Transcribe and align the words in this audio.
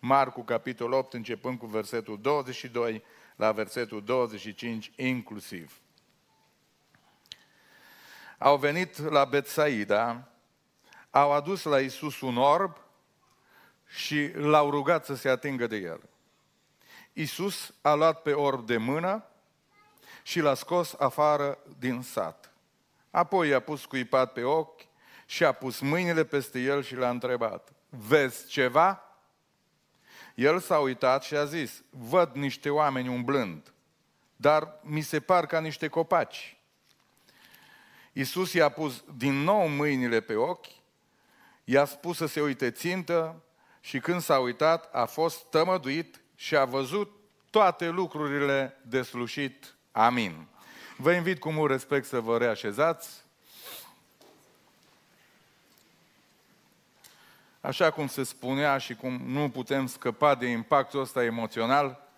Marcu, 0.00 0.42
capitol 0.42 0.92
8, 0.92 1.14
începând 1.14 1.58
cu 1.58 1.66
versetul 1.66 2.20
22 2.20 3.02
la 3.36 3.52
versetul 3.52 4.04
25 4.04 4.92
inclusiv. 4.96 5.80
Au 8.38 8.56
venit 8.56 8.98
la 8.98 9.24
Betsaida, 9.24 10.28
au 11.10 11.32
adus 11.32 11.62
la 11.62 11.80
Isus 11.80 12.20
un 12.20 12.36
orb 12.36 12.76
și 13.86 14.30
l-au 14.34 14.70
rugat 14.70 15.04
să 15.04 15.14
se 15.14 15.28
atingă 15.28 15.66
de 15.66 15.76
el. 15.76 16.00
Isus 17.12 17.74
a 17.80 17.94
luat 17.94 18.22
pe 18.22 18.32
orb 18.32 18.66
de 18.66 18.76
mână 18.76 19.24
și 20.22 20.40
l-a 20.40 20.54
scos 20.54 20.94
afară 20.98 21.58
din 21.78 22.02
sat. 22.02 22.52
Apoi 23.10 23.48
i-a 23.48 23.60
pus 23.60 23.84
cuipat 23.84 24.32
pe 24.32 24.42
ochi 24.42 24.82
și 25.26 25.44
a 25.44 25.52
pus 25.52 25.80
mâinile 25.80 26.24
peste 26.24 26.60
el 26.60 26.82
și 26.82 26.94
l-a 26.94 27.10
întrebat, 27.10 27.72
vezi 27.88 28.46
ceva? 28.46 29.09
El 30.40 30.60
s-a 30.60 30.78
uitat 30.78 31.22
și 31.22 31.34
a 31.34 31.44
zis, 31.44 31.82
văd 31.90 32.34
niște 32.34 32.70
oameni 32.70 33.08
umblând, 33.08 33.72
dar 34.36 34.78
mi 34.82 35.00
se 35.00 35.20
par 35.20 35.46
ca 35.46 35.60
niște 35.60 35.88
copaci. 35.88 36.56
Iisus 38.12 38.52
i-a 38.52 38.68
pus 38.68 39.04
din 39.16 39.34
nou 39.34 39.68
mâinile 39.68 40.20
pe 40.20 40.34
ochi, 40.34 40.66
i-a 41.64 41.84
spus 41.84 42.16
să 42.16 42.26
se 42.26 42.40
uite 42.40 42.70
țintă 42.70 43.42
și 43.80 43.98
când 43.98 44.20
s-a 44.20 44.38
uitat 44.38 44.94
a 44.94 45.04
fost 45.04 45.44
tămăduit 45.44 46.20
și 46.34 46.56
a 46.56 46.64
văzut 46.64 47.10
toate 47.50 47.88
lucrurile 47.88 48.80
de 48.86 49.02
slușit. 49.02 49.74
Amin. 49.92 50.46
Vă 50.96 51.12
invit 51.12 51.38
cu 51.38 51.50
mult 51.50 51.70
respect 51.70 52.06
să 52.06 52.20
vă 52.20 52.38
reașezați. 52.38 53.24
Așa 57.60 57.90
cum 57.90 58.06
se 58.06 58.22
spunea 58.22 58.78
și 58.78 58.94
cum 58.94 59.20
nu 59.26 59.48
putem 59.48 59.86
scăpa 59.86 60.34
de 60.34 60.46
impactul 60.46 61.00
ăsta 61.00 61.24
emoțional, 61.24 62.08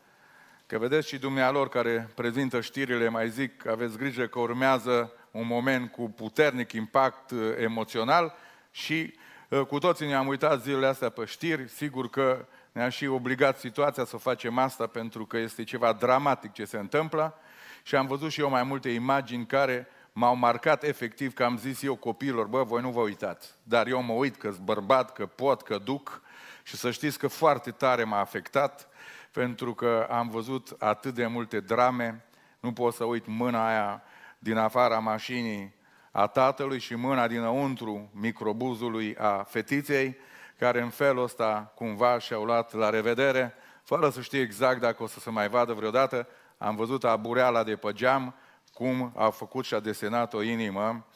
că 0.66 0.78
vedeți 0.78 1.08
și 1.08 1.18
dumnealor 1.18 1.68
care 1.68 2.08
prezintă 2.14 2.60
știrile, 2.60 3.08
mai 3.08 3.30
zic, 3.30 3.66
aveți 3.66 3.96
grijă 3.96 4.26
că 4.26 4.38
urmează 4.38 5.12
un 5.30 5.46
moment 5.46 5.90
cu 5.90 6.10
puternic 6.10 6.72
impact 6.72 7.30
uh, 7.30 7.38
emoțional 7.58 8.34
și 8.70 9.14
uh, 9.48 9.60
cu 9.60 9.78
toții 9.78 10.06
ne-am 10.06 10.26
uitat 10.26 10.62
zilele 10.62 10.86
astea 10.86 11.08
pe 11.08 11.24
știri, 11.24 11.68
sigur 11.68 12.10
că 12.10 12.46
ne-a 12.72 12.88
și 12.88 13.06
obligat 13.06 13.58
situația 13.58 14.04
să 14.04 14.16
facem 14.16 14.58
asta 14.58 14.86
pentru 14.86 15.26
că 15.26 15.36
este 15.36 15.64
ceva 15.64 15.92
dramatic 15.92 16.52
ce 16.52 16.64
se 16.64 16.78
întâmplă. 16.78 17.38
Și 17.82 17.96
am 17.96 18.06
văzut 18.06 18.30
și 18.30 18.40
eu 18.40 18.48
mai 18.48 18.62
multe 18.62 18.88
imagini 18.88 19.46
care 19.46 19.88
m-au 20.12 20.36
marcat 20.36 20.82
efectiv 20.82 21.34
că 21.34 21.44
am 21.44 21.58
zis 21.58 21.82
eu 21.82 21.94
copiilor, 21.94 22.46
bă, 22.46 22.62
voi 22.62 22.82
nu 22.82 22.90
vă 22.90 23.00
uitați, 23.00 23.54
dar 23.62 23.86
eu 23.86 24.02
mă 24.02 24.12
uit 24.12 24.36
că 24.36 24.52
bărbat, 24.62 25.12
că 25.12 25.26
pot, 25.26 25.62
că 25.62 25.78
duc. 25.78 26.22
Și 26.62 26.76
să 26.76 26.90
știți 26.90 27.18
că 27.18 27.28
foarte 27.28 27.70
tare 27.70 28.04
m-a 28.04 28.20
afectat 28.20 28.88
pentru 29.30 29.74
că 29.74 30.06
am 30.10 30.28
văzut 30.28 30.76
atât 30.78 31.14
de 31.14 31.26
multe 31.26 31.60
drame, 31.60 32.24
nu 32.60 32.72
pot 32.72 32.94
să 32.94 33.04
uit 33.04 33.26
mâna 33.26 33.68
aia 33.68 34.02
din 34.38 34.56
afara 34.56 34.98
mașinii 34.98 35.74
a 36.10 36.26
tatălui 36.26 36.78
și 36.78 36.94
mâna 36.94 37.26
dinăuntru 37.26 38.10
microbuzului 38.12 39.16
a 39.16 39.42
fetiței, 39.42 40.16
care 40.58 40.80
în 40.80 40.88
felul 40.88 41.22
ăsta 41.22 41.72
cumva 41.74 42.18
și-au 42.18 42.44
luat 42.44 42.72
la 42.72 42.90
revedere, 42.90 43.54
fără 43.82 44.10
să 44.10 44.20
știe 44.20 44.40
exact 44.40 44.80
dacă 44.80 45.02
o 45.02 45.06
să 45.06 45.20
se 45.20 45.30
mai 45.30 45.48
vadă 45.48 45.72
vreodată, 45.72 46.28
am 46.58 46.76
văzut 46.76 47.04
abureala 47.04 47.62
de 47.62 47.76
pe 47.76 47.92
geam, 47.92 48.34
cum 48.74 49.12
a 49.16 49.30
făcut 49.30 49.64
și 49.64 49.74
a 49.74 49.80
desenat 49.80 50.34
o 50.34 50.42
inimă 50.42 51.06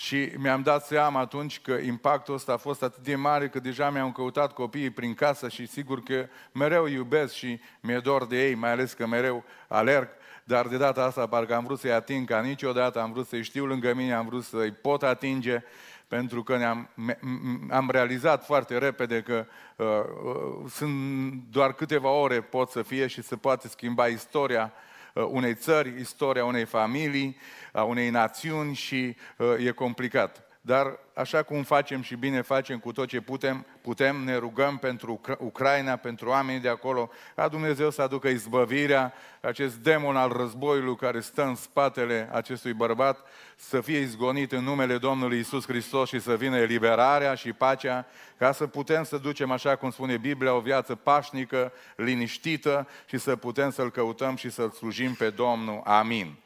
și 0.00 0.32
mi-am 0.36 0.62
dat 0.62 0.86
seama 0.86 1.20
atunci 1.20 1.60
că 1.60 1.72
impactul 1.72 2.34
ăsta 2.34 2.52
a 2.52 2.56
fost 2.56 2.82
atât 2.82 3.02
de 3.02 3.14
mare 3.14 3.48
că 3.48 3.58
deja 3.58 3.90
mi-am 3.90 4.12
căutat 4.12 4.52
copiii 4.52 4.90
prin 4.90 5.14
casă 5.14 5.48
și 5.48 5.66
sigur 5.66 6.02
că 6.02 6.26
mereu 6.52 6.86
iubesc 6.86 7.34
și 7.34 7.60
mi-e 7.80 7.98
dor 7.98 8.26
de 8.26 8.46
ei, 8.46 8.54
mai 8.54 8.70
ales 8.70 8.92
că 8.92 9.06
mereu 9.06 9.44
alerg, 9.68 10.08
dar 10.44 10.66
de 10.66 10.76
data 10.76 11.04
asta 11.04 11.26
parcă 11.26 11.54
am 11.54 11.64
vrut 11.64 11.78
să-i 11.78 11.92
ating 11.92 12.28
ca 12.28 12.40
niciodată, 12.40 13.00
am 13.00 13.12
vrut 13.12 13.26
să-i 13.26 13.42
știu 13.42 13.66
lângă 13.66 13.94
mine, 13.94 14.14
am 14.14 14.26
vrut 14.26 14.44
să-i 14.44 14.72
pot 14.72 15.02
atinge, 15.02 15.62
pentru 16.08 16.42
că 16.42 16.56
ne-am, 16.56 16.88
am 17.70 17.90
realizat 17.90 18.44
foarte 18.44 18.78
repede 18.78 19.22
că 19.22 19.46
uh, 19.76 19.86
uh, 19.86 20.70
sunt 20.70 21.32
doar 21.50 21.72
câteva 21.72 22.10
ore 22.10 22.40
pot 22.40 22.70
să 22.70 22.82
fie 22.82 23.06
și 23.06 23.22
se 23.22 23.36
poate 23.36 23.68
schimba 23.68 24.06
istoria 24.06 24.72
Uh, 24.72 24.89
unei 25.14 25.54
țări, 25.54 26.00
istoria 26.00 26.44
unei 26.44 26.64
familii, 26.64 27.36
a 27.72 27.82
unei 27.82 28.10
națiuni 28.10 28.74
și 28.74 29.16
uh, 29.36 29.66
e 29.66 29.70
complicat. 29.70 30.49
Dar 30.62 30.98
așa 31.14 31.42
cum 31.42 31.62
facem 31.62 32.02
și 32.02 32.14
bine 32.14 32.40
facem 32.40 32.78
cu 32.78 32.92
tot 32.92 33.08
ce 33.08 33.20
putem, 33.20 33.66
putem, 33.80 34.16
ne 34.16 34.36
rugăm 34.36 34.76
pentru 34.76 35.20
Ucraina, 35.38 35.96
pentru 35.96 36.28
oamenii 36.28 36.60
de 36.60 36.68
acolo, 36.68 37.10
ca 37.34 37.48
Dumnezeu 37.48 37.90
să 37.90 38.02
aducă 38.02 38.28
izbăvirea, 38.28 39.12
acest 39.40 39.76
demon 39.76 40.16
al 40.16 40.32
războiului 40.32 40.96
care 40.96 41.20
stă 41.20 41.44
în 41.44 41.54
spatele 41.54 42.28
acestui 42.32 42.72
bărbat, 42.72 43.26
să 43.56 43.80
fie 43.80 43.98
izgonit 43.98 44.52
în 44.52 44.64
numele 44.64 44.98
Domnului 44.98 45.38
Isus 45.38 45.66
Hristos 45.66 46.08
și 46.08 46.20
să 46.20 46.36
vină 46.36 46.56
eliberarea 46.56 47.34
și 47.34 47.52
pacea, 47.52 48.06
ca 48.38 48.52
să 48.52 48.66
putem 48.66 49.04
să 49.04 49.18
ducem, 49.18 49.50
așa 49.50 49.76
cum 49.76 49.90
spune 49.90 50.16
Biblia, 50.16 50.54
o 50.54 50.60
viață 50.60 50.94
pașnică, 50.94 51.72
liniștită 51.96 52.88
și 53.06 53.18
să 53.18 53.36
putem 53.36 53.70
să-L 53.70 53.90
căutăm 53.90 54.36
și 54.36 54.50
să-L 54.50 54.70
slujim 54.70 55.14
pe 55.14 55.30
Domnul. 55.30 55.80
Amin. 55.84 56.38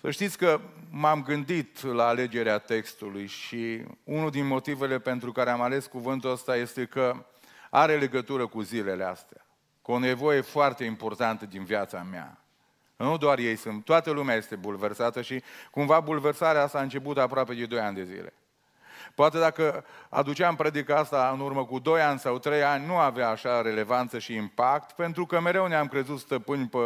Să 0.00 0.10
știți 0.10 0.38
că 0.38 0.60
m-am 0.90 1.22
gândit 1.22 1.82
la 1.82 2.06
alegerea 2.06 2.58
textului 2.58 3.26
și 3.26 3.82
unul 4.04 4.30
din 4.30 4.46
motivele 4.46 4.98
pentru 4.98 5.32
care 5.32 5.50
am 5.50 5.60
ales 5.60 5.86
cuvântul 5.86 6.30
ăsta 6.30 6.56
este 6.56 6.84
că 6.84 7.26
are 7.70 7.98
legătură 7.98 8.46
cu 8.46 8.60
zilele 8.60 9.04
astea, 9.04 9.46
cu 9.82 9.92
o 9.92 9.98
nevoie 9.98 10.40
foarte 10.40 10.84
importantă 10.84 11.46
din 11.46 11.64
viața 11.64 12.06
mea. 12.10 12.44
Nu 12.96 13.16
doar 13.16 13.38
ei 13.38 13.56
sunt, 13.56 13.84
toată 13.84 14.10
lumea 14.10 14.34
este 14.34 14.56
bulversată 14.56 15.22
și 15.22 15.42
cumva 15.70 16.00
bulversarea 16.00 16.62
asta 16.62 16.78
a 16.78 16.82
început 16.82 17.18
aproape 17.18 17.54
de 17.54 17.66
2 17.66 17.78
ani 17.78 17.94
de 17.94 18.04
zile. 18.04 18.32
Poate 19.20 19.38
dacă 19.38 19.84
aduceam 20.08 20.56
predica 20.56 20.96
asta 20.96 21.30
în 21.34 21.40
urmă 21.40 21.64
cu 21.64 21.78
2 21.78 22.00
ani 22.00 22.18
sau 22.18 22.38
3 22.38 22.62
ani, 22.62 22.86
nu 22.86 22.96
avea 22.96 23.28
așa 23.28 23.62
relevanță 23.62 24.18
și 24.18 24.34
impact, 24.34 24.92
pentru 24.92 25.26
că 25.26 25.40
mereu 25.40 25.66
ne-am 25.66 25.86
crezut 25.86 26.18
stăpâni 26.18 26.66
pe 26.66 26.78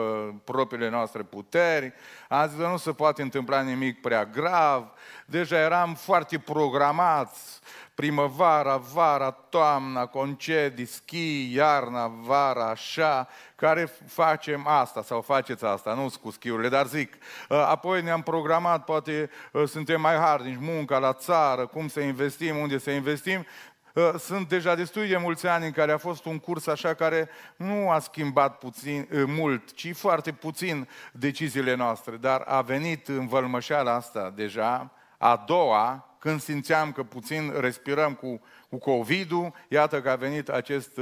propriile 0.44 0.90
noastre 0.90 1.22
puteri, 1.22 1.92
am 2.28 2.48
zis 2.48 2.58
că 2.58 2.66
nu 2.66 2.76
se 2.76 2.92
poate 2.92 3.22
întâmpla 3.22 3.60
nimic 3.60 4.00
prea 4.00 4.24
grav, 4.24 4.92
deja 5.26 5.56
eram 5.56 5.94
foarte 5.94 6.38
programați, 6.38 7.60
primăvara, 7.94 8.76
vara, 8.76 9.30
toamna, 9.30 10.06
concedii, 10.06 10.86
schi, 10.86 11.54
iarna, 11.54 12.06
vara, 12.06 12.68
așa, 12.68 13.28
care 13.56 13.92
facem 14.06 14.66
asta 14.66 15.02
sau 15.02 15.20
faceți 15.20 15.64
asta, 15.64 15.94
nu 15.94 16.12
cu 16.22 16.30
schiurile, 16.30 16.68
dar 16.68 16.86
zic. 16.86 17.14
Uh, 17.48 17.56
apoi 17.56 18.02
ne-am 18.02 18.22
programat, 18.22 18.84
poate 18.84 19.30
uh, 19.52 19.68
suntem 19.68 20.00
mai 20.00 20.16
harnici, 20.16 20.58
munca 20.60 20.98
la 20.98 21.12
țară, 21.12 21.66
cum 21.66 21.88
să 21.88 22.00
investim, 22.00 22.56
unde 22.56 22.78
să 22.78 22.90
investim, 22.90 23.46
uh, 23.94 24.10
sunt 24.18 24.48
deja 24.48 24.74
destui 24.74 25.08
de 25.08 25.16
mulți 25.16 25.46
ani 25.46 25.64
în 25.64 25.72
care 25.72 25.92
a 25.92 25.98
fost 25.98 26.24
un 26.24 26.38
curs 26.38 26.66
așa 26.66 26.94
care 26.94 27.28
nu 27.56 27.90
a 27.90 27.98
schimbat 27.98 28.58
puțin, 28.58 29.08
mult, 29.26 29.72
ci 29.72 29.94
foarte 29.96 30.32
puțin 30.32 30.88
deciziile 31.12 31.74
noastre, 31.74 32.16
dar 32.16 32.40
a 32.46 32.60
venit 32.60 33.08
în 33.08 33.26
vălmășeala 33.26 33.94
asta 33.94 34.32
deja, 34.34 34.90
a 35.18 35.44
doua, 35.46 36.13
când 36.24 36.40
simțeam 36.40 36.92
că 36.92 37.02
puțin 37.02 37.52
respirăm 37.60 38.14
cu, 38.14 38.40
cu 38.68 38.78
COVID-ul, 38.78 39.54
iată 39.68 40.00
că 40.02 40.10
a 40.10 40.16
venit 40.16 40.48
acest, 40.48 41.00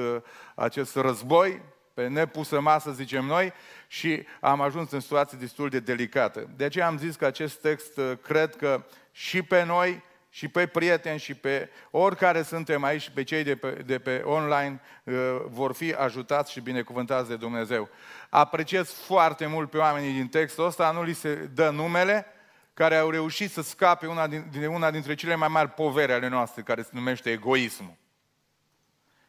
acest 0.55 0.97
război 0.97 1.61
pe 1.95 2.09
nepusă 2.09 2.61
masă, 2.61 2.91
zicem 2.91 3.25
noi, 3.25 3.53
și 3.87 4.27
am 4.41 4.61
ajuns 4.61 4.91
în 4.91 5.01
situații 5.01 5.39
destul 5.39 5.69
de 5.69 5.79
delicată. 5.79 6.51
De 6.57 6.65
aceea 6.65 6.87
am 6.87 6.99
zis 6.99 7.17
că 7.17 7.25
acest 7.25 7.61
text 7.61 8.01
cred 8.23 8.57
că 8.57 8.85
și 9.13 9.43
pe 9.43 9.65
noi, 9.65 10.03
și 10.31 10.49
pe 10.49 10.67
prieteni, 10.67 11.19
și 11.19 11.35
pe 11.35 11.71
oricare 11.91 12.43
suntem 12.43 12.85
aici, 12.85 13.11
pe 13.11 13.23
cei 13.23 13.43
de 13.43 13.57
pe, 13.57 13.71
de 13.71 13.99
pe 13.99 14.23
online, 14.25 14.81
vor 15.45 15.75
fi 15.75 15.95
ajutați 15.95 16.53
și 16.53 16.61
binecuvântați 16.61 17.29
de 17.29 17.37
Dumnezeu. 17.37 17.89
Apreciez 18.29 18.91
foarte 18.91 19.47
mult 19.47 19.71
pe 19.71 19.79
oamenii 19.79 20.13
din 20.13 20.29
textul 20.29 20.67
ăsta, 20.67 20.91
nu 20.91 21.03
li 21.03 21.13
se 21.13 21.35
dă 21.35 21.71
numele, 21.71 22.27
care 22.75 22.97
au 22.97 23.11
reușit 23.11 23.51
să 23.51 23.63
scape 23.63 24.07
una 24.07 24.27
din, 24.27 24.47
din 24.51 24.67
una 24.67 24.91
dintre 24.91 25.15
cele 25.15 25.35
mai 25.35 25.49
mari 25.49 25.69
povere 25.69 26.13
ale 26.13 26.29
noastre, 26.29 26.63
care 26.63 26.83
se 26.83 26.91
numește 26.93 27.31
egoismul. 27.31 28.01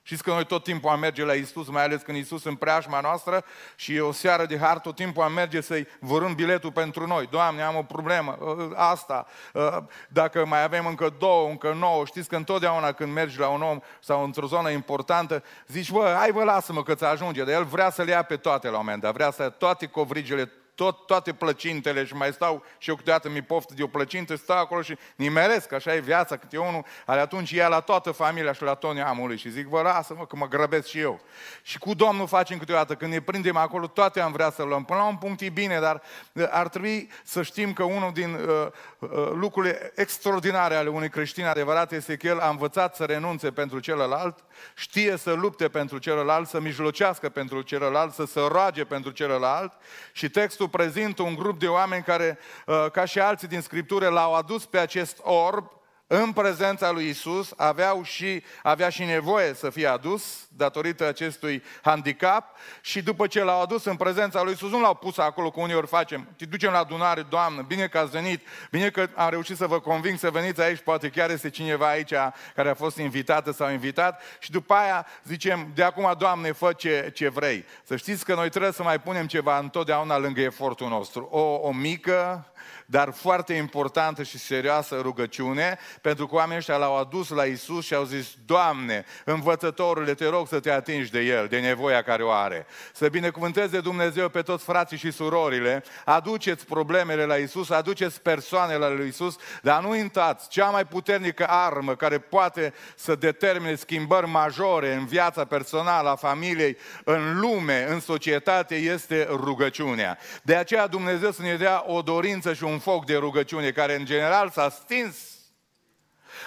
Știți 0.05 0.23
că 0.23 0.31
noi 0.31 0.45
tot 0.45 0.63
timpul 0.63 0.89
am 0.89 0.99
merge 0.99 1.23
la 1.23 1.33
Isus, 1.33 1.67
mai 1.67 1.83
ales 1.83 2.01
când 2.01 2.17
Isus 2.17 2.43
în 2.43 2.55
preajma 2.55 2.99
noastră 2.99 3.45
și 3.75 3.95
e 3.95 4.01
o 4.01 4.11
seară 4.11 4.45
de 4.45 4.57
har, 4.57 4.79
tot 4.79 4.95
timpul 4.95 5.23
am 5.23 5.33
merge 5.33 5.61
să-i 5.61 5.87
vărâm 5.99 6.33
biletul 6.33 6.71
pentru 6.71 7.07
noi. 7.07 7.27
Doamne, 7.31 7.61
am 7.61 7.75
o 7.75 7.83
problemă, 7.83 8.37
ă, 8.41 8.71
asta, 8.75 9.27
ă, 9.55 9.87
dacă 10.09 10.45
mai 10.45 10.63
avem 10.63 10.85
încă 10.85 11.13
două, 11.19 11.49
încă 11.49 11.73
nouă, 11.73 12.05
știți 12.05 12.27
că 12.27 12.35
întotdeauna 12.35 12.91
când 12.91 13.13
mergi 13.13 13.39
la 13.39 13.47
un 13.47 13.61
om 13.61 13.79
sau 13.99 14.23
într-o 14.23 14.47
zonă 14.47 14.69
importantă, 14.69 15.43
zici, 15.67 15.91
bă, 15.91 16.15
hai 16.17 16.31
vă 16.31 16.43
lasă-mă 16.43 16.83
că 16.83 16.95
ți 16.95 17.03
ajunge, 17.03 17.43
dar 17.43 17.53
el 17.53 17.63
vrea 17.63 17.89
să 17.89 18.03
le 18.03 18.11
ia 18.11 18.23
pe 18.23 18.37
toate 18.37 18.67
la 18.67 18.77
un 18.77 18.83
moment 18.83 19.01
dat, 19.01 19.13
vrea 19.13 19.31
să 19.31 19.41
ia 19.41 19.49
toate 19.49 19.85
covrigele 19.85 20.51
tot, 20.75 21.05
toate 21.05 21.33
plăcintele 21.33 22.05
și 22.05 22.13
mai 22.13 22.33
stau 22.33 22.63
și 22.77 22.89
eu 22.89 22.95
câteodată 22.95 23.29
mi 23.29 23.41
poftă 23.41 23.73
de 23.73 23.83
o 23.83 23.87
plăcintă, 23.87 24.35
stau 24.35 24.57
acolo 24.57 24.81
și 24.81 24.97
nimeresc, 25.15 25.71
așa 25.71 25.95
e 25.95 25.99
viața, 25.99 26.37
câte 26.37 26.57
unul, 26.57 26.85
are 27.05 27.19
atunci 27.19 27.49
ia 27.49 27.67
la 27.67 27.79
toată 27.79 28.11
familia 28.11 28.53
și 28.53 28.63
la 28.63 28.73
tot 28.73 28.93
neamului 28.93 29.37
și 29.37 29.49
zic, 29.49 29.67
vă 29.67 29.81
lasă-mă 29.81 30.25
că 30.25 30.35
mă 30.35 30.47
grăbesc 30.47 30.87
și 30.87 30.99
eu. 30.99 31.21
Și 31.61 31.77
cu 31.77 31.93
Domnul 31.93 32.27
facem 32.27 32.57
câteodată, 32.57 32.95
când 32.95 33.11
ne 33.11 33.21
prindem 33.21 33.57
acolo, 33.57 33.87
toate 33.87 34.19
am 34.19 34.31
vrea 34.31 34.51
să 34.51 34.63
luăm. 34.63 34.83
Până 34.83 34.99
la 34.99 35.05
un 35.05 35.17
punct 35.17 35.41
e 35.41 35.49
bine, 35.49 35.79
dar 35.79 36.01
uh, 36.33 36.47
ar 36.49 36.67
trebui 36.67 37.09
să 37.23 37.41
știm 37.41 37.73
că 37.73 37.83
unul 37.83 38.11
din 38.13 38.33
uh, 38.33 38.67
uh, 38.99 39.09
lucrurile 39.33 39.91
extraordinare 39.95 40.75
ale 40.75 40.89
unui 40.89 41.09
creștin 41.09 41.45
adevărat 41.45 41.91
este 41.91 42.15
că 42.15 42.27
el 42.27 42.39
a 42.39 42.49
învățat 42.49 42.95
să 42.95 43.03
renunțe 43.03 43.51
pentru 43.51 43.79
celălalt, 43.79 44.43
știe 44.75 45.17
să 45.17 45.31
lupte 45.31 45.67
pentru 45.67 45.97
celălalt, 45.97 46.47
să 46.47 46.59
mijlocească 46.59 47.29
pentru 47.29 47.61
celălalt, 47.61 48.13
să 48.13 48.25
se 48.25 48.39
roage 48.39 48.83
pentru 48.83 49.11
celălalt 49.11 49.73
și 50.11 50.29
textul 50.29 50.62
prezintă 50.67 51.21
un 51.21 51.35
grup 51.35 51.59
de 51.59 51.67
oameni 51.67 52.03
care, 52.03 52.37
uh, 52.65 52.91
ca 52.91 53.05
și 53.05 53.19
alții 53.19 53.47
din 53.47 53.61
Scriptură, 53.61 54.07
l-au 54.07 54.33
adus 54.33 54.65
pe 54.65 54.77
acest 54.77 55.19
orb 55.23 55.82
în 56.07 56.31
prezența 56.31 56.91
lui 56.91 57.09
Isus, 57.09 57.53
aveau 57.57 58.03
și, 58.03 58.43
avea 58.63 58.89
și 58.89 59.03
nevoie 59.03 59.53
să 59.53 59.69
fie 59.69 59.87
adus 59.87 60.47
datorită 60.55 61.07
acestui 61.07 61.63
handicap 61.81 62.57
și 62.81 63.01
după 63.01 63.27
ce 63.27 63.43
l-au 63.43 63.61
adus 63.61 63.85
în 63.85 63.95
prezența 63.95 64.43
lui 64.43 64.53
Isus, 64.53 64.69
nu 64.69 64.81
l-au 64.81 64.95
pus 64.95 65.17
acolo 65.17 65.51
cum 65.51 65.63
uneori 65.63 65.87
facem. 65.87 66.27
Te 66.37 66.45
ducem 66.45 66.71
la 66.71 66.77
adunare, 66.77 67.21
Doamnă, 67.21 67.61
bine 67.61 67.87
că 67.87 67.97
ați 67.97 68.11
venit, 68.11 68.47
bine 68.71 68.89
că 68.89 69.09
am 69.15 69.29
reușit 69.29 69.57
să 69.57 69.67
vă 69.67 69.79
conving 69.79 70.17
să 70.17 70.29
veniți 70.29 70.61
aici, 70.61 70.79
poate 70.79 71.09
chiar 71.09 71.29
este 71.29 71.49
cineva 71.49 71.87
aici 71.87 72.13
care 72.55 72.69
a 72.69 72.73
fost 72.73 72.97
invitată 72.97 73.51
sau 73.51 73.71
invitat 73.71 74.21
și 74.39 74.51
după 74.51 74.73
aia 74.73 75.05
zicem, 75.23 75.71
de 75.75 75.83
acum, 75.83 76.15
Doamne, 76.17 76.51
fă 76.51 76.73
ce, 76.73 77.11
ce 77.13 77.29
vrei. 77.29 77.65
Să 77.83 77.95
știți 77.95 78.25
că 78.25 78.35
noi 78.35 78.49
trebuie 78.49 78.71
să 78.71 78.83
mai 78.83 78.99
punem 78.99 79.27
ceva 79.27 79.57
întotdeauna 79.57 80.17
lângă 80.17 80.41
efortul 80.41 80.87
nostru. 80.87 81.27
O, 81.31 81.39
o 81.39 81.71
mică, 81.71 82.47
dar 82.93 83.13
foarte 83.13 83.53
importantă 83.53 84.23
și 84.23 84.37
serioasă 84.37 84.99
rugăciune, 85.01 85.79
pentru 86.01 86.27
că 86.27 86.35
oamenii 86.35 86.57
ăștia 86.57 86.75
l-au 86.75 86.97
adus 86.97 87.29
la 87.29 87.43
Isus 87.43 87.85
și 87.85 87.93
au 87.93 88.03
zis, 88.03 88.27
Doamne, 88.45 89.05
învățătorule, 89.25 90.13
te 90.13 90.27
rog 90.29 90.47
să 90.47 90.59
te 90.59 90.71
atingi 90.71 91.11
de 91.11 91.19
El, 91.19 91.47
de 91.47 91.59
nevoia 91.59 92.01
care 92.01 92.23
o 92.23 92.31
are. 92.31 92.65
Să 92.93 93.07
binecuvânteze 93.07 93.79
Dumnezeu 93.79 94.29
pe 94.29 94.41
toți 94.41 94.63
frații 94.63 94.97
și 94.97 95.11
surorile, 95.11 95.83
aduceți 96.05 96.65
problemele 96.65 97.25
la 97.25 97.35
Isus, 97.35 97.69
aduceți 97.69 98.21
persoanele 98.21 98.77
la 98.77 98.89
lui 98.89 99.07
Isus, 99.07 99.35
dar 99.61 99.81
nu 99.81 99.89
uitați, 99.89 100.49
cea 100.49 100.69
mai 100.69 100.85
puternică 100.85 101.45
armă 101.49 101.95
care 101.95 102.17
poate 102.17 102.73
să 102.95 103.15
determine 103.15 103.75
schimbări 103.75 104.27
majore 104.27 104.93
în 104.93 105.05
viața 105.05 105.45
personală 105.45 106.09
a 106.09 106.15
familiei, 106.15 106.77
în 107.03 107.39
lume, 107.39 107.85
în 107.89 107.99
societate, 107.99 108.75
este 108.75 109.27
rugăciunea. 109.29 110.17
De 110.43 110.55
aceea 110.55 110.87
Dumnezeu 110.87 111.31
să 111.31 111.41
ne 111.41 111.55
dea 111.55 111.83
o 111.87 112.01
dorință 112.01 112.53
și 112.53 112.63
un 112.63 112.81
foc 112.83 113.05
de 113.05 113.17
rugăciune 113.17 113.71
care 113.71 113.95
în 113.95 114.05
general 114.05 114.49
s-a 114.49 114.69
stins. 114.69 115.15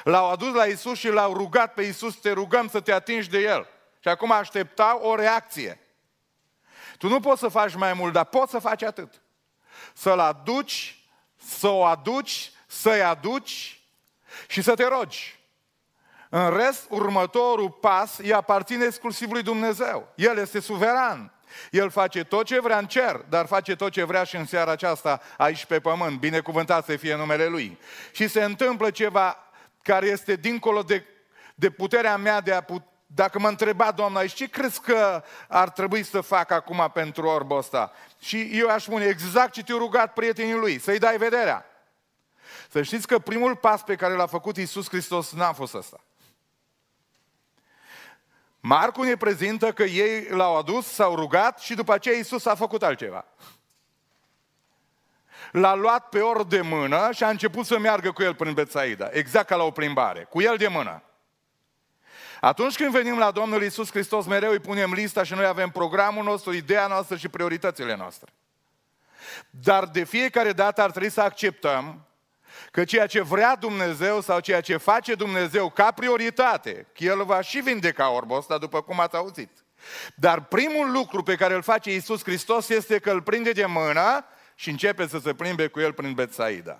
L-au 0.04 0.30
adus 0.30 0.54
la 0.54 0.64
Isus 0.64 0.98
și 0.98 1.08
l-au 1.08 1.34
rugat 1.34 1.74
pe 1.74 1.82
Isus, 1.82 2.16
te 2.16 2.30
rugăm 2.30 2.68
să 2.68 2.80
te 2.80 2.92
atingi 2.92 3.28
de 3.28 3.38
El. 3.38 3.68
Și 4.00 4.08
acum 4.08 4.32
aștepta 4.32 4.98
o 5.00 5.14
reacție. 5.14 5.80
Tu 6.98 7.08
nu 7.08 7.20
poți 7.20 7.40
să 7.40 7.48
faci 7.48 7.74
mai 7.74 7.92
mult, 7.92 8.12
dar 8.12 8.24
poți 8.24 8.50
să 8.50 8.58
faci 8.58 8.82
atât. 8.82 9.22
Să-l 9.94 10.18
aduci, 10.18 11.04
să 11.36 11.68
o 11.68 11.84
aduci, 11.84 12.52
să-i 12.66 13.02
aduci 13.02 13.80
și 14.48 14.62
să 14.62 14.74
te 14.74 14.84
rogi. 14.84 15.38
În 16.28 16.56
rest, 16.56 16.86
următorul 16.88 17.70
pas 17.70 18.18
îi 18.18 18.32
aparține 18.32 18.84
exclusiv 18.84 19.30
lui 19.30 19.42
Dumnezeu. 19.42 20.08
El 20.14 20.38
este 20.38 20.60
suveran. 20.60 21.35
El 21.70 21.90
face 21.90 22.24
tot 22.24 22.46
ce 22.46 22.60
vrea 22.60 22.78
în 22.78 22.86
cer, 22.86 23.24
dar 23.28 23.46
face 23.46 23.76
tot 23.76 23.92
ce 23.92 24.04
vrea 24.04 24.24
și 24.24 24.36
în 24.36 24.46
seara 24.46 24.70
aceasta 24.70 25.20
aici 25.36 25.64
pe 25.64 25.80
pământ. 25.80 26.18
Binecuvântat 26.18 26.84
să 26.84 26.96
fie 26.96 27.16
numele 27.16 27.46
Lui. 27.46 27.78
Și 28.12 28.28
se 28.28 28.42
întâmplă 28.42 28.90
ceva 28.90 29.36
care 29.82 30.06
este 30.06 30.34
dincolo 30.34 30.82
de, 30.82 31.04
de 31.54 31.70
puterea 31.70 32.16
mea 32.16 32.40
de 32.40 32.52
a 32.52 32.60
put, 32.60 32.82
dacă 33.06 33.38
mă 33.38 33.48
întreba 33.48 33.90
Doamna 33.90 34.18
aici, 34.18 34.34
ce 34.34 34.48
crezi 34.48 34.80
că 34.80 35.22
ar 35.48 35.70
trebui 35.70 36.02
să 36.02 36.20
fac 36.20 36.50
acum 36.50 36.90
pentru 36.94 37.26
orbul 37.26 37.58
ăsta? 37.58 37.92
Și 38.20 38.50
eu 38.52 38.68
aș 38.68 38.82
spune 38.82 39.04
exact 39.04 39.52
ce 39.52 39.62
te-a 39.62 39.76
rugat 39.76 40.12
prietenii 40.12 40.54
lui, 40.54 40.78
să-i 40.78 40.98
dai 40.98 41.16
vederea. 41.16 41.66
Să 42.70 42.82
știți 42.82 43.06
că 43.06 43.18
primul 43.18 43.56
pas 43.56 43.82
pe 43.82 43.94
care 43.94 44.14
l-a 44.14 44.26
făcut 44.26 44.56
Iisus 44.56 44.88
Hristos 44.88 45.32
n-a 45.32 45.52
fost 45.52 45.74
ăsta. 45.74 46.00
Marcu 48.68 49.02
ne 49.02 49.16
prezintă 49.16 49.72
că 49.72 49.82
ei 49.82 50.28
l-au 50.28 50.56
adus, 50.56 50.86
s-au 50.86 51.14
rugat 51.14 51.58
și 51.58 51.74
după 51.74 51.92
aceea 51.92 52.16
Iisus 52.16 52.46
a 52.46 52.54
făcut 52.54 52.82
altceva. 52.82 53.24
L-a 55.52 55.74
luat 55.74 56.08
pe 56.08 56.20
or 56.20 56.44
de 56.44 56.60
mână 56.60 57.08
și 57.12 57.24
a 57.24 57.28
început 57.28 57.66
să 57.66 57.78
meargă 57.78 58.12
cu 58.12 58.22
el 58.22 58.34
prin 58.34 58.52
Betsaida, 58.52 59.08
exact 59.12 59.46
ca 59.46 59.56
la 59.56 59.62
o 59.62 59.70
plimbare, 59.70 60.26
cu 60.30 60.40
el 60.40 60.56
de 60.56 60.68
mână. 60.68 61.02
Atunci 62.40 62.76
când 62.76 62.90
venim 62.90 63.18
la 63.18 63.30
Domnul 63.30 63.62
Iisus 63.62 63.90
Hristos, 63.90 64.26
mereu 64.26 64.50
îi 64.50 64.58
punem 64.58 64.92
lista 64.92 65.22
și 65.22 65.34
noi 65.34 65.46
avem 65.46 65.70
programul 65.70 66.24
nostru, 66.24 66.52
ideea 66.52 66.86
noastră 66.86 67.16
și 67.16 67.28
prioritățile 67.28 67.96
noastre. 67.96 68.32
Dar 69.50 69.84
de 69.84 70.04
fiecare 70.04 70.52
dată 70.52 70.82
ar 70.82 70.90
trebui 70.90 71.10
să 71.10 71.20
acceptăm 71.20 72.05
că 72.76 72.84
ceea 72.84 73.06
ce 73.06 73.20
vrea 73.20 73.56
Dumnezeu 73.56 74.20
sau 74.20 74.40
ceea 74.40 74.60
ce 74.60 74.76
face 74.76 75.14
Dumnezeu 75.14 75.70
ca 75.70 75.90
prioritate, 75.90 76.86
că 76.94 77.04
El 77.04 77.24
va 77.24 77.40
și 77.40 77.60
vindeca 77.60 78.10
orbul 78.10 78.36
ăsta, 78.36 78.58
după 78.58 78.82
cum 78.82 79.00
ați 79.00 79.16
auzit. 79.16 79.50
Dar 80.14 80.44
primul 80.44 80.90
lucru 80.92 81.22
pe 81.22 81.34
care 81.34 81.54
îl 81.54 81.62
face 81.62 81.92
Iisus 81.92 82.22
Hristos 82.22 82.68
este 82.68 82.98
că 82.98 83.10
îl 83.10 83.22
prinde 83.22 83.50
de 83.50 83.66
mână 83.66 84.24
și 84.54 84.70
începe 84.70 85.06
să 85.06 85.18
se 85.18 85.34
plimbe 85.34 85.66
cu 85.66 85.80
el 85.80 85.92
prin 85.92 86.12
Betsaida. 86.12 86.78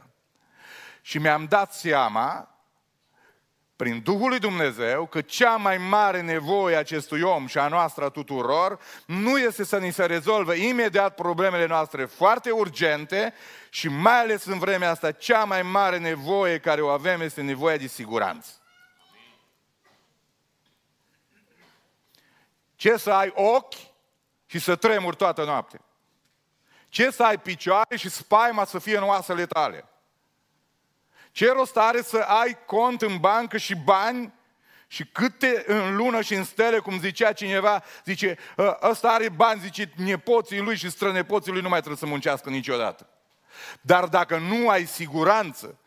Și 1.00 1.19
mi-am 1.19 1.46
dat 1.48 1.75
seama 1.75 2.56
prin 3.76 4.00
Duhul 4.04 4.28
lui 4.28 4.38
Dumnezeu 4.38 5.06
că 5.06 5.20
cea 5.20 5.56
mai 5.56 5.78
mare 5.78 6.20
nevoie 6.20 6.76
a 6.76 6.78
acestui 6.78 7.20
om 7.20 7.46
și 7.46 7.58
a 7.58 7.69
noastră 7.69 8.04
a 8.04 8.08
tuturor 8.08 8.78
nu 9.06 9.38
este 9.38 9.64
să 9.64 9.78
ni 9.78 9.92
se 9.92 10.04
rezolve 10.04 10.56
imediat 10.56 11.14
problemele 11.14 11.66
noastre 11.66 12.04
foarte 12.04 12.50
urgente 12.50 13.34
și 13.76 13.88
mai 13.88 14.20
ales 14.20 14.44
în 14.44 14.58
vremea 14.58 14.90
asta 14.90 15.12
cea 15.12 15.44
mai 15.44 15.62
mare 15.62 15.99
nevoie 15.99 16.58
care 16.58 16.81
o 16.81 16.88
avem 16.88 17.20
este 17.20 17.43
nevoia 17.43 17.76
de 17.76 17.87
siguranță. 17.87 18.50
Ce 22.76 22.96
să 22.96 23.11
ai 23.11 23.32
ochi 23.34 23.75
și 24.46 24.58
să 24.58 24.76
tremuri 24.76 25.17
toată 25.17 25.44
noaptea? 25.44 25.81
Ce 26.88 27.11
să 27.11 27.23
ai 27.23 27.38
picioare 27.38 27.96
și 27.96 28.08
spaima 28.08 28.64
să 28.64 28.78
fie 28.78 28.96
în 28.96 29.02
oasele 29.02 29.46
tale? 29.46 29.88
Ce 31.32 31.52
rost 31.52 31.76
are 31.76 32.02
să 32.02 32.19
ai 32.19 32.64
cont 32.67 33.02
în 33.02 33.19
bancă 33.19 33.56
și 33.56 33.75
bani 33.75 34.32
și 34.87 35.05
câte 35.05 35.64
în 35.67 35.96
lună 35.96 36.20
și 36.20 36.34
în 36.34 36.44
stele, 36.44 36.78
cum 36.78 36.99
zicea 36.99 37.32
cineva, 37.32 37.82
zice, 38.05 38.38
ă, 38.58 38.78
ăsta 38.82 39.08
are 39.08 39.28
bani, 39.28 39.61
zice, 39.61 39.93
nepoții 39.96 40.61
lui 40.61 40.76
și 40.76 40.90
strănepoții 40.90 41.52
lui 41.52 41.61
nu 41.61 41.68
mai 41.68 41.78
trebuie 41.78 41.99
să 41.99 42.06
muncească 42.06 42.50
niciodată. 42.50 43.11
Dar 43.80 44.04
dacă 44.04 44.38
nu 44.38 44.68
ai 44.68 44.85
siguranță, 44.87 45.78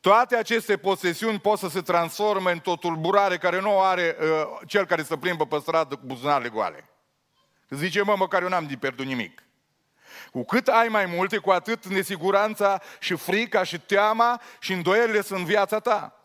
toate 0.00 0.36
aceste 0.36 0.76
posesiuni 0.76 1.40
pot 1.40 1.58
să 1.58 1.68
se 1.68 1.80
transforme 1.80 2.52
într-o 2.52 2.76
tulburare 2.76 3.38
care 3.38 3.60
nu 3.60 3.80
are 3.80 4.16
uh, 4.20 4.26
cel 4.66 4.86
care 4.86 5.02
se 5.02 5.16
plimbă 5.16 5.46
pe 5.46 5.58
stradă 5.58 5.94
cu 5.94 6.02
buzunarele 6.04 6.48
goale. 6.48 6.88
Zice, 7.68 8.02
mă, 8.02 8.14
măcar 8.16 8.42
eu 8.42 8.48
n-am 8.48 8.66
de 8.66 8.76
pierdut 8.76 9.06
nimic. 9.06 9.42
Cu 10.30 10.44
cât 10.44 10.68
ai 10.68 10.88
mai 10.88 11.06
multe, 11.06 11.38
cu 11.38 11.50
atât 11.50 11.86
nesiguranța 11.86 12.80
și 12.98 13.14
frica 13.14 13.62
și 13.62 13.80
teama 13.80 14.40
și 14.60 14.72
îndoierile 14.72 15.20
sunt 15.20 15.38
în 15.38 15.44
viața 15.44 15.78
ta. 15.78 16.17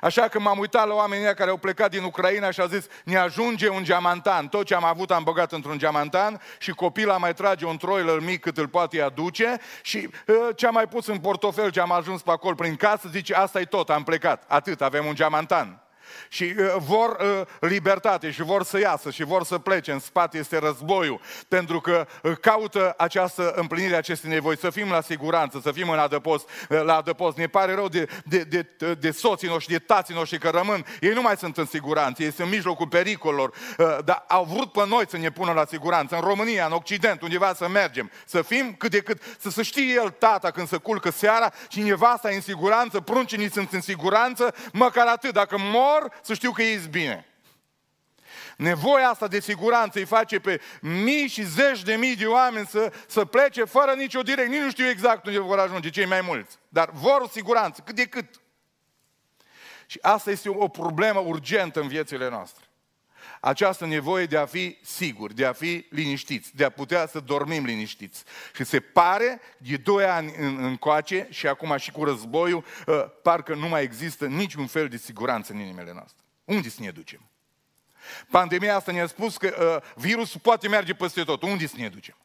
Așa 0.00 0.28
că 0.28 0.40
m-am 0.40 0.58
uitat 0.58 0.86
la 0.86 0.94
oamenii 0.94 1.34
care 1.34 1.50
au 1.50 1.56
plecat 1.56 1.90
din 1.90 2.02
Ucraina 2.02 2.50
și 2.50 2.60
au 2.60 2.66
zis, 2.66 2.86
ne 3.04 3.16
ajunge 3.16 3.68
un 3.68 3.84
geamantan. 3.84 4.48
Tot 4.48 4.66
ce 4.66 4.74
am 4.74 4.84
avut 4.84 5.10
am 5.10 5.22
băgat 5.22 5.52
într-un 5.52 5.78
geamantan 5.78 6.40
și 6.58 6.70
copila 6.70 7.16
mai 7.16 7.34
trage 7.34 7.64
un 7.64 7.76
troiler 7.76 8.20
mic 8.20 8.40
cât 8.40 8.58
îl 8.58 8.68
poate 8.68 9.02
aduce 9.02 9.56
și 9.82 10.08
uh, 10.26 10.36
ce 10.56 10.66
am 10.66 10.74
mai 10.74 10.86
pus 10.86 11.06
în 11.06 11.18
portofel 11.18 11.70
ce 11.70 11.80
am 11.80 11.92
ajuns 11.92 12.22
pe 12.22 12.30
acolo 12.30 12.54
prin 12.54 12.76
casă, 12.76 13.08
zice, 13.10 13.34
asta 13.34 13.60
e 13.60 13.64
tot, 13.64 13.90
am 13.90 14.02
plecat. 14.02 14.44
Atât, 14.46 14.82
avem 14.82 15.06
un 15.06 15.14
geamantan 15.14 15.85
și 16.28 16.54
uh, 16.58 16.74
vor 16.78 17.16
uh, 17.20 17.46
libertate 17.60 18.30
și 18.30 18.42
vor 18.42 18.64
să 18.64 18.78
iasă 18.78 19.10
și 19.10 19.24
vor 19.24 19.44
să 19.44 19.58
plece. 19.58 19.92
În 19.92 19.98
spate 19.98 20.38
este 20.38 20.58
războiul, 20.58 21.20
pentru 21.48 21.80
că 21.80 22.06
uh, 22.22 22.32
caută 22.40 22.94
această 22.96 23.52
împlinire 23.56 23.94
a 23.94 23.98
acestei 23.98 24.30
nevoi, 24.30 24.58
să 24.58 24.70
fim 24.70 24.90
la 24.90 25.00
siguranță, 25.00 25.60
să 25.62 25.72
fim 25.72 25.88
în 25.88 25.98
adăpost, 25.98 26.48
uh, 26.68 26.82
la 26.82 26.96
adăpost. 26.96 27.36
Ne 27.36 27.46
pare 27.46 27.74
rău 27.74 27.88
de, 27.88 28.08
de, 28.24 28.38
de, 28.38 28.94
de 28.94 29.10
soții 29.10 29.48
noștri, 29.48 29.72
de 29.72 29.78
tații 29.78 30.14
noștri 30.14 30.38
că 30.38 30.48
rămân. 30.48 30.84
Ei 31.00 31.12
nu 31.12 31.22
mai 31.22 31.36
sunt 31.36 31.56
în 31.56 31.66
siguranță, 31.66 32.22
ei 32.22 32.32
sunt 32.32 32.46
în 32.46 32.52
mijlocul 32.52 32.86
pericolelor, 32.86 33.48
uh, 33.78 33.98
dar 34.04 34.24
au 34.28 34.44
vrut 34.44 34.72
pe 34.72 34.86
noi 34.88 35.04
să 35.08 35.16
ne 35.16 35.30
pună 35.30 35.52
la 35.52 35.64
siguranță. 35.64 36.14
În 36.14 36.20
România, 36.20 36.66
în 36.66 36.72
Occident, 36.72 37.22
undeva 37.22 37.54
să 37.54 37.68
mergem, 37.68 38.10
să 38.26 38.42
fim 38.42 38.74
cât 38.78 38.90
de 38.90 38.98
cât, 38.98 39.22
să, 39.38 39.50
să 39.50 39.62
știe 39.62 39.92
el 39.92 40.10
tata 40.10 40.50
când 40.50 40.68
se 40.68 40.76
culcă 40.76 41.10
seara 41.10 41.52
și 41.68 41.80
nevasta 41.80 42.30
e 42.30 42.34
în 42.34 42.40
siguranță, 42.40 43.00
pruncinii 43.00 43.50
sunt 43.50 43.72
în 43.72 43.80
siguranță, 43.80 44.54
măcar 44.72 45.06
atât. 45.06 45.32
Dacă 45.32 45.56
mor, 45.58 45.95
să 46.22 46.34
știu 46.34 46.50
că 46.52 46.62
ei 46.62 46.80
bine. 46.90 47.26
Nevoia 48.56 49.08
asta 49.08 49.28
de 49.28 49.40
siguranță 49.40 49.98
îi 49.98 50.04
face 50.04 50.38
pe 50.38 50.60
mii 50.80 51.28
și 51.28 51.42
zeci 51.42 51.82
de 51.82 51.94
mii 51.94 52.16
de 52.16 52.26
oameni 52.26 52.66
să, 52.66 52.92
să 53.06 53.24
plece 53.24 53.64
fără 53.64 53.92
nicio 53.92 54.22
direct. 54.22 54.48
Nici 54.48 54.60
nu 54.60 54.70
știu 54.70 54.88
exact 54.88 55.26
unde 55.26 55.38
vor 55.38 55.58
ajunge 55.58 55.90
cei 55.90 56.06
mai 56.06 56.20
mulți. 56.20 56.58
Dar 56.68 56.90
vor 56.92 57.28
siguranță, 57.30 57.82
cât 57.84 57.94
de 57.94 58.06
cât. 58.06 58.40
Și 59.86 59.98
asta 60.02 60.30
este 60.30 60.48
o 60.48 60.68
problemă 60.68 61.20
urgentă 61.20 61.80
în 61.80 61.88
viețile 61.88 62.28
noastre. 62.28 62.65
Această 63.46 63.86
nevoie 63.86 64.26
de 64.26 64.36
a 64.36 64.46
fi 64.46 64.78
siguri, 64.82 65.34
de 65.34 65.44
a 65.44 65.52
fi 65.52 65.86
liniștiți, 65.90 66.56
de 66.56 66.64
a 66.64 66.70
putea 66.70 67.06
să 67.06 67.20
dormim 67.20 67.64
liniștiți. 67.64 68.24
Și 68.54 68.64
se 68.64 68.80
pare, 68.80 69.40
de 69.58 69.76
doi 69.76 70.04
ani 70.04 70.34
în, 70.38 70.64
încoace 70.64 71.26
și 71.30 71.46
acum 71.46 71.76
și 71.76 71.90
cu 71.90 72.04
războiul, 72.04 72.64
uh, 72.86 73.04
parcă 73.22 73.54
nu 73.54 73.68
mai 73.68 73.82
există 73.82 74.26
niciun 74.26 74.66
fel 74.66 74.88
de 74.88 74.96
siguranță 74.96 75.52
în 75.52 75.58
inimile 75.58 75.92
noastre. 75.92 76.22
Unde 76.44 76.68
să 76.68 76.76
ne 76.80 76.90
ducem? 76.90 77.20
Pandemia 78.30 78.76
asta 78.76 78.92
ne-a 78.92 79.06
spus 79.06 79.36
că 79.36 79.80
uh, 79.82 80.02
virusul 80.02 80.40
poate 80.40 80.68
merge 80.68 80.94
peste 80.94 81.22
tot. 81.22 81.42
Unde 81.42 81.66
să 81.66 81.74
ne 81.76 81.88
ducem? 81.88 82.16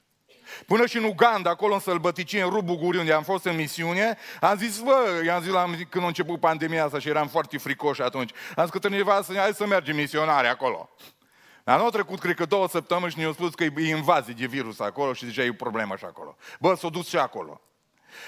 Până 0.65 0.86
și 0.86 0.98
în 0.98 1.03
Uganda, 1.03 1.50
acolo 1.50 1.74
în 1.74 1.79
sălbăticie, 1.79 2.41
în 2.41 2.50
Rubuguri, 2.50 2.98
unde 2.98 3.13
am 3.13 3.24
fost 3.24 3.46
în 3.46 3.55
misiune, 3.55 4.17
am 4.41 4.58
zis, 4.58 4.79
bă, 4.79 5.22
i-am 5.25 5.41
zis 5.41 5.51
la, 5.51 5.70
când 5.89 6.03
a 6.03 6.08
început 6.08 6.39
pandemia 6.39 6.84
asta 6.84 7.00
și 7.00 7.10
eram 7.10 7.27
foarte 7.27 7.58
fricoși 7.58 8.01
atunci, 8.01 8.31
am 8.55 8.65
zis 8.65 8.81
că 8.81 8.89
nevastă, 8.89 9.34
hai 9.34 9.53
să 9.53 9.65
mergem 9.65 9.96
misionare 9.96 10.48
acolo. 10.48 10.89
Dar 11.63 11.77
nu 11.77 11.84
au 11.84 11.89
trecut, 11.89 12.20
cred 12.20 12.36
că 12.36 12.46
două 12.46 12.67
săptămâni 12.67 13.12
și 13.12 13.17
ne-au 13.17 13.34
spus 13.34 13.53
că 13.53 13.63
e 13.63 13.72
invazie 13.75 14.34
de 14.38 14.46
virus 14.46 14.79
acolo 14.79 15.13
și 15.13 15.25
deja 15.25 15.43
e 15.43 15.50
o 15.50 15.53
problemă 15.53 15.96
și 15.96 16.05
acolo. 16.05 16.36
Bă, 16.60 16.75
s-a 16.75 16.89
dus 16.89 17.08
și 17.08 17.17
acolo. 17.17 17.62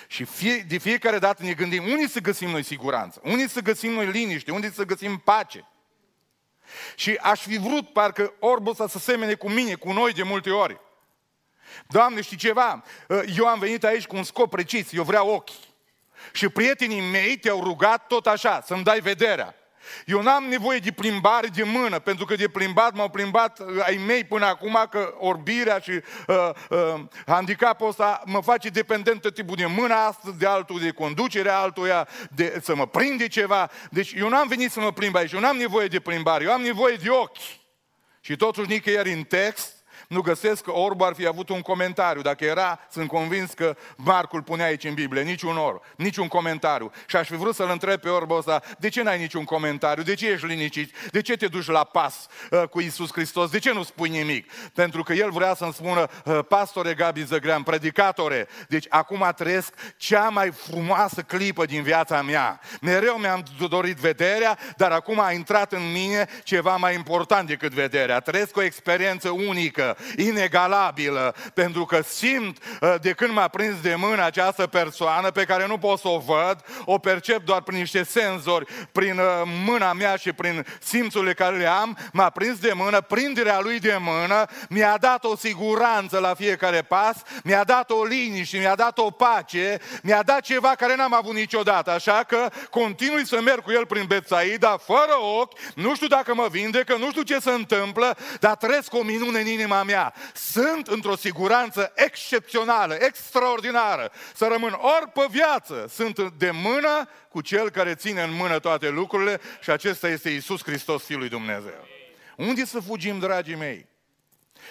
Și 0.08 0.24
fie, 0.24 0.66
de 0.68 0.78
fiecare 0.78 1.20
dată 1.20 1.44
ne 1.44 1.54
gândim, 1.54 1.84
unde 1.84 2.08
să 2.08 2.20
găsim 2.20 2.50
noi 2.50 2.64
siguranță? 2.64 3.22
Unde 3.24 3.48
să 3.48 3.62
găsim 3.62 3.92
noi 3.92 4.06
liniște? 4.06 4.52
Unde 4.52 4.72
să 4.72 4.84
găsim 4.84 5.18
pace? 5.18 5.68
Și 6.96 7.20
aș 7.22 7.42
fi 7.42 7.58
vrut 7.58 7.94
parcă 7.94 8.34
orbul 8.40 8.72
ăsta 8.72 8.88
să 8.88 9.00
semene 9.00 9.34
cu 9.34 9.50
mine, 9.50 9.74
cu 9.74 9.92
noi 9.92 10.14
de 10.14 10.24
multe 10.24 10.50
ori. 10.50 10.80
Doamne, 11.88 12.22
știi 12.22 12.38
ceva? 12.38 12.84
Eu 13.36 13.48
am 13.48 13.60
venit 13.60 13.84
aici 13.84 14.06
cu 14.06 14.16
un 14.16 14.24
scop 14.24 14.50
precis, 14.50 14.92
eu 14.92 15.04
vreau 15.04 15.30
ochi. 15.30 15.50
Și 16.32 16.50
prietenii 16.50 17.10
mei 17.12 17.38
te-au 17.38 17.64
rugat 17.64 18.08
tot 18.08 18.28
așa, 18.28 18.62
să-mi 18.66 18.84
dai 18.84 19.00
vederea. 19.00 19.56
Eu 20.06 20.22
n-am 20.22 20.44
nevoie 20.44 20.80
de 20.80 20.92
plimbare 20.92 21.48
de 21.48 21.64
mână, 21.64 22.00
pentru 22.00 22.26
că 22.26 22.36
de 22.36 22.48
plimbat 22.48 22.94
m-au 22.94 23.10
plimbat 23.10 23.60
uh, 23.60 23.84
ai 23.86 24.02
mei 24.06 24.24
până 24.24 24.46
acum, 24.46 24.88
că 24.90 25.14
orbirea 25.18 25.80
și 25.80 25.92
uh, 25.92 26.50
uh, 26.70 27.02
handicapul 27.26 27.88
ăsta 27.88 28.22
mă 28.26 28.42
face 28.42 28.70
dependent 28.70 29.22
de 29.22 29.32
tipul 29.32 29.56
de 29.56 29.66
mână 29.66 29.94
astăzi, 29.94 30.38
de 30.38 30.46
altul 30.46 30.80
de 30.80 30.92
conducere, 30.92 31.50
altuia 31.50 32.08
de, 32.36 32.60
să 32.64 32.76
mă 32.76 32.88
prinde 32.88 33.28
ceva. 33.28 33.70
Deci 33.90 34.14
eu 34.18 34.30
n-am 34.30 34.48
venit 34.48 34.72
să 34.72 34.80
mă 34.80 34.92
plimb 34.92 35.16
aici, 35.16 35.32
eu 35.32 35.40
n-am 35.40 35.58
nevoie 35.58 35.88
de 35.88 36.00
plimbare, 36.00 36.44
eu 36.44 36.52
am 36.52 36.62
nevoie 36.62 36.96
de 36.96 37.10
ochi. 37.10 37.62
Și 38.22 38.36
totuși 38.36 38.70
nicăieri 38.70 39.12
în 39.12 39.24
text 39.24 39.83
nu 40.14 40.22
găsesc 40.22 40.64
că 40.64 40.72
Orbu 40.72 41.04
ar 41.04 41.14
fi 41.14 41.28
avut 41.28 41.50
un 41.50 41.62
comentariu. 41.62 42.22
Dacă 42.22 42.46
era, 42.46 42.80
sunt 42.92 43.08
convins 43.08 43.52
că 43.52 43.76
Marcul 43.96 44.42
punea 44.42 44.66
aici 44.66 44.84
în 44.84 44.94
Biblie, 44.94 45.22
niciun 45.22 45.58
or, 45.58 45.82
niciun 45.96 46.28
comentariu. 46.28 46.92
Și 47.08 47.16
aș 47.16 47.28
fi 47.28 47.36
vrut 47.36 47.56
să-l 47.56 47.70
întreb 47.70 48.00
pe 48.00 48.10
Orbu 48.10 48.34
ăsta, 48.34 48.62
de 48.80 48.90
ce 48.90 49.02
n-ai 49.02 49.20
niciun 49.20 49.44
comentariu? 49.44 50.04
De 50.04 50.14
ce 50.14 50.28
ești 50.28 50.46
liniștit? 50.46 50.96
De 51.12 51.22
ce 51.22 51.36
te 51.36 51.48
duci 51.48 51.68
la 51.68 51.84
pas 51.84 52.28
uh, 52.52 52.64
cu 52.64 52.80
Isus 52.80 53.12
Hristos? 53.12 53.50
De 53.50 53.60
ce 53.60 53.72
nu 53.72 53.84
spui 53.84 54.10
nimic? 54.10 54.52
Pentru 54.74 55.04
că 55.04 55.14
el 55.14 55.32
vrea 55.32 55.54
să-mi 55.54 55.74
spună, 55.74 56.08
uh, 56.26 56.40
pastore 56.48 56.94
Gabi 56.94 57.24
Zăgrean, 57.24 57.64
predicatore, 57.64 58.48
deci 58.68 58.86
acum 58.90 59.32
trăiesc 59.36 59.74
cea 59.98 60.30
mai 60.30 60.52
frumoasă 60.52 61.22
clipă 61.22 61.66
din 61.66 61.84
viața 61.84 62.22
mea. 62.22 62.60
Mereu 62.82 63.16
mi-am 63.16 63.44
dorit 63.70 63.98
vederea, 63.98 64.58
dar 64.78 64.92
acum 64.92 65.20
a 65.20 65.32
intrat 65.32 65.72
în 65.74 65.92
mine 65.92 66.28
ceva 66.44 66.76
mai 66.76 66.94
important 66.94 67.48
decât 67.48 67.72
vederea. 67.72 68.20
Trăiesc 68.20 68.58
o 68.58 68.62
experiență 68.62 69.30
unică 69.30 69.98
inegalabilă, 70.18 71.36
pentru 71.54 71.86
că 71.86 72.02
simt 72.08 72.58
uh, 72.82 72.96
de 73.02 73.12
când 73.12 73.34
m-a 73.34 73.48
prins 73.48 73.82
de 73.82 73.96
mână 73.96 74.24
această 74.24 74.68
persoană 74.68 75.32
pe 75.32 75.44
care 75.44 75.68
nu 75.68 75.78
pot 75.78 76.00
să 76.00 76.08
o 76.08 76.18
văd, 76.18 76.66
o 76.86 76.98
percep 76.98 77.46
doar 77.46 77.62
prin 77.62 77.78
niște 77.78 78.04
senzori, 78.04 78.66
prin 78.92 79.18
uh, 79.18 79.26
mâna 79.66 79.94
mea 79.94 80.16
și 80.16 80.34
prin 80.34 80.66
simțurile 80.82 81.34
care 81.34 81.58
le 81.58 81.68
am, 81.68 81.98
m-a 82.12 82.30
prins 82.30 82.60
de 82.60 82.72
mână, 82.76 83.02
prinderea 83.02 83.60
lui 83.60 83.80
de 83.80 83.98
mână, 84.00 84.46
mi-a 84.70 84.98
dat 84.98 85.24
o 85.24 85.36
siguranță 85.36 86.20
la 86.20 86.34
fiecare 86.34 86.82
pas, 86.82 87.16
mi-a 87.44 87.64
dat 87.64 87.90
o 87.90 88.04
liniște, 88.04 88.58
mi-a 88.58 88.76
dat 88.76 88.98
o 88.98 89.12
pace, 89.12 89.80
mi-a 90.04 90.24
dat 90.24 90.42
ceva 90.42 90.76
care 90.76 90.96
n-am 90.96 91.14
avut 91.14 91.34
niciodată, 91.34 91.92
așa 91.92 92.24
că 92.28 92.50
continui 92.70 93.26
să 93.26 93.42
merg 93.42 93.62
cu 93.62 93.72
el 93.72 93.86
prin 93.86 94.06
Betsaida, 94.08 94.78
fără 94.78 95.16
ochi, 95.40 95.60
nu 95.76 95.96
știu 95.96 96.08
dacă 96.08 96.34
mă 96.34 96.48
vindecă, 96.52 96.96
nu 96.96 97.10
știu 97.10 97.22
ce 97.22 97.40
se 97.40 97.52
întâmplă, 97.52 98.18
dar 98.40 98.56
trăiesc 98.56 98.94
o 98.94 99.04
minune 99.04 99.40
în 99.40 99.48
inima 99.48 99.83
mea 99.84 99.94
mea. 99.94 100.14
Sunt 100.34 100.88
într-o 100.88 101.16
siguranță 101.16 101.92
excepțională, 101.96 102.94
extraordinară. 102.94 104.12
Să 104.36 104.48
rămân 104.52 104.72
ori 104.72 105.10
pe 105.14 105.26
viață, 105.30 105.86
sunt 105.90 106.20
de 106.38 106.52
mână 106.52 107.10
cu 107.30 107.42
Cel 107.42 107.70
care 107.70 107.96
ține 107.96 108.22
în 108.22 108.34
mână 108.34 108.60
toate 108.60 108.90
lucrurile 108.90 109.42
și 109.62 109.70
acesta 109.70 110.08
este 110.08 110.30
Isus 110.30 110.64
Hristos, 110.64 111.04
Fiul 111.04 111.20
lui 111.20 111.30
Dumnezeu. 111.30 111.88
Unde 112.38 112.66
să 112.66 112.80
fugim, 112.80 113.20
dragii 113.20 113.56
mei? 113.56 113.88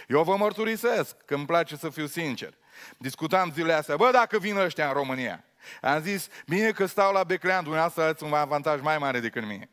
Eu 0.08 0.22
vă 0.22 0.36
mărturisesc 0.36 1.16
că 1.24 1.34
îmi 1.34 1.46
place 1.46 1.76
să 1.76 1.88
fiu 1.88 2.06
sincer. 2.06 2.54
Discutam 2.96 3.52
zilele 3.54 3.72
astea, 3.72 3.96
bă, 3.96 4.10
dacă 4.12 4.38
vin 4.38 4.56
ăștia 4.56 4.86
în 4.86 4.92
România. 4.92 5.44
Am 5.80 6.02
zis, 6.02 6.28
bine 6.46 6.70
că 6.70 6.86
stau 6.86 7.12
la 7.12 7.24
Beclean, 7.24 7.62
dumneavoastră 7.62 8.02
ați 8.02 8.24
un 8.24 8.32
avantaj 8.32 8.80
mai 8.80 8.98
mare 8.98 9.20
decât 9.20 9.46
mine. 9.46 9.70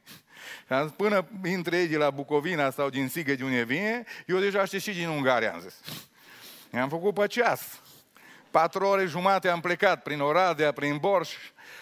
Și 0.67 0.73
am 0.73 0.83
zis, 0.83 0.95
până 0.95 1.27
intre 1.45 1.77
ei 1.77 1.87
de 1.87 1.97
la 1.97 2.09
Bucovina 2.09 2.71
sau 2.71 2.89
din 2.89 3.09
Sigă 3.09 3.35
de 3.35 3.43
unde 3.43 3.63
vine, 3.63 4.03
eu 4.25 4.39
deja 4.39 4.65
știu 4.65 4.79
și 4.79 4.91
din 4.91 5.07
Ungaria, 5.07 5.53
am 5.53 5.59
zis. 5.59 5.75
am 6.73 6.89
făcut 6.89 7.13
pe 7.13 7.27
ceas. 7.27 7.81
Patru 8.51 8.85
ore 8.85 9.05
jumate 9.05 9.49
am 9.49 9.59
plecat 9.59 10.03
prin 10.03 10.19
Oradea, 10.19 10.71
prin 10.71 10.97
Borș. 10.97 11.29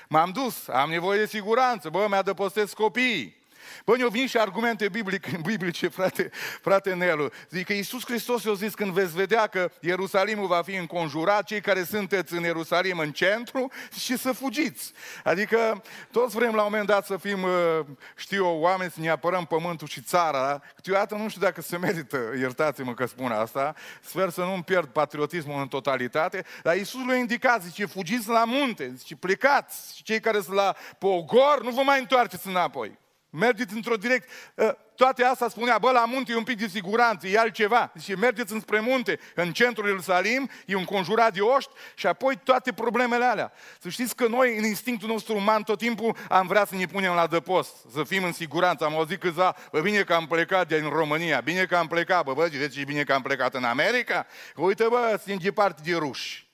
M-am 0.07 0.31
dus, 0.31 0.67
am 0.67 0.89
nevoie 0.89 1.19
de 1.19 1.25
siguranță, 1.25 1.89
bă, 1.89 2.05
mi-adăpostesc 2.09 2.73
copiii. 2.73 3.36
Bă, 3.85 3.95
ne-au 3.95 4.09
venit 4.09 4.29
și 4.29 4.37
argumente 4.37 4.89
biblice, 4.89 5.37
biblice 5.51 5.87
frate, 5.87 6.29
frate 6.61 6.93
Nelu. 6.93 7.29
Zic 7.49 7.65
că 7.65 7.73
Iisus 7.73 8.05
Hristos 8.05 8.43
i-a 8.43 8.53
zis 8.53 8.73
când 8.73 8.91
veți 8.91 9.15
vedea 9.15 9.47
că 9.47 9.71
Ierusalimul 9.79 10.47
va 10.47 10.61
fi 10.61 10.75
înconjurat, 10.75 11.43
cei 11.43 11.61
care 11.61 11.83
sunteți 11.83 12.33
în 12.33 12.43
Ierusalim 12.43 12.99
în 12.99 13.11
centru 13.11 13.71
și 13.99 14.17
să 14.17 14.31
fugiți. 14.31 14.91
Adică 15.23 15.81
toți 16.11 16.35
vrem 16.35 16.55
la 16.55 16.63
un 16.63 16.69
moment 16.69 16.87
dat 16.87 17.05
să 17.05 17.17
fim, 17.17 17.43
uh, 17.43 17.79
știu 18.15 18.45
eu, 18.45 18.59
oameni 18.59 18.91
să 18.91 18.99
ne 18.99 19.09
apărăm 19.09 19.45
pământul 19.45 19.87
și 19.87 20.01
țara. 20.01 20.61
Câteodată 20.75 21.15
nu 21.15 21.29
știu 21.29 21.41
dacă 21.41 21.61
se 21.61 21.77
merită, 21.77 22.17
iertați-mă 22.39 22.93
că 22.93 23.05
spun 23.05 23.31
asta, 23.31 23.75
sper 24.01 24.29
să 24.29 24.41
nu-mi 24.41 24.63
pierd 24.63 24.87
patriotismul 24.87 25.61
în 25.61 25.67
totalitate, 25.67 26.45
dar 26.63 26.75
Iisus 26.75 27.05
le-a 27.05 27.15
indicat, 27.15 27.63
zice, 27.63 27.85
fugiți 27.85 28.29
la 28.29 28.43
munte, 28.45 28.91
zice, 28.95 29.15
plecați, 29.15 29.95
și 29.95 30.03
cei 30.03 30.19
care 30.19 30.41
sunt 30.41 30.55
la 30.55 30.75
Pogor, 30.97 31.61
nu 31.63 31.69
vă 31.69 31.81
mai 31.81 31.99
întoarceți 31.99 32.47
înapoi. 32.47 32.97
Mergeți 33.37 33.73
într-o 33.73 33.95
direct. 33.95 34.29
Ă, 34.57 34.77
toate 34.95 35.23
astea 35.23 35.47
spunea, 35.47 35.77
bă, 35.77 35.91
la 35.91 36.05
munte 36.05 36.31
e 36.31 36.35
un 36.35 36.43
pic 36.43 36.57
de 36.57 36.67
siguranță, 36.67 37.27
e 37.27 37.39
altceva. 37.39 37.91
Și 38.01 38.11
mergeți 38.11 38.53
înspre 38.53 38.79
munte, 38.79 39.19
în 39.35 39.51
centrul 39.51 39.87
Ierusalim, 39.87 40.49
e 40.65 40.75
un 40.75 40.83
conjurat 40.83 41.33
de 41.33 41.41
oști 41.41 41.71
și 41.95 42.07
apoi 42.07 42.39
toate 42.43 42.73
problemele 42.73 43.25
alea. 43.25 43.51
Să 43.79 43.89
știți 43.89 44.15
că 44.15 44.27
noi, 44.27 44.57
în 44.57 44.63
instinctul 44.63 45.07
nostru 45.07 45.35
uman, 45.35 45.63
tot 45.63 45.77
timpul 45.77 46.17
am 46.29 46.47
vrea 46.47 46.65
să 46.65 46.75
ne 46.75 46.85
punem 46.85 47.13
la 47.13 47.27
dăpost, 47.27 47.75
să 47.93 48.03
fim 48.03 48.23
în 48.23 48.33
siguranță. 48.33 48.85
Am 48.85 48.95
auzit 48.95 49.19
câțiva, 49.19 49.55
bă, 49.71 49.81
bine 49.81 50.01
că 50.01 50.13
am 50.13 50.27
plecat 50.27 50.67
din 50.67 50.89
România, 50.89 51.39
bine 51.39 51.65
că 51.65 51.75
am 51.75 51.87
plecat, 51.87 52.23
bă, 52.23 52.33
bă, 52.33 52.45
ziceți 52.45 52.81
bine 52.81 53.03
că 53.03 53.13
am 53.13 53.21
plecat 53.21 53.53
în 53.53 53.63
America? 53.63 54.25
Uite, 54.55 54.85
bă, 54.89 55.19
sunt 55.25 55.41
de 55.41 55.51
parte 55.51 55.81
de 55.83 55.95
ruși. 55.95 56.45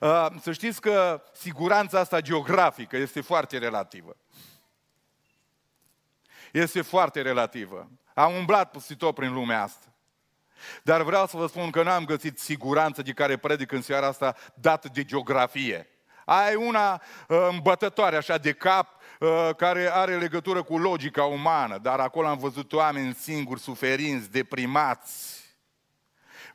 Uh, 0.00 0.26
să 0.42 0.52
știți 0.52 0.80
că 0.80 1.22
siguranța 1.32 1.98
asta 1.98 2.20
geografică 2.20 2.96
este 2.96 3.20
foarte 3.20 3.58
relativă 3.58 4.16
este 6.52 6.82
foarte 6.82 7.22
relativă. 7.22 7.90
Am 8.14 8.34
umblat 8.34 8.70
peste 8.70 8.94
tot 8.94 9.14
prin 9.14 9.32
lumea 9.32 9.62
asta. 9.62 9.86
Dar 10.82 11.02
vreau 11.02 11.26
să 11.26 11.36
vă 11.36 11.46
spun 11.46 11.70
că 11.70 11.82
n-am 11.82 12.04
găsit 12.04 12.38
siguranță 12.38 13.02
de 13.02 13.12
care 13.12 13.36
predic 13.36 13.72
în 13.72 13.82
seara 13.82 14.06
asta 14.06 14.36
dată 14.54 14.88
de 14.92 15.04
geografie. 15.04 15.88
Ai 16.24 16.54
una 16.54 16.92
uh, 17.28 17.48
îmbătătoare 17.50 18.16
așa 18.16 18.38
de 18.38 18.52
cap, 18.52 19.00
uh, 19.20 19.50
care 19.56 19.92
are 19.92 20.16
legătură 20.16 20.62
cu 20.62 20.78
logica 20.78 21.24
umană, 21.24 21.78
dar 21.78 22.00
acolo 22.00 22.26
am 22.26 22.38
văzut 22.38 22.72
oameni 22.72 23.14
singuri, 23.14 23.60
suferinți, 23.60 24.30
deprimați, 24.30 25.39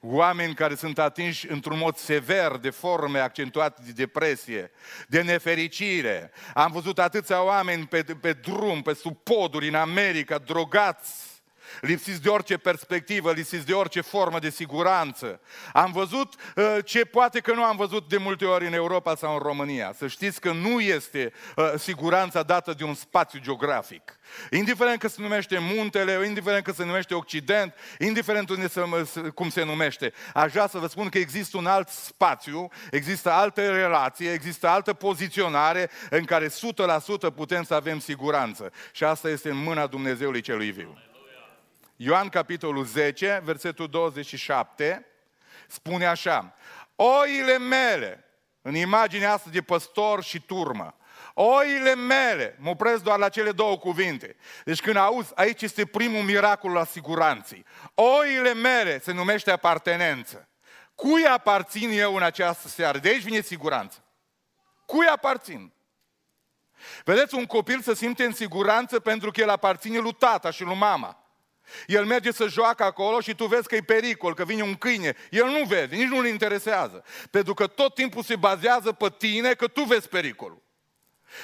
oameni 0.08 0.54
care 0.54 0.76
sunt 0.76 1.00
atinși 1.00 1.52
într-un 1.52 1.78
mod 1.78 1.96
sever 1.96 2.52
de 2.52 2.70
forme 2.70 3.20
accentuate 3.20 3.82
de 3.86 3.92
depresie, 3.92 4.72
de 5.08 5.22
nefericire. 5.22 6.32
Am 6.54 6.72
văzut 6.72 7.00
atâția 7.00 7.44
oameni 7.44 7.86
pe, 7.86 8.04
pe 8.04 8.34
drum, 8.34 8.82
pe 8.82 8.94
sub 8.94 9.18
poduri 9.18 9.68
în 9.68 9.76
America, 9.76 10.38
drogați, 10.38 11.35
lipsiți 11.82 12.22
de 12.22 12.30
orice 12.30 12.58
perspectivă, 12.58 13.32
lipsiți 13.32 13.66
de 13.66 13.74
orice 13.74 14.02
formă 14.02 14.40
de 14.40 14.50
siguranță. 14.50 15.40
Am 15.74 15.92
văzut 15.92 16.34
uh, 16.56 16.78
ce 16.86 17.06
poate 17.06 17.40
că 17.40 17.54
nu 17.54 17.64
am 17.64 17.76
văzut 17.76 18.10
de 18.10 18.18
multe 18.18 18.46
ori 18.46 18.66
în 18.66 18.74
Europa 18.74 19.16
sau 19.16 19.34
în 19.34 19.40
România. 19.40 19.94
Să 19.98 20.08
știți 20.08 20.42
că 20.42 20.52
nu 20.52 20.80
este 20.80 21.34
uh, 21.56 21.74
siguranța 21.78 22.44
dată 22.44 22.74
de 22.74 22.84
un 22.84 22.94
spațiu 22.94 23.40
geografic. 23.40 24.20
Indiferent 24.52 25.00
că 25.00 25.08
se 25.08 25.22
numește 25.22 25.58
muntele, 25.60 26.26
indiferent 26.26 26.64
că 26.64 26.72
se 26.72 26.86
numește 26.86 27.14
Occident, 27.14 27.74
indiferent 28.00 28.50
unde 28.50 28.68
se, 28.68 28.82
cum 29.34 29.50
se 29.50 29.64
numește. 29.64 30.14
Aș 30.34 30.52
vrea 30.52 30.68
să 30.68 30.78
vă 30.78 30.88
spun 30.88 31.10
că 31.10 31.18
există 31.18 31.58
un 31.58 31.66
alt 31.66 31.88
spațiu, 31.88 32.68
există 32.92 33.32
altă 33.32 33.72
relație, 33.72 34.32
există 34.32 34.68
altă 34.68 34.94
poziționare 34.94 35.90
în 36.10 36.24
care 36.24 36.48
100% 36.48 36.52
putem 37.36 37.64
să 37.64 37.74
avem 37.74 38.00
siguranță. 38.00 38.72
Și 38.92 39.04
asta 39.04 39.30
este 39.30 39.50
în 39.50 39.58
mâna 39.58 39.88
Dumnezeului 39.88 40.42
celui 40.42 40.72
viu. 40.72 41.05
Ioan 41.96 42.30
capitolul 42.30 42.86
10, 42.86 43.42
versetul 43.44 43.88
27, 43.88 45.06
spune 45.68 46.06
așa, 46.06 46.56
Oile 46.96 47.58
mele, 47.58 48.26
în 48.62 48.76
imaginea 48.76 49.34
asta 49.34 49.50
de 49.50 49.62
păstor 49.62 50.24
și 50.24 50.40
turmă, 50.42 50.96
Oile 51.38 51.96
mele, 51.96 52.56
mă 52.60 52.70
opresc 52.70 53.04
doar 53.04 53.20
la 53.20 53.30
cele 53.30 53.52
două 53.52 53.78
cuvinte. 53.78 54.36
Deci 54.64 54.82
când 54.82 54.96
auzi, 54.96 55.32
aici 55.36 55.62
este 55.62 55.86
primul 55.86 56.22
miracol 56.22 56.78
al 56.78 56.86
siguranței. 56.86 57.66
Oile 57.94 58.54
mele 58.54 59.00
se 59.00 59.12
numește 59.12 59.52
apartenență. 59.52 60.48
Cui 60.96 61.26
aparțin 61.26 61.90
eu 61.92 62.16
în 62.16 62.24
această 62.24 62.68
seară? 62.68 62.98
De 62.98 63.10
aici 63.10 63.24
vine 63.24 63.42
siguranță. 63.42 64.04
Cui 64.86 65.08
aparțin? 65.08 65.74
Vedeți, 67.04 67.36
un 67.36 67.46
copil 67.46 67.82
se 67.82 67.96
simte 67.96 68.24
în 68.24 68.34
siguranță 68.34 69.00
pentru 69.00 69.32
că 69.32 69.42
el 69.42 69.50
aparține 69.50 69.98
lui 69.98 70.14
tata 70.14 70.52
și 70.52 70.64
lui 70.64 70.76
mama. 70.76 71.25
El 71.88 72.06
merge 72.06 72.32
să 72.32 72.48
joacă 72.48 72.84
acolo 72.84 73.20
și 73.20 73.36
tu 73.36 73.46
vezi 73.46 73.68
că 73.68 73.76
e 73.76 73.82
pericol, 73.82 74.34
că 74.34 74.46
vine 74.46 74.62
un 74.62 74.76
câine. 74.76 75.16
El 75.30 75.46
nu 75.46 75.64
vede, 75.64 75.96
nici 75.96 76.08
nu-l 76.08 76.26
interesează. 76.26 77.04
Pentru 77.32 77.54
că 77.54 77.68
tot 77.68 77.96
timpul 77.96 78.24
se 78.24 78.36
bazează 78.36 78.92
pe 78.92 79.08
tine 79.18 79.54
că 79.54 79.68
tu 79.68 79.84
vezi 79.84 80.08
pericolul. 80.08 80.64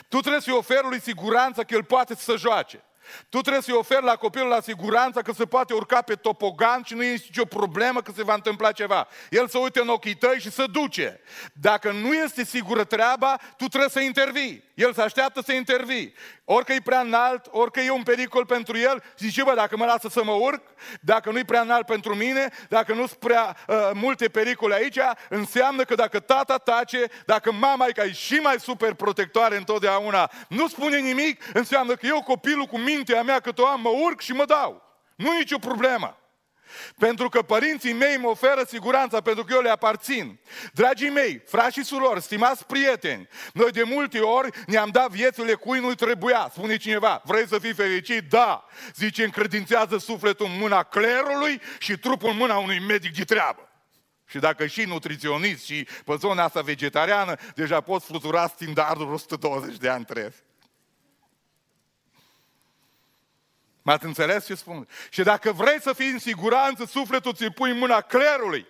Tu 0.08 0.20
trebuie 0.20 0.42
să-i 0.42 0.54
oferi 0.54 0.88
lui 0.88 1.02
siguranță 1.02 1.64
că 1.64 1.74
el 1.74 1.84
poate 1.84 2.16
să 2.16 2.36
joace. 2.38 2.84
Tu 3.30 3.42
trebuie 3.42 3.62
să-i 3.62 3.74
oferi 3.74 4.04
la 4.04 4.16
copilul 4.16 4.48
la 4.48 4.62
siguranță 4.62 5.22
că 5.22 5.32
se 5.32 5.46
poate 5.46 5.74
urca 5.74 6.02
pe 6.02 6.16
topogan 6.16 6.82
și 6.84 6.94
nu 6.94 7.04
e 7.04 7.12
nicio 7.12 7.46
problemă 7.46 8.02
că 8.02 8.12
se 8.16 8.24
va 8.24 8.34
întâmpla 8.34 8.72
ceva. 8.72 9.08
El 9.30 9.48
să 9.48 9.58
uite 9.58 9.80
în 9.80 9.88
ochii 9.88 10.16
tăi 10.16 10.40
și 10.40 10.52
să 10.52 10.66
duce. 10.72 11.22
Dacă 11.54 11.92
nu 11.92 12.14
este 12.14 12.44
sigură 12.44 12.84
treaba, 12.84 13.40
tu 13.58 13.68
trebuie 13.68 13.90
să 13.90 14.00
intervii. 14.00 14.71
El 14.82 14.94
se 14.94 15.02
așteaptă 15.02 15.42
să 15.46 15.54
intervii. 15.54 16.14
Orică 16.46 16.74
e 16.74 16.82
prea 16.84 17.00
înalt, 17.00 17.46
orică 17.52 17.80
e 17.80 17.90
un 17.90 18.04
pericol 18.04 18.46
pentru 18.46 18.78
el, 18.78 19.04
zice, 19.18 19.44
bă, 19.44 19.54
dacă 19.56 19.78
mă 19.78 19.86
lasă 19.86 20.08
să 20.08 20.24
mă 20.24 20.32
urc, 20.32 20.62
dacă 21.02 21.32
nu-i 21.32 21.44
prea 21.44 21.62
înalt 21.62 21.86
pentru 21.86 22.16
mine, 22.16 22.50
dacă 22.70 22.94
nu 22.94 23.06
sunt 23.08 23.20
prea 23.20 23.58
uh, 23.68 23.90
multe 23.94 24.28
pericole 24.28 24.76
aici, 24.76 25.00
înseamnă 25.30 25.84
că 25.84 25.96
dacă 25.96 26.20
tata 26.20 26.58
tace, 26.58 27.06
dacă 27.26 27.52
mama 27.52 27.86
e 27.88 27.92
ca 27.92 28.04
e 28.04 28.12
și 28.12 28.34
mai 28.34 28.60
super 28.60 28.94
protectoare 28.94 29.58
întotdeauna, 29.58 30.32
nu 30.48 30.68
spune 30.68 31.00
nimic, 31.00 31.44
înseamnă 31.54 31.94
că 31.94 32.06
eu 32.06 32.22
copilul 32.22 32.66
cu 32.66 32.78
mintea 32.78 33.24
mea 33.24 33.40
cât 33.40 33.60
o 33.60 33.68
am, 33.68 33.82
mă 33.82 33.90
urc 33.90 34.22
și 34.22 34.32
mă 34.32 34.46
dau. 34.46 34.82
Nu 35.16 35.32
nicio 35.32 35.58
problemă. 35.58 36.21
Pentru 36.98 37.30
că 37.30 37.42
părinții 37.42 37.94
mei 37.94 38.18
mă 38.18 38.28
oferă 38.28 38.64
siguranța, 38.68 39.22
pentru 39.22 39.44
că 39.44 39.54
eu 39.54 39.62
le 39.62 39.70
aparțin. 39.70 40.40
Dragii 40.74 41.10
mei, 41.10 41.42
frați 41.48 41.78
și 41.78 41.84
surori, 41.84 42.22
stimați 42.22 42.66
prieteni, 42.66 43.28
noi 43.54 43.72
de 43.72 43.84
multe 43.84 44.20
ori 44.20 44.50
ne-am 44.66 44.90
dat 44.90 45.10
viețile 45.10 45.54
cui 45.54 45.80
nu 45.80 45.94
trebuia. 45.94 46.50
Spune 46.52 46.78
cineva, 46.78 47.22
vrei 47.26 47.48
să 47.48 47.60
fii 47.60 47.74
fericit? 47.74 48.30
Da. 48.30 48.66
Zice, 48.96 49.24
încredințează 49.24 49.98
sufletul 49.98 50.46
în 50.46 50.58
mâna 50.60 50.84
clerului 50.84 51.62
și 51.80 51.98
trupul 51.98 52.30
în 52.30 52.38
mâna 52.38 52.58
unui 52.58 52.80
medic 52.80 53.16
de 53.16 53.24
treabă. 53.24 53.66
Și 54.26 54.40
dacă 54.40 54.66
și 54.66 54.84
nutriționist 54.84 55.66
și 55.66 55.88
pe 56.06 56.16
zona 56.20 56.44
asta 56.44 56.62
vegetariană, 56.62 57.36
deja 57.56 57.82
poți 57.82 58.06
flutura 58.06 58.48
standardul 58.48 59.14
120 59.14 59.78
de 59.78 59.90
ani 59.90 60.06
trebuie. 60.06 60.51
M-ați 63.82 64.06
înțeles 64.06 64.46
ce 64.46 64.56
spun? 64.56 64.88
Și 65.10 65.24
dacă 65.24 65.52
vrei 65.52 65.82
să 65.82 65.94
fii 65.94 66.10
în 66.10 66.20
siguranță, 66.20 66.86
sufletul 66.86 67.34
ți-l 67.34 67.52
pui 67.52 67.72
în 67.72 67.78
mâna 67.78 68.02
clerului. 68.02 68.68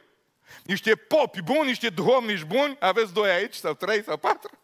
Niște 0.63 0.95
popi 0.95 1.41
buni, 1.41 1.67
niște 1.67 1.89
duhovnici 1.89 2.43
buni, 2.43 2.77
aveți 2.79 3.13
doi 3.13 3.29
aici, 3.29 3.53
sau 3.53 3.73
trei, 3.73 4.03
sau 4.03 4.17
patru. 4.17 4.60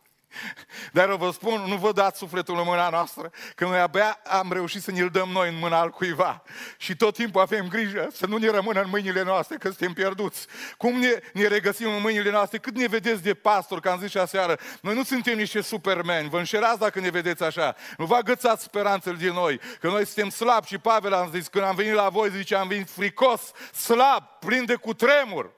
Dar 0.91 1.09
eu 1.09 1.17
vă 1.17 1.31
spun, 1.31 1.63
nu 1.67 1.75
vă 1.75 1.91
dați 1.91 2.17
sufletul 2.17 2.57
în 2.57 2.63
mâna 2.65 2.89
noastră, 2.89 3.31
că 3.55 3.65
noi 3.65 3.79
abia 3.79 4.19
am 4.23 4.51
reușit 4.51 4.81
să 4.81 4.91
ne-l 4.91 5.09
dăm 5.09 5.29
noi 5.29 5.49
în 5.49 5.57
mâna 5.57 5.79
al 5.79 5.89
cuiva. 5.89 6.43
Și 6.77 6.95
tot 6.95 7.13
timpul 7.13 7.41
avem 7.41 7.67
grijă 7.67 8.07
să 8.11 8.25
nu 8.25 8.37
ne 8.37 8.49
rămână 8.49 8.81
în 8.81 8.89
mâinile 8.89 9.23
noastre, 9.23 9.57
că 9.57 9.67
suntem 9.67 9.93
pierduți. 9.93 10.47
Cum 10.77 10.99
ne, 10.99 11.19
ne 11.33 11.47
regăsim 11.47 11.93
în 11.93 12.01
mâinile 12.01 12.31
noastre? 12.31 12.57
Cât 12.57 12.75
ne 12.75 12.87
vedeți 12.87 13.23
de 13.23 13.33
pastor, 13.33 13.79
că 13.79 13.89
am 13.89 13.99
zis 13.99 14.09
și 14.09 14.17
aseară, 14.17 14.57
noi 14.81 14.95
nu 14.95 15.03
suntem 15.03 15.37
niște 15.37 15.61
supermeni, 15.61 16.29
vă 16.29 16.37
înșerați 16.37 16.79
dacă 16.79 16.99
ne 16.99 17.09
vedeți 17.09 17.43
așa. 17.43 17.75
Nu 17.97 18.05
vă 18.05 18.15
agățați 18.15 18.63
speranțele 18.63 19.15
din 19.15 19.33
noi, 19.33 19.59
că 19.79 19.87
noi 19.87 20.05
suntem 20.05 20.29
slabi 20.29 20.67
și 20.67 20.77
Pavel 20.77 21.13
am 21.13 21.29
zis, 21.33 21.47
când 21.47 21.63
am 21.63 21.75
venit 21.75 21.93
la 21.93 22.09
voi, 22.09 22.29
zice, 22.29 22.55
am 22.55 22.67
venit 22.67 22.89
fricos, 22.89 23.51
slab, 23.73 24.23
plin 24.39 24.65
de 24.65 24.75
cutremur. 24.75 25.56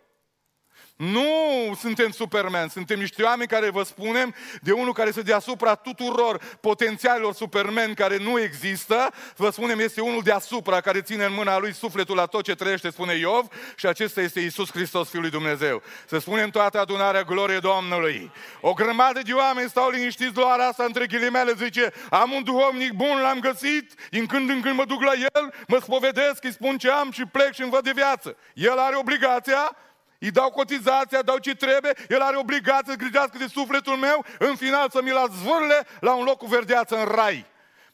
Nu 0.99 1.75
suntem 1.79 2.11
superman, 2.11 2.67
suntem 2.67 2.99
niște 2.99 3.23
oameni 3.23 3.49
care 3.49 3.69
vă 3.69 3.83
spunem 3.83 4.35
de 4.61 4.71
unul 4.71 4.93
care 4.93 5.07
este 5.07 5.21
deasupra 5.21 5.75
tuturor 5.75 6.57
potențialilor 6.61 7.33
supermen 7.33 7.93
care 7.93 8.17
nu 8.17 8.39
există. 8.39 9.11
Vă 9.35 9.49
spunem, 9.49 9.79
este 9.79 10.01
unul 10.01 10.21
deasupra 10.23 10.81
care 10.81 11.01
ține 11.01 11.25
în 11.25 11.33
mâna 11.33 11.57
lui 11.57 11.73
sufletul 11.73 12.15
la 12.15 12.25
tot 12.25 12.43
ce 12.43 12.55
trăiește, 12.55 12.89
spune 12.89 13.13
Iov, 13.13 13.47
și 13.75 13.85
acesta 13.85 14.21
este 14.21 14.39
Isus 14.39 14.71
Hristos, 14.71 15.09
Fiul 15.09 15.21
lui 15.21 15.31
Dumnezeu. 15.31 15.81
Să 16.07 16.17
spunem 16.17 16.49
toată 16.49 16.79
adunarea 16.79 17.23
glorie 17.23 17.59
Domnului. 17.59 18.31
O 18.61 18.73
grămadă 18.73 19.19
de 19.23 19.33
oameni 19.33 19.69
stau 19.69 19.89
liniștiți 19.89 20.33
doar 20.33 20.59
asta 20.59 20.83
între 20.83 21.05
ghilimele, 21.05 21.53
zice, 21.53 21.93
am 22.09 22.31
un 22.31 22.43
duhovnic 22.43 22.91
bun, 22.91 23.21
l-am 23.21 23.39
găsit, 23.39 23.93
din 24.09 24.25
când 24.25 24.49
în 24.49 24.61
când 24.61 24.75
mă 24.75 24.85
duc 24.85 25.01
la 25.01 25.13
el, 25.13 25.53
mă 25.67 25.79
spovedesc, 25.81 26.43
îi 26.43 26.51
spun 26.51 26.77
ce 26.77 26.89
am 26.89 27.11
și 27.11 27.25
plec 27.25 27.53
și 27.53 27.61
îmi 27.61 27.71
văd 27.71 27.83
de 27.83 27.91
viață. 27.95 28.37
El 28.53 28.77
are 28.77 28.95
obligația 28.95 29.75
îi 30.19 30.31
dau 30.31 30.49
cotizația, 30.49 31.21
dau 31.21 31.37
ce 31.37 31.55
trebuie, 31.55 31.93
el 32.09 32.21
are 32.21 32.37
obligație 32.37 32.91
să 32.91 32.97
grijească 32.97 33.37
de 33.37 33.47
sufletul 33.47 33.95
meu, 33.95 34.25
în 34.39 34.55
final 34.55 34.89
să 34.89 35.01
mi-l 35.01 35.29
zvârle 35.29 35.87
la 35.99 36.13
un 36.13 36.23
loc 36.23 36.37
cu 36.37 36.45
verdeață 36.45 36.97
în 36.97 37.05
rai. 37.05 37.45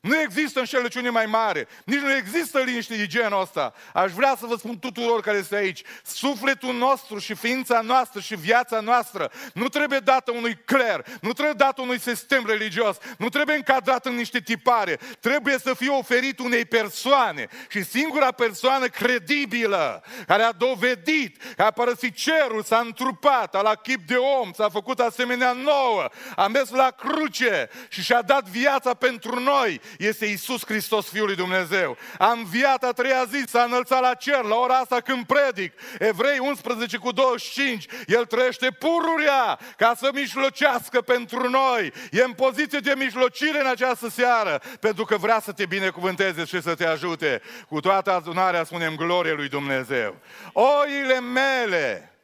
Nu 0.06 0.20
există 0.20 0.60
înșelăciune 0.60 1.10
mai 1.10 1.26
mare, 1.26 1.68
nici 1.84 2.00
nu 2.00 2.14
există 2.14 2.60
liniște 2.60 2.96
de 2.96 3.06
genul 3.06 3.42
ăsta. 3.42 3.74
Aș 3.94 4.12
vrea 4.12 4.36
să 4.40 4.46
vă 4.46 4.56
spun 4.56 4.80
tuturor 4.80 5.22
care 5.22 5.38
este 5.38 5.56
aici, 5.56 5.82
sufletul 6.04 6.74
nostru 6.74 7.18
și 7.18 7.34
ființa 7.34 7.82
noastră 7.82 8.20
și 8.20 8.36
viața 8.36 8.80
noastră 8.80 9.32
nu 9.54 9.68
trebuie 9.68 10.00
dată 10.00 10.32
unui 10.32 10.58
cler, 10.66 11.06
nu 11.22 11.34
trebuie 11.34 11.54
dată 11.58 11.82
unui 11.82 12.00
sistem 12.00 12.46
religios, 12.48 12.98
nu 13.18 13.30
trebuie 13.30 13.56
încadrat 13.56 14.06
în 14.06 14.16
niște 14.16 14.40
tipare, 14.40 15.00
trebuie 15.20 15.58
să 15.58 15.74
fie 15.74 15.90
oferit 15.90 16.40
unei 16.40 16.66
persoane 16.66 17.48
și 17.70 17.84
singura 17.84 18.32
persoană 18.32 18.88
credibilă 18.88 20.04
care 20.28 20.44
a 20.44 20.52
dovedit 20.52 21.42
că 21.56 21.64
a 21.64 21.72
părăsit 21.72 22.16
cerul, 22.16 22.64
s-a 22.64 22.82
întrupat, 22.86 23.56
a 23.56 23.62
la 23.62 23.76
chip 23.76 24.08
de 24.08 24.16
om, 24.16 24.52
s-a 24.54 24.70
făcut 24.70 25.00
asemenea 25.00 25.52
nouă, 25.52 26.10
a 26.36 26.48
mers 26.48 26.70
la 26.70 26.90
cruce 26.90 27.70
și 27.90 28.02
și-a 28.02 28.22
dat 28.22 28.44
viața 28.44 28.94
pentru 28.94 29.40
noi, 29.40 29.82
este 29.98 30.26
Isus 30.26 30.66
Hristos, 30.66 31.10
Fiul 31.10 31.26
lui 31.26 31.36
Dumnezeu. 31.36 31.98
A 32.18 32.32
înviat 32.32 32.84
a 32.84 32.92
treia 32.92 33.26
zi, 33.30 33.44
s-a 33.48 33.64
înălțat 33.64 34.02
la 34.02 34.14
cer, 34.14 34.44
la 34.44 34.56
ora 34.56 34.76
asta 34.78 35.00
când 35.00 35.26
predic. 35.26 35.74
Evrei 36.00 36.40
11 36.40 36.98
cu 36.98 37.12
25, 37.12 37.86
El 38.08 38.26
trăiește 38.26 38.72
pururea 38.72 39.60
ca 39.78 39.94
să 39.98 40.10
mijlocească 40.14 41.02
pentru 41.02 41.50
noi. 41.50 41.94
E 42.12 42.24
în 42.24 42.34
poziție 42.34 42.80
de 42.80 42.94
mijlocire 42.98 43.60
în 43.60 43.68
această 43.68 44.10
seară, 44.10 44.62
pentru 44.80 45.06
că 45.06 45.18
vrea 45.18 45.40
să 45.40 45.52
te 45.52 45.66
binecuvânteze 45.66 46.46
și 46.46 46.62
să 46.62 46.76
te 46.76 46.86
ajute. 46.86 47.42
Cu 47.70 47.80
toată 47.80 48.12
adunarea 48.12 48.64
spunem 48.64 48.96
glorie 48.96 49.34
lui 49.34 49.50
Dumnezeu. 49.50 50.16
Oile 50.54 51.20
mele, 51.20 52.16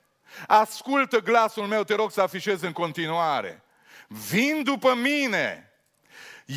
ascultă 0.47 1.17
glasul 1.17 1.63
meu, 1.63 1.83
te 1.83 1.95
rog 1.95 2.11
să 2.11 2.21
afișez 2.21 2.61
în 2.61 2.71
continuare. 2.71 3.63
Vin 4.07 4.63
după 4.63 4.95
mine 4.95 5.70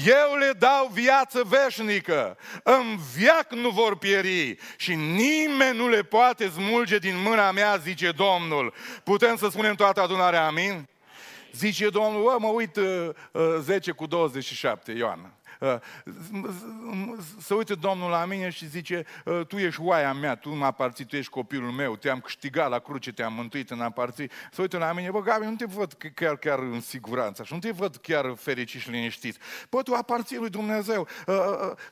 eu 0.06 0.36
le 0.36 0.52
dau 0.58 0.90
viață 0.92 1.42
veșnică, 1.46 2.36
în 2.62 2.98
viac 3.16 3.52
nu 3.52 3.68
vor 3.70 3.96
pieri 3.96 4.56
și 4.76 4.94
nimeni 4.94 5.76
nu 5.76 5.88
le 5.88 6.02
poate 6.02 6.48
smulge 6.48 6.98
din 6.98 7.22
mâna 7.22 7.50
mea, 7.50 7.76
zice 7.76 8.10
Domnul. 8.10 8.74
Putem 9.04 9.36
să 9.36 9.48
spunem 9.48 9.74
toată 9.74 10.00
adunarea, 10.00 10.46
amin? 10.46 10.88
Zice 11.52 11.88
Domnul, 11.88 12.22
bă, 12.22 12.36
mă 12.38 12.48
uit 12.48 12.76
uh, 12.76 13.08
uh, 13.32 13.42
10 13.60 13.90
cu 13.90 14.06
27, 14.06 14.92
Ioan. 14.92 15.33
Să 17.38 17.54
uită 17.54 17.74
Domnul 17.74 18.10
la 18.10 18.24
mine 18.24 18.50
și 18.50 18.68
zice, 18.68 19.04
tu 19.48 19.56
ești 19.56 19.80
oaia 19.80 20.12
mea, 20.12 20.34
tu 20.34 20.54
mă 20.54 20.64
aparții, 20.64 21.04
tu 21.04 21.16
ești 21.16 21.30
copilul 21.30 21.70
meu, 21.70 21.96
te-am 21.96 22.20
câștigat 22.20 22.70
la 22.70 22.78
cruce, 22.78 23.12
te-am 23.12 23.32
mântuit 23.32 23.70
în 23.70 23.80
aparții. 23.80 24.30
Să 24.52 24.60
uită 24.60 24.78
la 24.78 24.92
mine, 24.92 25.10
bă, 25.10 25.20
Gabi, 25.20 25.44
nu 25.44 25.54
te 25.54 25.64
văd 25.64 25.96
chiar, 26.14 26.36
chiar 26.36 26.58
în 26.58 26.80
siguranță, 26.80 27.42
și 27.42 27.52
nu 27.52 27.58
te 27.58 27.70
văd 27.70 27.96
chiar 27.96 28.34
fericit 28.36 28.80
și 28.80 28.90
liniștit. 28.90 29.36
Bă, 29.70 29.82
tu 29.82 29.94
aparții 29.94 30.36
lui 30.36 30.50
Dumnezeu. 30.50 31.08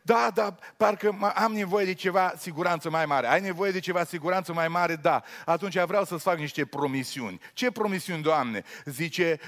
Da, 0.03 0.31
da, 0.35 0.55
parcă 0.77 1.33
am 1.35 1.53
nevoie 1.53 1.85
de 1.85 1.95
ceva 1.95 2.33
siguranță 2.39 2.91
mai 2.91 3.07
mare. 3.07 3.27
Ai 3.27 3.41
nevoie 3.41 3.71
de 3.71 3.81
ceva 3.81 4.05
siguranță 4.05 4.53
mai 4.53 4.69
mare? 4.69 4.97
Da. 4.97 5.23
Atunci 5.45 5.79
vreau 5.79 6.05
să-ți 6.05 6.23
fac 6.23 6.39
niște 6.39 6.65
promisiuni. 6.65 7.41
Ce 7.53 7.71
promisiuni, 7.71 8.23
Doamne? 8.23 8.65
Zice, 8.85 9.39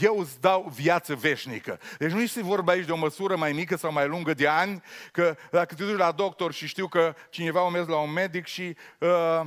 eu 0.00 0.18
îți 0.18 0.40
dau 0.40 0.72
viață 0.74 1.14
veșnică. 1.14 1.78
Deci 1.98 2.10
nu 2.10 2.20
este 2.20 2.42
vorba 2.42 2.72
aici 2.72 2.86
de 2.86 2.92
o 2.92 2.96
măsură 2.96 3.36
mai 3.36 3.52
mică 3.56 3.76
sau 3.76 3.92
mai 3.92 4.08
lungă 4.08 4.34
de 4.34 4.46
ani, 4.46 4.82
că 5.12 5.36
dacă 5.50 5.74
te 5.74 5.84
duci 5.84 5.96
la 5.96 6.12
doctor 6.12 6.52
și 6.52 6.66
știu 6.66 6.88
că 6.88 7.14
cineva 7.30 7.62
o 7.62 7.70
mers 7.70 7.86
la 7.86 7.96
un 7.96 8.12
medic 8.12 8.46
și 8.46 8.76
uh, 8.98 9.40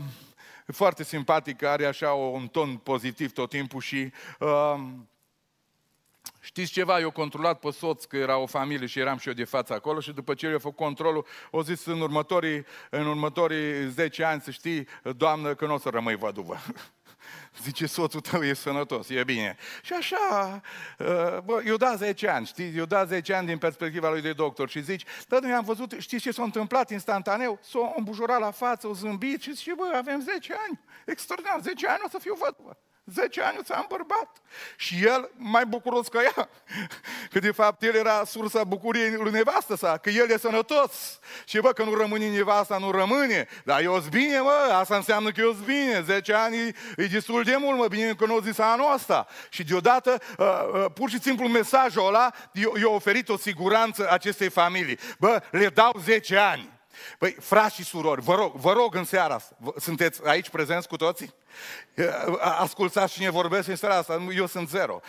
foarte 0.65 1.03
simpatic, 1.03 1.63
are 1.63 1.85
așa 1.85 2.11
un 2.11 2.47
ton 2.47 2.77
pozitiv 2.77 3.31
tot 3.31 3.49
timpul 3.49 3.81
și 3.81 4.11
uh, 4.39 4.75
Știți 6.41 6.71
ceva, 6.71 6.99
eu 6.99 7.11
controlat 7.11 7.59
pe 7.59 7.71
soț 7.71 8.03
că 8.03 8.17
era 8.17 8.37
o 8.37 8.45
familie 8.45 8.87
și 8.87 8.99
eram 8.99 9.17
și 9.17 9.27
eu 9.27 9.33
de 9.33 9.43
față 9.43 9.73
acolo 9.73 9.99
și 9.99 10.11
după 10.11 10.33
ce 10.33 10.47
eu 10.47 10.59
făcut 10.59 10.77
controlul, 10.77 11.25
o 11.51 11.63
zis 11.63 11.85
în 11.85 12.01
următorii, 12.01 12.65
în 12.89 13.05
următorii 13.05 13.89
10 13.89 14.23
ani 14.23 14.41
să 14.41 14.51
știi, 14.51 14.87
doamnă, 15.17 15.55
că 15.55 15.65
nu 15.65 15.73
o 15.73 15.77
să 15.77 15.89
rămâi 15.89 16.15
văduvă. 16.15 16.57
Zice, 17.61 17.85
soțul 17.85 18.19
tău 18.19 18.43
e 18.43 18.53
sănătos, 18.53 19.09
e 19.09 19.23
bine. 19.23 19.57
Și 19.81 19.93
așa, 19.93 20.61
uh, 20.97 21.37
bă, 21.43 21.61
eu 21.65 21.75
da 21.75 21.95
10 21.95 22.27
ani, 22.27 22.45
știi, 22.45 22.77
eu 22.77 22.85
da 22.85 23.05
10 23.05 23.33
ani 23.33 23.47
din 23.47 23.57
perspectiva 23.57 24.09
lui 24.09 24.21
de 24.21 24.33
doctor 24.33 24.69
și 24.69 24.83
zici, 24.83 25.03
da, 25.27 25.39
noi 25.39 25.51
am 25.51 25.63
văzut, 25.63 25.95
știți 25.97 26.23
ce 26.23 26.31
s-a 26.31 26.43
întâmplat 26.43 26.89
instantaneu? 26.89 27.59
S-a 27.61 27.93
îmbujurat 27.95 28.39
la 28.39 28.51
față, 28.51 28.87
o 28.87 28.93
zâmbit 28.93 29.41
și 29.41 29.53
zice, 29.55 29.73
bă, 29.73 29.91
avem 29.95 30.21
10 30.21 30.53
ani, 30.67 30.79
extraordinar, 31.05 31.59
10 31.61 31.87
ani 31.87 32.01
o 32.05 32.09
să 32.09 32.17
fiu 32.19 32.37
văduvă. 32.39 32.77
10 33.13 33.41
ani 33.41 33.59
să 33.65 33.73
am 33.73 33.85
bărbat. 33.89 34.29
Și 34.75 35.05
el 35.05 35.29
mai 35.35 35.65
bucuros 35.65 36.07
ca 36.07 36.21
ea. 36.21 36.49
Că 37.31 37.39
de 37.39 37.51
fapt 37.51 37.83
el 37.83 37.95
era 37.95 38.23
sursa 38.25 38.63
bucuriei 38.63 39.11
lui 39.11 39.31
nevastă 39.31 39.75
sa, 39.75 39.97
că 39.97 40.09
el 40.09 40.29
e 40.29 40.37
sănătos. 40.37 41.19
Și 41.45 41.59
bă, 41.59 41.71
că 41.73 41.83
nu 41.83 41.93
rămâne 41.93 42.29
nevasta, 42.29 42.77
nu 42.77 42.91
rămâne. 42.91 43.47
Dar 43.65 43.81
eu 43.81 44.03
bine, 44.09 44.39
mă, 44.39 44.69
asta 44.73 44.95
înseamnă 44.95 45.31
că 45.31 45.41
eu 45.41 45.51
bine. 45.51 46.03
10 46.05 46.33
ani 46.33 46.57
e, 46.57 46.73
e 46.97 47.05
destul 47.05 47.43
de 47.43 47.55
mult, 47.59 47.77
mă, 47.77 47.87
bine 47.87 48.13
că 48.13 48.25
nu 48.25 48.35
o 48.35 48.41
zis 48.41 48.57
anul 48.57 48.93
ăsta. 48.93 49.27
Și 49.49 49.63
deodată, 49.63 50.21
uh, 50.37 50.69
uh, 50.73 50.85
pur 50.93 51.09
și 51.09 51.19
simplu 51.19 51.47
mesajul 51.47 52.07
ăla, 52.07 52.31
i-a 52.53 52.89
oferit 52.89 53.29
o 53.29 53.37
siguranță 53.37 54.11
acestei 54.11 54.49
familii. 54.49 54.99
Bă, 55.19 55.41
le 55.51 55.67
dau 55.67 55.95
10 56.03 56.37
ani. 56.37 56.77
Păi, 57.17 57.35
frați 57.39 57.75
și 57.75 57.83
surori, 57.83 58.21
vă 58.21 58.35
rog, 58.35 58.55
vă 58.55 58.73
rog 58.73 58.95
în 58.95 59.03
seara 59.03 59.33
asta, 59.33 59.55
sunteți 59.77 60.27
aici 60.27 60.49
prezenți 60.49 60.87
cu 60.87 60.95
toții? 60.95 61.33
Ascultați 62.39 63.13
cine 63.13 63.29
vorbește 63.29 63.71
în 63.71 63.77
seara 63.77 63.95
asta, 63.95 64.25
eu 64.35 64.47
sunt 64.47 64.69
zero. 64.69 65.01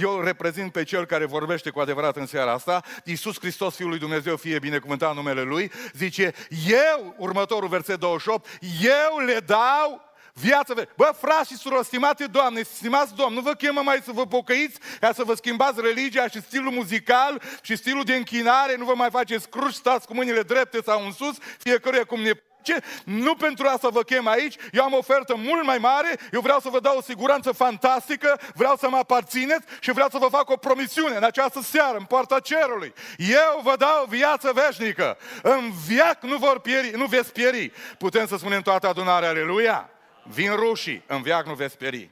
Eu 0.00 0.20
reprezint 0.20 0.72
pe 0.72 0.82
cel 0.82 1.06
care 1.06 1.24
vorbește 1.24 1.70
cu 1.70 1.80
adevărat 1.80 2.16
în 2.16 2.26
seara 2.26 2.52
asta. 2.52 2.82
Iisus 3.04 3.38
Hristos, 3.38 3.74
Fiul 3.74 3.88
lui 3.88 3.98
Dumnezeu, 3.98 4.36
fie 4.36 4.58
binecuvântat 4.58 5.14
numele 5.14 5.42
Lui, 5.42 5.72
zice, 5.92 6.34
eu, 6.68 7.14
următorul 7.16 7.68
verset 7.68 7.98
28, 7.98 8.58
eu 8.80 9.18
le 9.18 9.38
dau 9.46 10.06
Viața 10.40 10.74
veșnică. 10.74 10.94
Bă, 10.96 11.14
frați 11.20 11.50
și 11.50 11.56
surori, 11.56 11.86
stimate 11.86 12.24
Doamne, 12.24 12.62
stimați 12.62 13.14
Domn, 13.14 13.34
nu 13.34 13.40
vă 13.40 13.52
chemă 13.52 13.80
mai 13.84 14.00
să 14.04 14.12
vă 14.12 14.26
pocăiți 14.26 14.78
ca 15.00 15.12
să 15.12 15.24
vă 15.24 15.34
schimbați 15.34 15.80
religia 15.80 16.28
și 16.28 16.40
stilul 16.40 16.72
muzical 16.72 17.42
și 17.62 17.76
stilul 17.76 18.04
de 18.04 18.14
închinare, 18.14 18.76
nu 18.76 18.84
vă 18.84 18.92
mai 18.94 19.10
faceți 19.10 19.48
cruci, 19.48 19.74
stați 19.74 20.06
cu 20.06 20.14
mâinile 20.14 20.42
drepte 20.42 20.78
sau 20.84 21.04
în 21.04 21.12
sus, 21.12 21.36
fiecare 21.58 21.98
cum 21.98 22.20
ne 22.20 22.32
place. 22.68 22.86
Nu 23.04 23.34
pentru 23.34 23.66
asta 23.66 23.88
vă 23.88 24.02
chem 24.02 24.26
aici, 24.26 24.54
eu 24.72 24.84
am 24.84 24.92
o 24.92 24.96
ofertă 24.96 25.34
mult 25.36 25.64
mai 25.64 25.78
mare, 25.78 26.18
eu 26.32 26.40
vreau 26.40 26.60
să 26.60 26.68
vă 26.68 26.80
dau 26.80 26.96
o 26.96 27.02
siguranță 27.02 27.52
fantastică, 27.52 28.40
vreau 28.54 28.76
să 28.76 28.88
mă 28.88 28.96
aparțineți 28.96 29.66
și 29.80 29.92
vreau 29.92 30.08
să 30.08 30.18
vă 30.18 30.26
fac 30.26 30.50
o 30.50 30.56
promisiune 30.56 31.16
în 31.16 31.24
această 31.24 31.60
seară, 31.60 31.98
în 31.98 32.04
poarta 32.04 32.40
cerului. 32.40 32.92
Eu 33.16 33.60
vă 33.62 33.74
dau 33.78 34.06
viață 34.08 34.52
veșnică. 34.54 35.18
În 35.42 35.70
viac 35.86 36.22
nu, 36.22 36.36
vor 36.36 36.60
pieri, 36.60 36.96
nu 36.96 37.06
veți 37.06 37.32
pieri. 37.32 37.72
Putem 37.98 38.26
să 38.26 38.36
spunem 38.36 38.62
toată 38.62 38.88
adunarea, 38.88 39.28
aleluia. 39.28 39.90
Vin 40.22 40.54
rușii, 40.54 41.02
în 41.06 41.22
viac 41.22 41.46
nu 41.46 41.54
veți 41.54 41.72
speri. 41.72 42.10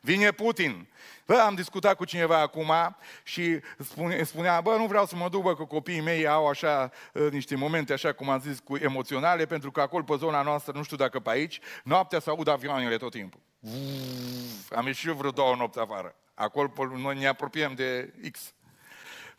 Vine 0.00 0.30
Putin. 0.30 0.88
Bă, 1.30 1.36
am 1.36 1.54
discutat 1.54 1.96
cu 1.96 2.04
cineva 2.04 2.40
acum 2.40 2.72
și 3.22 3.60
spune, 3.78 4.22
spunea, 4.22 4.60
bă, 4.60 4.76
nu 4.78 4.86
vreau 4.86 5.06
să 5.06 5.16
mă 5.16 5.28
duc, 5.28 5.42
bă, 5.42 5.56
că 5.56 5.64
copiii 5.64 6.00
mei 6.00 6.26
au 6.26 6.48
așa 6.48 6.90
uh, 7.12 7.30
niște 7.30 7.56
momente, 7.56 7.92
așa 7.92 8.12
cum 8.12 8.28
am 8.28 8.40
zis, 8.40 8.58
cu 8.58 8.76
emoționale, 8.76 9.46
pentru 9.46 9.70
că 9.70 9.80
acolo 9.80 10.02
pe 10.02 10.14
zona 10.16 10.42
noastră, 10.42 10.72
nu 10.76 10.82
știu 10.82 10.96
dacă 10.96 11.20
pe 11.20 11.30
aici, 11.30 11.60
noaptea 11.84 12.20
se 12.20 12.30
aud 12.30 12.48
avioanele 12.48 12.96
tot 12.96 13.10
timpul. 13.10 13.40
Uf, 13.60 14.76
am 14.76 14.86
ieșit 14.86 15.08
eu 15.08 15.14
vreo 15.14 15.30
două 15.30 15.54
nopți 15.54 15.78
afară. 15.78 16.14
Acolo 16.34 16.72
noi 16.96 17.18
ne 17.18 17.26
apropiem 17.26 17.74
de 17.74 18.12
X. 18.30 18.54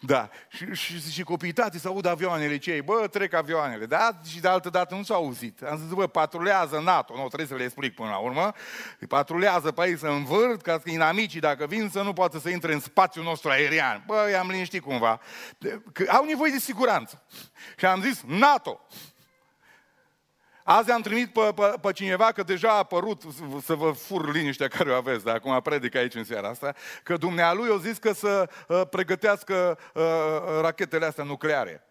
Da. 0.03 0.29
Și, 0.49 0.73
și, 0.73 1.11
și 1.11 1.23
copiii, 1.23 1.53
tati, 1.53 1.79
să 1.79 1.87
aud 1.87 2.05
avioanele 2.05 2.57
cei. 2.57 2.81
Bă, 2.81 3.07
trec 3.11 3.33
avioanele. 3.33 3.85
Da? 3.85 4.19
Și 4.27 4.39
de 4.39 4.47
altă 4.47 4.69
dată 4.69 4.95
nu 4.95 5.03
s-au 5.03 5.23
auzit. 5.23 5.61
Am 5.61 5.77
zis, 5.77 5.87
bă, 5.87 6.07
patrulează 6.07 6.79
NATO. 6.79 7.13
Nu, 7.13 7.27
trebuie 7.27 7.47
să 7.47 7.55
le 7.55 7.63
explic 7.63 7.95
până 7.95 8.09
la 8.09 8.17
urmă. 8.17 8.53
Patrulează 9.07 9.71
pe 9.71 9.81
aici 9.81 9.99
să 9.99 10.07
învârt, 10.07 10.61
ca 10.61 10.79
să 10.83 10.89
inamicii, 10.89 11.39
dacă 11.39 11.65
vin, 11.65 11.89
să 11.89 12.01
nu 12.01 12.13
poată 12.13 12.39
să 12.39 12.49
intre 12.49 12.73
în 12.73 12.79
spațiul 12.79 13.23
nostru 13.23 13.49
aerian. 13.49 14.03
Bă, 14.07 14.29
i-am 14.31 14.49
liniștit 14.49 14.81
cumva. 14.81 15.19
Că 15.93 16.05
au 16.07 16.25
nevoie 16.25 16.51
de 16.51 16.59
siguranță. 16.59 17.23
Și 17.77 17.85
am 17.85 18.01
zis, 18.01 18.23
NATO. 18.25 18.87
Azi 20.63 20.91
am 20.91 21.01
trimis 21.01 21.27
pe, 21.33 21.51
pe, 21.55 21.73
pe 21.81 21.91
cineva, 21.91 22.31
că 22.31 22.43
deja 22.43 22.69
a 22.69 22.77
apărut, 22.77 23.21
să 23.63 23.73
vă 23.73 23.91
fur 23.91 24.33
liniștea 24.33 24.67
care 24.67 24.91
o 24.91 24.95
aveți, 24.95 25.23
dar 25.23 25.35
acum 25.35 25.61
predic 25.61 25.95
aici 25.95 26.15
în 26.15 26.23
seara 26.23 26.47
asta, 26.47 26.73
că 27.03 27.17
dumnealui 27.17 27.69
a 27.71 27.77
zis 27.77 27.97
că 27.97 28.13
să 28.13 28.49
uh, 28.67 28.81
pregătească 28.89 29.79
uh, 29.93 30.03
rachetele 30.61 31.05
astea 31.05 31.23
nucleare. 31.23 31.85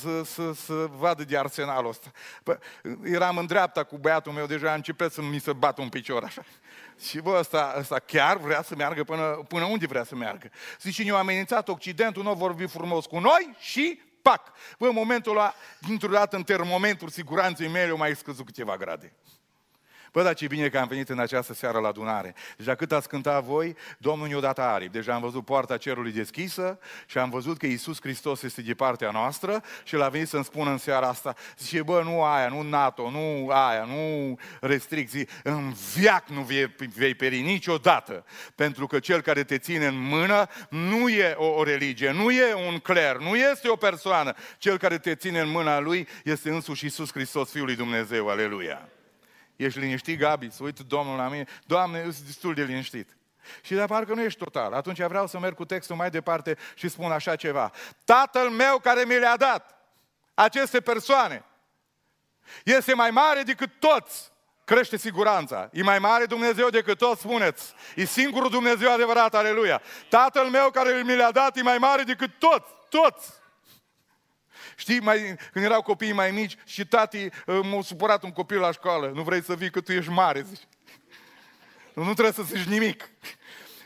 Să, 0.00 0.22
să, 0.24 0.52
să 0.52 0.72
vadă 0.72 1.24
de 1.24 1.38
arsenalul 1.38 1.90
ăsta. 1.90 2.10
Pă, 2.42 2.58
eram 3.04 3.36
în 3.36 3.46
dreapta 3.46 3.84
cu 3.84 3.96
băiatul 3.96 4.32
meu, 4.32 4.46
deja 4.46 4.70
a 4.70 4.74
început 4.74 5.12
să 5.12 5.22
mi 5.22 5.38
se 5.38 5.52
bată 5.52 5.80
un 5.80 5.88
picior 5.88 6.24
așa. 6.24 6.42
Și 7.08 7.20
bă, 7.20 7.36
ăsta, 7.38 7.74
ăsta 7.78 7.98
chiar 7.98 8.36
vrea 8.36 8.62
să 8.62 8.74
meargă 8.76 9.04
până, 9.04 9.44
până 9.48 9.64
unde 9.64 9.86
vrea 9.86 10.04
să 10.04 10.14
meargă. 10.14 10.50
Zice, 10.80 11.02
ne-a 11.02 11.16
amenințat 11.16 11.68
Occidentul, 11.68 12.22
nu 12.22 12.30
a 12.30 12.34
vorbit 12.34 12.70
frumos 12.70 13.06
cu 13.06 13.18
noi 13.18 13.56
și 13.58 14.00
pac! 14.22 14.52
Bă, 14.78 14.86
în 14.86 14.94
momentul 14.94 15.32
ăla, 15.32 15.54
dintr-o 15.78 16.08
dată, 16.08 16.36
în 16.36 16.42
termometrul 16.42 17.08
siguranței 17.08 17.68
mele, 17.68 17.90
au 17.90 17.96
mai 17.96 18.16
scăzut 18.16 18.46
câteva 18.46 18.76
grade. 18.76 19.12
Bă, 20.12 20.22
dar 20.22 20.34
ce 20.34 20.46
bine 20.46 20.68
că 20.68 20.78
am 20.78 20.88
venit 20.88 21.08
în 21.08 21.18
această 21.18 21.54
seară 21.54 21.78
la 21.78 21.88
adunare. 21.88 22.34
Deja 22.56 22.74
cât 22.74 22.92
ați 22.92 23.08
cântat 23.08 23.44
voi, 23.44 23.76
Domnul 23.98 24.28
ne-a 24.28 24.40
dat 24.40 24.58
aripi. 24.58 24.92
Deja 24.92 25.14
am 25.14 25.20
văzut 25.20 25.44
poarta 25.44 25.76
cerului 25.76 26.12
deschisă 26.12 26.78
și 27.06 27.18
am 27.18 27.30
văzut 27.30 27.58
că 27.58 27.66
Iisus 27.66 28.00
Hristos 28.00 28.42
este 28.42 28.62
de 28.62 28.74
partea 28.74 29.10
noastră 29.10 29.62
și 29.84 29.96
l-a 29.96 30.08
venit 30.08 30.28
să-mi 30.28 30.44
spună 30.44 30.70
în 30.70 30.78
seara 30.78 31.08
asta, 31.08 31.34
zice, 31.58 31.82
bă, 31.82 32.02
nu 32.04 32.22
aia, 32.22 32.48
nu 32.48 32.62
NATO, 32.62 33.10
nu 33.10 33.48
aia, 33.48 33.84
nu 33.84 34.38
restricții, 34.60 35.28
în 35.42 35.74
viac 35.94 36.28
nu 36.28 36.40
vei, 36.40 36.74
vei 36.96 37.14
peri 37.14 37.40
niciodată, 37.40 38.24
pentru 38.54 38.86
că 38.86 38.98
cel 38.98 39.20
care 39.20 39.44
te 39.44 39.58
ține 39.58 39.86
în 39.86 39.98
mână 39.98 40.46
nu 40.68 41.08
e 41.08 41.34
o, 41.36 41.46
o 41.46 41.62
religie, 41.62 42.10
nu 42.10 42.30
e 42.30 42.54
un 42.54 42.78
cler, 42.78 43.16
nu 43.16 43.36
este 43.36 43.68
o 43.68 43.76
persoană. 43.76 44.34
Cel 44.58 44.78
care 44.78 44.98
te 44.98 45.14
ține 45.14 45.40
în 45.40 45.48
mâna 45.48 45.78
lui 45.78 46.08
este 46.24 46.50
însuși 46.50 46.84
Iisus 46.84 47.12
Hristos, 47.12 47.50
Fiul 47.50 47.64
lui 47.64 47.76
Dumnezeu, 47.76 48.28
aleluia. 48.28 48.88
Ești 49.64 49.78
liniștit, 49.78 50.18
Gabi? 50.18 50.50
Să 50.50 50.62
uită 50.62 50.82
Domnul 50.82 51.16
la 51.16 51.28
mine. 51.28 51.46
Doamne, 51.66 51.98
eu 52.04 52.10
sunt 52.10 52.26
destul 52.26 52.54
de 52.54 52.62
liniștit. 52.62 53.16
Și 53.62 53.74
de 53.74 53.84
parcă 53.84 54.14
nu 54.14 54.22
ești 54.22 54.38
total. 54.38 54.72
Atunci 54.72 55.02
vreau 55.02 55.26
să 55.26 55.38
merg 55.38 55.54
cu 55.54 55.64
textul 55.64 55.96
mai 55.96 56.10
departe 56.10 56.56
și 56.74 56.88
spun 56.88 57.12
așa 57.12 57.36
ceva. 57.36 57.70
Tatăl 58.04 58.50
meu 58.50 58.78
care 58.78 59.04
mi 59.04 59.18
le-a 59.18 59.36
dat 59.36 59.76
aceste 60.34 60.80
persoane 60.80 61.44
este 62.64 62.94
mai 62.94 63.10
mare 63.10 63.42
decât 63.42 63.70
toți. 63.78 64.30
Crește 64.64 64.96
siguranța. 64.96 65.68
E 65.72 65.82
mai 65.82 65.98
mare 65.98 66.24
Dumnezeu 66.24 66.68
decât 66.68 66.98
toți, 66.98 67.20
spuneți. 67.20 67.74
E 67.94 68.04
singurul 68.04 68.50
Dumnezeu 68.50 68.92
adevărat, 68.92 69.34
aleluia. 69.34 69.82
Tatăl 70.08 70.48
meu 70.48 70.70
care 70.70 71.02
mi 71.04 71.16
le-a 71.16 71.30
dat 71.30 71.56
e 71.56 71.62
mai 71.62 71.78
mare 71.78 72.02
decât 72.02 72.30
toți, 72.38 72.68
toți. 72.88 73.41
Știi, 74.76 75.00
mai, 75.00 75.36
când 75.52 75.64
erau 75.64 75.82
copiii 75.82 76.12
mai 76.12 76.30
mici 76.30 76.56
și 76.64 76.86
tati 76.86 77.28
uh, 77.46 77.60
m-a 77.62 77.82
supărat 77.82 78.22
un 78.22 78.30
copil 78.30 78.58
la 78.58 78.72
școală. 78.72 79.10
Nu 79.14 79.22
vrei 79.22 79.42
să 79.42 79.54
vii 79.54 79.70
că 79.70 79.80
tu 79.80 79.92
ești 79.92 80.10
mare, 80.10 80.44
zici. 80.48 80.66
Nu, 81.94 82.04
nu 82.04 82.12
trebuie 82.12 82.32
să 82.32 82.42
zici 82.42 82.66
nimic. 82.66 83.10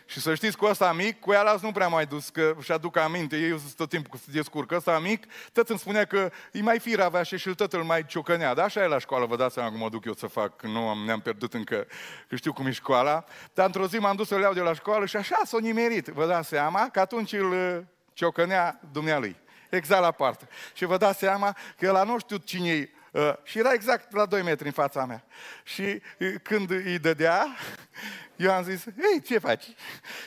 Și 0.09 0.21
să 0.21 0.35
știți, 0.35 0.57
cu 0.57 0.65
ăsta 0.65 0.93
mic, 0.93 1.21
cu 1.21 1.33
ea 1.33 1.59
nu 1.63 1.73
prea 1.73 1.89
mai 1.89 2.07
dus, 2.07 2.29
că 2.29 2.57
și 2.63 2.73
aduc 2.73 2.97
aminte, 2.97 3.37
eu 3.37 3.59
sunt 3.59 3.75
tot 3.75 3.89
timpul 3.89 4.19
să 4.19 4.31
descurc. 4.31 4.71
Ăsta 4.71 4.99
mic, 4.99 5.25
tot 5.53 5.69
îmi 5.69 5.79
spunea 5.79 6.05
că 6.05 6.31
e 6.53 6.61
mai 6.63 6.79
fir 6.79 7.01
avea 7.01 7.23
și 7.23 7.37
și 7.37 7.55
îl 7.71 7.83
mai 7.83 8.07
ciocănea. 8.07 8.55
Da, 8.55 8.65
așa 8.65 8.83
e 8.83 8.87
la 8.87 8.99
școală, 8.99 9.27
vă 9.27 9.37
dați 9.37 9.55
seama 9.55 9.69
cum 9.69 9.79
mă 9.79 9.89
duc 9.89 10.05
eu 10.05 10.15
să 10.15 10.27
fac, 10.27 10.63
nu 10.63 10.89
am, 10.89 10.99
ne-am 10.99 11.21
pierdut 11.21 11.55
încă, 11.55 11.87
că 12.29 12.37
știu 12.37 12.53
cum 12.53 12.67
e 12.67 12.71
școala. 12.71 13.25
Dar 13.55 13.67
într-o 13.67 13.87
zi 13.87 13.97
m-am 13.97 14.17
dus 14.17 14.29
să-l 14.29 14.41
iau 14.41 14.53
de 14.53 14.61
la 14.61 14.75
școală 14.75 15.07
și 15.07 15.17
așa 15.17 15.41
s-o 15.45 15.59
nimerit. 15.59 16.07
Vă 16.07 16.27
dați 16.27 16.49
seama 16.49 16.89
că 16.89 17.01
atunci 17.01 17.33
îl 17.33 17.51
uh, 17.51 17.79
ciocănea 18.13 18.81
dumnealui. 18.93 19.37
Exact 19.71 20.03
la 20.03 20.11
poartă. 20.11 20.49
Și 20.75 20.85
vă 20.85 20.97
dați 20.97 21.19
seama 21.19 21.57
că 21.79 21.91
la 21.91 22.03
nu 22.03 22.19
știu 22.19 22.37
cine 22.37 22.71
e 22.71 22.91
Uh, 23.17 23.33
și 23.43 23.59
era 23.59 23.73
exact 23.73 24.13
la 24.13 24.27
2 24.27 24.43
metri 24.43 24.67
în 24.67 24.73
fața 24.73 25.05
mea. 25.05 25.25
Și 25.63 26.03
uh, 26.19 26.35
când 26.43 26.71
îi 26.71 26.99
dădea, 26.99 27.47
eu 28.37 28.53
am 28.53 28.63
zis, 28.65 28.85
ei, 28.87 29.23
ce 29.23 29.39
faci? 29.39 29.65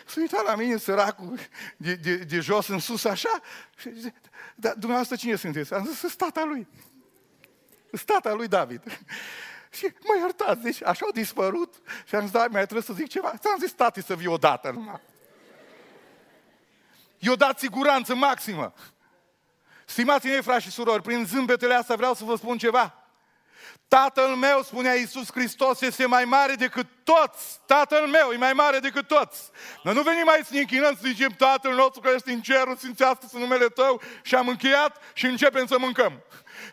S-a 0.06 0.19
uitat 0.19 0.45
la 0.45 0.56
mine, 0.56 0.78
săracul, 0.78 1.39
de, 1.78 1.93
de, 1.93 2.15
de 2.15 2.39
jos 2.39 2.67
în 2.67 2.80
sus, 2.80 3.04
așa, 3.04 3.41
și 3.78 3.89
zice, 3.93 4.13
dar 4.56 4.71
dumneavoastră 4.71 5.15
cine 5.15 5.36
sunteți? 5.36 5.73
Am 5.73 5.86
zis, 5.86 5.97
sunt 5.97 6.15
tata 6.15 6.43
lui. 6.43 6.67
Sunt 7.88 8.06
tata 8.06 8.34
lui 8.34 8.47
David. 8.47 8.84
Și 9.78 9.93
mă 9.99 10.15
iertați, 10.19 10.62
deci 10.62 10.84
așa 10.84 11.06
au 11.06 11.12
dispărut 11.12 11.75
și 12.06 12.15
am 12.15 12.21
zis, 12.21 12.32
da, 12.32 12.39
mai 12.39 12.62
trebuie 12.62 12.82
să 12.82 12.93
zic 12.93 13.08
ceva. 13.08 13.34
Ți-am 13.38 13.60
zis, 13.60 13.71
tati, 13.71 14.02
să 14.02 14.15
vii 14.15 14.28
odată 14.28 14.71
numai. 14.71 15.02
I-o 17.17 17.36
dat 17.36 17.60
siguranță 17.60 18.15
maximă. 18.15 18.73
Stimați 19.89 20.28
mei, 20.28 20.41
frați 20.41 20.63
și 20.63 20.71
surori, 20.71 21.02
prin 21.02 21.25
zâmbetele 21.25 21.73
astea 21.73 21.95
vreau 21.95 22.13
să 22.13 22.23
vă 22.23 22.36
spun 22.36 22.58
ceva. 22.58 22.93
Tatăl 23.88 24.28
meu, 24.28 24.62
spunea 24.62 24.95
Iisus 24.95 25.32
Hristos, 25.32 25.82
este 25.82 26.06
mai 26.06 26.25
mare 26.25 26.54
decât 26.54 26.88
toți. 27.04 27.60
Tatăl 27.65 28.08
meu 28.08 28.32
e 28.32 28.38
mai 28.38 28.54
mare 28.54 28.80
decât 28.80 29.08
toți. 29.08 29.49
Noi 29.84 29.93
nu 29.93 30.02
venim 30.02 30.23
mai 30.25 30.39
să 30.43 30.49
ne 30.54 30.60
închinăm, 30.60 30.93
să 30.93 31.02
zicem 31.04 31.30
Tatăl 31.38 31.73
nostru 31.73 32.02
care 32.02 32.15
este 32.15 32.32
în 32.32 32.41
cerul, 32.41 32.75
sfințească 32.75 33.25
să 33.30 33.38
numele 33.38 33.65
Tău 33.65 34.02
și 34.23 34.36
am 34.36 34.47
încheiat 34.47 35.02
și 35.13 35.25
începem 35.25 35.65
să 35.65 35.75
mâncăm. 35.80 36.23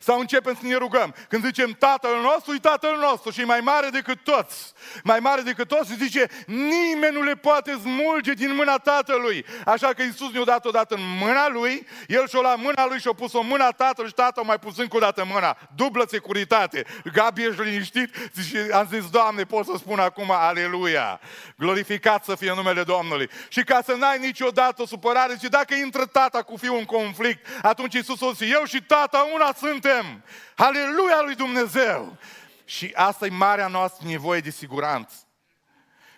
Sau 0.01 0.19
începem 0.19 0.55
să 0.55 0.67
ne 0.67 0.77
rugăm. 0.77 1.15
Când 1.29 1.45
zicem 1.45 1.71
Tatăl 1.71 2.21
nostru, 2.23 2.55
e 2.55 2.59
Tatăl 2.59 2.97
nostru 3.01 3.31
și 3.31 3.41
e 3.41 3.45
mai 3.45 3.61
mare 3.61 3.89
decât 3.89 4.19
toți. 4.25 4.73
Mai 5.03 5.19
mare 5.19 5.41
decât 5.41 5.69
toți 5.69 5.91
și 5.91 5.97
zice, 5.97 6.29
nimeni 6.47 7.15
nu 7.15 7.23
le 7.23 7.35
poate 7.35 7.73
smulge 7.73 8.33
din 8.33 8.55
mâna 8.55 8.77
Tatălui. 8.77 9.45
Așa 9.65 9.89
că 9.89 10.03
Iisus 10.03 10.33
ne-a 10.33 10.45
dat 10.45 10.65
odată 10.65 10.95
în 10.95 11.01
mâna 11.21 11.49
Lui, 11.49 11.87
El 12.07 12.29
și-o 12.29 12.41
la 12.41 12.55
mâna 12.55 12.87
Lui 12.87 12.99
și-a 12.99 13.13
pus 13.13 13.33
o 13.33 13.43
mâna 13.43 13.71
Tatălui 13.71 14.09
și 14.11 14.15
Tatăl 14.17 14.45
mai 14.45 14.59
pus 14.59 14.79
încă 14.79 14.97
o 14.97 15.01
dată 15.01 15.25
mâna. 15.33 15.57
Dublă 15.77 16.05
securitate. 16.09 16.85
Gabi, 17.13 17.43
ești 17.43 17.63
liniștit? 17.63 18.15
Zice, 18.35 18.69
am 18.73 18.89
zis, 18.91 19.11
Doamne, 19.11 19.45
pot 19.45 19.65
să 19.65 19.73
spun 19.77 19.99
acum, 19.99 20.31
aleluia. 20.31 21.21
Glorificat 21.57 22.25
să 22.25 22.35
fie 22.35 22.55
numele 22.55 22.83
Domnului. 22.83 23.31
Și 23.49 23.65
ca 23.65 23.81
să 23.85 23.95
n-ai 23.99 24.19
niciodată 24.19 24.83
o 24.83 24.87
supărare, 24.87 25.37
și 25.43 25.49
dacă 25.49 25.75
intră 25.75 26.05
tata 26.07 26.43
cu 26.43 26.57
fiul 26.57 26.79
în 26.79 26.85
conflict, 26.85 27.47
atunci 27.63 27.95
Iisus 27.95 28.21
o 28.21 28.33
zice, 28.33 28.53
eu 28.53 28.65
și 28.65 28.83
tata 28.83 29.29
una 29.35 29.53
suntem. 29.87 30.23
Aleluia 30.57 31.23
lui 31.25 31.35
Dumnezeu! 31.35 32.17
Și 32.65 32.93
asta 32.95 33.27
e 33.27 33.31
marea 33.31 33.67
noastră 33.67 34.09
nevoie 34.09 34.41
de 34.41 34.51
siguranță. 34.51 35.15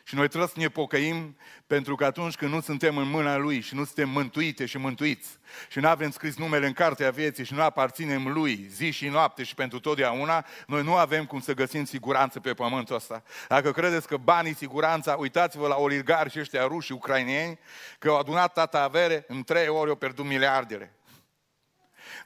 Și 0.04 0.14
noi 0.14 0.28
trebuie 0.28 0.48
să 0.48 0.61
ne 0.61 0.68
pocăim 0.68 1.37
pentru 1.66 1.94
că 1.94 2.04
atunci 2.04 2.35
când 2.35 2.52
nu 2.52 2.61
suntem 2.61 2.96
în 2.96 3.09
mâna 3.09 3.37
Lui 3.37 3.61
și 3.61 3.74
nu 3.74 3.85
suntem 3.85 4.09
mântuite 4.09 4.66
și 4.66 4.78
mântuiți 4.78 5.28
și 5.68 5.78
nu 5.78 5.88
avem 5.88 6.11
scris 6.11 6.37
numele 6.37 6.66
în 6.66 6.72
cartea 6.72 7.11
vieții 7.11 7.44
și 7.44 7.54
nu 7.54 7.62
aparținem 7.62 8.33
Lui 8.33 8.66
zi 8.70 8.90
și 8.90 9.09
noapte 9.09 9.42
și 9.42 9.54
pentru 9.54 9.81
totdeauna, 9.81 10.46
noi 10.66 10.83
nu 10.83 10.94
avem 10.94 11.26
cum 11.26 11.40
să 11.40 11.54
găsim 11.54 11.85
siguranță 11.85 12.40
pe 12.40 12.54
pământul 12.54 12.94
ăsta. 12.94 13.22
Dacă 13.48 13.72
credeți 13.72 14.07
că 14.07 14.16
banii, 14.16 14.54
siguranța, 14.54 15.14
uitați-vă 15.14 15.66
la 15.66 15.76
oligarhi 15.76 16.33
și 16.33 16.40
ăștia 16.40 16.66
ruși, 16.66 16.92
ucrainieni, 16.92 17.59
că 17.98 18.09
au 18.09 18.18
adunat 18.18 18.52
tata 18.52 18.83
avere, 18.83 19.24
în 19.28 19.42
trei 19.42 19.68
ori 19.68 19.90
au 19.90 19.96
pierdut 19.96 20.24
miliardele. 20.24 20.97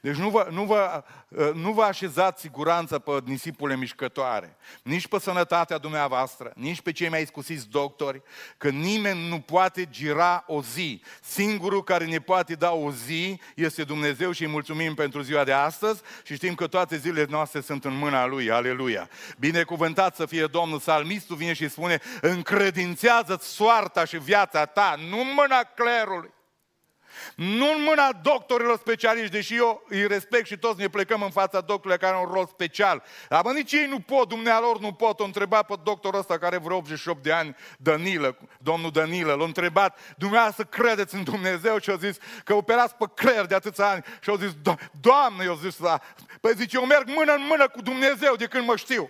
Deci 0.03 0.15
nu 0.15 0.29
vă, 0.29 0.47
nu, 0.51 0.63
vă, 0.63 1.03
uh, 1.27 1.51
nu 1.53 1.71
vă 1.71 1.83
așezați 1.83 2.41
siguranța 2.41 2.99
pe 2.99 3.11
nisipurile 3.25 3.77
mișcătoare, 3.77 4.57
nici 4.81 5.07
pe 5.07 5.19
sănătatea 5.19 5.77
dumneavoastră, 5.77 6.51
nici 6.55 6.81
pe 6.81 6.91
cei 6.91 7.09
mai 7.09 7.21
iscusiți 7.21 7.69
doctori, 7.69 8.21
că 8.57 8.69
nimeni 8.69 9.29
nu 9.29 9.39
poate 9.39 9.85
gira 9.89 10.43
o 10.47 10.61
zi. 10.61 11.01
Singurul 11.21 11.83
care 11.83 12.05
ne 12.05 12.19
poate 12.19 12.53
da 12.53 12.71
o 12.71 12.91
zi 12.91 13.39
este 13.55 13.83
Dumnezeu 13.83 14.31
și 14.31 14.43
îi 14.43 14.49
mulțumim 14.49 14.93
pentru 14.93 15.21
ziua 15.21 15.43
de 15.43 15.53
astăzi 15.53 16.01
și 16.23 16.35
știm 16.35 16.55
că 16.55 16.67
toate 16.67 16.97
zilele 16.97 17.27
noastre 17.29 17.61
sunt 17.61 17.85
în 17.85 17.97
mâna 17.97 18.25
Lui. 18.25 18.51
Aleluia! 18.51 19.09
Binecuvântat 19.37 20.15
să 20.15 20.25
fie 20.25 20.45
Domnul. 20.45 20.79
Salmistul 20.79 21.35
vine 21.35 21.53
și 21.53 21.69
spune, 21.69 22.01
încredințează-ți 22.21 23.47
soarta 23.47 24.05
și 24.05 24.17
viața 24.17 24.65
ta, 24.65 24.95
nu 25.09 25.19
în 25.19 25.33
mâna 25.35 25.63
clerului. 25.63 26.31
Nu 27.35 27.71
în 27.71 27.81
mâna 27.83 28.11
doctorilor 28.21 28.77
specialiști, 28.77 29.31
deși 29.31 29.55
eu 29.55 29.85
îi 29.87 30.07
respect 30.07 30.45
și 30.45 30.57
toți 30.57 30.79
ne 30.79 30.87
plecăm 30.87 31.21
în 31.21 31.29
fața 31.29 31.61
doctorilor 31.61 31.97
care 31.97 32.15
au 32.15 32.23
un 32.23 32.33
rol 32.33 32.47
special. 32.47 33.03
Dar 33.29 33.45
nici 33.45 33.71
ei 33.71 33.87
nu 33.89 33.99
pot, 33.99 34.27
dumnealor 34.27 34.79
nu 34.79 34.91
pot. 34.93 35.19
O 35.19 35.23
întreba 35.23 35.63
pe 35.63 35.73
doctorul 35.83 36.19
ăsta 36.19 36.37
care 36.37 36.57
vreo 36.57 36.77
88 36.77 37.23
de 37.23 37.31
ani, 37.31 37.55
Danilă, 37.77 38.37
domnul 38.57 38.91
Danilă, 38.91 39.33
l-a 39.33 39.43
întrebat, 39.43 39.99
dumneavoastră 40.17 40.63
credeți 40.63 41.15
în 41.15 41.23
Dumnezeu? 41.23 41.79
Și 41.79 41.89
a 41.89 41.95
zis 41.95 42.17
că 42.43 42.53
operați 42.53 42.95
pe 42.95 43.05
creier 43.15 43.45
de 43.45 43.55
atâția 43.55 43.89
ani. 43.89 44.03
Și 44.21 44.29
au 44.29 44.35
zis, 44.35 44.51
Doamne, 45.01 45.43
eu 45.43 45.55
zis, 45.55 45.77
da. 45.77 46.01
Păi 46.41 46.53
zice, 46.55 46.77
eu 46.77 46.85
merg 46.85 47.07
mână 47.07 47.33
în 47.33 47.45
mână 47.49 47.67
cu 47.67 47.81
Dumnezeu 47.81 48.35
de 48.35 48.45
când 48.45 48.67
mă 48.67 48.75
știu. 48.75 49.09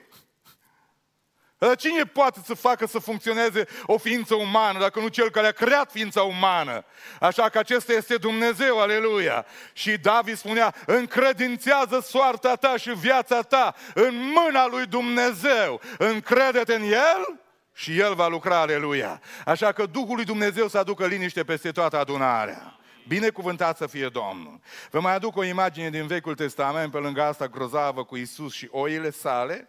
Dar 1.64 1.76
cine 1.76 2.04
poate 2.04 2.40
să 2.46 2.54
facă 2.54 2.88
să 2.88 3.00
funcționeze 3.00 3.66
o 3.86 3.98
ființă 3.98 4.36
umană, 4.36 4.80
dacă 4.80 5.00
nu 5.00 5.08
cel 5.08 5.30
care 5.30 5.48
a 5.48 5.52
creat 5.52 5.92
ființa 5.92 6.22
umană? 6.22 6.86
Așa 7.20 7.50
că 7.50 7.58
acesta 7.58 7.94
este 7.94 8.18
Dumnezeu, 8.18 8.80
aleluia! 8.80 9.46
Și 9.74 9.98
David 9.98 10.38
spunea, 10.38 10.74
încredințează 10.86 12.00
soarta 12.00 12.56
ta 12.56 12.78
și 12.78 12.90
viața 12.90 13.42
ta 13.42 13.76
în 13.94 14.16
mâna 14.16 14.68
lui 14.68 14.86
Dumnezeu. 14.86 15.82
Încrede-te 15.98 16.74
în 16.74 16.82
El 16.82 17.40
și 17.74 18.00
El 18.00 18.14
va 18.14 18.28
lucra, 18.28 18.60
aleluia! 18.60 19.22
Așa 19.46 19.72
că 19.72 19.86
Duhul 19.86 20.16
lui 20.16 20.26
Dumnezeu 20.26 20.68
să 20.68 20.78
aducă 20.78 21.06
liniște 21.06 21.44
peste 21.44 21.72
toată 21.72 22.00
adunarea. 22.00 22.78
Binecuvântat 23.08 23.78
să 23.78 23.88
fie 23.88 24.08
Domnul. 24.08 24.60
Vă 24.92 25.00
mai 25.00 25.16
aduc 25.16 25.36
o 25.36 25.44
imagine 25.44 25.90
din 25.90 26.08
Vechiul 26.08 26.36
Testament, 26.36 26.92
pe 26.92 26.98
lângă 26.98 27.24
asta 27.24 27.48
grozavă 27.48 28.04
cu 28.04 28.16
Isus 28.16 28.54
și 28.54 28.68
oile 28.72 29.12
sale 29.12 29.68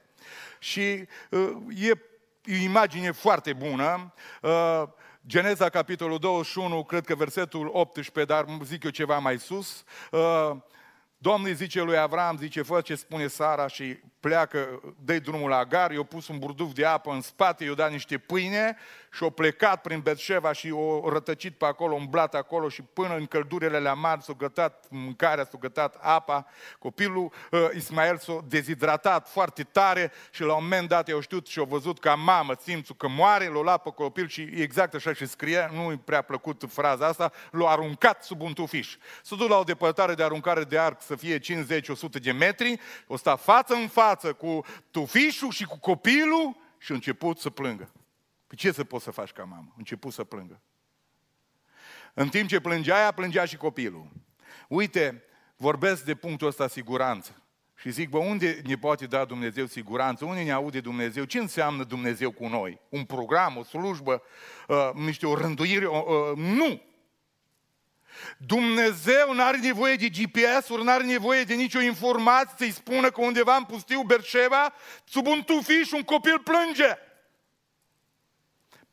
și 0.64 1.08
uh, 1.30 1.50
e 1.76 1.90
o 1.90 2.52
imagine 2.62 3.10
foarte 3.10 3.52
bună. 3.52 4.14
Uh, 4.42 4.82
Geneza, 5.26 5.68
capitolul 5.68 6.18
21, 6.18 6.84
cred 6.84 7.04
că 7.04 7.14
versetul 7.14 7.70
18, 7.72 8.24
dar 8.32 8.46
zic 8.62 8.84
eu 8.84 8.90
ceva 8.90 9.18
mai 9.18 9.38
sus. 9.38 9.84
Uh, 10.10 10.56
Domnul 11.18 11.54
zice 11.54 11.82
lui 11.82 11.98
Avram, 11.98 12.36
zice, 12.36 12.62
fă 12.62 12.80
ce 12.80 12.94
spune 12.94 13.26
Sara 13.26 13.66
și 13.66 13.98
pleacă, 14.20 14.80
dă 15.04 15.18
drumul 15.18 15.48
la 15.48 15.56
Agar, 15.56 15.90
i-a 15.90 16.02
pus 16.02 16.28
un 16.28 16.38
burduf 16.38 16.72
de 16.72 16.84
apă 16.84 17.10
în 17.10 17.20
spate, 17.20 17.64
i-a 17.64 17.74
dat 17.74 17.90
niște 17.90 18.18
pâine 18.18 18.76
și 19.14 19.24
a 19.24 19.30
plecat 19.30 19.80
prin 19.80 20.00
Betșeva 20.00 20.52
și 20.52 20.70
o 20.70 21.08
rătăcit 21.08 21.54
pe 21.54 21.64
acolo, 21.64 21.94
umblat 21.94 22.34
acolo 22.34 22.68
și 22.68 22.82
până 22.82 23.16
în 23.16 23.26
căldurile 23.26 23.78
la 23.78 23.94
mari 23.94 24.22
s-a 24.22 24.32
gătat 24.32 24.86
mâncarea, 24.90 25.44
s-a 25.44 25.58
gătat 25.60 25.96
apa. 26.00 26.46
Copilul 26.78 27.32
uh, 27.50 27.68
Ismael 27.74 28.18
s-a 28.18 28.44
dezidratat 28.48 29.28
foarte 29.28 29.62
tare 29.62 30.12
și 30.30 30.42
la 30.42 30.54
un 30.54 30.62
moment 30.62 30.88
dat 30.88 31.08
i-au 31.08 31.20
știut 31.20 31.46
și 31.46 31.58
au 31.58 31.64
văzut 31.64 32.00
ca 32.00 32.14
mamă 32.14 32.54
simțul 32.62 32.94
că 32.96 33.08
moare, 33.08 33.46
l-a 33.46 33.60
luat 33.60 33.82
pe 33.82 33.90
copil 33.90 34.28
și 34.28 34.42
exact 34.42 34.94
așa 34.94 35.12
și 35.12 35.26
scrie, 35.26 35.70
nu 35.72 35.92
i 35.92 35.96
prea 35.96 36.22
plăcut 36.22 36.64
fraza 36.68 37.06
asta, 37.06 37.32
l-a 37.50 37.68
aruncat 37.68 38.24
sub 38.24 38.40
un 38.40 38.52
tufiș. 38.52 38.96
S-a 39.22 39.36
dus 39.36 39.48
la 39.48 39.58
o 39.58 39.62
depărtare 39.62 40.14
de 40.14 40.22
aruncare 40.22 40.64
de 40.64 40.78
arc 40.78 41.02
să 41.02 41.16
fie 41.16 41.38
50-100 41.38 41.42
de 42.22 42.32
metri, 42.32 42.80
o 43.06 43.16
sta 43.16 43.36
față 43.36 43.74
în 43.74 43.88
față 43.88 44.32
cu 44.32 44.64
tufișul 44.90 45.50
și 45.50 45.64
cu 45.64 45.78
copilul 45.78 46.56
și 46.78 46.92
a 46.92 46.94
început 46.94 47.38
să 47.38 47.50
plângă. 47.50 47.92
Păi 48.54 48.62
ce 48.62 48.72
să 48.72 48.84
poți 48.84 49.04
să 49.04 49.10
faci 49.10 49.30
ca 49.30 49.44
mamă? 49.44 49.74
Început 49.76 50.12
să 50.12 50.24
plângă. 50.24 50.60
În 52.14 52.28
timp 52.28 52.48
ce 52.48 52.60
plângea 52.60 52.98
ea, 52.98 53.10
plângea 53.10 53.44
și 53.44 53.56
copilul. 53.56 54.10
Uite, 54.68 55.24
vorbesc 55.56 56.04
de 56.04 56.14
punctul 56.14 56.46
ăsta 56.46 56.68
siguranță. 56.68 57.42
Și 57.74 57.90
zic, 57.90 58.08
bă, 58.08 58.18
unde 58.18 58.60
ne 58.64 58.76
poate 58.76 59.06
da 59.06 59.24
Dumnezeu 59.24 59.66
siguranță? 59.66 60.24
Unde 60.24 60.42
ne 60.42 60.52
aude 60.52 60.80
Dumnezeu? 60.80 61.24
Ce 61.24 61.38
înseamnă 61.38 61.84
Dumnezeu 61.84 62.30
cu 62.30 62.46
noi? 62.46 62.80
Un 62.88 63.04
program, 63.04 63.56
o 63.56 63.62
slujbă, 63.62 64.22
uh, 64.68 64.90
niște 64.92 65.26
o 65.26 65.34
rânduire? 65.34 65.86
Uh, 65.86 66.04
uh, 66.04 66.36
nu! 66.36 66.82
Dumnezeu 68.38 69.34
nu 69.34 69.42
are 69.42 69.58
nevoie 69.58 69.96
de 69.96 70.08
GPS-uri, 70.08 70.84
nu 70.84 70.90
are 70.90 71.04
nevoie 71.04 71.44
de 71.44 71.54
nicio 71.54 71.80
informație 71.80 72.54
să-i 72.56 72.70
spună 72.70 73.10
că 73.10 73.20
undeva 73.20 73.56
în 73.56 73.64
pustiu 73.64 74.02
Berșeva, 74.02 74.72
sub 75.04 75.26
un 75.26 75.42
tufiș, 75.42 75.90
un 75.90 76.02
copil 76.02 76.38
plânge. 76.38 76.98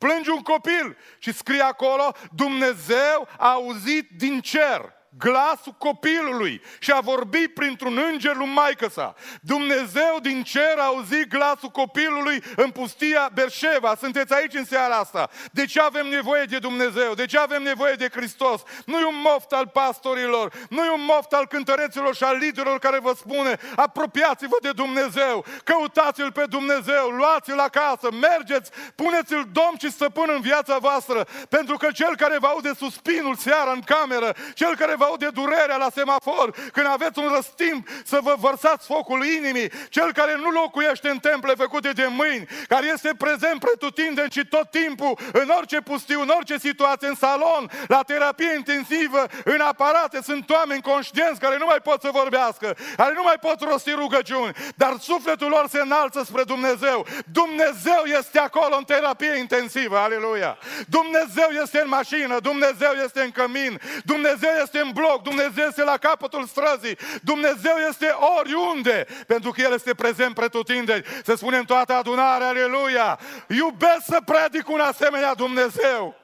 Plânge 0.01 0.31
un 0.31 0.41
copil 0.41 0.97
și 1.17 1.33
scrie 1.33 1.61
acolo, 1.61 2.13
Dumnezeu 2.31 3.27
a 3.37 3.51
auzit 3.51 4.09
din 4.17 4.39
cer 4.39 4.93
glasul 5.17 5.75
copilului 5.77 6.61
și 6.79 6.91
a 6.91 6.99
vorbit 6.99 7.53
printr-un 7.53 7.97
înger 8.11 8.35
lui 8.35 8.51
maică 8.53 8.89
sa. 8.89 9.15
Dumnezeu 9.41 10.17
din 10.21 10.43
cer 10.43 10.77
a 10.77 10.83
auzit 10.83 11.27
glasul 11.27 11.69
copilului 11.69 12.43
în 12.55 12.69
pustia 12.69 13.29
Berșeva. 13.33 13.95
Sunteți 13.99 14.33
aici 14.33 14.53
în 14.53 14.65
seara 14.65 14.95
asta. 14.95 15.29
De 15.51 15.65
ce 15.65 15.81
avem 15.81 16.07
nevoie 16.07 16.43
de 16.43 16.57
Dumnezeu? 16.57 17.13
De 17.13 17.25
ce 17.25 17.37
avem 17.37 17.63
nevoie 17.63 17.93
de 17.93 18.09
Hristos? 18.11 18.61
Nu 18.85 18.99
e 18.99 19.05
un 19.05 19.21
moft 19.23 19.51
al 19.51 19.67
pastorilor, 19.67 20.53
nu 20.69 20.83
e 20.85 20.89
un 20.89 21.05
moft 21.05 21.33
al 21.33 21.47
cântăreților 21.47 22.15
și 22.15 22.23
al 22.23 22.37
liderilor 22.37 22.79
care 22.79 22.99
vă 22.99 23.13
spune 23.17 23.59
apropiați-vă 23.75 24.57
de 24.61 24.71
Dumnezeu, 24.71 25.45
căutați-L 25.63 26.31
pe 26.31 26.45
Dumnezeu, 26.49 27.09
luați-L 27.09 27.59
acasă, 27.59 28.09
mergeți, 28.11 28.71
puneți-L 28.95 29.49
Domn 29.51 29.77
și 29.79 29.91
stăpân 29.91 30.29
în 30.35 30.41
viața 30.41 30.77
voastră, 30.77 31.27
pentru 31.49 31.77
că 31.77 31.87
Cel 31.91 32.15
care 32.15 32.37
vă 32.37 32.47
aude 32.47 32.71
suspinul 32.77 33.35
seara 33.35 33.71
în 33.71 33.81
cameră, 33.81 34.35
Cel 34.53 34.75
care 34.75 34.95
vă 35.01 35.07
aude 35.07 35.29
durerea 35.33 35.77
la 35.77 35.89
semafor, 35.93 36.47
când 36.71 36.87
aveți 36.89 37.19
un 37.19 37.29
răstimp 37.35 37.87
să 38.03 38.19
vă 38.21 38.33
vărsați 38.39 38.85
focul 38.85 39.25
inimii, 39.25 39.71
cel 39.89 40.13
care 40.13 40.35
nu 40.35 40.49
locuiește 40.49 41.09
în 41.09 41.19
temple 41.19 41.53
făcute 41.63 41.91
de 41.91 42.07
mâini, 42.09 42.47
care 42.67 42.85
este 42.93 43.11
prezent 43.17 43.59
pretutindeni 43.59 44.31
și 44.31 44.45
tot 44.45 44.67
timpul, 44.69 45.17
în 45.33 45.49
orice 45.57 45.79
pustiu, 45.81 46.21
în 46.21 46.31
orice 46.37 46.57
situație, 46.57 47.07
în 47.07 47.15
salon, 47.15 47.63
la 47.87 48.01
terapie 48.01 48.53
intensivă, 48.55 49.25
în 49.43 49.59
aparate, 49.59 50.19
sunt 50.23 50.49
oameni 50.49 50.81
conștienți 50.81 51.39
care 51.39 51.57
nu 51.57 51.65
mai 51.65 51.81
pot 51.83 52.01
să 52.01 52.09
vorbească, 52.11 52.77
care 52.95 53.13
nu 53.13 53.23
mai 53.23 53.37
pot 53.41 53.61
rosti 53.69 53.91
rugăciuni, 53.91 54.53
dar 54.75 54.97
sufletul 54.99 55.49
lor 55.49 55.65
se 55.69 55.79
înalță 55.79 56.23
spre 56.23 56.43
Dumnezeu. 56.43 57.05
Dumnezeu 57.31 58.01
este 58.19 58.39
acolo 58.39 58.75
în 58.77 58.83
terapie 58.83 59.33
intensivă, 59.37 59.97
aleluia! 59.97 60.57
Dumnezeu 60.87 61.49
este 61.63 61.79
în 61.81 61.89
mașină, 61.89 62.39
Dumnezeu 62.39 62.91
este 63.05 63.21
în 63.21 63.31
cămin, 63.31 63.79
Dumnezeu 64.03 64.53
este 64.63 64.79
în 64.79 64.90
bloc, 64.91 65.21
Dumnezeu 65.21 65.65
este 65.67 65.83
la 65.83 65.97
capătul 65.97 66.45
străzii, 66.45 66.97
Dumnezeu 67.21 67.75
este 67.89 68.15
oriunde, 68.39 69.07
pentru 69.27 69.51
că 69.51 69.61
El 69.61 69.73
este 69.73 69.93
prezent 69.93 70.35
pretutindeni. 70.35 71.05
Să 71.23 71.35
spunem 71.35 71.63
toată 71.63 71.93
adunarea, 71.93 72.47
aleluia! 72.47 73.19
Iubesc 73.47 74.05
să 74.05 74.21
predic 74.25 74.69
un 74.69 74.79
asemenea 74.79 75.33
Dumnezeu. 75.33 76.15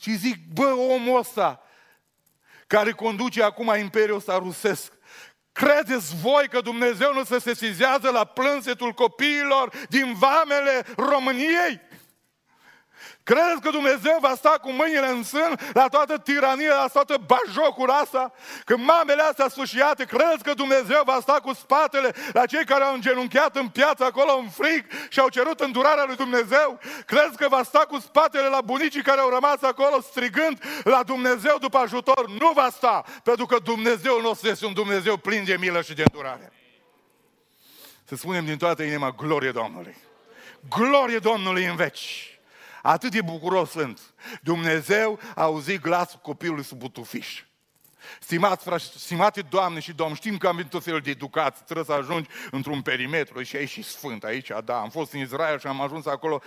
Și 0.00 0.16
zic, 0.16 0.36
bă, 0.52 0.72
omul 0.72 1.18
ăsta 1.18 1.62
care 2.66 2.92
conduce 2.92 3.42
acum 3.42 3.74
imperiul 3.78 4.16
ăsta 4.16 4.38
rusesc, 4.38 4.92
Credeți 5.54 6.16
voi 6.22 6.48
că 6.50 6.60
Dumnezeu 6.60 7.12
nu 7.12 7.24
se 7.24 7.38
sesizează 7.38 8.10
la 8.10 8.24
plânsetul 8.24 8.92
copiilor 8.92 9.72
din 9.88 10.14
vamele 10.14 10.84
României? 10.96 11.80
Credeți 13.24 13.60
că 13.60 13.70
Dumnezeu 13.70 14.18
va 14.20 14.34
sta 14.34 14.58
cu 14.62 14.70
mâinile 14.70 15.08
în 15.08 15.22
sân 15.22 15.58
la 15.72 15.88
toată 15.88 16.18
tirania, 16.18 16.74
la 16.74 16.86
toată 16.86 17.16
bajocul 17.26 17.90
asta? 17.90 18.32
Că 18.64 18.76
mamele 18.76 19.22
astea 19.22 19.48
sfârșiate, 19.48 20.04
credeți 20.04 20.42
că 20.42 20.54
Dumnezeu 20.54 21.02
va 21.04 21.18
sta 21.20 21.32
cu 21.32 21.52
spatele 21.52 22.14
la 22.32 22.46
cei 22.46 22.64
care 22.64 22.84
au 22.84 22.94
îngenunchiat 22.94 23.56
în 23.56 23.68
piață 23.68 24.04
acolo 24.04 24.36
în 24.36 24.48
frig 24.48 24.86
și 25.08 25.20
au 25.20 25.28
cerut 25.28 25.60
îndurarea 25.60 26.04
lui 26.04 26.16
Dumnezeu? 26.16 26.78
Credeți 27.06 27.36
că 27.36 27.48
va 27.48 27.62
sta 27.62 27.78
cu 27.78 27.98
spatele 27.98 28.48
la 28.48 28.60
bunicii 28.60 29.02
care 29.02 29.20
au 29.20 29.28
rămas 29.28 29.62
acolo 29.62 30.00
strigând 30.00 30.62
la 30.82 31.02
Dumnezeu 31.02 31.56
după 31.60 31.78
ajutor? 31.78 32.28
Nu 32.28 32.52
va 32.54 32.68
sta, 32.70 33.04
pentru 33.22 33.46
că 33.46 33.56
Dumnezeu 33.58 34.20
nostru 34.20 34.48
este 34.48 34.66
un 34.66 34.72
Dumnezeu 34.72 35.16
plin 35.16 35.44
de 35.44 35.56
milă 35.60 35.82
și 35.82 35.94
de 35.94 36.02
îndurare. 36.02 36.52
Să 38.04 38.16
spunem 38.16 38.44
din 38.44 38.56
toată 38.56 38.82
inima, 38.82 39.10
glorie 39.10 39.50
Domnului! 39.50 39.96
Glorie 40.68 41.18
Domnului 41.18 41.64
în 41.64 41.76
veci! 41.76 42.33
Atât 42.86 43.10
de 43.10 43.22
bucuros 43.22 43.70
sunt. 43.70 44.00
Dumnezeu 44.42 45.18
a 45.34 45.42
auzit 45.42 45.80
glasul 45.80 46.18
copilului 46.22 46.64
sub 46.64 46.78
butufiș. 46.78 47.42
Stimați 48.20 48.64
frate, 48.64 48.82
stimate 48.96 49.40
doamne 49.40 49.80
și 49.80 49.92
domn, 49.92 50.14
știm 50.14 50.36
că 50.36 50.48
am 50.48 50.56
venit 50.56 50.70
tot 50.70 50.82
felul 50.82 51.00
de 51.00 51.10
educați, 51.10 51.64
trebuie 51.64 51.84
să 51.84 51.92
ajungi 51.92 52.28
într-un 52.50 52.82
perimetru. 52.82 53.42
Și 53.42 53.56
aici 53.56 53.68
și 53.68 53.82
sfânt 53.82 54.24
aici, 54.24 54.50
da, 54.64 54.80
am 54.80 54.90
fost 54.90 55.12
în 55.12 55.20
Israel 55.20 55.58
și 55.58 55.66
am 55.66 55.80
ajuns 55.80 56.06
acolo, 56.06 56.42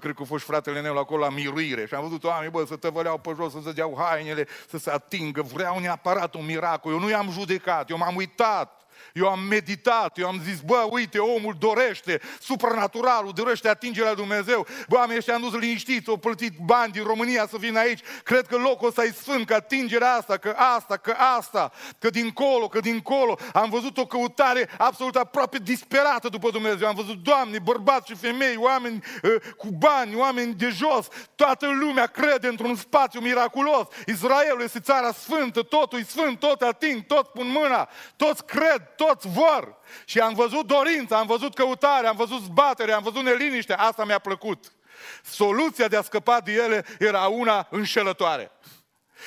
cred 0.00 0.14
că 0.14 0.22
a 0.22 0.24
fost 0.24 0.44
fratele 0.44 0.80
meu 0.80 0.98
acolo 0.98 1.24
la 1.24 1.30
miruire. 1.30 1.86
Și 1.86 1.94
am 1.94 2.02
văzut 2.02 2.24
oameni, 2.24 2.50
bă, 2.50 2.64
să 2.66 2.76
tăvăleau 2.76 3.18
pe 3.18 3.32
jos, 3.36 3.52
să 3.52 3.58
se 3.64 3.72
deau 3.72 3.96
hainele, 3.98 4.46
să 4.68 4.78
se 4.78 4.90
atingă, 4.90 5.42
vreau 5.42 5.78
neapărat 5.78 6.34
un 6.34 6.44
miracol, 6.44 6.92
eu 6.92 6.98
nu 6.98 7.08
i-am 7.08 7.30
judecat, 7.30 7.90
eu 7.90 7.96
m-am 7.96 8.16
uitat, 8.16 8.81
eu 9.12 9.28
am 9.28 9.40
meditat, 9.40 10.18
eu 10.18 10.26
am 10.26 10.40
zis, 10.44 10.60
bă, 10.60 10.86
uite, 10.90 11.18
omul 11.18 11.54
dorește, 11.58 12.20
supranaturalul 12.40 13.32
dorește 13.34 13.68
atingerea 13.68 14.14
Dumnezeu. 14.14 14.66
Bă, 14.88 14.98
am 14.98 15.10
ăștia 15.16 15.36
nu 15.36 15.58
liniștiți, 15.58 16.08
au 16.08 16.16
plătit 16.16 16.52
bani 16.64 16.92
din 16.92 17.04
România 17.04 17.46
să 17.46 17.56
vină 17.56 17.78
aici. 17.78 18.00
Cred 18.22 18.46
că 18.46 18.56
locul 18.56 18.88
ăsta 18.88 19.04
e 19.04 19.12
sfânt, 19.12 19.46
că 19.46 19.54
atingerea 19.54 20.12
asta, 20.12 20.36
că 20.36 20.54
asta, 20.76 20.96
că 20.96 21.10
asta, 21.36 21.72
că 21.98 22.10
dincolo, 22.10 22.68
că 22.68 22.80
dincolo. 22.80 23.38
Am 23.52 23.70
văzut 23.70 23.98
o 23.98 24.06
căutare 24.06 24.68
absolut 24.78 25.16
aproape 25.16 25.58
disperată 25.58 26.28
după 26.28 26.50
Dumnezeu. 26.50 26.88
Am 26.88 26.94
văzut 26.94 27.22
doamne, 27.22 27.58
bărbați 27.58 28.10
și 28.10 28.16
femei, 28.16 28.56
oameni 28.56 29.02
uh, 29.22 29.34
cu 29.56 29.68
bani, 29.78 30.14
oameni 30.14 30.54
de 30.54 30.68
jos. 30.68 31.08
Toată 31.34 31.66
lumea 31.66 32.06
crede 32.06 32.48
într-un 32.48 32.76
spațiu 32.76 33.20
miraculos. 33.20 33.86
Israelul 34.06 34.62
este 34.62 34.80
țara 34.80 35.12
sfântă, 35.12 35.62
totul 35.62 35.98
e 35.98 36.04
sfânt, 36.04 36.38
tot 36.38 36.60
ating, 36.60 37.02
tot 37.06 37.28
pun 37.28 37.46
mâna, 37.46 37.88
toți 38.16 38.44
cred, 38.44 38.91
toți 39.06 39.28
vor. 39.28 39.76
Și 40.04 40.18
am 40.20 40.34
văzut 40.34 40.66
dorința, 40.66 41.18
am 41.18 41.26
văzut 41.26 41.54
căutare, 41.54 42.06
am 42.06 42.16
văzut 42.16 42.42
zbatere, 42.42 42.92
am 42.92 43.02
văzut 43.02 43.22
neliniște. 43.22 43.74
Asta 43.74 44.04
mi-a 44.04 44.18
plăcut. 44.18 44.72
Soluția 45.24 45.88
de 45.88 45.96
a 45.96 46.02
scăpa 46.02 46.40
de 46.40 46.52
ele 46.52 46.84
era 46.98 47.26
una 47.26 47.66
înșelătoare. 47.70 48.50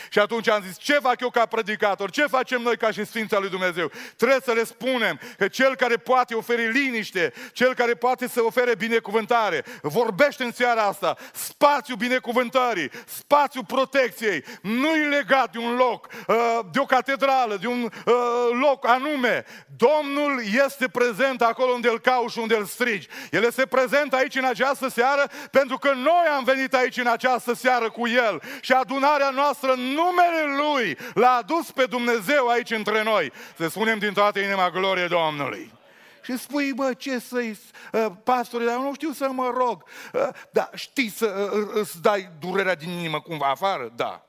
Și 0.09 0.19
atunci 0.19 0.49
am 0.49 0.63
zis, 0.67 0.77
ce 0.77 0.93
fac 0.93 1.21
eu 1.21 1.29
ca 1.29 1.45
predicator? 1.45 2.09
Ce 2.09 2.25
facem 2.25 2.61
noi 2.61 2.77
ca 2.77 2.91
și 2.91 3.05
Sfința 3.05 3.39
lui 3.39 3.49
Dumnezeu? 3.49 3.91
Trebuie 4.15 4.39
să 4.43 4.51
le 4.51 4.63
spunem 4.63 5.19
că 5.37 5.47
cel 5.47 5.75
care 5.75 5.95
poate 5.95 6.33
oferi 6.33 6.71
liniște, 6.71 7.33
cel 7.53 7.73
care 7.73 7.93
poate 7.93 8.27
să 8.27 8.43
ofere 8.43 8.75
binecuvântare, 8.75 9.63
vorbește 9.81 10.43
în 10.43 10.51
seara 10.51 10.81
asta, 10.81 11.17
spațiu 11.33 11.95
binecuvântării, 11.95 12.91
spațiu 13.05 13.63
protecției, 13.63 14.43
nu 14.61 14.95
e 14.95 15.07
legat 15.07 15.51
de 15.51 15.57
un 15.57 15.75
loc, 15.75 16.07
uh, 16.27 16.59
de 16.71 16.79
o 16.79 16.85
catedrală, 16.85 17.57
de 17.61 17.67
un 17.67 17.81
uh, 18.05 18.13
loc 18.59 18.87
anume. 18.87 19.45
Domnul 19.77 20.41
este 20.65 20.87
prezent 20.87 21.41
acolo 21.41 21.71
unde 21.71 21.89
îl 21.89 21.99
cauți 21.99 22.33
și 22.33 22.39
unde 22.39 22.55
îl 22.55 22.65
strigi. 22.65 23.07
El 23.31 23.43
este 23.43 23.65
prezent 23.65 24.13
aici 24.13 24.35
în 24.35 24.45
această 24.45 24.89
seară 24.89 25.29
pentru 25.51 25.77
că 25.77 25.91
noi 25.93 26.25
am 26.37 26.43
venit 26.43 26.73
aici 26.73 26.97
în 26.97 27.07
această 27.07 27.53
seară 27.53 27.89
cu 27.89 28.07
El 28.07 28.41
și 28.61 28.71
adunarea 28.71 29.29
noastră 29.29 29.73
numele 29.93 30.55
Lui 30.57 30.97
l-a 31.13 31.31
adus 31.31 31.71
pe 31.71 31.85
Dumnezeu 31.85 32.47
aici 32.47 32.71
între 32.71 33.03
noi. 33.03 33.31
Să 33.57 33.67
spunem 33.67 33.99
din 33.99 34.13
toată 34.13 34.39
inima 34.39 34.69
glorie 34.69 35.07
Domnului. 35.07 35.73
Și 36.21 36.37
spui, 36.37 36.73
bă, 36.73 36.93
ce 36.93 37.19
să-i, 37.19 37.59
uh, 37.91 38.05
pastore, 38.23 38.65
dar 38.65 38.77
nu 38.77 38.93
știu 38.93 39.11
să 39.11 39.29
mă 39.31 39.53
rog. 39.57 39.83
Uh, 40.13 40.27
da, 40.51 40.69
știi 40.73 41.09
să 41.09 41.49
uh, 41.53 41.69
îți 41.73 42.01
dai 42.01 42.29
durerea 42.39 42.75
din 42.75 42.89
inimă 42.89 43.21
cumva 43.21 43.49
afară? 43.49 43.91
Da. 43.95 44.25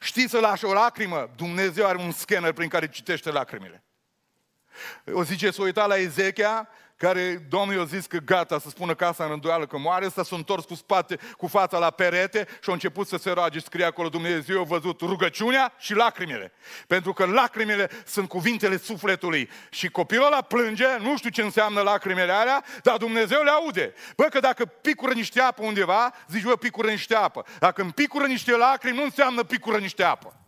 Știi 0.00 0.28
să 0.28 0.38
lași 0.38 0.64
o 0.64 0.72
lacrimă? 0.72 1.30
Dumnezeu 1.36 1.86
are 1.86 1.98
un 1.98 2.12
scanner 2.12 2.52
prin 2.52 2.68
care 2.68 2.88
citește 2.88 3.30
lacrimile. 3.30 3.84
O 5.12 5.22
zice, 5.22 5.50
să 5.50 5.62
uita 5.62 5.86
la 5.86 5.96
Ezechia 5.96 6.68
care 7.00 7.46
Domnul 7.48 7.76
i-a 7.76 7.84
zis 7.84 8.06
că 8.06 8.18
gata 8.18 8.58
să 8.58 8.68
spună 8.68 8.94
casa 8.94 9.24
în 9.24 9.30
rânduială 9.30 9.66
că 9.66 9.78
moare, 9.78 10.06
ăsta 10.06 10.22
s-a 10.22 10.36
întors 10.36 10.64
cu 10.64 10.74
spate, 10.74 11.18
cu 11.36 11.46
fața 11.46 11.78
la 11.78 11.90
perete 11.90 12.46
și 12.62 12.70
a 12.70 12.72
început 12.72 13.06
să 13.06 13.16
se 13.16 13.30
roage, 13.30 13.58
scrie 13.58 13.84
acolo 13.84 14.08
Dumnezeu 14.08 14.60
a 14.60 14.64
văzut 14.64 15.00
rugăciunea 15.00 15.72
și 15.78 15.94
lacrimile. 15.94 16.52
Pentru 16.86 17.12
că 17.12 17.24
lacrimile 17.24 17.90
sunt 18.06 18.28
cuvintele 18.28 18.76
sufletului. 18.76 19.50
Și 19.70 19.88
copilul 19.88 20.26
ăla 20.26 20.40
plânge, 20.40 20.86
nu 20.98 21.16
știu 21.16 21.30
ce 21.30 21.42
înseamnă 21.42 21.80
lacrimile 21.80 22.32
alea, 22.32 22.64
dar 22.82 22.96
Dumnezeu 22.96 23.42
le 23.42 23.50
aude. 23.50 23.94
Bă, 24.16 24.24
că 24.24 24.40
dacă 24.40 24.64
picură 24.64 25.12
niște 25.12 25.40
apă 25.40 25.62
undeva, 25.62 26.12
zici, 26.28 26.42
bă, 26.42 26.56
picură 26.56 26.90
niște 26.90 27.14
apă. 27.14 27.44
Dacă 27.58 27.82
îmi 27.82 27.92
picură 27.92 28.26
niște 28.26 28.56
lacrimi, 28.56 28.96
nu 28.96 29.02
înseamnă 29.02 29.42
picură 29.42 29.78
niște 29.78 30.02
apă. 30.02 30.40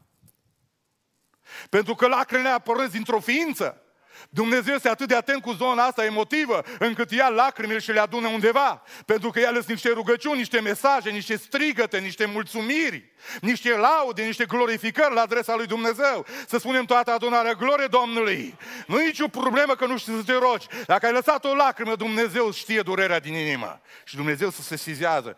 Pentru 1.71 1.95
că 1.95 2.07
lacrimile 2.07 2.49
apărăți 2.49 2.93
dintr-o 2.93 3.21
ființă. 3.21 3.82
Dumnezeu 4.31 4.75
este 4.75 4.89
atât 4.89 5.09
de 5.09 5.15
atent 5.15 5.43
cu 5.43 5.53
zona 5.53 5.85
asta 5.85 6.05
emotivă, 6.05 6.63
încât 6.79 7.11
ia 7.11 7.29
lacrimile 7.29 7.79
și 7.79 7.93
le 7.93 8.01
adună 8.01 8.29
undeva. 8.29 8.83
Pentru 9.07 9.31
că 9.31 9.41
el 9.41 9.53
sunt 9.53 9.67
niște 9.67 9.89
rugăciuni, 9.89 10.39
niște 10.39 10.61
mesaje, 10.61 11.11
niște 11.11 11.37
strigăte, 11.37 11.99
niște 11.99 12.25
mulțumiri, 12.25 13.13
niște 13.41 13.77
laude, 13.77 14.25
niște 14.25 14.45
glorificări 14.45 15.15
la 15.15 15.21
adresa 15.21 15.57
lui 15.57 15.67
Dumnezeu. 15.67 16.27
Să 16.47 16.59
spunem 16.59 16.85
toată 16.85 17.11
adunarea, 17.11 17.53
glorie 17.53 17.87
Domnului. 17.87 18.57
Nu 18.87 19.01
e 19.01 19.07
nicio 19.07 19.29
problemă 19.29 19.75
că 19.75 19.87
nu 19.87 19.99
știi 19.99 20.17
să 20.17 20.23
te 20.23 20.33
rogi. 20.33 20.67
Dacă 20.87 21.07
ai 21.07 21.13
lăsat 21.13 21.45
o 21.45 21.55
lacrimă, 21.55 21.97
Dumnezeu 21.97 22.53
știe 22.53 22.83
durerea 22.83 23.21
din 23.21 23.35
inimă. 23.35 23.81
Și 24.05 24.17
Dumnezeu 24.17 24.51
să 24.51 24.63
se 24.63 24.77
sizează. 24.77 25.37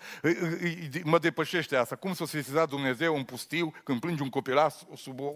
Mă 1.02 1.18
depășește 1.18 1.76
asta. 1.76 1.96
Cum 1.96 2.14
să 2.14 2.24
se 2.24 2.42
sizează 2.42 2.66
Dumnezeu 2.70 3.16
în 3.16 3.24
pustiu 3.24 3.74
când 3.84 4.00
plânge 4.00 4.22
un 4.22 4.30
copilas 4.30 4.86
sub 4.96 5.20
o, 5.20 5.32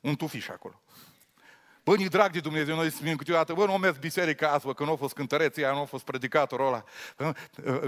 un 0.00 0.16
tufiș 0.16 0.48
acolo? 0.48 0.82
Bă, 1.84 1.96
ni 1.96 2.08
drag 2.08 2.30
de 2.30 2.40
Dumnezeu, 2.40 2.74
noi 2.74 2.90
spunem 2.90 3.16
câteodată, 3.16 3.52
bă, 3.52 3.66
nu 3.66 3.72
mers 3.72 3.96
biserica 3.96 4.48
asta, 4.48 4.74
că 4.74 4.84
nu 4.84 4.92
a 4.92 4.96
fost 4.96 5.14
cântăreția, 5.14 5.72
nu 5.72 5.80
a 5.80 5.84
fost 5.84 6.04
predicatorul 6.04 6.66
ăla. 6.66 6.84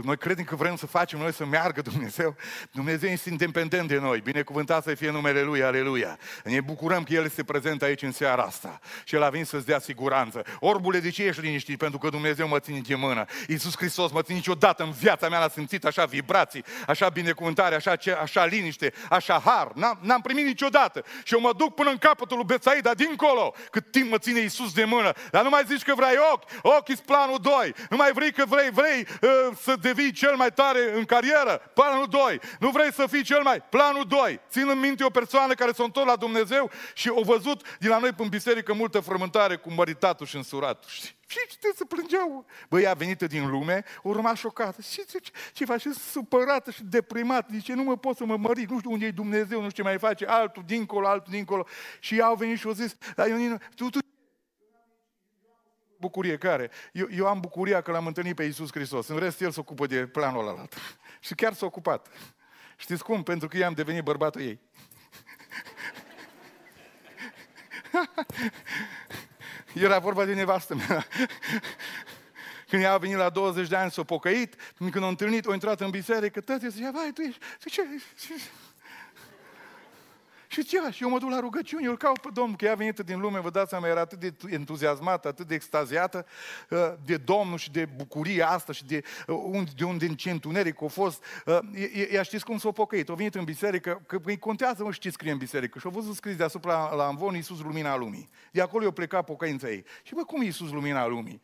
Noi 0.02 0.16
credem 0.16 0.44
că 0.44 0.57
vrem 0.57 0.76
să 0.76 0.87
facem 0.87 1.18
noi 1.18 1.33
să 1.33 1.44
meargă 1.44 1.80
Dumnezeu. 1.80 2.37
Dumnezeu 2.70 3.11
este 3.11 3.30
independent 3.30 3.88
de 3.88 3.98
noi. 3.98 4.20
Binecuvântat 4.20 4.83
să 4.83 4.94
fie 4.94 5.11
numele 5.11 5.42
Lui, 5.42 5.62
aleluia. 5.62 6.18
Ne 6.44 6.61
bucurăm 6.61 7.04
că 7.04 7.12
El 7.12 7.24
este 7.24 7.44
prezent 7.44 7.83
aici 7.83 8.02
în 8.02 8.12
seara 8.12 8.42
asta. 8.42 8.80
Și 9.04 9.14
El 9.14 9.22
a 9.22 9.28
venit 9.28 9.46
să-ți 9.46 9.66
dea 9.66 9.78
siguranță. 9.78 10.42
Orbule, 10.61 10.98
de 10.98 11.11
ce 11.11 11.24
ești 11.24 11.40
liniștit? 11.40 11.78
Pentru 11.78 11.98
că 11.98 12.09
Dumnezeu 12.09 12.48
mă 12.48 12.59
ține 12.59 12.80
de 12.87 12.94
mână. 12.94 13.24
Iisus 13.48 13.76
Hristos 13.76 14.11
mă 14.11 14.22
ține 14.22 14.37
niciodată 14.37 14.83
în 14.83 14.90
viața 14.90 15.28
mea, 15.28 15.38
l-a 15.38 15.48
simțit 15.48 15.85
așa 15.85 16.04
vibrații, 16.04 16.64
așa 16.87 17.09
binecuvântare, 17.09 17.74
așa, 17.74 17.94
așa 18.20 18.44
liniște, 18.44 18.92
așa 19.11 19.42
har. 19.44 19.70
N-am, 19.74 19.98
n-am 20.02 20.20
primit 20.20 20.44
niciodată. 20.44 21.04
Și 21.24 21.35
eu 21.35 21.40
mă 21.40 21.52
duc 21.57 21.74
până 21.74 21.90
în 21.90 21.98
capătul 21.98 22.37
lui 22.37 22.46
Betsaida, 22.46 22.94
dincolo, 22.94 23.54
cât 23.70 23.83
cât 23.85 23.92
timp 23.92 24.11
mă 24.11 24.18
ține 24.18 24.40
Iisus 24.40 24.73
de 24.73 24.85
mână. 24.85 25.12
Dar 25.31 25.42
nu 25.42 25.49
mai 25.49 25.62
zici 25.66 25.83
că 25.83 25.94
vrei 25.94 26.16
ochi, 26.33 26.42
ochii 26.62 26.97
planul 26.97 27.38
2. 27.40 27.75
Nu 27.90 27.97
mai 27.97 28.12
vrei 28.12 28.33
că 28.33 28.44
vrei, 28.47 28.70
vrei 28.70 29.07
uh, 29.23 29.57
să 29.62 29.75
devii 29.81 30.12
cel 30.12 30.37
mai 30.37 30.53
tare 30.53 30.97
în 30.97 31.05
carieră, 31.05 31.70
planul 31.75 32.07
2. 32.09 32.40
Nu 32.59 32.70
vrei 32.70 32.92
să 32.92 33.07
fii 33.07 33.23
cel 33.23 33.42
mai, 33.42 33.62
planul 33.70 34.05
2. 34.09 34.41
Țin 34.51 34.68
în 34.68 34.78
minte 34.78 35.05
o 35.05 35.11
persoană 35.11 35.55
care 35.55 35.72
s-a 35.72 35.85
întors 35.85 36.07
la 36.07 36.16
Dumnezeu 36.16 36.70
și 36.95 37.09
o 37.09 37.22
văzut 37.22 37.76
din 37.78 37.89
la 37.89 37.99
noi 37.99 38.11
în 38.16 38.28
biserică 38.28 38.72
multă 38.72 39.01
frământare 39.01 39.57
cu 39.57 39.72
măritatul 39.72 40.26
și 40.26 40.37
însuratul. 40.37 40.89
Știi? 40.91 41.14
Și 41.27 41.39
ce 41.49 41.72
se 41.77 41.85
plângeau? 41.85 42.47
Băi, 42.68 42.87
a 42.87 42.95
venit 42.95 43.22
din 43.22 43.51
lume, 43.51 43.85
urma 44.03 44.35
șocată. 44.35 44.83
Și 44.83 45.05
ce, 45.07 45.18
ce, 45.18 45.31
ce 45.53 45.64
face? 45.64 45.93
Supărată 45.93 46.70
și 46.70 46.85
deprimată. 46.85 47.47
Zice, 47.53 47.75
nu 47.75 47.83
mă 47.83 47.97
pot 47.97 48.16
să 48.16 48.25
mă 48.25 48.37
mări, 48.37 48.66
nu 48.68 48.79
știu 48.79 48.91
unde 48.91 49.07
e 49.07 49.11
Dumnezeu, 49.11 49.62
nu 49.62 49.70
știu 49.70 49.83
ce 49.83 49.89
mai 49.89 49.99
face, 49.99 50.25
altul 50.27 50.62
dincolo, 50.66 51.07
altul 51.07 51.33
dincolo. 51.33 51.66
Și 52.01 52.20
au 52.20 52.35
venit 52.35 52.59
și 52.59 52.66
au 52.66 52.72
zis, 52.72 52.97
dar 53.14 53.29
Ioninu, 53.29 53.57
tu, 53.75 53.91
tu 53.91 53.99
bucurie 55.99 56.39
care? 56.39 56.70
Eu, 56.93 57.07
eu 57.11 57.27
am 57.27 57.41
bucuria 57.41 57.81
că 57.81 57.91
l-am 57.91 58.07
întâlnit 58.07 58.35
pe 58.35 58.45
Iisus 58.45 58.70
Hristos. 58.70 59.09
În 59.09 59.18
rest, 59.18 59.41
El 59.41 59.51
se 59.51 59.61
ocupă 59.61 59.87
de 59.87 60.07
planul 60.07 60.49
ăla. 60.49 60.64
Și 61.20 61.35
chiar 61.35 61.53
s-a 61.53 61.66
ocupat. 61.66 62.09
Știți 62.77 63.05
cum? 63.05 63.22
Pentru 63.22 63.49
că 63.49 63.57
eu 63.57 63.66
am 63.66 63.72
devenit 63.72 64.03
bărbatul 64.03 64.41
ei. 64.41 64.61
Era 69.75 69.99
vorba 69.99 70.25
de 70.25 70.35
nevastă 70.35 70.75
mea. 70.75 71.07
Când 72.68 72.83
ea 72.83 72.93
a 72.93 72.99
venit 72.99 73.16
la 73.16 73.31
20 73.31 73.68
de 73.68 73.77
ani, 73.77 73.91
s-a 73.91 74.03
pocăit, 74.03 74.55
când 74.91 75.05
a 75.05 75.09
întâlnit, 75.09 75.47
a 75.47 75.53
intrat 75.53 75.81
în 75.81 75.91
biserică, 75.91 76.41
tăte 76.41 76.68
zicea, 76.68 76.91
vai, 76.91 77.11
tu 77.14 77.20
ești, 77.20 77.41
tu 77.62 77.68
ce? 77.68 77.83
Și 80.55 80.64
ce? 80.64 80.78
Și 80.90 81.02
eu 81.02 81.11
mă 81.11 81.18
duc 81.18 81.30
la 81.30 81.40
rugăciuni, 81.40 81.84
eu 81.84 81.90
îl 81.90 81.96
caut 81.96 82.18
pe 82.18 82.28
Domnul, 82.32 82.57
că 82.57 82.64
ea 82.64 82.72
a 82.72 82.74
venit 82.74 82.98
din 82.98 83.20
lume, 83.20 83.40
vă 83.40 83.50
dați 83.50 83.68
seama, 83.68 83.88
era 83.88 84.00
atât 84.00 84.18
de 84.18 84.34
entuziasmată, 84.50 85.28
atât 85.28 85.46
de 85.46 85.55
extaziată 85.55 86.26
uh, 86.70 86.78
de 87.05 87.16
Domnul 87.16 87.59
și 87.59 87.70
de 87.70 87.84
bucuria 87.96 88.48
asta 88.48 88.72
și 88.72 88.84
de, 88.84 89.02
uh, 89.26 89.62
de 89.76 89.84
unde 89.84 90.07
în 90.07 90.14
ce 90.14 90.30
întuneric 90.30 90.82
a 90.82 90.86
fost. 90.86 91.24
Uh, 91.46 91.59
ea 92.11 92.22
știți 92.22 92.44
cum 92.44 92.59
s-a 92.59 92.70
pocăit? 92.70 93.09
A 93.09 93.14
venit 93.14 93.34
în 93.34 93.44
biserică, 93.44 94.02
că 94.07 94.20
îi 94.24 94.38
contează, 94.38 94.84
mă, 94.84 94.92
ce 94.92 95.11
scrie 95.11 95.32
în 95.32 95.38
biserică. 95.38 95.78
Și 95.78 95.86
a 95.86 95.90
văzut 95.90 96.14
scris 96.14 96.36
deasupra 96.36 96.94
la 96.94 97.07
Amvon 97.07 97.34
Iisus 97.34 97.61
lumina 97.61 97.96
lumii. 97.96 98.28
De 98.50 98.61
acolo 98.61 98.84
i-a 98.84 98.90
plecat 98.90 99.24
pocăința 99.24 99.68
ei. 99.68 99.84
Și 100.02 100.14
bă, 100.14 100.24
cum 100.24 100.40
e 100.40 100.44
Iisus 100.44 100.70
lumina 100.70 101.07
lumii? 101.07 101.40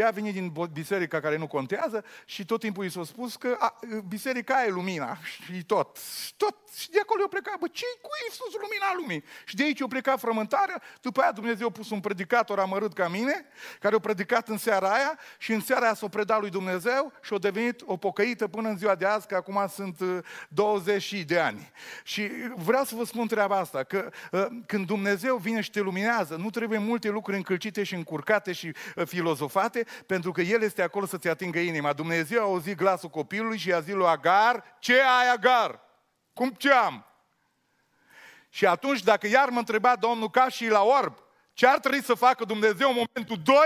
Ea 0.00 0.08
a 0.08 0.10
venit 0.10 0.32
din 0.32 0.52
biserica 0.72 1.20
care 1.20 1.36
nu 1.36 1.46
contează 1.46 2.04
și 2.24 2.44
tot 2.44 2.60
timpul 2.60 2.84
i 2.84 2.90
s-a 2.90 3.04
spus 3.04 3.36
că 3.36 3.56
a, 3.58 3.78
biserica 4.08 4.64
e 4.64 4.70
lumina 4.70 5.18
și 5.22 5.64
tot. 5.64 5.98
Tot. 6.36 6.56
Și 6.78 6.90
de 6.90 6.98
acolo 7.02 7.20
eu 7.20 7.28
plecat, 7.28 7.58
bă, 7.58 7.66
ce 7.72 7.84
cu 8.00 8.08
Iisus 8.24 8.52
lumina 8.52 8.94
lumii? 8.96 9.24
Și 9.44 9.56
de 9.56 9.62
aici 9.62 9.80
eu 9.80 9.86
plecat 9.86 10.20
frământarea, 10.20 10.82
după 11.00 11.20
aia 11.20 11.32
Dumnezeu 11.32 11.66
a 11.66 11.70
pus 11.70 11.90
un 11.90 12.00
predicator 12.00 12.58
amărât 12.58 12.92
ca 12.92 13.08
mine, 13.08 13.46
care 13.80 13.94
a 13.94 13.98
predicat 13.98 14.48
în 14.48 14.58
seara 14.58 14.92
aia 14.92 15.18
și 15.38 15.52
în 15.52 15.60
seara 15.60 15.84
aia 15.84 15.94
s-a 15.94 16.08
predat 16.08 16.40
lui 16.40 16.50
Dumnezeu 16.50 17.12
și 17.22 17.34
a 17.34 17.38
devenit 17.38 17.82
o 17.84 17.96
pocăită 17.96 18.48
până 18.48 18.68
în 18.68 18.76
ziua 18.76 18.94
de 18.94 19.06
azi, 19.06 19.26
că 19.26 19.34
acum 19.34 19.66
sunt 19.68 20.00
20 20.48 21.10
uh, 21.12 21.22
de 21.26 21.38
ani. 21.38 21.70
Și 22.04 22.30
vreau 22.56 22.84
să 22.84 22.94
vă 22.94 23.04
spun 23.04 23.26
treaba 23.26 23.56
asta, 23.56 23.82
că 23.82 24.10
uh, 24.32 24.46
când 24.66 24.86
Dumnezeu 24.86 25.36
vine 25.36 25.60
și 25.60 25.70
te 25.70 25.80
luminează, 25.80 26.36
nu 26.36 26.50
trebuie 26.50 26.78
multe 26.78 27.08
lucruri 27.08 27.36
încălcite 27.36 27.82
și 27.82 27.94
încurcate 27.94 28.52
și 28.52 28.72
uh, 28.96 29.06
filozofate, 29.06 29.70
departe, 29.70 29.86
pentru 30.06 30.32
că 30.32 30.40
El 30.40 30.62
este 30.62 30.82
acolo 30.82 31.06
să-ți 31.06 31.28
atingă 31.28 31.58
inima. 31.58 31.92
Dumnezeu 31.92 32.40
a 32.40 32.44
auzit 32.44 32.76
glasul 32.76 33.08
copilului 33.08 33.58
și 33.58 33.72
a 33.72 33.80
zis 33.80 33.94
lui 33.94 34.06
Agar, 34.06 34.76
ce 34.78 34.92
ai 34.92 35.32
Agar? 35.32 35.80
Cum 36.32 36.50
ce 36.50 36.72
am? 36.72 37.04
Și 38.48 38.66
atunci, 38.66 39.02
dacă 39.02 39.26
iar 39.26 39.48
mă 39.48 39.58
întreba 39.58 39.96
Domnul 39.96 40.30
ca 40.30 40.48
și 40.48 40.68
la 40.68 40.82
orb, 40.82 41.22
ce 41.52 41.66
ar 41.66 41.78
trebui 41.78 42.02
să 42.02 42.14
facă 42.14 42.44
Dumnezeu 42.44 42.88
în 42.88 42.94
momentul 42.94 43.40
2? 43.44 43.56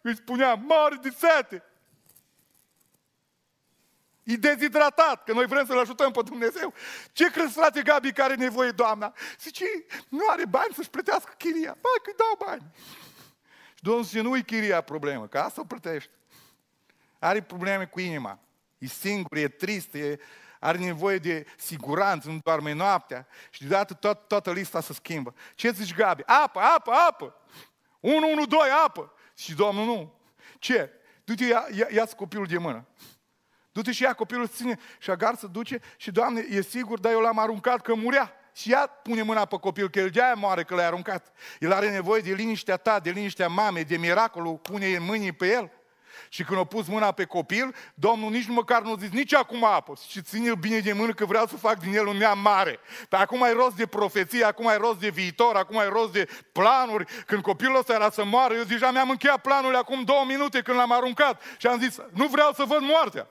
Îi 0.00 0.16
spunea, 0.16 0.54
mare 0.54 0.98
de 1.02 1.10
sete. 1.10 1.62
E 4.22 4.36
dezidratat, 4.36 5.24
că 5.24 5.32
noi 5.32 5.46
vrem 5.46 5.66
să-L 5.66 5.78
ajutăm 5.78 6.10
pe 6.10 6.22
Dumnezeu. 6.22 6.74
Ce 7.12 7.30
crezi, 7.30 7.52
frate 7.52 7.82
Gabi, 7.82 8.12
care 8.12 8.32
are 8.32 8.42
nevoie, 8.42 8.70
doamna? 8.70 9.12
Zice, 9.40 9.64
nu 10.08 10.28
are 10.28 10.46
bani 10.46 10.74
să-și 10.74 10.90
plătească 10.90 11.34
chiria. 11.38 11.76
Bă, 11.80 11.88
că 12.02 12.12
dau 12.16 12.46
bani. 12.48 12.62
Și 13.78 13.84
Domnul 13.84 14.04
zice, 14.04 14.20
nu-i 14.20 14.42
chiria 14.42 14.80
problemă, 14.80 15.26
că 15.26 15.38
asta 15.38 15.60
o 15.60 15.64
plătește. 15.64 16.10
Are 17.18 17.42
probleme 17.42 17.86
cu 17.86 18.00
inima. 18.00 18.38
E 18.78 18.86
singur, 18.86 19.36
e 19.36 19.48
trist, 19.48 19.94
e, 19.94 20.18
are 20.60 20.78
nevoie 20.78 21.18
de 21.18 21.46
siguranță, 21.56 22.28
nu 22.28 22.38
doarme 22.42 22.72
noaptea. 22.72 23.26
Și 23.50 23.60
deodată 23.60 23.94
tot, 23.94 24.28
toată 24.28 24.52
lista 24.52 24.80
se 24.80 24.92
schimbă. 24.92 25.34
Ce 25.54 25.70
zici, 25.70 25.94
Gabi? 25.94 26.22
Apă, 26.26 26.60
apă, 26.60 26.90
apă! 26.90 27.34
112, 28.00 28.72
apă! 28.84 29.12
Și 29.36 29.54
Domnul 29.54 29.84
nu. 29.84 30.14
Ce? 30.58 30.90
Du-te, 31.24 31.44
ia, 31.44 31.66
ia, 31.74 31.86
ia 31.90 32.04
copilul 32.04 32.46
de 32.46 32.58
mână. 32.58 32.86
Du-te 33.72 33.92
și 33.92 34.02
ia 34.02 34.14
copilul, 34.14 34.48
ține 34.48 34.78
și 34.98 35.10
agar 35.10 35.34
să 35.34 35.46
duce 35.46 35.80
și, 35.96 36.10
Doamne, 36.10 36.44
e 36.48 36.62
sigur, 36.62 36.98
dar 36.98 37.12
eu 37.12 37.20
l-am 37.20 37.38
aruncat 37.38 37.80
că 37.80 37.94
murea 37.94 38.32
și 38.58 38.72
ea 38.72 38.86
pune 38.86 39.22
mâna 39.22 39.44
pe 39.44 39.56
copil, 39.56 39.90
că 39.90 39.98
el 39.98 40.08
de-aia 40.08 40.34
moare 40.34 40.62
că 40.64 40.74
l-ai 40.74 40.86
aruncat. 40.86 41.32
El 41.60 41.72
are 41.72 41.90
nevoie 41.90 42.20
de 42.20 42.32
liniștea 42.32 42.76
ta, 42.76 42.98
de 42.98 43.10
liniștea 43.10 43.48
mamei, 43.48 43.84
de 43.84 43.96
miracolul, 43.96 44.56
pune 44.56 44.86
în 44.86 45.04
mâinii 45.04 45.32
pe 45.32 45.46
el. 45.46 45.70
Și 46.28 46.44
când 46.44 46.58
a 46.58 46.64
pus 46.64 46.86
mâna 46.86 47.12
pe 47.12 47.24
copil, 47.24 47.74
Domnul 47.94 48.30
nici 48.30 48.46
măcar 48.46 48.82
nu 48.82 48.92
a 48.92 48.96
zis, 48.98 49.10
nici 49.10 49.34
acum 49.34 49.64
apă. 49.64 49.92
Și 50.08 50.22
ține-l 50.22 50.54
bine 50.54 50.78
de 50.78 50.92
mână 50.92 51.12
că 51.12 51.24
vreau 51.24 51.46
să 51.46 51.56
fac 51.56 51.78
din 51.78 51.94
el 51.94 52.06
un 52.06 52.16
neam 52.16 52.38
mare. 52.38 52.78
Dar 53.08 53.20
acum 53.20 53.42
ai 53.42 53.52
rost 53.52 53.76
de 53.76 53.86
profeție, 53.86 54.44
acum 54.44 54.66
ai 54.66 54.76
rost 54.76 54.98
de 54.98 55.08
viitor, 55.08 55.56
acum 55.56 55.78
ai 55.78 55.88
rost 55.88 56.12
de 56.12 56.28
planuri. 56.52 57.04
Când 57.26 57.42
copilul 57.42 57.76
ăsta 57.76 57.92
era 57.92 58.10
să 58.10 58.24
moară, 58.24 58.54
eu 58.54 58.62
deja 58.62 58.90
mi-am 58.90 59.10
încheiat 59.10 59.40
planurile 59.40 59.78
acum 59.78 60.02
două 60.02 60.24
minute 60.26 60.60
când 60.60 60.76
l-am 60.76 60.92
aruncat. 60.92 61.42
Și 61.58 61.66
am 61.66 61.80
zis, 61.80 61.96
nu 62.12 62.26
vreau 62.26 62.52
să 62.52 62.64
văd 62.66 62.80
moartea. 62.80 63.26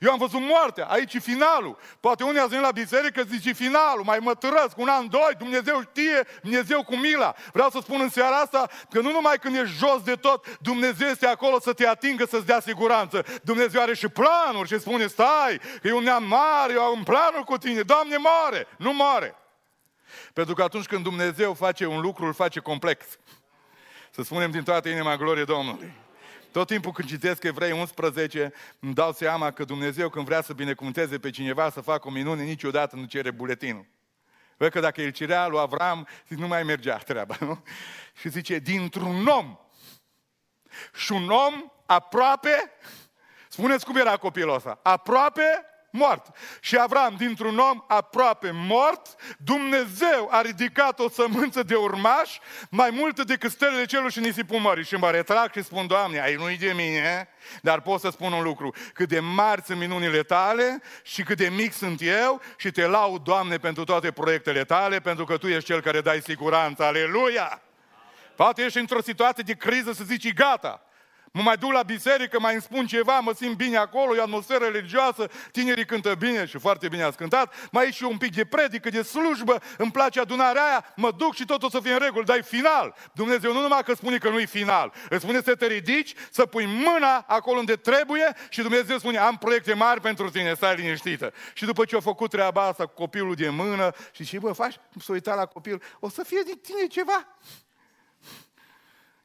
Eu 0.00 0.12
am 0.12 0.18
văzut 0.18 0.40
moartea, 0.40 0.86
aici 0.86 1.14
e 1.14 1.18
finalul. 1.18 1.78
Poate 2.00 2.24
unii 2.24 2.40
ați 2.40 2.48
venit 2.48 2.64
la 2.64 2.70
biserică, 2.70 3.22
zice 3.22 3.52
finalul, 3.52 4.04
mai 4.04 4.18
mă 4.18 4.34
târăsc, 4.34 4.76
un 4.76 4.88
an, 4.88 5.08
doi, 5.08 5.30
Dumnezeu 5.38 5.80
știe, 5.80 6.26
Dumnezeu 6.42 6.84
cu 6.84 6.96
mila. 6.96 7.34
Vreau 7.52 7.70
să 7.70 7.78
spun 7.82 8.00
în 8.00 8.08
seara 8.08 8.36
asta 8.36 8.68
că 8.90 9.00
nu 9.00 9.10
numai 9.10 9.38
când 9.38 9.56
ești 9.56 9.76
jos 9.76 10.02
de 10.02 10.14
tot, 10.14 10.58
Dumnezeu 10.58 11.08
este 11.08 11.26
acolo 11.26 11.60
să 11.60 11.72
te 11.72 11.86
atingă, 11.86 12.24
să-ți 12.24 12.46
dea 12.46 12.60
siguranță. 12.60 13.24
Dumnezeu 13.42 13.82
are 13.82 13.94
și 13.94 14.08
planuri 14.08 14.68
și 14.68 14.78
spune, 14.78 15.06
stai, 15.06 15.60
că 15.80 15.88
e 15.88 15.92
un 15.92 16.02
neam 16.02 16.24
mare, 16.24 16.72
eu 16.72 16.82
am 16.82 16.98
un 16.98 17.02
planuri 17.02 17.44
cu 17.44 17.58
tine. 17.58 17.82
Doamne, 17.82 18.16
moare, 18.16 18.66
nu 18.78 18.92
moare. 18.92 19.36
Pentru 20.32 20.54
că 20.54 20.62
atunci 20.62 20.86
când 20.86 21.02
Dumnezeu 21.02 21.54
face 21.54 21.86
un 21.86 22.00
lucru, 22.00 22.24
îl 22.24 22.34
face 22.34 22.60
complex. 22.60 23.04
Să 24.10 24.22
spunem 24.22 24.50
din 24.50 24.62
toată 24.62 24.88
inima 24.88 25.16
glorie 25.16 25.44
Domnului. 25.44 26.03
Tot 26.54 26.66
timpul 26.66 26.92
când 26.92 27.08
citesc 27.08 27.42
Evrei 27.42 27.72
11, 27.72 28.52
îmi 28.80 28.94
dau 28.94 29.12
seama 29.12 29.50
că 29.50 29.64
Dumnezeu 29.64 30.08
când 30.08 30.24
vrea 30.24 30.42
să 30.42 30.52
binecuvânteze 30.52 31.18
pe 31.18 31.30
cineva 31.30 31.70
să 31.70 31.80
facă 31.80 32.08
o 32.08 32.10
minune, 32.10 32.42
niciodată 32.42 32.96
nu 32.96 33.04
cere 33.04 33.30
buletinul. 33.30 33.86
Văd 34.56 34.70
că 34.70 34.80
dacă 34.80 35.02
îl 35.02 35.10
cerea 35.10 35.46
lui 35.46 35.58
Avram, 35.58 36.08
zic, 36.28 36.38
nu 36.38 36.46
mai 36.46 36.62
mergea 36.62 36.96
treaba, 36.96 37.36
nu? 37.40 37.62
Și 38.20 38.28
zice, 38.28 38.58
dintr-un 38.58 39.26
om 39.26 39.58
și 40.94 41.12
un 41.12 41.30
om 41.30 41.72
aproape, 41.86 42.70
spuneți 43.48 43.84
cum 43.84 43.96
era 43.96 44.16
copilul 44.16 44.54
ăsta, 44.54 44.80
aproape 44.82 45.64
mort. 45.94 46.26
Și 46.60 46.76
Avram, 46.76 47.14
dintr-un 47.18 47.58
om 47.58 47.84
aproape 47.88 48.50
mort, 48.52 49.14
Dumnezeu 49.38 50.28
a 50.30 50.40
ridicat 50.40 50.98
o 51.00 51.08
sămânță 51.08 51.62
de 51.62 51.74
urmaș 51.74 52.38
mai 52.70 52.90
multă 52.92 53.24
decât 53.24 53.50
stelele 53.50 53.84
celor 53.84 54.10
și 54.10 54.20
nisipul 54.20 54.58
mării. 54.58 54.84
Și 54.84 54.94
mă 54.94 55.10
retrag 55.10 55.52
și 55.52 55.62
spun, 55.62 55.86
Doamne, 55.86 56.20
ai 56.20 56.34
nu 56.34 56.44
de 56.58 56.72
mine, 56.76 57.28
dar 57.62 57.80
pot 57.80 58.00
să 58.00 58.10
spun 58.10 58.32
un 58.32 58.42
lucru, 58.42 58.74
cât 58.92 59.08
de 59.08 59.20
mari 59.20 59.62
sunt 59.62 59.78
minunile 59.78 60.22
tale 60.22 60.82
și 61.02 61.22
cât 61.22 61.36
de 61.36 61.48
mic 61.48 61.72
sunt 61.72 62.00
eu 62.02 62.40
și 62.56 62.70
te 62.70 62.86
laud, 62.86 63.22
Doamne, 63.22 63.56
pentru 63.56 63.84
toate 63.84 64.10
proiectele 64.10 64.64
tale, 64.64 65.00
pentru 65.00 65.24
că 65.24 65.36
Tu 65.36 65.46
ești 65.46 65.64
Cel 65.64 65.80
care 65.80 66.00
dai 66.00 66.20
siguranță. 66.20 66.84
Aleluia! 66.84 67.62
Poate 68.36 68.62
ești 68.62 68.78
într-o 68.78 69.02
situație 69.02 69.42
de 69.46 69.52
criză 69.52 69.92
să 69.92 70.04
zici, 70.04 70.34
gata, 70.34 70.82
Mă 71.36 71.42
mai 71.42 71.56
duc 71.56 71.72
la 71.72 71.82
biserică, 71.82 72.40
mai 72.40 72.52
îmi 72.52 72.62
spun 72.62 72.86
ceva, 72.86 73.18
mă 73.18 73.32
simt 73.34 73.56
bine 73.56 73.76
acolo, 73.76 74.16
e 74.16 74.20
atmosferă 74.20 74.64
religioasă, 74.64 75.30
tinerii 75.52 75.86
cântă 75.86 76.14
bine 76.14 76.46
și 76.46 76.58
foarte 76.58 76.88
bine 76.88 77.02
ați 77.02 77.16
cântat, 77.16 77.68
mai 77.70 77.86
e 77.86 77.90
și 77.90 78.04
un 78.04 78.16
pic 78.18 78.34
de 78.34 78.44
predică, 78.44 78.88
de 78.88 79.02
slujbă, 79.02 79.62
îmi 79.78 79.90
place 79.90 80.20
adunarea 80.20 80.64
aia, 80.64 80.92
mă 80.96 81.10
duc 81.16 81.34
și 81.34 81.44
totul 81.44 81.70
să 81.70 81.80
fie 81.80 81.92
în 81.92 81.98
regulă, 81.98 82.24
dar 82.24 82.36
e 82.36 82.42
final. 82.42 82.94
Dumnezeu 83.12 83.52
nu 83.52 83.60
numai 83.60 83.82
că 83.82 83.94
spune 83.94 84.18
că 84.18 84.28
nu 84.28 84.38
e 84.38 84.44
final, 84.44 84.92
îți 85.10 85.22
spune 85.22 85.40
să 85.42 85.54
te 85.54 85.66
ridici, 85.66 86.14
să 86.30 86.46
pui 86.46 86.66
mâna 86.66 87.24
acolo 87.26 87.58
unde 87.58 87.76
trebuie 87.76 88.36
și 88.48 88.62
Dumnezeu 88.62 88.98
spune, 88.98 89.18
am 89.18 89.36
proiecte 89.36 89.72
mari 89.72 90.00
pentru 90.00 90.30
tine, 90.30 90.54
stai 90.54 90.76
liniștită. 90.76 91.32
Și 91.54 91.64
după 91.64 91.84
ce 91.84 91.96
a 91.96 92.00
făcut 92.00 92.30
treaba 92.30 92.62
asta 92.62 92.86
cu 92.86 92.94
copilul 92.94 93.34
de 93.34 93.48
mână 93.48 93.92
și 94.12 94.24
și 94.24 94.38
bă, 94.38 94.52
faci, 94.52 94.74
să 95.00 95.12
uita 95.12 95.34
la 95.34 95.46
copil, 95.46 95.82
o 96.00 96.08
să 96.08 96.24
fie 96.26 96.40
din 96.44 96.58
tine 96.62 96.86
ceva. 96.86 97.26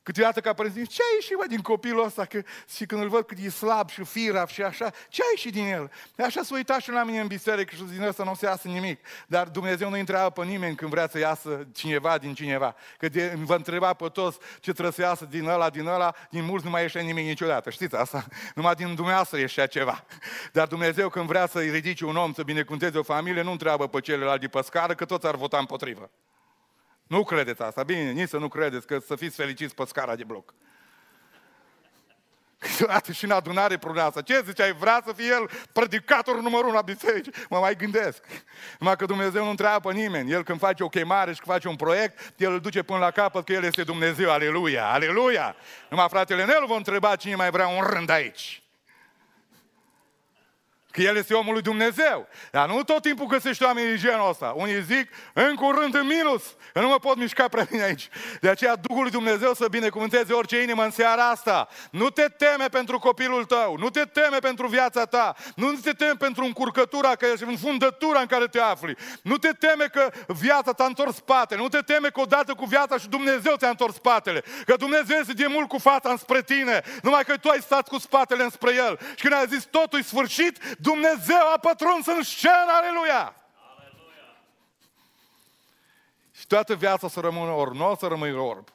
Câteodată 0.03 0.39
ca 0.39 0.53
părinți, 0.53 0.83
ce 0.83 1.01
ai 1.01 1.15
ieșit, 1.15 1.37
mă, 1.37 1.45
din 1.47 1.61
copilul 1.61 2.05
ăsta? 2.05 2.25
Că, 2.25 2.41
și 2.75 2.85
când 2.85 3.01
îl 3.01 3.09
văd 3.09 3.25
cât 3.25 3.37
e 3.37 3.49
slab 3.49 3.89
și 3.89 4.03
firav 4.03 4.47
și 4.47 4.61
așa, 4.61 4.89
ce 5.09 5.21
ai 5.21 5.27
ieșit 5.31 5.53
din 5.53 5.65
el? 5.65 5.91
Așa 6.17 6.41
s-a 6.43 6.55
uitat 6.55 6.81
și 6.81 6.91
la 6.91 7.03
mine 7.03 7.19
în 7.19 7.27
biserică 7.27 7.75
și 7.75 7.83
din 7.83 8.01
ăsta 8.01 8.23
nu 8.23 8.31
o 8.31 8.35
să 8.35 8.45
iasă 8.45 8.67
nimic. 8.67 9.05
Dar 9.27 9.47
Dumnezeu 9.47 9.89
nu 9.89 9.97
întreabă 9.97 10.41
pe 10.41 10.47
nimeni 10.47 10.75
când 10.75 10.91
vrea 10.91 11.07
să 11.07 11.17
iasă 11.17 11.67
cineva 11.73 12.17
din 12.17 12.33
cineva. 12.33 12.75
Că 12.97 13.09
de, 13.09 13.33
vă 13.43 13.55
întreba 13.55 13.93
pe 13.93 14.07
toți 14.07 14.37
ce 14.59 14.71
trebuie 14.71 14.91
să 14.91 15.01
iasă 15.01 15.25
din 15.25 15.47
ăla, 15.47 15.69
din 15.69 15.87
ăla, 15.87 16.15
din 16.29 16.45
mulți 16.45 16.65
nu 16.65 16.71
mai 16.71 16.81
ieșe 16.81 16.99
nimic 16.99 17.25
niciodată. 17.25 17.69
Știți 17.69 17.95
asta? 17.95 18.25
Numai 18.55 18.75
din 18.75 18.95
dumneavoastră 18.95 19.39
ieșea 19.39 19.65
ceva. 19.65 20.05
Dar 20.57 20.67
Dumnezeu 20.67 21.09
când 21.09 21.25
vrea 21.25 21.47
să-i 21.47 21.69
ridice 21.69 22.05
un 22.05 22.15
om, 22.15 22.33
să 22.33 22.43
binecuvânteze 22.43 22.97
o 22.97 23.03
familie, 23.03 23.41
nu 23.41 23.51
întreabă 23.51 23.87
pe 23.87 23.99
celălalt 23.99 24.41
de 24.41 24.47
pe 24.47 24.61
scară, 24.61 24.93
că 24.93 25.05
toți 25.05 25.27
ar 25.27 25.35
vota 25.35 25.57
împotrivă. 25.57 26.09
Nu 27.09 27.23
credeți 27.23 27.61
asta. 27.61 27.83
Bine, 27.83 28.11
nici 28.11 28.29
să 28.29 28.37
nu 28.37 28.47
credeți 28.47 28.87
că 28.87 28.99
să 29.05 29.15
fiți 29.15 29.35
fericiți 29.35 29.75
pe 29.75 29.83
scara 29.85 30.15
de 30.15 30.23
bloc. 30.23 30.53
Câteodată 32.57 33.11
și 33.11 33.23
în 33.23 33.31
adunare 33.31 33.77
problema 33.77 34.07
asta. 34.07 34.21
Ce 34.21 34.41
ziceai? 34.45 34.73
Vrea 34.73 35.01
să 35.05 35.13
fie 35.13 35.25
el 35.25 35.49
predicator 35.73 36.35
numărul 36.35 36.65
unu 36.65 36.75
la 36.75 36.81
biserici? 36.81 37.35
Mă 37.49 37.57
mai 37.59 37.75
gândesc. 37.75 38.23
Numai 38.79 38.95
că 38.95 39.05
Dumnezeu 39.05 39.43
nu 39.43 39.49
întreabă 39.49 39.89
pe 39.89 39.95
nimeni. 39.95 40.31
El 40.31 40.43
când 40.43 40.59
face 40.59 40.83
o 40.83 40.89
chemare 40.89 41.33
și 41.33 41.39
când 41.39 41.51
face 41.53 41.67
un 41.67 41.75
proiect, 41.75 42.33
El 42.37 42.51
îl 42.51 42.59
duce 42.59 42.83
până 42.83 42.99
la 42.99 43.11
capăt 43.11 43.45
că 43.45 43.53
El 43.53 43.63
este 43.63 43.83
Dumnezeu. 43.83 44.31
Aleluia! 44.31 44.89
Aleluia! 44.89 45.55
Numai 45.89 46.09
fratele 46.09 46.45
Nelu 46.45 46.65
vă 46.65 46.73
întreba 46.73 47.15
cine 47.15 47.35
mai 47.35 47.49
vrea 47.49 47.67
un 47.67 47.83
rând 47.83 48.09
aici. 48.09 48.63
Că 50.99 51.05
el 51.05 51.15
este 51.15 51.33
omul 51.33 51.53
lui 51.53 51.61
Dumnezeu. 51.61 52.27
Dar 52.51 52.67
nu 52.67 52.83
tot 52.83 53.01
timpul 53.01 53.25
găsești 53.25 53.63
oamenii 53.63 53.97
genul 53.97 54.29
ăsta. 54.29 54.53
Unii 54.57 54.83
zic, 54.83 55.09
în 55.33 55.55
curând 55.55 55.95
în 55.95 56.07
minus, 56.07 56.43
că 56.73 56.79
nu 56.79 56.87
mă 56.87 56.99
pot 56.99 57.17
mișca 57.17 57.47
prea 57.47 57.67
bine 57.69 57.83
aici. 57.83 58.09
De 58.41 58.49
aceea 58.49 58.75
Duhul 58.75 59.01
lui 59.01 59.11
Dumnezeu 59.11 59.53
să 59.53 59.67
binecuvânteze 59.69 60.33
orice 60.33 60.61
inimă 60.61 60.83
în 60.83 60.91
seara 60.91 61.29
asta. 61.29 61.67
Nu 61.91 62.09
te 62.09 62.25
teme 62.37 62.67
pentru 62.67 62.99
copilul 62.99 63.45
tău, 63.45 63.75
nu 63.77 63.89
te 63.89 64.03
teme 64.03 64.37
pentru 64.37 64.67
viața 64.67 65.05
ta, 65.05 65.35
nu 65.55 65.71
te 65.71 65.91
teme 65.91 66.13
pentru 66.13 66.43
încurcătura, 66.43 67.15
că 67.15 67.25
ești 67.25 67.43
în 67.43 67.57
fundătura 67.57 68.19
în 68.19 68.25
care 68.25 68.45
te 68.45 68.59
afli. 68.59 68.97
Nu 69.21 69.37
te 69.37 69.51
teme 69.59 69.85
că 69.85 70.11
viața 70.27 70.71
t-a 70.71 70.85
întors 70.85 71.15
spatele, 71.15 71.61
nu 71.61 71.67
te 71.67 71.79
teme 71.79 72.07
că 72.07 72.21
odată 72.21 72.53
cu 72.53 72.65
viața 72.65 72.97
și 72.97 73.07
Dumnezeu 73.07 73.55
ți-a 73.55 73.69
întors 73.69 73.95
spatele. 73.95 74.43
Că 74.65 74.75
Dumnezeu 74.75 75.17
este 75.19 75.33
de 75.33 75.47
mult 75.47 75.67
cu 75.67 75.77
fața 75.77 76.09
înspre 76.09 76.41
tine, 76.41 76.81
numai 77.01 77.23
că 77.23 77.37
tu 77.37 77.49
ai 77.49 77.61
stat 77.61 77.87
cu 77.87 77.97
spatele 77.99 78.43
înspre 78.43 78.73
El. 78.73 78.99
Și 79.15 79.21
când 79.21 79.33
ai 79.33 79.45
zis 79.47 79.63
totul 79.63 79.99
e 79.99 80.01
sfârșit, 80.01 80.57
Dumnezeu 80.91 81.51
a 81.53 81.57
pătruns 81.57 82.05
în 82.05 82.23
scenă, 82.23 82.71
aleluia! 82.71 83.35
Și 86.31 86.47
toată 86.47 86.75
viața 86.75 87.07
să 87.07 87.19
rămână 87.19 87.51
orb, 87.51 87.73
nu 87.73 87.89
o 87.89 87.95
să 87.95 88.07
rămâi 88.07 88.33
orb. 88.33 88.67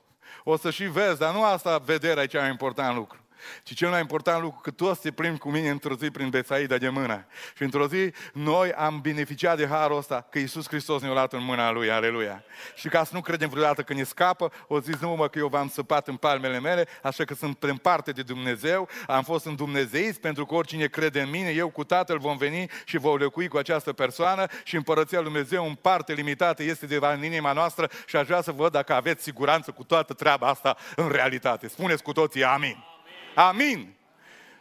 O 0.45 0.57
să 0.57 0.71
și 0.71 0.85
vezi, 0.85 1.19
dar 1.19 1.35
nu 1.35 1.45
asta 1.45 1.79
vederea 1.79 2.23
e 2.23 2.27
cea 2.27 2.41
mai 2.41 2.51
important 2.51 2.97
lucru. 2.97 3.24
Și 3.67 3.75
cel 3.75 3.89
mai 3.89 4.01
important 4.01 4.43
lucru, 4.43 4.61
că 4.63 4.71
toți 4.71 5.01
te 5.01 5.11
plimbi 5.11 5.39
cu 5.39 5.51
mine 5.51 5.69
într-o 5.69 5.95
zi 5.95 6.11
prin 6.11 6.29
Besaida 6.29 6.77
de 6.77 6.89
mână. 6.89 7.27
Și 7.57 7.63
într-o 7.63 7.87
zi 7.87 8.13
noi 8.33 8.73
am 8.73 9.01
beneficiat 9.01 9.57
de 9.57 9.67
harul 9.67 9.97
ăsta, 9.97 10.27
că 10.31 10.39
Iisus 10.39 10.69
Hristos 10.69 11.03
ne-a 11.03 11.13
luat 11.13 11.33
în 11.33 11.45
mâna 11.45 11.71
Lui, 11.71 11.91
aleluia. 11.91 12.45
Și 12.75 12.89
ca 12.89 13.05
să 13.05 13.11
nu 13.15 13.21
credem 13.21 13.49
vreodată 13.49 13.83
că 13.83 13.95
ne 13.95 14.03
scapă, 14.03 14.53
o 14.69 14.81
zis, 14.81 14.97
nu 14.97 15.15
mă, 15.15 15.29
că 15.29 15.39
eu 15.39 15.49
v-am 15.49 15.69
săpat 15.69 16.09
în 16.09 16.17
palmele 16.17 16.61
mele, 16.61 16.89
așa 17.03 17.25
că 17.25 17.35
sunt 17.35 17.57
prin 17.57 17.77
parte 17.77 18.11
de 18.11 18.23
Dumnezeu, 18.23 18.89
am 19.07 19.23
fost 19.23 19.47
în 19.47 19.55
Dumnezeiți, 19.55 20.21
pentru 20.21 20.47
că 20.47 20.55
oricine 20.55 20.87
crede 20.87 21.21
în 21.21 21.31
mine, 21.31 21.51
eu 21.51 21.69
cu 21.69 21.85
Tatăl 21.85 22.19
vom 22.19 22.37
veni 22.37 22.67
și 22.85 22.99
vom 22.99 23.17
locui 23.17 23.49
cu 23.49 23.57
această 23.57 23.93
persoană 23.93 24.47
și 24.65 24.77
împărăția 24.77 25.21
Lui 25.21 25.33
Dumnezeu 25.33 25.67
în 25.67 25.75
parte 25.75 26.13
limitată 26.13 26.63
este 26.63 26.87
de 26.87 26.99
în 27.13 27.25
inima 27.25 27.53
noastră 27.53 27.91
și 28.07 28.17
aș 28.17 28.27
vrea 28.27 28.43
să 28.43 28.53
văd 28.53 28.73
dacă 28.73 28.95
aveți 28.95 29.23
siguranță 29.23 29.71
cu 29.71 29.85
toată 29.85 30.13
treaba 30.13 30.47
asta 30.47 30.77
în 30.97 31.09
realitate. 31.09 31.69
Spuneți 31.69 32.03
cu 32.03 32.13
toții 32.13 32.45
amin. 32.45 32.94
Amin. 33.35 33.95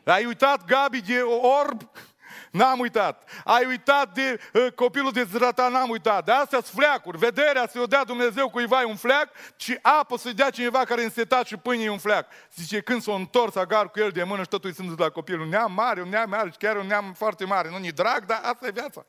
Ai 0.04 0.26
uitat, 0.26 0.66
Gabi, 0.66 1.02
de 1.02 1.22
orb? 1.62 1.90
N-am 2.52 2.80
uitat. 2.80 3.30
Ai 3.44 3.66
uitat 3.66 4.14
de 4.14 4.40
uh, 4.54 4.72
copilul 4.76 5.12
de 5.12 5.24
zrăta? 5.24 5.68
N-am 5.68 5.90
uitat. 5.90 6.26
De 6.26 6.32
astea 6.32 6.60
sunt 6.62 6.80
fleacuri. 6.80 7.18
Vederea 7.18 7.68
să-i 7.68 7.88
dea 7.88 8.04
Dumnezeu 8.04 8.50
cuiva 8.50 8.82
e 8.82 8.86
un 8.86 8.96
fleac 8.96 9.30
și 9.56 9.80
apă 9.82 10.18
să-i 10.18 10.34
dea 10.34 10.50
cineva 10.50 10.84
care 10.84 11.02
e 11.02 11.04
însetat 11.04 11.46
și 11.46 11.58
pâine 11.58 11.84
e 11.84 11.90
un 11.90 11.98
fleac. 11.98 12.28
Zice, 12.56 12.82
când 12.82 13.02
s-a 13.02 13.14
întors 13.14 13.56
agar 13.56 13.90
cu 13.90 14.00
el 14.00 14.10
de 14.10 14.24
mână 14.24 14.42
și 14.42 14.48
totul 14.48 14.72
sunt 14.72 15.00
la 15.00 15.10
copil. 15.10 15.40
Un 15.40 15.50
neam 15.50 15.74
mare, 15.74 16.02
un 16.02 16.10
neam 16.10 16.30
mare, 16.30 16.52
chiar 16.58 16.76
un 16.76 16.88
neam 16.88 17.14
foarte 17.18 17.46
mare. 17.46 17.70
Nu-i 17.70 17.92
drag, 17.92 18.26
dar 18.26 18.40
asta 18.44 18.68
e 18.68 18.72
viața. 18.72 19.06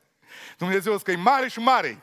Dumnezeu 0.59 0.99
că 0.99 1.11
e 1.11 1.17
mare 1.17 1.49
și 1.49 1.59
mare. 1.59 2.03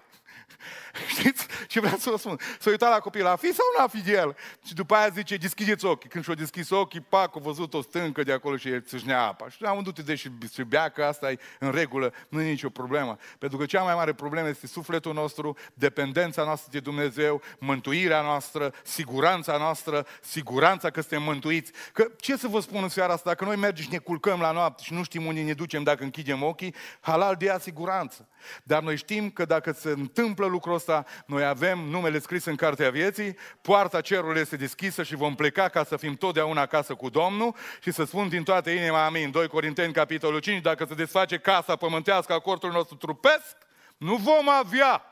Știți 1.18 1.48
ce 1.68 1.80
vreau 1.80 1.98
să 1.98 2.10
vă 2.10 2.18
spun? 2.18 2.40
S-a 2.60 2.70
uitat 2.70 2.90
la 2.90 3.00
copil, 3.00 3.26
a 3.26 3.36
fi 3.36 3.54
sau 3.54 3.66
nu 3.78 3.84
a 3.84 3.88
fi 3.88 4.02
de 4.02 4.12
el? 4.12 4.36
Și 4.66 4.74
după 4.74 4.96
aia 4.96 5.10
zice, 5.10 5.36
deschideți 5.36 5.86
ochii. 5.86 6.10
Când 6.10 6.24
și-a 6.24 6.34
deschis 6.34 6.70
ochii, 6.70 7.02
pac, 7.02 7.36
a 7.36 7.40
văzut 7.40 7.74
o 7.74 7.82
stâncă 7.82 8.24
de 8.24 8.32
acolo 8.32 8.58
și 8.58 8.70
el 8.70 8.82
țâșnea 8.82 9.22
apa. 9.22 9.50
Și 9.50 9.64
am 9.64 9.82
du-te 9.84 10.02
de 10.02 10.16
și, 10.16 10.30
și 10.54 10.64
bea, 10.64 10.90
că 10.90 11.04
asta 11.04 11.32
e 11.32 11.40
în 11.60 11.72
regulă, 11.72 12.14
nu 12.30 12.42
e 12.42 12.50
nicio 12.50 12.70
problemă. 12.70 13.18
Pentru 13.38 13.58
că 13.58 13.66
cea 13.66 13.84
mai 13.84 13.96
mare 13.96 14.14
problemă 14.14 14.48
este 14.48 14.68
sufletul 14.68 15.14
nostru, 15.14 15.58
dependența 15.74 16.44
noastră 16.44 16.70
de 16.72 16.80
Dumnezeu, 16.80 17.42
mântuirea 17.60 18.22
noastră, 18.22 18.74
siguranța 18.84 19.58
noastră, 19.58 20.06
siguranța 20.22 20.90
că 20.90 21.00
suntem 21.00 21.24
mântuiți. 21.24 21.72
Că 21.94 22.12
ce 22.20 22.38
să 22.38 22.48
vă 22.48 22.60
spun 22.60 22.84
în 22.84 22.90
seara 22.90 23.14
asta? 23.14 23.30
Dacă 23.30 23.46
noi 23.46 23.56
mergem 23.56 23.84
și 23.84 23.92
ne 23.92 23.98
culcăm 23.98 24.40
la 24.40 24.52
noapte 24.52 24.84
și 24.84 24.94
nu 24.94 25.04
știm 25.04 25.26
unde 25.26 25.42
ne 25.42 25.54
ducem 25.54 25.84
dacă 25.84 26.04
închidem 26.04 26.44
ochii, 26.44 26.76
halal 27.00 27.36
de 27.36 27.46
ea 27.46 27.60
siguranță. 27.60 28.28
Dar 28.64 28.82
noi 28.82 28.98
știm 28.98 29.30
că 29.30 29.46
dacă 29.46 29.72
se 29.72 29.90
întâmplă 29.90 30.46
lucrul 30.46 30.74
ăsta, 30.82 31.06
noi 31.26 31.46
avem 31.46 31.80
numele 31.80 32.20
scris 32.20 32.46
în 32.46 32.56
Cartea 32.56 32.90
Vieții, 32.90 33.38
poarta 33.62 34.02
cerului 34.02 34.42
este 34.42 34.56
deschisă 34.56 35.04
și 35.04 35.16
vom 35.16 35.36
pleca 35.36 35.68
ca 35.68 35.84
să 35.84 35.98
fim 35.98 36.16
totdeauna 36.16 36.62
acasă 36.62 36.96
cu 36.96 37.10
Domnul 37.10 37.56
și 37.82 37.92
să 37.92 38.04
spun 38.04 38.30
din 38.30 38.44
toată 38.44 38.70
inima 38.70 39.06
amin. 39.06 39.32
2 39.32 39.48
Corinteni, 39.48 39.94
capitolul 39.94 40.40
5, 40.40 40.62
dacă 40.62 40.86
se 40.88 40.94
desface 40.94 41.38
casa 41.38 41.76
pământească 41.76 42.34
a 42.34 42.40
cortului 42.40 42.76
nostru 42.76 42.96
trupesc, 42.96 43.58
nu 43.98 44.16
vom 44.16 44.50
avea 44.50 45.06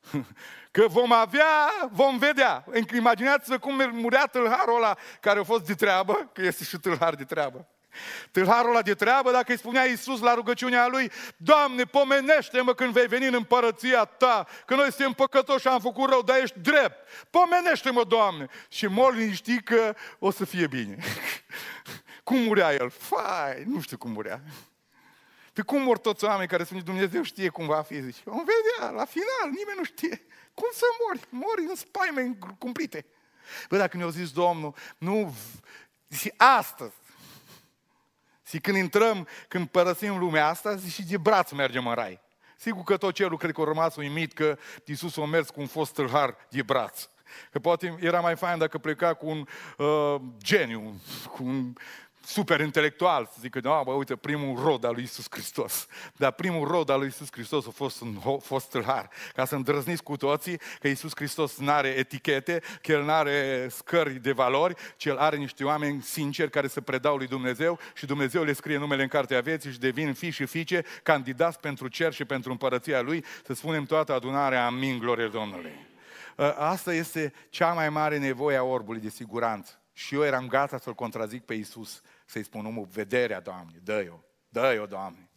Că 0.70 0.86
vom 0.88 1.12
avea, 1.12 1.88
vom 1.90 2.18
vedea. 2.18 2.64
Imaginați-vă 2.94 3.58
cum 3.58 3.90
murea 3.92 4.26
tâlharul 4.26 4.76
ăla 4.76 4.96
care 5.20 5.38
a 5.38 5.44
fost 5.44 5.66
de 5.66 5.74
treabă, 5.74 6.30
că 6.32 6.42
este 6.42 6.64
și 6.64 6.76
tâlhar 6.76 7.14
de 7.14 7.24
treabă. 7.24 7.68
Tâlharul 8.30 8.70
ăla 8.70 8.82
de 8.82 8.94
treabă, 8.94 9.30
dacă 9.30 9.52
îi 9.52 9.58
spunea 9.58 9.84
Iisus 9.84 10.20
la 10.20 10.34
rugăciunea 10.34 10.86
lui, 10.86 11.10
Doamne, 11.36 11.84
pomenește-mă 11.84 12.74
când 12.74 12.92
vei 12.92 13.06
veni 13.06 13.26
în 13.26 13.34
împărăția 13.34 14.04
Ta, 14.04 14.46
că 14.66 14.74
noi 14.74 14.92
suntem 14.92 15.12
păcătoși 15.12 15.60
și 15.60 15.68
am 15.68 15.80
făcut 15.80 16.08
rău, 16.08 16.22
dar 16.22 16.38
ești 16.38 16.58
drept. 16.58 17.08
Pomenește-mă, 17.30 18.04
Doamne! 18.04 18.48
Și 18.68 18.86
mor 18.86 19.14
liniștit 19.14 19.64
că 19.64 19.94
o 20.18 20.30
să 20.30 20.44
fie 20.44 20.66
bine. 20.66 20.96
cum 22.24 22.36
murea 22.36 22.72
el? 22.72 22.90
Fai, 22.90 23.62
nu 23.66 23.80
știu 23.80 23.98
cum 23.98 24.10
murea. 24.10 24.40
Pe 25.52 25.62
cum 25.62 25.82
mor 25.82 25.98
toți 25.98 26.24
oamenii 26.24 26.48
care 26.48 26.64
spun, 26.64 26.84
Dumnezeu 26.84 27.22
știe 27.22 27.48
cum 27.48 27.66
va 27.66 27.82
fi? 27.82 28.02
Zice, 28.02 28.20
vom 28.24 28.44
vedea, 28.44 28.90
la 28.90 29.04
final, 29.04 29.48
nimeni 29.56 29.76
nu 29.76 29.84
știe. 29.84 30.22
Cum 30.54 30.68
să 30.72 30.84
mori? 31.06 31.26
Mori 31.28 31.66
în 31.68 31.74
spaime 31.74 32.38
cumplite. 32.58 33.06
Bă, 33.68 33.76
dacă 33.76 33.96
ne-a 33.96 34.08
zis 34.08 34.30
Domnul, 34.30 34.74
nu, 34.98 35.34
și 36.10 36.32
astăzi, 36.36 36.94
și 38.50 38.60
când 38.60 38.76
intrăm, 38.76 39.28
când 39.48 39.68
părăsim 39.68 40.18
lumea 40.18 40.46
asta, 40.48 40.74
zici, 40.74 40.92
și 40.92 41.04
de 41.04 41.16
braț 41.16 41.50
mergem 41.50 41.86
în 41.86 41.94
rai. 41.94 42.20
Sigur 42.56 42.82
că 42.82 42.96
tot 42.96 43.14
cerul 43.14 43.38
cred 43.38 43.52
că 43.52 43.60
a 43.60 43.64
rămas 43.64 43.96
uimit 43.96 44.32
că 44.32 44.58
Iisus 44.84 45.16
a 45.16 45.24
mers 45.24 45.50
cu 45.50 45.60
un 45.60 45.66
fost 45.66 45.94
tâlhar 45.94 46.36
de 46.48 46.62
braț. 46.62 47.08
Că 47.50 47.58
poate 47.58 47.96
era 48.00 48.20
mai 48.20 48.36
fain 48.36 48.58
dacă 48.58 48.78
pleca 48.78 49.14
cu 49.14 49.28
un 49.28 49.46
uh, 49.76 50.20
geniu, 50.42 51.00
cu 51.30 51.44
un 51.44 51.72
super 52.24 52.60
intelectual, 52.60 53.28
să 53.32 53.36
zică, 53.40 53.60
da, 53.60 53.82
bă, 53.84 53.92
uite, 53.92 54.16
primul 54.16 54.62
rod 54.62 54.84
al 54.84 54.92
lui 54.94 55.02
Isus 55.02 55.26
Hristos. 55.30 55.86
Dar 56.16 56.32
primul 56.32 56.68
rod 56.68 56.90
al 56.90 56.98
lui 56.98 57.08
Isus 57.08 57.28
Hristos 57.30 57.66
a 57.66 57.70
fost 57.70 58.00
un 58.00 58.38
fost 58.40 58.70
tâlhar. 58.70 59.10
Ca 59.34 59.44
să 59.44 59.54
îndrăzniți 59.54 60.02
cu 60.02 60.16
toții 60.16 60.60
că 60.80 60.88
Isus 60.88 61.12
Hristos 61.14 61.58
nu 61.58 61.70
are 61.70 61.88
etichete, 61.88 62.62
că 62.82 62.92
El 62.92 63.02
nu 63.02 63.10
are 63.10 63.68
scări 63.70 64.12
de 64.12 64.32
valori, 64.32 64.74
ci 64.96 65.04
El 65.04 65.16
are 65.16 65.36
niște 65.36 65.64
oameni 65.64 66.02
sinceri 66.02 66.50
care 66.50 66.66
se 66.66 66.80
predau 66.80 67.16
lui 67.16 67.26
Dumnezeu 67.26 67.78
și 67.94 68.06
Dumnezeu 68.06 68.42
le 68.42 68.52
scrie 68.52 68.76
numele 68.76 69.02
în 69.02 69.08
cartea 69.08 69.40
vieții 69.40 69.72
și 69.72 69.78
devin 69.78 70.14
fi 70.14 70.30
și 70.30 70.44
fiice 70.44 70.84
candidați 71.02 71.60
pentru 71.60 71.88
cer 71.88 72.12
și 72.12 72.24
pentru 72.24 72.50
împărăția 72.50 73.00
Lui, 73.00 73.24
să 73.46 73.54
spunem 73.54 73.84
toată 73.84 74.14
adunarea, 74.14 74.66
amin, 74.66 74.98
glorie 74.98 75.26
Domnului. 75.26 75.88
Ă, 76.38 76.58
asta 76.58 76.94
este 76.94 77.32
cea 77.48 77.72
mai 77.72 77.88
mare 77.90 78.18
nevoie 78.18 78.56
a 78.56 78.62
orbului 78.62 79.00
de 79.00 79.08
siguranță. 79.08 79.80
Și 79.92 80.14
eu 80.14 80.24
eram 80.24 80.46
gata 80.46 80.78
să-L 80.78 80.94
contrazic 80.94 81.44
pe 81.44 81.54
Isus, 81.54 82.02
să-i 82.30 82.44
spun 82.44 82.66
omul, 82.66 82.88
vederea, 82.92 83.40
Doamne, 83.40 83.78
dă-i-o, 83.82 84.20
dă-i-o, 84.48 84.86
Doamne. 84.86 85.28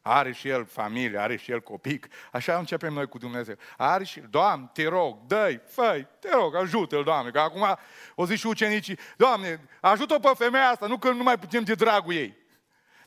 Are 0.00 0.32
și 0.32 0.48
el 0.48 0.64
familie, 0.64 1.18
are 1.18 1.36
și 1.36 1.50
el 1.50 1.60
copic. 1.60 2.08
Așa 2.32 2.58
începem 2.58 2.92
noi 2.92 3.06
cu 3.06 3.18
Dumnezeu. 3.18 3.54
Are 3.76 4.04
și 4.04 4.20
Doamne, 4.20 4.70
te 4.72 4.88
rog, 4.88 5.26
dă-i, 5.26 5.60
fă 5.66 6.06
te 6.18 6.28
rog, 6.30 6.54
ajută-l, 6.54 7.04
Doamne. 7.04 7.30
Că 7.30 7.40
acum 7.40 7.76
o 8.14 8.26
zic 8.26 8.38
și 8.38 8.46
ucenicii, 8.46 8.98
Doamne, 9.16 9.68
ajută-o 9.80 10.18
pe 10.18 10.30
femeia 10.36 10.68
asta, 10.68 10.86
nu 10.86 10.98
că 10.98 11.10
nu 11.10 11.22
mai 11.22 11.38
putem 11.38 11.62
de 11.62 11.74
dragul 11.74 12.14
ei. 12.14 12.36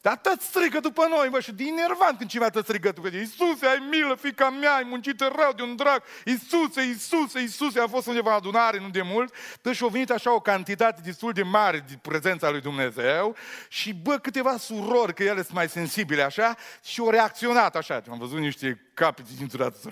Dar 0.02 0.18
tot 0.18 0.42
strigă 0.42 0.80
după 0.80 1.06
noi, 1.10 1.30
bă, 1.30 1.40
și 1.40 1.52
din 1.52 1.74
nervant 1.74 2.18
când 2.18 2.30
cineva 2.30 2.50
te 2.50 2.62
strigă 2.62 2.92
după 2.92 3.10
tine. 3.10 3.22
Iisuse, 3.22 3.66
ai 3.66 3.88
milă, 3.90 4.16
fica 4.16 4.50
mea, 4.50 4.76
ai 4.76 4.84
muncit 4.84 5.20
rău 5.20 5.54
de 5.56 5.62
un 5.62 5.76
drag. 5.76 6.04
Iisuse, 6.26 6.82
Iisuse, 6.82 7.40
Iisuse, 7.40 7.80
a 7.80 7.88
fost 7.88 8.08
undeva 8.08 8.34
adunare, 8.34 8.80
nu 8.80 8.90
de 8.90 9.02
mult. 9.02 9.34
Deci 9.62 9.76
și 9.76 9.84
a 9.84 9.88
venit 9.88 10.10
așa 10.10 10.34
o 10.34 10.40
cantitate 10.40 11.02
destul 11.04 11.32
de 11.32 11.44
mare 11.44 11.80
de 11.80 12.00
prezența 12.02 12.50
lui 12.50 12.62
Dumnezeu 12.62 13.36
și, 13.68 13.94
bă, 13.94 14.18
câteva 14.18 14.58
surori, 14.58 15.14
că 15.14 15.24
ele 15.24 15.42
sunt 15.42 15.54
mai 15.54 15.70
sensibile 15.70 16.22
așa, 16.22 16.56
și 16.84 17.00
au 17.00 17.10
reacționat 17.10 17.76
așa. 17.76 18.04
Am 18.10 18.18
văzut 18.18 18.40
niște 18.40 18.92
capete 18.94 19.30
dintr-o 19.38 19.58
dată 19.58 19.78
s 19.78 19.88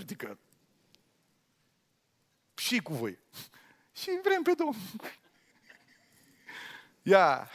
Și 2.55 2.77
cu 2.77 2.93
voi. 2.93 3.17
Și 3.91 4.19
vrem 4.23 4.41
pe 4.41 4.53
Domnul. 4.57 4.75
Ia, 7.09 7.49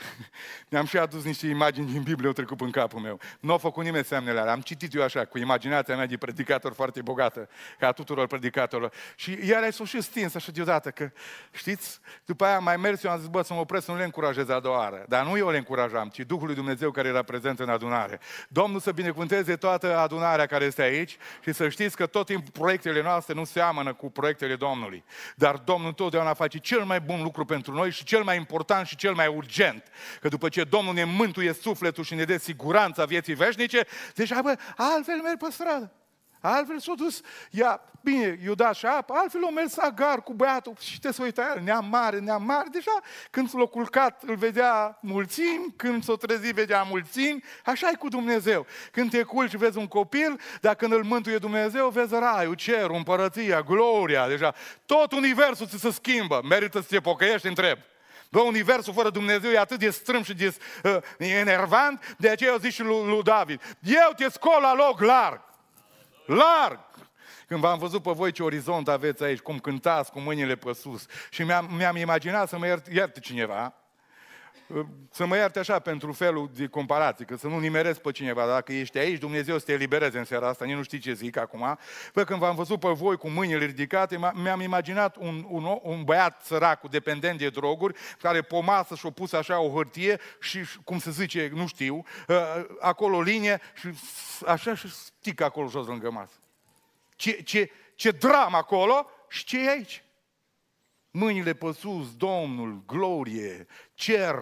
mi-am 0.68 0.86
și 0.86 0.98
adus 0.98 1.24
niște 1.24 1.46
imagini 1.46 1.86
din 1.92 2.02
Biblie, 2.02 2.26
au 2.26 2.32
trecut 2.32 2.60
în 2.60 2.70
capul 2.70 3.00
meu. 3.00 3.20
Nu 3.40 3.52
au 3.52 3.58
făcut 3.58 3.84
nimeni 3.84 4.04
semnele 4.04 4.40
alea. 4.40 4.52
Am 4.52 4.60
citit 4.60 4.94
eu 4.94 5.02
așa, 5.02 5.24
cu 5.24 5.38
imaginația 5.38 5.96
mea 5.96 6.06
de 6.06 6.16
predicator 6.16 6.72
foarte 6.72 7.02
bogată, 7.02 7.48
ca 7.78 7.86
a 7.86 7.92
tuturor 7.92 8.26
predicatorilor. 8.26 8.92
Și 9.14 9.38
iar 9.48 9.62
ai 9.62 9.72
s-o 9.72 9.84
și 9.84 10.00
stins 10.00 10.34
așa 10.34 10.52
deodată, 10.52 10.90
că 10.90 11.10
știți, 11.50 12.00
după 12.24 12.44
aia 12.44 12.58
mai 12.58 12.76
mers, 12.76 13.02
eu 13.02 13.10
am 13.10 13.18
zis, 13.18 13.26
bă, 13.28 13.42
să 13.42 13.54
mă 13.54 13.60
opresc, 13.60 13.84
să 13.84 13.90
nu 13.90 13.96
le 13.96 14.04
încurajez 14.04 14.48
a 14.48 14.60
doua 14.60 14.78
oară. 14.78 15.04
Dar 15.08 15.24
nu 15.24 15.36
eu 15.36 15.50
le 15.50 15.56
încurajam, 15.56 16.08
ci 16.08 16.18
Duhul 16.18 16.46
lui 16.46 16.54
Dumnezeu 16.54 16.90
care 16.90 17.08
era 17.08 17.22
prezent 17.22 17.60
în 17.60 17.68
adunare. 17.68 18.20
Domnul 18.48 18.80
să 18.80 18.92
binecuvânteze 18.92 19.56
toată 19.56 19.98
adunarea 19.98 20.46
care 20.46 20.64
este 20.64 20.82
aici 20.82 21.16
și 21.42 21.52
să 21.52 21.68
știți 21.68 21.96
că 21.96 22.06
tot 22.06 22.26
timpul 22.26 22.50
proiectele 22.52 23.02
noastre 23.02 23.34
nu 23.34 23.44
seamănă 23.44 23.92
cu 23.92 24.10
proiectele 24.10 24.56
Domnului. 24.56 25.04
Dar 25.36 25.56
Domnul 25.56 25.92
totdeauna 25.92 26.34
face 26.34 26.58
cel 26.58 26.84
mai 26.84 27.00
bun 27.00 27.22
lucru 27.22 27.44
pentru 27.44 27.72
noi 27.72 27.90
și 27.90 28.04
cel 28.04 28.22
mai 28.22 28.36
important 28.36 28.86
și 28.86 28.96
cel 28.96 29.14
mai 29.14 29.26
urgent. 29.42 29.82
Că 30.20 30.28
după 30.28 30.48
ce 30.48 30.64
Domnul 30.64 30.94
ne 30.94 31.04
mântuie 31.04 31.52
sufletul 31.52 32.04
și 32.04 32.14
ne 32.14 32.24
dă 32.24 32.36
siguranța 32.36 33.04
vieții 33.04 33.34
veșnice, 33.34 33.86
deja, 34.14 34.42
bă, 34.42 34.58
altfel 34.76 35.20
merg 35.22 35.38
pe 35.38 35.48
stradă. 35.50 35.92
Altfel 36.40 36.78
s-a 36.78 36.92
dus, 36.96 37.20
ia, 37.50 37.80
bine, 38.00 38.38
i-a 38.44 38.54
dat 38.54 38.74
și 38.74 38.86
apă, 38.86 39.12
altfel 39.16 39.44
a 39.44 39.50
mers 39.50 39.78
agar 39.78 40.22
cu 40.22 40.32
băiatul 40.32 40.74
și 40.80 41.00
te 41.00 41.12
să 41.12 41.22
uita 41.22 41.52
el, 41.56 41.62
neam 41.62 41.88
mare, 41.88 42.18
neam 42.18 42.42
mare, 42.42 42.68
deja 42.72 43.00
când 43.30 43.50
s-a 43.50 43.58
culcat 43.58 44.22
îl 44.22 44.36
vedea 44.36 44.98
mulțim, 45.00 45.74
când 45.76 46.04
s-a 46.04 46.14
trezit 46.14 46.54
vedea 46.54 46.82
mulțim, 46.82 47.42
așa 47.64 47.88
e 47.88 47.96
cu 47.96 48.08
Dumnezeu. 48.08 48.66
Când 48.92 49.10
te 49.10 49.22
culci 49.22 49.56
vezi 49.56 49.78
un 49.78 49.86
copil, 49.86 50.40
dar 50.60 50.74
când 50.74 50.92
îl 50.92 51.04
mântuie 51.04 51.38
Dumnezeu 51.38 51.88
vezi 51.88 52.14
raiul, 52.14 52.54
cerul, 52.54 52.96
împărăția, 52.96 53.62
gloria, 53.62 54.28
deja 54.28 54.54
tot 54.86 55.12
universul 55.12 55.66
ți 55.66 55.78
se 55.78 55.90
schimbă, 55.90 56.40
merită 56.48 56.80
să 56.80 56.86
te 56.88 57.00
pocăiești, 57.00 57.46
întreb. 57.46 57.78
Bă, 58.32 58.40
universul 58.40 58.92
fără 58.92 59.10
Dumnezeu 59.10 59.50
e 59.50 59.58
atât 59.58 59.78
de 59.78 59.90
strâm 59.90 60.22
și 60.22 60.34
de 60.34 60.56
uh, 60.84 60.96
enervant, 61.18 62.16
de 62.18 62.28
aceea 62.28 62.50
eu 62.50 62.58
zic 62.58 62.72
și 62.72 62.82
lui, 62.82 63.06
lui 63.06 63.22
David, 63.22 63.76
eu 63.80 64.12
te 64.16 64.28
scol 64.30 64.58
la 64.60 64.74
loc 64.74 65.00
larg. 65.00 65.40
Larg! 66.26 66.80
Când 67.46 67.60
v-am 67.60 67.78
văzut 67.78 68.02
pe 68.02 68.10
voi 68.10 68.32
ce 68.32 68.42
orizont 68.42 68.88
aveți 68.88 69.22
aici, 69.22 69.38
cum 69.38 69.58
cântați 69.58 70.10
cu 70.10 70.20
mâinile 70.20 70.56
pe 70.56 70.72
sus 70.72 71.06
și 71.30 71.42
mi-am, 71.42 71.70
mi-am 71.76 71.96
imaginat 71.96 72.48
să 72.48 72.58
mă 72.58 72.66
ierte, 72.66 72.90
ierte 72.94 73.20
cineva, 73.20 73.74
să 75.10 75.26
mă 75.26 75.36
ierte 75.36 75.58
așa 75.58 75.78
pentru 75.78 76.12
felul 76.12 76.50
de 76.54 76.66
comparație, 76.66 77.24
că 77.24 77.36
să 77.36 77.46
nu 77.46 77.58
nimeresc 77.58 78.00
pe 78.00 78.10
cineva. 78.10 78.46
Dacă 78.46 78.72
ești 78.72 78.98
aici, 78.98 79.18
Dumnezeu 79.18 79.58
să 79.58 79.64
te 79.64 79.72
elibereze 79.72 80.18
în 80.18 80.24
seara 80.24 80.48
asta, 80.48 80.64
nici 80.64 80.76
nu 80.76 80.82
știi 80.82 80.98
ce 80.98 81.12
zic 81.12 81.36
acum. 81.36 81.78
Bă, 82.14 82.24
când 82.24 82.38
v-am 82.38 82.54
văzut 82.54 82.80
pe 82.80 82.88
voi 82.88 83.16
cu 83.16 83.28
mâinile 83.28 83.64
ridicate, 83.64 84.18
mi-am 84.34 84.60
imaginat 84.60 85.16
un, 85.16 85.44
un, 85.48 85.78
un 85.82 86.04
băiat 86.04 86.44
sărac, 86.44 86.80
cu 86.80 86.88
dependent 86.88 87.38
de 87.38 87.48
droguri, 87.48 87.98
care 88.18 88.42
pe 88.42 88.62
masă 88.62 88.94
și-a 88.94 89.10
pus 89.10 89.32
așa 89.32 89.60
o 89.60 89.70
hârtie 89.70 90.20
și, 90.40 90.58
cum 90.84 90.98
se 90.98 91.10
zice, 91.10 91.50
nu 91.54 91.66
știu, 91.66 92.04
ă, 92.28 92.66
acolo 92.80 93.16
o 93.16 93.22
linie 93.22 93.60
și 93.74 93.88
așa 94.46 94.74
și 94.74 94.92
stic 94.92 95.40
acolo 95.40 95.68
jos 95.68 95.86
lângă 95.86 96.10
masă. 96.10 96.34
Ce, 97.16 97.30
ce, 97.30 97.70
ce 97.94 98.10
dramă 98.10 98.56
acolo 98.56 99.06
și 99.28 99.44
ce 99.44 99.64
e 99.64 99.68
aici? 99.68 100.04
Mâinile 101.14 101.52
pe 101.52 101.72
sus, 101.78 102.16
Domnul, 102.16 102.82
glorie, 102.86 103.66
cer, 103.94 104.34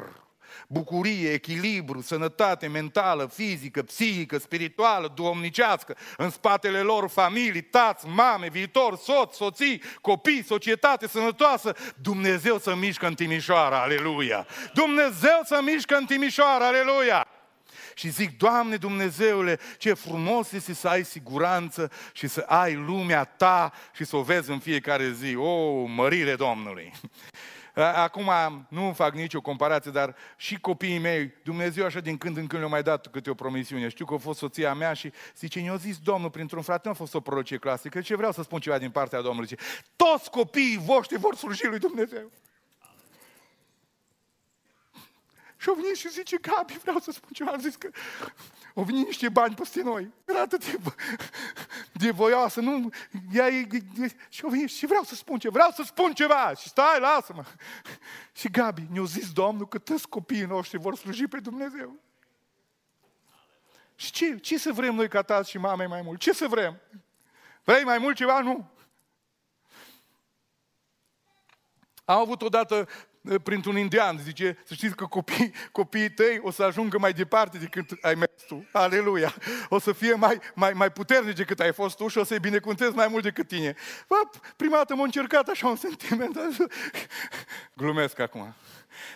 bucurie, 0.68 1.32
echilibru, 1.32 2.00
sănătate 2.00 2.66
mentală, 2.66 3.26
fizică, 3.26 3.82
psihică, 3.82 4.38
spirituală, 4.38 5.12
duomnicească, 5.14 5.96
în 6.16 6.30
spatele 6.30 6.80
lor 6.80 7.08
familii, 7.08 7.62
tați, 7.62 8.06
mame, 8.06 8.48
viitor, 8.48 8.96
soț, 8.96 9.34
soții, 9.34 9.82
copii, 10.00 10.44
societate 10.44 11.08
sănătoasă, 11.08 11.74
Dumnezeu 12.02 12.58
să 12.58 12.74
mișcă 12.74 13.06
în 13.06 13.14
Timișoara, 13.14 13.82
aleluia! 13.82 14.46
Dumnezeu 14.74 15.40
să 15.44 15.60
mișcă 15.64 15.96
în 15.96 16.04
Timișoara, 16.04 16.66
aleluia! 16.66 17.26
Și 18.00 18.08
zic, 18.08 18.38
Doamne 18.38 18.76
Dumnezeule, 18.76 19.58
ce 19.78 19.92
frumos 19.92 20.52
este 20.52 20.74
să 20.74 20.88
ai 20.88 21.04
siguranță 21.04 21.90
și 22.12 22.26
să 22.26 22.40
ai 22.40 22.74
lumea 22.74 23.24
ta 23.24 23.72
și 23.92 24.04
să 24.04 24.16
o 24.16 24.22
vezi 24.22 24.50
în 24.50 24.58
fiecare 24.58 25.10
zi. 25.10 25.34
O, 25.34 25.84
mărire 25.84 26.34
Domnului! 26.34 26.92
Acum 27.74 28.30
nu 28.68 28.92
fac 28.96 29.14
nicio 29.14 29.40
comparație, 29.40 29.90
dar 29.90 30.14
și 30.36 30.60
copiii 30.60 30.98
mei, 30.98 31.32
Dumnezeu 31.42 31.84
așa 31.84 32.00
din 32.00 32.16
când 32.16 32.36
în 32.36 32.46
când 32.46 32.60
le-a 32.60 32.70
mai 32.70 32.82
dat 32.82 33.06
câte 33.06 33.30
o 33.30 33.34
promisiune. 33.34 33.88
Știu 33.88 34.04
că 34.04 34.14
a 34.14 34.18
fost 34.18 34.38
soția 34.38 34.74
mea 34.74 34.92
și 34.92 35.12
zice, 35.36 35.60
ne-a 35.60 35.76
zis 35.76 35.98
Domnul 35.98 36.30
printr-un 36.30 36.62
frate, 36.62 36.80
nu 36.84 36.90
a 36.90 36.94
fost 36.94 37.14
o 37.14 37.20
prorocie 37.20 37.56
clasică, 37.56 38.00
ce 38.00 38.16
vreau 38.16 38.32
să 38.32 38.42
spun 38.42 38.60
ceva 38.60 38.78
din 38.78 38.90
partea 38.90 39.20
Domnului. 39.20 39.48
Zice, 39.48 39.62
toți 39.96 40.30
copiii 40.30 40.80
voștri 40.84 41.18
vor 41.18 41.34
sluji 41.34 41.66
lui 41.66 41.78
Dumnezeu. 41.78 42.30
Și 45.60 45.68
au 45.68 45.74
venit 45.74 45.96
și 45.96 46.08
zice, 46.08 46.36
Gabi, 46.36 46.78
vreau 46.78 46.98
să 46.98 47.10
spun 47.10 47.30
ceva. 47.32 47.50
Am 47.50 47.60
zis 47.60 47.76
că 47.76 47.90
au 48.74 48.82
venit 48.82 49.06
niște 49.06 49.28
bani 49.28 49.54
peste 49.54 49.82
noi. 49.82 50.12
Era 50.24 50.40
atât 50.40 50.64
de, 50.64 50.78
de 51.92 52.10
voioasă, 52.10 52.60
nu? 52.60 52.90
Ea, 53.32 53.48
și 54.28 54.40
au 54.42 54.50
venit 54.50 54.70
și 54.70 54.86
vreau 54.86 55.02
să 55.02 55.14
spun 55.14 55.38
ceva, 55.38 55.52
vreau 55.52 55.70
să 55.70 55.82
spun 55.82 56.12
ceva. 56.12 56.54
Și 56.54 56.68
stai, 56.68 57.00
lasă-mă. 57.00 57.44
Și 58.32 58.50
Gabi, 58.50 58.86
ne-a 58.90 59.04
zis 59.04 59.32
Domnul 59.32 59.68
că 59.68 59.78
toți 59.78 60.08
copiii 60.08 60.44
noștri 60.44 60.78
vor 60.78 60.96
sluji 60.96 61.26
pe 61.26 61.40
Dumnezeu. 61.40 61.96
Și 63.94 64.12
ce, 64.12 64.36
ce 64.36 64.58
să 64.58 64.72
vrem 64.72 64.94
noi 64.94 65.08
ca 65.08 65.22
tați 65.22 65.50
și 65.50 65.58
mame 65.58 65.86
mai 65.86 66.02
mult? 66.02 66.20
Ce 66.20 66.32
să 66.32 66.46
vrem? 66.46 66.80
Vrei 67.64 67.84
mai 67.84 67.98
mult 67.98 68.16
ceva? 68.16 68.40
Nu. 68.40 68.70
Am 72.04 72.18
avut 72.18 72.42
odată 72.42 72.88
printr-un 73.42 73.76
indian, 73.76 74.18
zice, 74.18 74.58
să 74.64 74.74
știți 74.74 74.96
că 74.96 75.04
copii, 75.04 75.52
copiii 75.72 76.10
tăi 76.10 76.40
o 76.42 76.50
să 76.50 76.62
ajungă 76.62 76.98
mai 76.98 77.12
departe 77.12 77.58
decât 77.58 77.90
ai 78.00 78.14
mers 78.14 78.42
tu. 78.46 78.68
Aleluia! 78.72 79.34
O 79.68 79.78
să 79.78 79.92
fie 79.92 80.14
mai, 80.14 80.40
mai, 80.54 80.72
mai 80.72 80.90
puternici 80.90 81.36
decât 81.36 81.60
ai 81.60 81.72
fost 81.72 81.96
tu 81.96 82.08
și 82.08 82.18
o 82.18 82.24
să-i 82.24 82.40
binecuvântezi 82.40 82.94
mai 82.94 83.08
mult 83.08 83.22
decât 83.22 83.48
tine. 83.48 83.74
Bă, 84.08 84.16
prima 84.56 84.76
dată 84.76 84.94
m-a 84.94 85.04
încercat 85.04 85.48
așa 85.48 85.68
un 85.68 85.76
sentiment. 85.76 86.38
Glumesc 87.76 88.18
acum. 88.18 88.54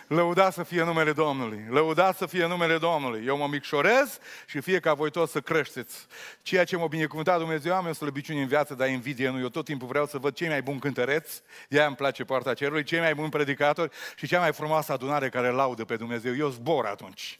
Lăuda 0.07 0.49
să 0.49 0.63
fie 0.63 0.83
numele 0.83 1.11
Domnului. 1.11 1.65
Lăuda 1.69 2.13
să 2.13 2.25
fie 2.25 2.47
numele 2.47 2.77
Domnului. 2.77 3.23
Eu 3.25 3.37
mă 3.37 3.47
micșorez 3.47 4.19
și 4.45 4.59
fie 4.59 4.79
ca 4.79 4.93
voi 4.93 5.11
toți 5.11 5.31
să 5.31 5.39
creșteți. 5.39 6.05
Ceea 6.41 6.63
ce 6.63 6.77
m-a 6.77 6.87
binecuvântat 6.87 7.39
Dumnezeu, 7.39 7.75
am 7.75 7.85
eu 7.85 7.93
slăbiciuni 7.93 8.41
în 8.41 8.47
viață, 8.47 8.73
dar 8.73 8.89
invidie 8.89 9.29
nu. 9.29 9.39
Eu 9.39 9.49
tot 9.49 9.65
timpul 9.65 9.87
vreau 9.87 10.05
să 10.05 10.17
văd 10.17 10.33
cei 10.33 10.47
mai 10.47 10.61
buni 10.61 10.79
cântăreți, 10.79 11.41
de 11.69 11.81
îmi 11.81 11.95
place 11.95 12.23
poarta 12.23 12.53
cerului, 12.53 12.83
cei 12.83 12.99
mai 12.99 13.15
buni 13.15 13.29
predicatori 13.29 13.91
și 14.15 14.27
cea 14.27 14.39
mai 14.39 14.53
frumoasă 14.53 14.91
adunare 14.91 15.29
care 15.29 15.49
laudă 15.49 15.85
pe 15.85 15.95
Dumnezeu. 15.95 16.35
Eu 16.35 16.49
zbor 16.49 16.85
atunci. 16.85 17.39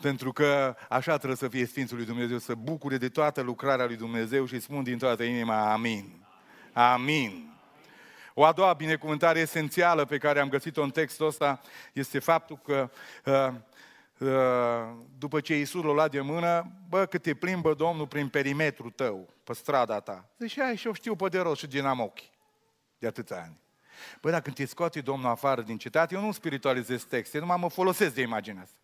Pentru 0.00 0.32
că 0.32 0.76
așa 0.88 1.16
trebuie 1.16 1.36
să 1.36 1.48
fie 1.48 1.66
Sfințul 1.66 1.96
lui 1.96 2.06
Dumnezeu, 2.06 2.38
să 2.38 2.54
bucure 2.54 2.96
de 2.96 3.08
toată 3.08 3.40
lucrarea 3.40 3.86
lui 3.86 3.96
Dumnezeu 3.96 4.46
și 4.46 4.60
spun 4.60 4.82
din 4.82 4.98
toată 4.98 5.22
inima, 5.22 5.72
amin. 5.72 6.26
Amin. 6.72 7.51
O 8.34 8.44
a 8.44 8.52
doua 8.52 8.72
binecuvântare 8.72 9.38
esențială 9.38 10.04
pe 10.04 10.18
care 10.18 10.40
am 10.40 10.48
găsit-o 10.48 10.82
în 10.82 10.90
textul 10.90 11.26
ăsta 11.26 11.60
este 11.92 12.18
faptul 12.18 12.58
că 12.64 12.90
uh, 13.24 13.48
uh, 14.18 14.28
după 15.18 15.40
ce 15.40 15.56
Iisus 15.56 15.82
l-a 15.82 15.92
luat 15.92 16.10
de 16.10 16.20
mână, 16.20 16.72
bă, 16.88 17.06
cât 17.06 17.22
te 17.22 17.34
plimbă 17.34 17.74
Domnul 17.74 18.06
prin 18.06 18.28
perimetrul 18.28 18.90
tău, 18.90 19.28
pe 19.44 19.52
strada 19.52 20.00
ta. 20.00 20.28
Deci 20.36 20.58
ai 20.58 20.76
și 20.76 20.86
eu 20.86 20.92
știu 20.92 21.16
pe 21.16 21.28
de 21.28 21.38
rost 21.38 21.60
și 21.60 21.66
din 21.66 21.84
am 21.84 22.00
ochi 22.00 22.20
de 22.98 23.06
atâția 23.06 23.36
ani. 23.36 23.60
Bă, 24.20 24.30
dacă 24.30 24.50
te 24.50 24.64
scoate 24.64 25.00
Domnul 25.00 25.30
afară 25.30 25.62
din 25.62 25.78
cetate, 25.78 26.14
eu 26.14 26.20
nu 26.20 26.32
spiritualizez 26.32 27.04
texte, 27.04 27.38
numai 27.38 27.56
mă 27.60 27.68
folosesc 27.68 28.14
de 28.14 28.20
imaginea 28.20 28.62
asta. 28.62 28.76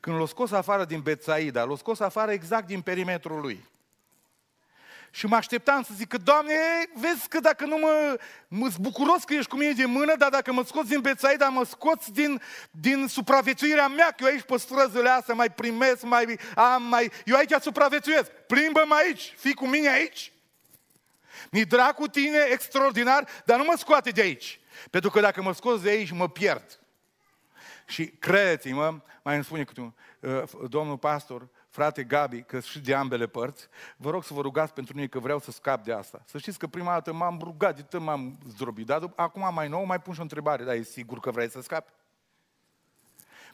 Când 0.00 0.18
l-a 0.18 0.26
scos 0.26 0.50
afară 0.50 0.84
din 0.84 1.00
Betsaida, 1.00 1.64
l-a 1.64 1.76
scos 1.76 2.00
afară 2.00 2.30
exact 2.32 2.66
din 2.66 2.80
perimetrul 2.80 3.40
lui. 3.40 3.68
Și 5.14 5.26
mă 5.26 5.36
așteptam 5.36 5.82
să 5.82 5.90
zic 5.94 6.08
că, 6.08 6.16
Doamne, 6.16 6.54
vezi 6.94 7.28
că 7.28 7.40
dacă 7.40 7.64
nu 7.64 7.76
mă, 7.76 8.16
mă 8.48 8.68
bucuros 8.80 9.24
că 9.24 9.34
ești 9.34 9.50
cu 9.50 9.56
mine 9.56 9.72
de 9.72 9.84
mână, 9.84 10.14
dar 10.16 10.30
dacă 10.30 10.52
mă 10.52 10.64
scoți 10.64 10.88
din 10.88 11.00
Bețaida, 11.00 11.48
mă 11.48 11.64
scoți 11.64 12.12
din, 12.12 12.40
din 12.70 13.06
supraviețuirea 13.08 13.88
mea, 13.88 14.06
că 14.06 14.24
eu 14.24 14.26
aici 14.26 14.42
pe 14.42 14.56
străzile 14.56 15.08
astea 15.08 15.34
mai 15.34 15.50
primesc, 15.50 16.02
mai 16.02 16.38
am, 16.54 16.82
mai... 16.82 17.12
Eu 17.24 17.36
aici 17.36 17.52
supraviețuiesc. 17.60 18.30
Plimbă-mă 18.30 18.94
aici, 18.94 19.34
fii 19.36 19.54
cu 19.54 19.66
mine 19.66 19.88
aici. 19.88 20.32
Mi 21.50 21.64
drag 21.64 21.94
cu 21.94 22.08
tine, 22.08 22.38
extraordinar, 22.50 23.28
dar 23.44 23.58
nu 23.58 23.64
mă 23.64 23.74
scoate 23.76 24.10
de 24.10 24.20
aici. 24.20 24.60
Pentru 24.90 25.10
că 25.10 25.20
dacă 25.20 25.42
mă 25.42 25.54
scoți 25.54 25.82
de 25.82 25.90
aici, 25.90 26.10
mă 26.10 26.28
pierd. 26.28 26.80
Și 27.86 28.06
credeți-mă, 28.06 29.00
mai 29.22 29.34
îmi 29.34 29.44
spune 29.44 29.64
câte 29.64 29.80
un, 29.80 29.92
uh, 30.20 30.42
domnul 30.68 30.98
pastor, 30.98 31.48
frate 31.72 32.02
Gabi, 32.02 32.42
că 32.42 32.60
și 32.60 32.80
de 32.80 32.94
ambele 32.94 33.26
părți, 33.26 33.68
vă 33.96 34.10
rog 34.10 34.24
să 34.24 34.34
vă 34.34 34.40
rugați 34.40 34.72
pentru 34.72 34.94
mine 34.94 35.06
că 35.06 35.18
vreau 35.18 35.38
să 35.38 35.50
scap 35.50 35.84
de 35.84 35.92
asta. 35.92 36.22
Să 36.26 36.38
știți 36.38 36.58
că 36.58 36.66
prima 36.66 36.92
dată 36.92 37.12
m-am 37.12 37.38
rugat, 37.42 37.76
de 37.76 37.82
tot 37.82 38.00
m-am 38.00 38.38
zdrobit, 38.48 38.86
dar 38.86 39.12
acum 39.16 39.54
mai 39.54 39.68
nou 39.68 39.84
mai 39.84 40.00
pun 40.00 40.12
și 40.12 40.18
o 40.18 40.22
întrebare, 40.22 40.64
dar 40.64 40.74
e 40.74 40.82
sigur 40.82 41.20
că 41.20 41.30
vrei 41.30 41.50
să 41.50 41.60
scapi? 41.60 41.92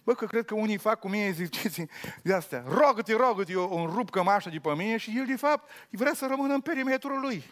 Bă, 0.03 0.15
că 0.15 0.27
cred 0.27 0.45
că 0.45 0.55
unii 0.55 0.77
fac 0.77 0.99
cu 0.99 1.09
mine, 1.09 1.31
ziceți 1.31 1.87
de 2.23 2.35
astea, 2.35 2.65
rogă-te, 2.67 3.17
rogă-te, 3.17 3.53
eu 3.53 3.79
îmi 3.79 3.93
rup 3.95 4.11
cămașa 4.11 4.51
de 4.51 4.59
pe 4.59 4.75
mine 4.75 4.97
și 4.97 5.19
el, 5.19 5.27
de 5.27 5.37
fapt, 5.37 5.71
vrea 5.91 6.15
să 6.15 6.27
rămână 6.27 6.55
în 6.55 6.61
perimetrul 6.61 7.21
lui. 7.21 7.45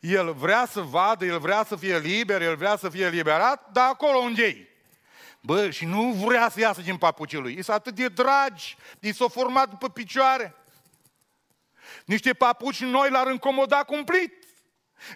El 0.00 0.32
vrea 0.32 0.66
să 0.66 0.80
vadă, 0.80 1.24
el 1.24 1.38
vrea 1.38 1.64
să 1.64 1.76
fie 1.76 1.98
liber, 1.98 2.42
el 2.42 2.56
vrea 2.56 2.76
să 2.76 2.88
fie 2.88 3.08
liberat, 3.08 3.72
dar 3.72 3.88
acolo 3.88 4.18
unde 4.18 4.44
e. 4.44 4.73
Bă, 5.46 5.70
și 5.70 5.84
nu 5.84 6.12
vrea 6.12 6.48
să 6.48 6.60
iasă 6.60 6.80
din 6.80 6.96
papucii 6.96 7.38
lui. 7.38 7.52
Sunt 7.52 7.76
atât 7.76 7.94
de 7.94 8.08
dragi, 8.08 8.76
i 9.00 9.12
s-au 9.12 9.28
format 9.28 9.68
după 9.68 9.88
picioare. 9.88 10.54
Niște 12.04 12.32
papuci 12.34 12.80
noi 12.80 13.10
l-ar 13.10 13.26
încomoda 13.26 13.82
cumplit. 13.82 14.44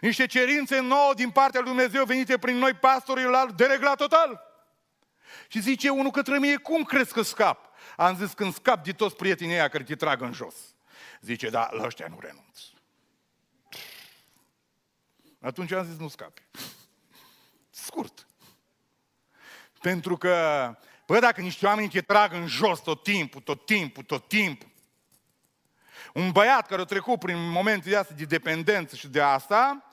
Niște 0.00 0.26
cerințe 0.26 0.80
nouă 0.80 1.14
din 1.14 1.30
partea 1.30 1.60
lui 1.60 1.68
Dumnezeu 1.68 2.04
venite 2.04 2.38
prin 2.38 2.56
noi 2.56 2.74
pastorii 2.74 3.24
l-ar 3.24 3.50
deregla 3.50 3.94
total. 3.94 4.40
Și 5.48 5.60
zice 5.60 5.88
unul 5.88 6.10
către 6.10 6.38
mine, 6.38 6.56
cum 6.56 6.82
crezi 6.82 7.12
că 7.12 7.22
scap? 7.22 7.68
Am 7.96 8.16
zis, 8.16 8.32
când 8.32 8.54
scap 8.54 8.84
de 8.84 8.92
toți 8.92 9.16
prietenii 9.16 9.54
ăia 9.54 9.68
care 9.68 9.84
te 9.84 9.96
trag 9.96 10.20
în 10.20 10.32
jos. 10.32 10.54
Zice, 11.20 11.48
da, 11.48 11.68
la 11.72 11.84
ăștia 11.84 12.06
nu 12.08 12.18
renunț. 12.20 12.58
Atunci 15.40 15.72
am 15.72 15.84
zis, 15.84 15.98
nu 15.98 16.08
scapi. 16.08 16.42
Scurt. 17.70 18.27
Pentru 19.80 20.16
că, 20.16 20.34
bă, 21.06 21.18
dacă 21.18 21.40
niște 21.40 21.66
oameni 21.66 21.88
te 21.88 22.00
trag 22.00 22.32
în 22.32 22.46
jos 22.46 22.80
tot 22.80 23.02
timpul, 23.02 23.40
tot 23.40 23.66
timpul, 23.66 24.02
tot 24.02 24.28
timpul, 24.28 24.68
un 26.14 26.30
băiat 26.30 26.66
care 26.66 26.80
a 26.80 26.84
trecut 26.84 27.18
prin 27.18 27.50
momente 27.50 27.88
de 27.88 27.96
astea 27.96 28.16
de 28.16 28.24
dependență 28.24 28.96
și 28.96 29.08
de 29.08 29.20
asta, 29.20 29.92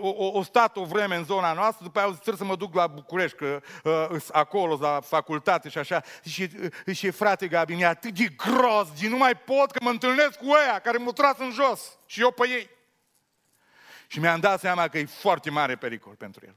o, 0.00 0.08
o, 0.08 0.38
o 0.38 0.42
stat 0.42 0.76
o 0.76 0.84
vreme 0.84 1.16
în 1.16 1.24
zona 1.24 1.52
noastră, 1.52 1.84
după 1.84 1.98
aia 1.98 2.08
zis, 2.08 2.18
trebuie 2.18 2.46
să 2.46 2.52
mă 2.52 2.56
duc 2.56 2.74
la 2.74 2.86
București, 2.86 3.36
că 3.36 3.60
uh, 3.84 4.20
acolo, 4.32 4.78
la 4.80 5.00
facultate 5.00 5.68
și 5.68 5.78
așa. 5.78 6.02
Și, 6.24 6.50
uh, 6.86 6.96
și 6.96 7.10
frate 7.10 7.48
Gabi, 7.48 7.74
mi-e 7.74 7.86
atât 7.86 8.14
de 8.14 8.24
gros, 8.36 9.00
de 9.00 9.08
nu 9.08 9.16
mai 9.16 9.36
pot 9.36 9.70
că 9.70 9.78
mă 9.82 9.90
întâlnesc 9.90 10.38
cu 10.38 10.46
ăia 10.46 10.78
care 10.78 10.98
m-au 10.98 11.12
tras 11.12 11.38
în 11.38 11.50
jos 11.50 11.98
și 12.06 12.20
eu 12.20 12.30
pe 12.30 12.48
ei. 12.48 12.70
Și 14.06 14.18
mi-am 14.20 14.40
dat 14.40 14.60
seama 14.60 14.88
că 14.88 14.98
e 14.98 15.04
foarte 15.04 15.50
mare 15.50 15.76
pericol 15.76 16.14
pentru 16.14 16.42
el. 16.46 16.56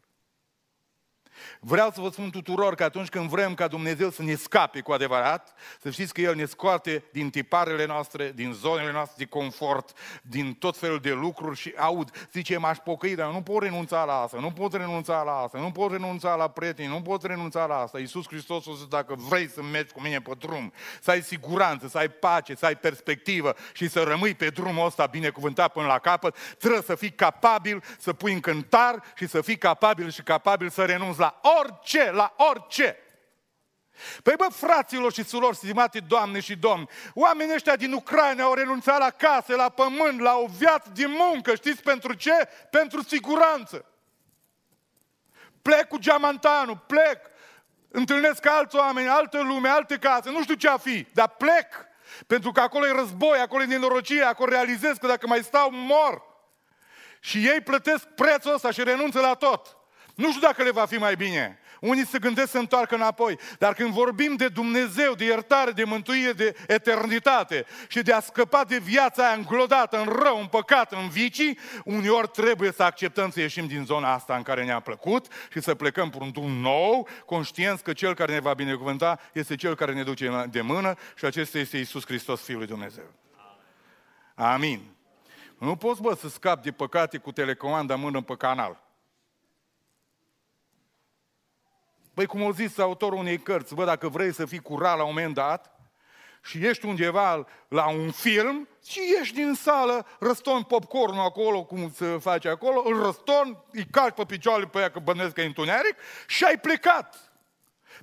Vreau 1.60 1.92
să 1.92 2.02
vă 2.02 2.10
spun 2.10 2.30
tuturor 2.30 2.76
că 2.76 2.84
atunci 2.84 3.10
când 3.10 3.30
vrem 3.30 3.54
ca 3.54 3.68
Dumnezeu 3.68 4.10
să 4.10 4.24
ne 4.24 4.36
scape 4.36 4.82
cu 4.82 4.92
adevărat, 4.92 5.54
să 5.82 5.90
știți 5.90 6.14
că 6.14 6.22
El 6.22 6.36
ne 6.36 6.46
scoate 6.46 7.04
din 7.12 7.30
tiparele 7.30 7.86
noastre, 7.86 8.32
din 8.36 8.54
zonele 8.54 8.92
noastre 8.92 9.16
de 9.18 9.26
confort, 9.26 9.98
din 10.22 10.54
tot 10.54 10.78
felul 10.78 11.00
de 11.00 11.12
lucruri 11.12 11.58
și 11.58 11.74
aud, 11.78 12.28
zice, 12.32 12.58
m-aș 12.58 12.78
pocăi, 12.78 13.16
dar 13.16 13.32
nu 13.32 13.42
pot 13.42 13.64
renunța 13.64 14.04
la 14.04 14.14
asta, 14.14 14.38
nu 14.40 14.52
pot 14.52 14.74
renunța 14.74 15.24
la 15.24 15.32
asta, 15.32 15.60
nu 15.60 15.72
pot 15.72 15.92
renunța 15.92 16.36
la 16.36 16.48
prieteni, 16.48 16.88
nu 16.88 17.02
pot 17.02 17.24
renunța 17.24 17.66
la 17.66 17.78
asta. 17.78 18.00
Iisus 18.00 18.28
Hristos 18.28 18.68
a 18.68 18.72
zis, 18.76 18.88
dacă 18.88 19.16
vrei 19.18 19.50
să 19.50 19.62
mergi 19.64 19.94
cu 19.94 20.02
mine 20.02 20.20
pe 20.20 20.32
drum, 20.40 20.74
să 21.02 21.12
ai 21.12 21.22
siguranță, 21.22 21.88
să 21.88 21.98
ai 21.98 22.10
pace, 22.10 22.56
să 22.56 22.66
ai 22.66 22.76
perspectivă 22.76 23.56
și 23.74 23.90
să 23.90 24.04
rămâi 24.04 24.36
pe 24.36 24.48
drumul 24.48 24.86
ăsta 24.86 25.06
binecuvântat 25.06 25.72
până 25.72 25.88
la 25.88 26.00
capăt, 26.00 26.36
trebuie 26.58 26.82
să 26.82 26.96
fii 26.96 27.12
capabil 27.12 27.84
să 28.00 28.14
pui 28.14 28.34
în 28.34 28.40
cântar 28.40 29.04
și 29.16 29.28
să 29.28 29.42
fii 29.42 29.58
capabil 29.58 30.10
și 30.10 30.22
capabil 30.22 30.70
să 30.70 30.86
renunți 30.86 31.20
la 31.20 31.27
la 31.28 31.40
orice, 31.60 32.12
la 32.12 32.34
orice. 32.38 32.98
Păi 34.24 34.34
bă, 34.38 34.48
fraților 34.52 35.14
și 35.14 35.24
surorilor, 35.24 35.56
stimate 35.56 36.00
doamne 36.00 36.40
și 36.40 36.56
domni, 36.56 36.90
oamenii 37.14 37.54
ăștia 37.54 37.76
din 37.76 37.94
Ucraina 37.94 38.44
au 38.44 38.54
renunțat 38.54 39.00
la 39.00 39.10
case, 39.10 39.56
la 39.56 39.70
pământ, 39.70 40.20
la 40.20 40.36
o 40.36 40.46
viață 40.58 40.90
din 40.94 41.12
muncă. 41.12 41.56
Știți 41.56 41.82
pentru 41.82 42.14
ce? 42.14 42.50
Pentru 42.72 43.02
siguranță. 43.02 43.86
Plec 45.62 45.88
cu 45.88 45.98
geamantanul, 45.98 46.84
plec, 46.88 47.22
întâlnesc 47.92 48.46
alți 48.46 48.76
oameni, 48.76 49.08
altă 49.08 49.42
lume, 49.42 49.70
alte 49.70 49.98
case, 49.98 50.30
nu 50.30 50.42
știu 50.42 50.56
ce 50.56 50.70
a 50.70 50.78
fi, 50.78 51.08
dar 51.14 51.28
plec. 51.28 51.86
Pentru 52.28 52.52
că 52.52 52.62
acolo 52.62 52.88
e 52.88 52.92
război, 52.92 53.40
acolo 53.40 53.62
e 53.62 53.66
nenorocire, 53.66 54.24
acolo 54.24 54.52
realizez 54.52 54.98
că 54.98 55.08
dacă 55.08 55.28
mai 55.28 55.44
stau, 55.44 55.70
mor. 55.72 56.22
Și 57.20 57.48
ei 57.48 57.62
plătesc 57.62 58.06
prețul 58.06 58.54
ăsta 58.54 58.72
și 58.72 58.84
renunță 58.84 59.20
la 59.20 59.34
tot. 59.34 59.77
Nu 60.18 60.30
știu 60.30 60.42
dacă 60.42 60.64
le 60.64 60.72
va 60.72 60.86
fi 60.86 60.96
mai 60.96 61.16
bine. 61.16 61.60
Unii 61.80 62.06
se 62.06 62.20
gândesc 62.20 62.52
să 62.52 62.58
întoarcă 62.58 62.96
înapoi. 62.96 63.40
Dar 63.60 63.74
când 63.74 63.90
vorbim 63.90 64.36
de 64.36 64.48
Dumnezeu, 64.48 65.14
de 65.14 65.24
iertare, 65.24 65.72
de 65.72 65.84
mântuire, 65.84 66.32
de 66.32 66.56
eternitate 66.68 67.66
și 67.88 68.02
de 68.02 68.14
a 68.14 68.20
scăpa 68.20 68.64
de 68.64 68.78
viața 68.78 69.26
aia 69.26 69.36
înglodată 69.36 69.98
în 69.98 70.06
rău, 70.24 70.40
în 70.40 70.46
păcat, 70.46 70.92
în 70.92 71.10
vicii, 71.10 71.60
uneori 71.86 72.28
trebuie 72.28 72.72
să 72.72 72.84
acceptăm 72.84 73.30
să 73.30 73.40
ieșim 73.40 73.68
din 73.68 73.86
zona 73.86 74.14
asta 74.14 74.36
în 74.36 74.42
care 74.42 74.66
ne-a 74.66 74.80
plăcut 74.80 75.28
și 75.52 75.62
să 75.62 75.76
plecăm 75.76 76.10
pe 76.10 76.18
un 76.20 76.32
drum 76.32 76.52
nou, 76.52 77.08
conștienți 77.26 77.84
că 77.84 77.94
Cel 77.94 78.14
care 78.14 78.34
ne 78.34 78.40
va 78.40 78.54
binecuvânta 78.54 79.20
este 79.34 79.56
Cel 79.56 79.76
care 79.76 79.94
ne 79.94 80.04
duce 80.04 80.46
de 80.50 80.62
mână 80.62 80.96
și 81.16 81.26
acesta 81.26 81.58
este 81.58 81.78
Isus 81.78 82.06
Hristos, 82.06 82.42
Fiul 82.42 82.58
lui 82.58 82.68
Dumnezeu. 82.68 83.14
Amin. 84.36 84.82
Nu 85.58 85.76
poți, 85.76 86.02
bă, 86.02 86.16
să 86.20 86.30
scapi 86.30 86.64
de 86.64 86.72
păcate 86.72 87.18
cu 87.18 87.32
telecomanda 87.32 87.96
mână 87.96 88.22
pe 88.22 88.36
canal. 88.36 88.86
Băi, 92.18 92.26
cum 92.26 92.42
au 92.42 92.52
zis 92.52 92.78
autorul 92.78 93.20
unei 93.20 93.38
cărți, 93.38 93.74
bă, 93.74 93.86
dacă 93.86 94.08
vrei 94.08 94.34
să 94.34 94.46
fii 94.46 94.60
curat 94.60 94.98
la 94.98 95.04
un 95.04 95.10
moment 95.14 95.34
dat 95.34 95.80
și 96.44 96.66
ești 96.66 96.86
undeva 96.86 97.46
la 97.68 97.90
un 97.90 98.12
film 98.12 98.68
și 98.88 99.00
ești 99.22 99.36
din 99.36 99.54
sală, 99.54 100.06
răstorni 100.20 100.66
popcornul 100.66 101.26
acolo, 101.26 101.64
cum 101.64 101.92
se 101.96 102.06
face 102.06 102.50
acolo, 102.50 102.84
îl 102.86 103.04
răstorni, 103.04 103.58
îi 103.72 103.86
calci 103.92 104.16
pe 104.16 104.26
picioare 104.26 104.66
pe 104.66 104.80
ea 104.80 104.92
că 104.92 105.00
bănesc 105.00 105.34
că 105.34 105.42
e 105.42 105.46
întuneric 105.46 105.96
și 106.28 106.44
ai 106.44 106.60
plecat. 106.60 107.32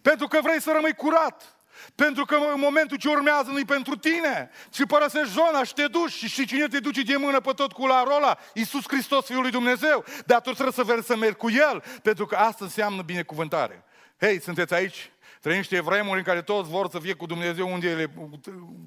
Pentru 0.03 0.27
că 0.27 0.39
vrei 0.43 0.61
să 0.61 0.71
rămâi 0.75 0.95
curat. 0.95 1.57
Pentru 1.95 2.25
că 2.25 2.35
în 2.35 2.61
momentul 2.61 2.97
ce 2.97 3.09
urmează 3.09 3.51
nu-i 3.51 3.65
pentru 3.65 3.97
tine. 3.97 4.51
Și 4.73 4.87
părăsești 4.87 5.33
zona 5.33 5.65
și 5.65 5.75
te 5.75 5.87
duci. 5.87 6.13
Și 6.13 6.29
știi 6.29 6.47
cine 6.47 6.67
te 6.67 6.79
duce 6.79 7.03
de 7.03 7.17
mână 7.17 7.41
pe 7.41 7.53
tot 7.53 7.73
cularul 7.73 8.13
ăla? 8.13 8.39
Iisus 8.53 8.85
Hristos, 8.89 9.27
Fiul 9.27 9.41
lui 9.41 9.51
Dumnezeu. 9.51 10.05
Dar 10.27 10.41
tu 10.41 10.51
trebuie 10.51 10.73
să 10.73 10.83
vrei 10.83 11.03
să 11.03 11.17
mergi 11.17 11.37
cu 11.37 11.51
El. 11.51 11.83
Pentru 12.03 12.27
că 12.27 12.37
asta 12.37 12.65
înseamnă 12.65 13.03
binecuvântare. 13.03 13.85
Hei, 14.21 14.41
sunteți 14.41 14.75
aici? 14.75 15.11
Trăim 15.41 15.59
niște 15.59 15.81
vremuri 15.81 16.19
în 16.19 16.25
care 16.25 16.43
toți 16.43 16.71
vor 16.71 16.89
să 16.91 16.99
fie 16.99 17.13
cu 17.13 17.27
Dumnezeu 17.27 17.73
unde, 17.73 18.11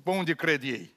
pe 0.04 0.10
unde 0.10 0.34
cred 0.34 0.64
ei. 0.64 0.96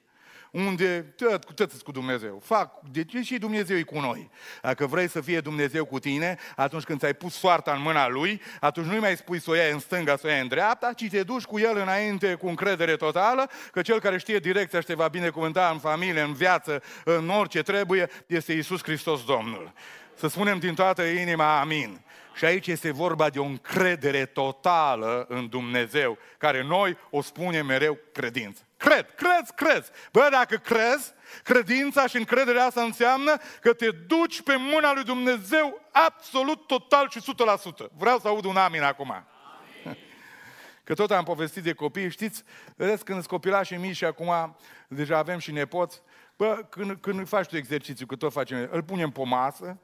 Unde 0.51 1.01
tot, 1.01 1.43
cu 1.43 1.53
tot 1.53 1.81
cu 1.81 1.91
Dumnezeu. 1.91 2.41
Fac, 2.43 2.79
de 2.91 3.03
ce 3.03 3.21
și 3.21 3.37
Dumnezeu 3.37 3.77
e 3.77 3.81
cu 3.81 3.99
noi? 3.99 4.29
Dacă 4.61 4.85
vrei 4.85 5.07
să 5.09 5.21
fie 5.21 5.39
Dumnezeu 5.39 5.85
cu 5.85 5.99
tine, 5.99 6.37
atunci 6.55 6.83
când 6.83 6.99
ți-ai 6.99 7.13
pus 7.13 7.33
soarta 7.33 7.73
în 7.73 7.81
mâna 7.81 8.07
Lui, 8.07 8.41
atunci 8.59 8.85
nu-i 8.85 8.99
mai 8.99 9.15
spui 9.15 9.39
să 9.39 9.49
o 9.49 9.55
iei 9.55 9.71
în 9.71 9.79
stânga, 9.79 10.15
să 10.15 10.27
o 10.27 10.29
iei 10.29 10.41
în 10.41 10.47
dreapta, 10.47 10.93
ci 10.93 11.09
te 11.09 11.23
duci 11.23 11.43
cu 11.43 11.59
El 11.59 11.77
înainte 11.77 12.33
cu 12.33 12.47
încredere 12.47 12.95
totală, 12.95 13.49
că 13.71 13.81
Cel 13.81 13.99
care 13.99 14.17
știe 14.17 14.39
direcția 14.39 14.79
și 14.79 14.85
te 14.85 14.93
va 14.93 15.07
binecuvânta 15.07 15.69
în 15.73 15.79
familie, 15.79 16.21
în 16.21 16.33
viață, 16.33 16.83
în 17.03 17.29
orice 17.29 17.61
trebuie, 17.61 18.09
este 18.27 18.53
Isus 18.53 18.83
Hristos 18.83 19.25
Domnul. 19.25 19.73
Să 20.15 20.27
spunem 20.27 20.59
din 20.59 20.73
toată 20.73 21.03
inima, 21.03 21.59
amin. 21.59 22.01
Și 22.33 22.45
aici 22.45 22.67
este 22.67 22.91
vorba 22.91 23.29
de 23.29 23.39
o 23.39 23.43
încredere 23.43 24.25
totală 24.25 25.25
în 25.29 25.47
Dumnezeu, 25.47 26.17
care 26.37 26.63
noi 26.63 26.97
o 27.09 27.21
spunem 27.21 27.65
mereu 27.65 27.97
credință. 28.11 28.61
Cred, 28.77 29.15
crezi, 29.15 29.53
crezi. 29.55 29.91
Bă, 30.11 30.27
dacă 30.31 30.55
crezi, 30.55 31.13
credința 31.43 32.07
și 32.07 32.17
încrederea 32.17 32.65
asta 32.65 32.81
înseamnă 32.81 33.37
că 33.61 33.73
te 33.73 33.91
duci 33.91 34.41
pe 34.41 34.55
mâna 34.55 34.93
lui 34.93 35.03
Dumnezeu 35.03 35.81
absolut, 35.91 36.67
total 36.67 37.09
și 37.09 37.19
100%. 37.85 37.91
Vreau 37.97 38.19
să 38.19 38.27
aud 38.27 38.45
un 38.45 38.57
amin 38.57 38.81
acum. 38.81 39.11
Amin. 39.11 39.97
Că 40.83 40.93
tot 40.93 41.11
am 41.11 41.23
povestit 41.23 41.63
de 41.63 41.73
copii, 41.73 42.09
știți, 42.09 42.43
vedeți 42.75 43.05
când 43.05 43.17
sunt 43.17 43.29
copilași 43.29 43.73
mici 43.73 43.95
și 43.95 44.05
acum 44.05 44.55
deja 44.87 45.17
avem 45.17 45.39
și 45.39 45.51
nepoți, 45.51 46.01
bă, 46.37 46.65
când, 46.69 46.97
când 47.01 47.27
faci 47.27 47.47
tu 47.47 47.57
exercițiu, 47.57 48.05
că 48.05 48.15
tot 48.15 48.31
facem, 48.31 48.69
îl 48.71 48.83
punem 48.83 49.09
pe 49.09 49.21
masă, 49.25 49.79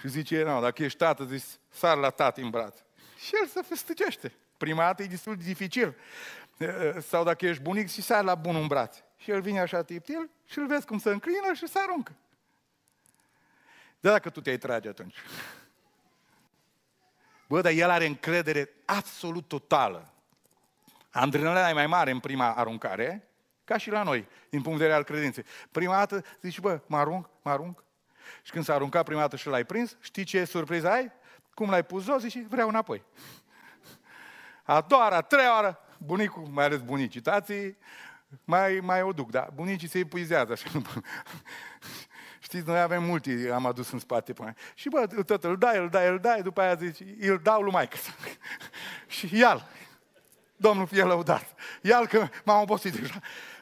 și 0.00 0.08
zice, 0.08 0.42
nu, 0.42 0.60
dacă 0.60 0.82
ești 0.82 0.98
tată, 0.98 1.24
zici, 1.24 1.44
sar 1.68 1.96
la 1.96 2.10
tati 2.10 2.40
în 2.40 2.50
braț. 2.50 2.78
Și 3.18 3.32
el 3.40 3.46
se 3.46 3.62
festăcește. 3.62 4.32
Prima 4.56 4.84
dată 4.84 5.02
e 5.02 5.06
destul 5.06 5.36
de 5.36 5.44
dificil. 5.44 5.96
Sau 7.00 7.24
dacă 7.24 7.46
ești 7.46 7.62
bunic 7.62 7.90
și 7.90 8.02
sar 8.02 8.24
la 8.24 8.34
bun 8.34 8.56
în 8.56 8.66
braț. 8.66 8.96
Și 9.16 9.30
el 9.30 9.40
vine 9.40 9.60
așa 9.60 9.82
tiptil 9.82 10.30
și 10.44 10.58
îl 10.58 10.66
vezi 10.66 10.86
cum 10.86 10.98
se 10.98 11.10
înclină 11.10 11.52
și 11.54 11.68
se 11.68 11.78
aruncă. 11.78 12.12
Dar 14.00 14.12
dacă 14.12 14.30
tu 14.30 14.40
te-ai 14.40 14.58
trage 14.58 14.88
atunci. 14.88 15.16
Bă, 17.48 17.60
dar 17.60 17.72
el 17.72 17.90
are 17.90 18.06
încredere 18.06 18.70
absolut 18.84 19.48
totală. 19.48 20.12
Adrenalina 21.10 21.68
e 21.68 21.72
mai 21.72 21.86
mare 21.86 22.10
în 22.10 22.20
prima 22.20 22.54
aruncare, 22.54 23.28
ca 23.64 23.76
și 23.76 23.90
la 23.90 24.02
noi, 24.02 24.28
din 24.50 24.62
punct 24.62 24.78
de 24.78 24.84
vedere 24.84 24.92
al 24.92 25.04
credinței. 25.04 25.44
Prima 25.70 25.94
dată 25.96 26.24
zici, 26.40 26.60
bă, 26.60 26.80
mă 26.86 26.98
arunc, 26.98 27.28
mă 27.42 27.50
arunc, 27.50 27.84
și 28.42 28.52
când 28.52 28.64
s-a 28.64 28.74
aruncat 28.74 29.04
prima 29.04 29.20
dată 29.20 29.36
și 29.36 29.46
l-ai 29.46 29.64
prins, 29.64 29.96
știi 30.00 30.24
ce 30.24 30.44
surpriză 30.44 30.90
ai? 30.90 31.12
Cum 31.54 31.70
l-ai 31.70 31.84
pus 31.84 32.04
jos, 32.04 32.20
zici, 32.20 32.46
vreau 32.48 32.68
înapoi. 32.68 33.04
A 34.62 34.80
doua 34.80 35.02
oară, 35.02 35.14
a 35.14 35.20
treia 35.20 35.52
oară, 35.54 35.80
bunicul, 35.98 36.42
mai 36.50 36.64
ales 36.64 36.80
bunicii, 36.80 37.20
tații, 37.20 37.78
mai, 38.44 38.80
mai 38.82 39.02
o 39.02 39.12
duc, 39.12 39.30
da? 39.30 39.48
Bunicii 39.54 39.88
se 39.88 39.98
epuizează 39.98 40.52
așa. 40.52 40.68
Știți, 42.40 42.66
noi 42.66 42.80
avem 42.80 43.02
multi, 43.02 43.30
am 43.50 43.66
adus 43.66 43.90
în 43.90 43.98
spate 43.98 44.32
până. 44.32 44.52
Și 44.74 44.88
bă, 44.88 45.06
tot 45.26 45.44
îl 45.44 45.56
dai, 45.56 45.78
îl 45.78 45.88
dai, 45.88 46.08
îl 46.08 46.18
dai, 46.18 46.42
după 46.42 46.60
aia 46.60 46.74
zici, 46.74 47.04
îl 47.20 47.40
dau 47.42 47.62
lui 47.62 47.72
maică. 47.72 47.96
și 49.06 49.38
ia 49.38 49.68
Domnul 50.60 50.86
fie 50.86 51.02
lăudat. 51.02 51.54
Ia-l 51.82 52.06
că 52.06 52.28
m-am 52.44 52.60
obosit 52.60 52.92
deja. 52.92 53.20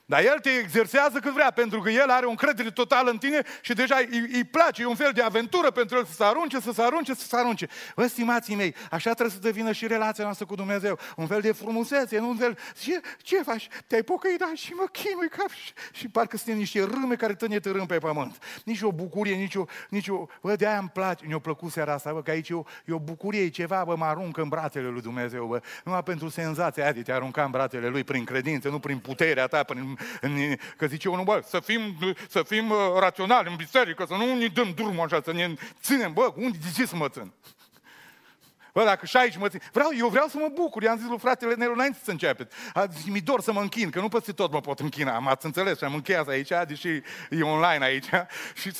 Dar 0.09 0.25
el 0.25 0.39
te 0.39 0.51
exersează 0.51 1.19
cât 1.19 1.33
vrea, 1.33 1.51
pentru 1.51 1.81
că 1.81 1.91
el 1.91 2.09
are 2.09 2.27
o 2.27 2.31
încredere 2.31 2.71
totală 2.71 3.11
în 3.11 3.19
tine 3.19 3.43
și 3.61 3.73
deja 3.73 3.97
îi, 3.97 4.29
îi 4.33 4.45
place, 4.45 4.83
e 4.83 4.87
un 4.87 4.95
fel 4.95 5.13
de 5.15 5.23
aventură 5.23 5.71
pentru 5.71 5.97
el 5.97 6.05
să 6.05 6.13
se 6.13 6.25
arunce, 6.25 6.61
să 6.61 6.73
se 6.73 6.83
arunce, 6.83 7.15
să 7.15 7.27
se 7.27 7.37
arunce. 7.37 7.69
Vă, 7.95 8.07
stimații 8.07 8.55
mei, 8.55 8.75
așa 8.91 9.13
trebuie 9.13 9.35
să 9.35 9.41
devină 9.41 9.73
și 9.73 9.87
relația 9.87 10.25
noastră 10.25 10.47
cu 10.47 10.55
Dumnezeu. 10.55 10.99
Un 11.17 11.27
fel 11.27 11.41
de 11.41 11.53
frumusețe, 11.53 12.19
nu 12.19 12.29
un 12.29 12.37
fel... 12.37 12.59
Ce, 12.79 13.01
ce 13.19 13.43
faci? 13.43 13.69
Te-ai 13.87 14.03
pocăit, 14.03 14.39
da, 14.39 14.51
și 14.55 14.73
mă 14.73 14.85
chinui 14.93 15.29
cap 15.29 15.51
și, 15.51 15.73
și 15.93 16.09
parcă 16.09 16.37
suntem 16.37 16.57
niște 16.57 16.83
râme 16.83 17.15
care 17.15 17.35
tăne 17.35 17.59
tărâm 17.59 17.87
pe 17.87 17.99
pământ. 17.99 18.39
Nici 18.65 18.83
o 18.83 18.93
bucurie, 18.93 19.35
nici 19.35 19.55
o... 19.55 19.65
Nici 19.89 20.09
o 20.09 20.27
bă, 20.41 20.57
de-aia 20.57 20.79
îmi 20.79 20.91
place, 20.93 21.25
mi-a 21.27 21.39
plăcut 21.39 21.73
seara 21.73 21.93
asta, 21.93 22.13
bă, 22.13 22.23
că 22.23 22.31
aici 22.31 22.49
e 22.49 22.55
o, 22.55 22.63
e 22.85 22.93
o 22.93 22.99
bucurie, 22.99 23.41
e 23.41 23.49
ceva, 23.49 23.85
bă, 23.85 23.97
mă 23.97 24.05
arunc 24.05 24.37
în 24.37 24.49
brațele 24.49 24.89
lui 24.89 25.01
Dumnezeu, 25.01 25.47
bă. 25.47 25.61
Numai 25.85 26.03
pentru 26.03 26.29
senzația 26.29 26.83
aia 26.83 26.93
de 26.93 27.03
te 27.03 27.13
arunca 27.13 27.45
în 27.45 27.51
brațele 27.51 27.89
lui 27.89 28.05
prin 28.05 28.25
credință, 28.25 28.69
nu 28.69 28.79
prin 28.79 28.99
puterea 28.99 29.47
ta, 29.47 29.63
prin, 29.63 29.96
în, 30.21 30.57
Că 30.77 30.87
zice 30.87 31.09
unul, 31.09 31.25
bă, 31.25 31.43
să 31.47 31.61
fim, 31.61 31.99
să 32.29 32.43
fim 32.43 32.71
uh, 32.71 32.77
raționali 32.99 33.49
în 33.51 33.57
biserică, 33.57 34.05
să 34.09 34.15
nu 34.15 34.35
ne 34.35 34.47
dăm 34.47 34.73
drumul 34.75 35.05
așa, 35.05 35.21
să 35.25 35.33
ne 35.33 35.55
ținem, 35.81 36.13
bă, 36.13 36.33
unde, 36.37 36.59
de 36.63 36.71
ce 36.75 36.87
să 36.87 36.97
mă 36.97 37.09
țin? 37.09 37.33
Bă, 38.77 38.85
dacă 38.85 39.07
și 39.07 39.17
aici 39.17 39.37
mă 39.37 39.49
țin, 39.49 39.61
vreau, 39.73 39.91
eu 39.99 40.09
vreau 40.09 40.27
să 40.27 40.37
mă 40.39 40.49
bucur. 40.53 40.83
I-am 40.83 40.99
zis 40.99 41.09
lui 41.09 41.19
fratele 41.19 41.55
Nelu 41.55 41.73
înainte 41.73 41.99
să 42.05 42.11
începeți. 42.11 42.55
A 42.75 42.87
zis, 42.87 43.05
mi 43.05 43.21
dor 43.21 43.41
să 43.41 43.53
mă 43.53 43.61
închin, 43.61 43.91
că 43.91 44.01
nu 44.01 44.09
peste 44.09 44.33
tot 44.33 44.53
mă 44.53 44.61
pot 44.61 44.81
închina. 44.81 45.15
Am 45.15 45.29
ați 45.29 45.47
înțeles 45.47 45.79
și 45.79 45.85
am 45.85 45.95
încheiat 45.95 46.29
aici, 46.29 46.53
deși 46.69 46.89
e 47.31 47.43
online 47.43 47.85
aici. 47.85 48.09
Și, 48.61 48.73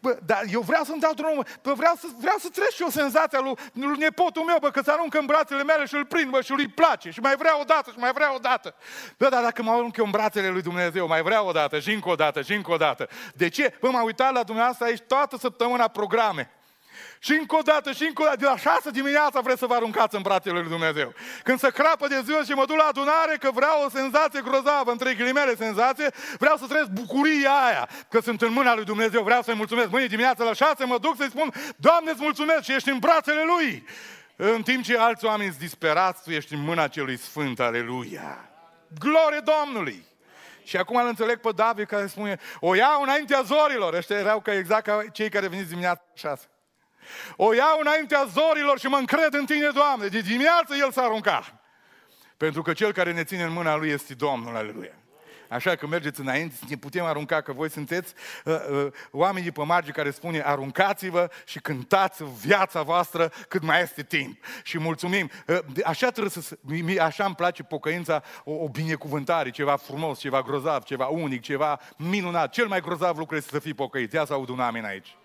bă, 0.00 0.18
dar 0.24 0.42
eu 0.50 0.60
vreau 0.60 0.84
să-mi 0.84 1.00
dau 1.00 1.12
drumul, 1.14 1.46
bă, 1.62 1.72
vreau, 1.72 1.94
să, 1.94 2.06
vreau 2.20 2.36
să 2.38 2.48
trec 2.48 2.70
și 2.70 2.82
o 2.82 2.90
senzație 2.90 3.38
lui, 3.38 3.54
lui 3.72 3.98
nepotul 3.98 4.42
meu, 4.42 4.56
bă, 4.60 4.70
că 4.70 4.80
se 4.84 4.90
aruncă 4.90 5.18
în 5.18 5.26
brațele 5.26 5.62
mele 5.62 5.84
și 5.84 5.94
îl 5.94 6.04
prind, 6.04 6.30
bă, 6.30 6.40
și 6.40 6.50
lui 6.50 6.68
place. 6.68 7.10
Și 7.10 7.20
mai 7.20 7.36
vreau 7.36 7.60
o 7.60 7.64
dată, 7.64 7.90
și 7.90 7.98
mai 7.98 8.12
vreau 8.12 8.34
o 8.34 8.38
dată. 8.38 8.74
Bă, 9.16 9.28
dar 9.28 9.42
dacă 9.42 9.62
mă 9.62 9.70
arunc 9.70 9.96
eu 9.96 10.04
în 10.04 10.10
brațele 10.10 10.48
lui 10.48 10.62
Dumnezeu, 10.62 11.06
mai 11.06 11.22
vreau 11.22 11.46
o 11.46 11.52
dată, 11.52 11.78
și 11.78 11.92
încă 11.92 12.08
o 12.08 12.14
dată, 12.14 12.42
și 12.42 12.52
încă 12.52 12.72
o 12.72 12.76
dată. 12.76 13.08
De 13.34 13.48
ce? 13.48 13.76
Bă, 13.80 13.88
m-am 13.90 14.04
uitat 14.04 14.32
la 14.32 14.42
dumneavoastră 14.42 14.86
aici 14.86 15.00
toată 15.06 15.36
săptămâna 15.36 15.88
programe. 15.88 16.50
Și 17.22 17.32
încă 17.32 17.56
o 17.56 17.62
dată, 17.62 17.92
și 17.92 18.02
încă 18.02 18.22
o 18.22 18.24
dată, 18.24 18.36
de 18.36 18.44
la 18.44 18.56
șase 18.56 18.90
dimineața 18.90 19.40
vreți 19.40 19.58
să 19.58 19.66
vă 19.66 19.74
aruncați 19.74 20.16
în 20.16 20.22
brațele 20.22 20.60
lui 20.60 20.68
Dumnezeu. 20.68 21.14
Când 21.42 21.58
se 21.58 21.70
crapă 21.70 22.08
de 22.08 22.20
ziua 22.24 22.42
și 22.42 22.50
mă 22.50 22.64
duc 22.66 22.76
la 22.76 22.84
adunare 22.84 23.36
că 23.40 23.50
vreau 23.50 23.84
o 23.84 23.88
senzație 23.88 24.40
grozavă, 24.40 24.90
între 24.90 25.14
ghilimele 25.14 25.54
senzație, 25.56 26.10
vreau 26.38 26.56
să 26.56 26.66
trăiesc 26.66 26.88
bucuria 26.88 27.50
aia, 27.50 27.88
că 28.08 28.20
sunt 28.20 28.42
în 28.42 28.52
mâna 28.52 28.74
lui 28.74 28.84
Dumnezeu, 28.84 29.22
vreau 29.22 29.42
să-i 29.42 29.54
mulțumesc. 29.54 29.90
Mâine 29.90 30.06
dimineața 30.06 30.44
la 30.44 30.52
șase 30.52 30.84
mă 30.84 30.98
duc 30.98 31.16
să-i 31.16 31.28
spun, 31.28 31.52
Doamne, 31.76 32.10
îți 32.10 32.22
mulțumesc 32.22 32.62
și 32.62 32.72
ești 32.72 32.90
în 32.90 32.98
brațele 32.98 33.42
lui. 33.44 33.84
În 34.36 34.62
timp 34.62 34.84
ce 34.84 34.98
alți 34.98 35.24
oameni 35.24 35.48
sunt 35.48 35.60
disperați, 35.60 36.22
tu 36.22 36.30
ești 36.30 36.54
în 36.54 36.60
mâna 36.60 36.88
celui 36.88 37.18
sfânt, 37.18 37.60
aleluia. 37.60 38.50
Glorie 38.98 39.42
Domnului! 39.44 40.04
Și 40.64 40.76
acum 40.76 40.96
îl 40.96 41.06
înțeleg 41.06 41.40
pe 41.40 41.50
David 41.54 41.86
care 41.86 42.06
spune, 42.06 42.38
o 42.60 42.74
iau 42.74 43.02
înaintea 43.02 43.42
zorilor. 43.42 43.94
Ăștia 43.94 44.18
erau 44.18 44.40
ca 44.40 44.52
exact 44.52 44.84
ca 44.84 45.04
cei 45.12 45.28
care 45.28 45.48
veniți 45.48 45.68
dimineața 45.68 46.02
șase. 46.14 46.49
O 47.36 47.54
iau 47.54 47.78
înaintea 47.80 48.24
zorilor 48.24 48.78
și 48.78 48.86
mă 48.86 48.96
încred 48.96 49.34
în 49.34 49.46
tine, 49.46 49.68
Doamne. 49.68 50.06
De 50.06 50.20
dimineață 50.20 50.74
el 50.74 50.92
s-a 50.92 51.02
aruncat. 51.02 51.54
Pentru 52.36 52.62
că 52.62 52.72
cel 52.72 52.92
care 52.92 53.12
ne 53.12 53.24
ține 53.24 53.42
în 53.42 53.52
mâna 53.52 53.76
lui 53.76 53.90
este 53.90 54.14
Domnul, 54.14 54.56
aleluia. 54.56 54.94
Așa 55.50 55.74
că 55.74 55.86
mergeți 55.86 56.20
înainte, 56.20 56.54
ne 56.68 56.76
putem 56.76 57.04
arunca, 57.04 57.40
că 57.40 57.52
voi 57.52 57.70
sunteți 57.70 58.14
uh, 58.44 58.54
uh, 58.70 58.86
oamenii 59.10 59.50
pe 59.50 59.62
margine 59.62 59.92
care 59.92 60.10
spune 60.10 60.42
aruncați-vă 60.44 61.30
și 61.44 61.58
cântați 61.58 62.24
viața 62.40 62.82
voastră 62.82 63.32
cât 63.48 63.62
mai 63.62 63.82
este 63.82 64.02
timp. 64.02 64.44
Și 64.62 64.78
mulțumim. 64.78 65.30
Uh, 65.46 65.58
așa 65.84 66.10
trebuie 66.10 66.30
să, 66.30 66.58
așa 67.00 67.24
îmi 67.24 67.34
place 67.34 67.62
pocăința, 67.62 68.22
o, 68.44 68.52
o 68.52 68.68
binecuvântare, 68.68 69.50
ceva 69.50 69.76
frumos, 69.76 70.18
ceva 70.18 70.42
grozav, 70.42 70.82
ceva 70.82 71.06
unic, 71.06 71.42
ceva 71.42 71.80
minunat. 71.96 72.52
Cel 72.52 72.66
mai 72.66 72.80
grozav 72.80 73.18
lucru 73.18 73.36
este 73.36 73.50
să 73.50 73.58
fii 73.58 73.74
pocăit. 73.74 74.12
Ia 74.12 74.24
să 74.24 74.32
aud 74.32 74.48
un 74.48 74.60
amin 74.60 74.84
aici. 74.84 75.16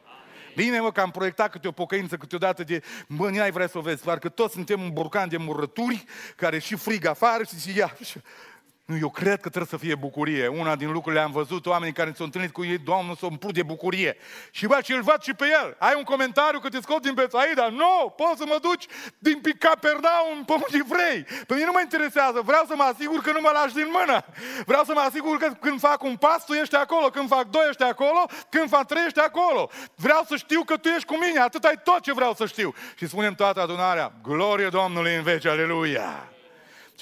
Bine, 0.56 0.80
mă, 0.80 0.92
că 0.92 1.02
am 1.02 1.12
proiectat 1.12 1.52
câte 1.52 1.68
o 1.68 1.72
pocăință 1.72 2.18
câteodată 2.18 2.64
de, 2.64 2.84
bă, 3.08 3.30
n-ai 3.30 3.52
vrea 3.52 3.68
să 3.68 3.78
o 3.78 3.82
vezi, 3.82 4.04
doar 4.04 4.20
că 4.20 4.30
toți 4.30 4.54
suntem 4.54 4.82
un 4.82 4.90
burcan 4.94 5.30
de 5.30 5.38
murături 5.38 6.06
care 6.36 6.60
și 6.60 6.76
frig 6.76 7.06
afară 7.06 7.44
și 7.44 7.60
zice, 7.60 7.80
ia, 7.80 7.98
nu, 8.86 8.98
eu 8.98 9.10
cred 9.10 9.42
că 9.42 9.50
trebuie 9.50 9.66
să 9.66 9.78
fie 9.78 9.96
bucurie. 9.96 10.48
Una 10.48 10.76
din 10.76 10.92
lucrurile 10.92 11.22
am 11.22 11.32
văzut 11.32 11.66
oameni 11.66 11.94
care 11.94 12.14
s-au 12.16 12.26
întâlnit 12.26 12.52
cu 12.52 12.64
ei, 12.66 12.78
Domnul 12.78 13.16
s-a 13.16 13.26
umplut 13.26 13.54
de 13.54 13.64
bucurie. 13.64 14.18
Și 14.52 14.66
bă, 14.66 14.80
și 14.84 14.92
îl 14.92 15.02
văd 15.02 15.22
și 15.22 15.34
pe 15.34 15.46
el. 15.64 15.76
Ai 15.80 15.94
un 15.98 16.04
comentariu 16.04 16.60
că 16.60 16.70
te 16.70 16.82
scot 16.82 17.02
din 17.02 17.14
Betsaida? 17.14 17.68
Nu, 17.68 17.78
no, 17.78 18.10
poți 18.10 18.38
să 18.38 18.46
mă 18.48 18.58
duci 18.62 18.86
din 19.18 19.42
Capernaum 19.60 20.46
pe 20.46 20.54
unde 20.54 20.86
vrei. 20.88 21.24
Pe 21.48 21.54
mine 21.54 21.66
nu 21.66 21.72
mă 21.72 21.80
interesează. 21.82 22.42
Vreau 22.46 22.66
să 22.68 22.74
mă 22.76 22.84
asigur 22.84 23.22
că 23.22 23.32
nu 23.32 23.42
mă 23.42 23.52
lași 23.54 23.74
din 23.74 23.90
mână. 23.98 24.26
Vreau 24.66 24.84
să 24.84 24.92
mă 24.94 25.00
asigur 25.00 25.38
că 25.38 25.48
când 25.60 25.80
fac 25.80 26.04
un 26.04 26.16
pas, 26.16 26.46
tu 26.46 26.54
ești 26.54 26.76
acolo. 26.76 27.06
Când 27.10 27.28
fac 27.28 27.46
doi, 27.50 27.68
ești 27.70 27.84
acolo. 27.84 28.26
Când 28.50 28.70
fac 28.70 28.86
trei, 28.88 29.06
ești 29.06 29.20
acolo. 29.20 29.70
Vreau 29.96 30.24
să 30.28 30.36
știu 30.36 30.62
că 30.64 30.78
tu 30.78 30.88
ești 30.88 31.06
cu 31.06 31.18
mine. 31.18 31.40
Atât 31.40 31.64
ai 31.64 31.80
tot 31.84 32.00
ce 32.00 32.14
vreau 32.14 32.34
să 32.34 32.46
știu. 32.46 32.74
Și 32.96 33.08
spunem 33.08 33.34
toată 33.34 33.62
adunarea, 33.62 34.12
glorie 34.24 34.70
Domnului 34.70 35.16
în 35.16 35.24
veci, 35.24 35.46
aleluia 35.46 36.30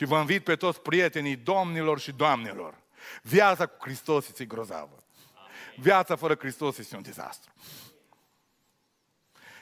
ci 0.03 0.07
vă 0.07 0.19
invit 0.19 0.43
pe 0.43 0.55
toți 0.55 0.81
prietenii 0.81 1.35
domnilor 1.35 1.99
și 1.99 2.11
doamnelor. 2.11 2.81
Viața 3.21 3.65
cu 3.65 3.77
Hristos 3.79 4.27
este 4.27 4.45
grozavă. 4.45 5.03
Viața 5.77 6.15
fără 6.15 6.35
Hristos 6.35 6.77
este 6.77 6.95
un 6.95 7.01
dezastru. 7.01 7.51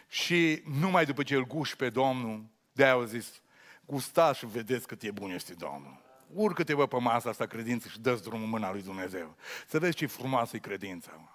Și 0.07 0.63
numai 0.79 1.05
după 1.05 1.23
ce 1.23 1.35
îl 1.35 1.47
guși 1.47 1.75
pe 1.75 1.89
Domnul, 1.89 2.45
de 2.71 2.83
aia 2.83 2.91
au 2.91 3.03
zis, 3.03 3.41
gustați 3.85 4.39
și 4.39 4.45
vedeți 4.45 4.87
cât 4.87 5.03
e 5.03 5.11
bun 5.11 5.31
este 5.31 5.53
Domnul. 5.53 6.01
Urcă-te, 6.33 6.75
bă, 6.75 6.87
pe 6.87 6.99
masa 6.99 7.29
asta 7.29 7.45
credință 7.45 7.87
și 7.87 7.99
dă 7.99 8.15
drumul 8.15 8.43
în 8.43 8.49
mâna 8.49 8.71
lui 8.71 8.81
Dumnezeu. 8.81 9.35
Să 9.67 9.79
vezi 9.79 9.95
ce 9.95 10.05
frumoasă 10.05 10.55
e 10.55 10.59
credința. 10.59 11.11
Mă. 11.17 11.29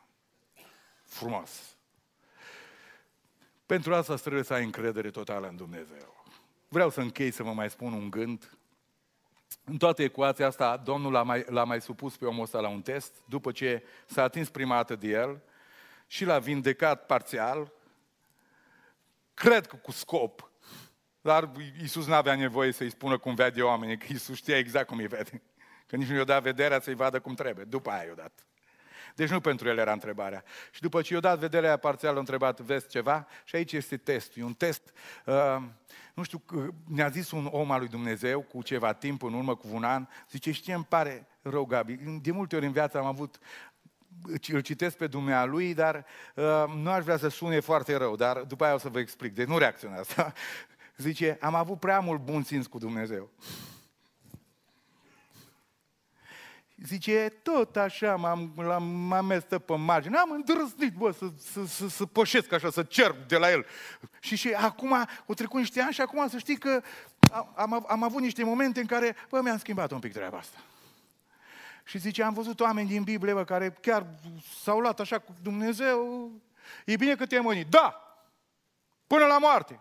Frumos. 1.04 1.76
Pentru 3.66 3.94
asta 3.94 4.14
trebuie 4.14 4.42
să 4.42 4.52
ai 4.52 4.64
încredere 4.64 5.10
totală 5.10 5.48
în 5.48 5.56
Dumnezeu. 5.56 6.24
Vreau 6.68 6.90
să 6.90 7.00
închei 7.00 7.30
să 7.30 7.42
vă 7.42 7.52
mai 7.52 7.70
spun 7.70 7.92
un 7.92 8.10
gând 8.10 8.56
în 9.68 9.76
toată 9.76 10.02
ecuația 10.02 10.46
asta, 10.46 10.76
Domnul 10.76 11.12
l-a 11.12 11.22
mai, 11.22 11.44
l-a 11.48 11.64
mai 11.64 11.80
supus 11.80 12.16
pe 12.16 12.24
omul 12.24 12.42
ăsta 12.42 12.60
la 12.60 12.68
un 12.68 12.82
test, 12.82 13.14
după 13.28 13.52
ce 13.52 13.82
s-a 14.06 14.22
atins 14.22 14.48
prima 14.48 14.74
dată 14.74 14.96
de 14.96 15.08
el 15.08 15.42
și 16.06 16.24
l-a 16.24 16.38
vindecat 16.38 17.06
parțial, 17.06 17.72
cred 19.34 19.66
că 19.66 19.76
cu 19.76 19.92
scop, 19.92 20.50
dar 21.20 21.50
Iisus 21.80 22.06
n-avea 22.06 22.34
nevoie 22.34 22.72
să-i 22.72 22.90
spună 22.90 23.18
cum 23.18 23.34
vede 23.34 23.62
oamenii, 23.62 23.98
că 23.98 24.06
Iisus 24.08 24.36
știa 24.36 24.58
exact 24.58 24.86
cum 24.86 24.98
îi 24.98 25.06
vede. 25.06 25.42
Că 25.86 25.96
nici 25.96 26.08
nu 26.08 26.16
i-a 26.16 26.24
dat 26.24 26.42
vederea 26.42 26.80
să-i 26.80 26.94
vadă 26.94 27.20
cum 27.20 27.34
trebuie. 27.34 27.64
După 27.64 27.90
aia 27.90 28.02
i-a 28.02 28.14
dat. 28.14 28.46
Deci 29.16 29.28
nu 29.30 29.40
pentru 29.40 29.68
el 29.68 29.78
era 29.78 29.92
întrebarea. 29.92 30.44
Și 30.70 30.80
după 30.80 31.02
ce 31.02 31.14
i-a 31.14 31.20
dat 31.20 31.38
vederea 31.38 31.76
parțială, 31.76 32.16
a 32.16 32.18
întrebat, 32.18 32.60
vezi 32.60 32.88
ceva? 32.88 33.26
Și 33.44 33.56
aici 33.56 33.72
este 33.72 33.96
testul. 33.96 34.42
E 34.42 34.44
un 34.44 34.54
test, 34.54 34.92
uh, 35.26 35.56
nu 36.14 36.22
știu, 36.22 36.42
ne-a 36.84 37.08
zis 37.08 37.30
un 37.30 37.48
om 37.50 37.70
al 37.70 37.78
lui 37.78 37.88
Dumnezeu 37.88 38.40
cu 38.40 38.62
ceva 38.62 38.92
timp 38.92 39.22
în 39.22 39.34
urmă, 39.34 39.54
cu 39.54 39.66
un 39.72 39.84
an, 39.84 40.06
zice, 40.30 40.52
știi, 40.52 40.72
îmi 40.72 40.84
pare 40.84 41.26
rău, 41.42 41.64
Gabi. 41.64 41.94
De 42.22 42.30
multe 42.30 42.56
ori 42.56 42.66
în 42.66 42.72
viață 42.72 42.98
am 42.98 43.06
avut 43.06 43.38
îl 44.48 44.60
citesc 44.60 44.96
pe 44.96 45.06
dumnealui, 45.06 45.74
dar 45.74 46.04
uh, 46.34 46.64
nu 46.76 46.90
aș 46.90 47.02
vrea 47.04 47.16
să 47.16 47.28
sune 47.28 47.60
foarte 47.60 47.96
rău, 47.96 48.16
dar 48.16 48.36
după 48.38 48.64
aia 48.64 48.74
o 48.74 48.78
să 48.78 48.88
vă 48.88 48.98
explic. 48.98 49.34
Deci 49.34 49.46
nu 49.46 49.58
reacționează. 49.58 50.32
Zice, 50.96 51.38
am 51.40 51.54
avut 51.54 51.78
prea 51.78 52.00
mult 52.00 52.20
bun 52.20 52.42
simț 52.42 52.66
cu 52.66 52.78
Dumnezeu. 52.78 53.30
Zice, 56.84 57.32
tot 57.42 57.76
așa 57.76 58.16
m-am, 58.16 58.52
m-am 59.08 59.26
mers 59.26 59.44
pe 59.44 59.76
margine, 59.76 60.16
am 60.16 60.30
îndrăznit, 60.30 60.92
bă, 60.92 61.10
să, 61.10 61.26
să, 61.38 61.66
să, 61.66 61.88
să 61.88 62.06
pășesc 62.06 62.52
așa, 62.52 62.70
să 62.70 62.82
cer 62.82 63.14
de 63.26 63.36
la 63.36 63.50
el. 63.50 63.66
Și, 64.20 64.36
și 64.36 64.52
acum, 64.52 65.06
o 65.26 65.34
trecut 65.34 65.58
niște 65.58 65.80
ani 65.80 65.92
și 65.92 66.00
acum 66.00 66.28
să 66.28 66.38
știi 66.38 66.58
că 66.58 66.82
am, 67.54 67.86
am 67.88 68.02
avut 68.02 68.20
niște 68.20 68.44
momente 68.44 68.80
în 68.80 68.86
care, 68.86 69.16
bă, 69.28 69.40
mi-am 69.42 69.58
schimbat 69.58 69.90
un 69.90 69.98
pic 69.98 70.12
treaba 70.12 70.38
asta. 70.38 70.58
Și 71.84 71.98
zice, 71.98 72.22
am 72.22 72.34
văzut 72.34 72.60
oameni 72.60 72.88
din 72.88 73.02
Biblie, 73.02 73.32
bă, 73.32 73.44
care 73.44 73.70
chiar 73.80 74.06
s-au 74.62 74.78
luat 74.78 75.00
așa 75.00 75.18
cu 75.18 75.34
Dumnezeu. 75.42 76.30
E 76.84 76.96
bine 76.96 77.14
că 77.14 77.26
te 77.26 77.40
mâini. 77.40 77.64
Da! 77.64 78.00
Până 79.06 79.24
la 79.24 79.38
moarte 79.38 79.80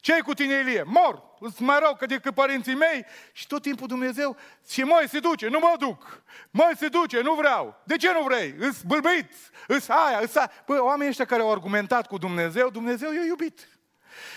ce 0.00 0.20
cu 0.20 0.34
tine, 0.34 0.58
Ilie? 0.58 0.82
Mor! 0.82 1.26
Îți 1.40 1.62
mai 1.62 1.78
rău 1.78 1.94
că 1.94 2.06
decât 2.06 2.34
părinții 2.34 2.74
mei. 2.74 3.04
Și 3.32 3.46
tot 3.46 3.62
timpul 3.62 3.86
Dumnezeu, 3.86 4.36
și 4.68 4.82
mai 4.82 5.08
se 5.08 5.18
duce, 5.18 5.48
nu 5.48 5.58
mă 5.58 5.74
duc. 5.78 6.22
Mai 6.50 6.72
se 6.76 6.88
duce, 6.88 7.20
nu 7.20 7.34
vreau. 7.34 7.82
De 7.84 7.96
ce 7.96 8.12
nu 8.12 8.22
vrei? 8.22 8.54
Îți 8.58 8.86
bâlbâit, 8.86 9.32
îți 9.66 9.90
aia, 9.90 10.18
îți 10.18 10.38
aia. 10.38 10.50
Bă, 10.66 10.82
oamenii 10.82 11.08
ăștia 11.08 11.24
care 11.24 11.42
au 11.42 11.52
argumentat 11.52 12.06
cu 12.06 12.18
Dumnezeu, 12.18 12.70
Dumnezeu 12.70 13.12
i-a 13.12 13.24
iubit. 13.24 13.77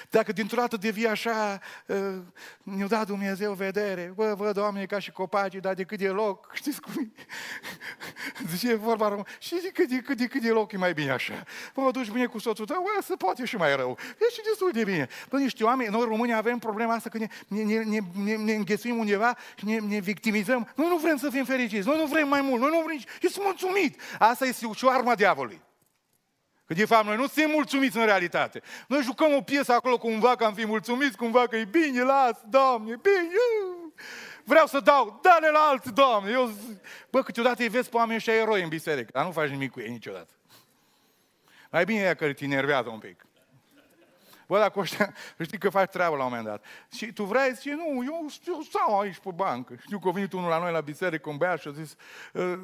Dacă 0.09 0.31
dintr-o 0.31 0.57
dată 0.57 0.77
devii 0.77 1.07
așa, 1.07 1.59
uh, 1.85 1.97
ne-a 2.63 2.87
dat 2.87 3.05
Dumnezeu 3.07 3.53
vedere, 3.53 4.11
bă, 4.15 4.33
văd 4.37 4.57
oamenii 4.57 4.87
ca 4.87 4.99
și 4.99 5.11
copacii, 5.11 5.59
dar 5.59 5.73
de 5.73 5.83
cât 5.83 5.97
de 5.97 6.07
loc, 6.07 6.49
știți 6.59 6.81
cum 6.81 6.93
e? 6.97 7.21
Zice 8.47 8.75
vorba 8.75 9.07
român, 9.07 9.25
și 9.39 9.59
de 9.61 9.69
cât 9.73 9.89
de, 9.89 9.97
cât 9.97 10.17
de, 10.17 10.25
cât 10.25 10.41
de 10.41 10.49
loc 10.49 10.71
e 10.71 10.77
mai 10.77 10.93
bine 10.93 11.11
așa. 11.11 11.43
Bă, 11.73 11.81
mă 11.81 11.91
duci 11.91 12.09
bine 12.09 12.25
cu 12.25 12.39
soțul 12.39 12.65
tău, 12.65 12.81
bă, 12.81 13.03
se 13.03 13.15
poate 13.15 13.45
și 13.45 13.55
mai 13.55 13.75
rău. 13.75 13.97
Deci 14.19 14.45
destul 14.45 14.71
de 14.73 14.83
bine. 14.83 15.07
Bă, 15.29 15.37
niște 15.37 15.63
oameni, 15.63 15.89
noi 15.89 16.05
români 16.05 16.33
avem 16.33 16.57
problema 16.57 16.93
asta 16.93 17.09
că 17.09 17.17
ne, 17.17 17.27
ne, 17.47 17.63
ne, 17.63 17.83
ne, 17.83 17.99
ne, 18.23 18.35
ne 18.35 18.53
înghesuim 18.53 18.97
undeva 18.97 19.37
și 19.55 19.65
ne, 19.65 19.77
ne 19.77 19.99
victimizăm. 19.99 20.71
Noi 20.75 20.87
nu 20.87 20.97
vrem 20.97 21.17
să 21.17 21.29
fim 21.29 21.45
fericiți, 21.45 21.87
noi 21.87 21.97
nu 21.97 22.05
vrem 22.05 22.27
mai 22.27 22.41
mult, 22.41 22.61
noi 22.61 22.69
nu 22.69 22.81
vrem, 22.85 22.99
ești 23.21 23.39
mulțumit. 23.41 24.01
Asta 24.19 24.45
este 24.45 24.67
și 24.75 24.85
o 24.85 24.89
arma 24.89 25.15
diavolului. 25.15 25.61
Că 26.71 26.77
de 26.77 26.85
fapt 26.85 27.05
noi 27.05 27.15
nu 27.15 27.27
suntem 27.27 27.51
mulțumiți 27.51 27.97
în 27.97 28.05
realitate. 28.05 28.61
Noi 28.87 29.01
jucăm 29.01 29.33
o 29.33 29.41
piesă 29.41 29.73
acolo 29.73 29.97
cumva 29.97 30.35
că 30.35 30.43
am 30.43 30.53
fi 30.53 30.65
mulțumiți, 30.65 31.17
cumva 31.17 31.47
că 31.47 31.55
e 31.55 31.65
bine, 31.65 32.03
las, 32.03 32.41
Doamne, 32.49 32.95
bine. 33.01 33.27
Vreau 34.43 34.65
să 34.65 34.79
dau, 34.79 35.19
dă-le 35.21 35.49
la 35.49 35.59
alții, 35.59 35.91
Doamne. 35.91 36.31
Eu, 36.31 36.51
bă, 37.09 37.21
câteodată 37.21 37.61
îi 37.61 37.67
vezi 37.67 37.89
pe 37.89 37.95
oameni 37.95 38.17
ăștia 38.17 38.33
eroi 38.33 38.61
în 38.61 38.69
biserică, 38.69 39.09
dar 39.13 39.25
nu 39.25 39.31
faci 39.31 39.49
nimic 39.49 39.71
cu 39.71 39.79
ei 39.79 39.89
niciodată. 39.89 40.31
Mai 41.71 41.85
bine 41.85 42.01
e 42.01 42.15
că 42.15 42.33
te 42.33 42.43
enervează 42.43 42.89
un 42.89 42.99
pic. 42.99 43.25
Bă, 44.51 44.57
dacă 44.57 44.79
ăștia, 44.79 45.13
știi 45.45 45.57
că 45.57 45.69
faci 45.69 45.89
treabă 45.89 46.15
la 46.15 46.23
un 46.23 46.29
moment 46.29 46.47
dat. 46.47 46.65
Și 46.91 47.13
tu 47.13 47.23
vrei, 47.23 47.53
zice, 47.53 47.73
nu, 47.75 48.03
eu, 48.03 48.25
eu 48.47 48.61
stau 48.61 48.99
aici 48.99 49.17
pe 49.17 49.29
bancă. 49.35 49.73
Știu 49.81 49.99
că 49.99 50.07
a 50.07 50.11
venit 50.11 50.33
unul 50.33 50.49
la 50.49 50.59
noi 50.59 50.71
la 50.71 50.79
biserică, 50.79 51.29
un 51.29 51.37
băiat 51.37 51.59
și 51.59 51.67
a 51.67 51.71
zis, 51.71 51.95
ă, 52.35 52.59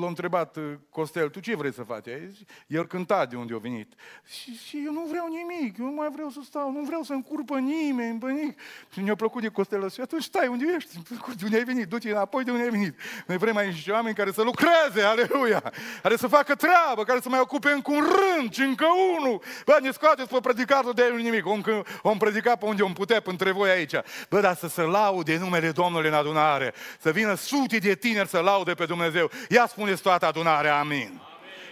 l-a 0.00 0.06
întrebat 0.06 0.56
ă, 0.56 0.60
Costel, 0.90 1.28
tu 1.28 1.40
ce 1.40 1.56
vrei 1.56 1.72
să 1.72 1.82
faci 1.82 2.06
aici? 2.06 2.36
El 2.66 2.86
cânta 2.86 3.26
de 3.26 3.36
unde 3.36 3.54
a 3.54 3.58
venit. 3.58 3.92
Și, 4.26 4.54
și 4.54 4.82
eu 4.84 4.92
nu 4.92 5.06
vreau 5.08 5.26
nimic, 5.28 5.78
eu 5.78 5.84
nu 5.84 5.92
mai 5.92 6.08
vreau 6.12 6.28
să 6.28 6.40
stau, 6.44 6.72
nu 6.72 6.82
vreau 6.82 7.02
să 7.02 7.12
încurpă 7.12 7.58
nimeni, 7.58 8.18
pe 8.18 8.30
nimic. 8.30 8.60
Și 8.92 9.00
mi-a 9.00 9.14
plăcut 9.14 9.42
de 9.42 9.48
Costel 9.48 9.90
și 9.90 10.00
atunci 10.00 10.22
stai 10.22 10.46
unde 10.46 10.64
ești, 10.76 10.98
de 11.36 11.44
unde 11.44 11.56
ai 11.56 11.64
venit, 11.64 11.88
du-te 11.88 12.10
înapoi 12.10 12.44
de 12.44 12.50
unde 12.50 12.62
ai 12.62 12.70
venit. 12.70 12.98
Noi 13.26 13.36
vrem 13.36 13.56
aici 13.56 13.88
oameni 13.88 14.14
care 14.14 14.32
să 14.32 14.42
lucreze, 14.42 15.02
aleluia, 15.02 15.72
care 16.02 16.16
să 16.16 16.26
facă 16.26 16.54
treabă, 16.54 17.04
care 17.04 17.20
să 17.20 17.28
mai 17.28 17.40
ocupe 17.40 17.70
încă 17.70 17.90
un 17.90 18.04
rând 18.04 18.52
și 18.52 18.60
încă 18.60 18.86
unul. 19.18 19.42
Bă, 19.64 19.78
ne 19.82 19.90
scoateți 19.90 20.28
pe 20.28 20.40
predicatul 20.40 20.92
de 20.92 21.02
nimic. 21.22 21.46
Om, 21.46 21.62
om 22.02 22.18
predica 22.18 22.56
pe 22.56 22.64
unde 22.64 22.82
om 22.82 22.92
putea 22.92 23.22
între 23.24 23.50
voi 23.50 23.70
aici. 23.70 23.94
Bă, 24.28 24.40
dar 24.40 24.54
să 24.54 24.68
se 24.68 24.82
laude 24.82 25.36
numele 25.36 25.70
Domnului 25.70 26.08
în 26.08 26.14
adunare. 26.14 26.74
Să 26.98 27.10
vină 27.10 27.34
sute 27.34 27.78
de 27.78 27.94
tineri 27.94 28.28
să 28.28 28.38
laude 28.38 28.74
pe 28.74 28.84
Dumnezeu. 28.84 29.30
Ia 29.48 29.66
spuneți 29.66 30.02
toată 30.02 30.26
adunarea, 30.26 30.78
amin. 30.78 30.96
amin. 30.96 31.20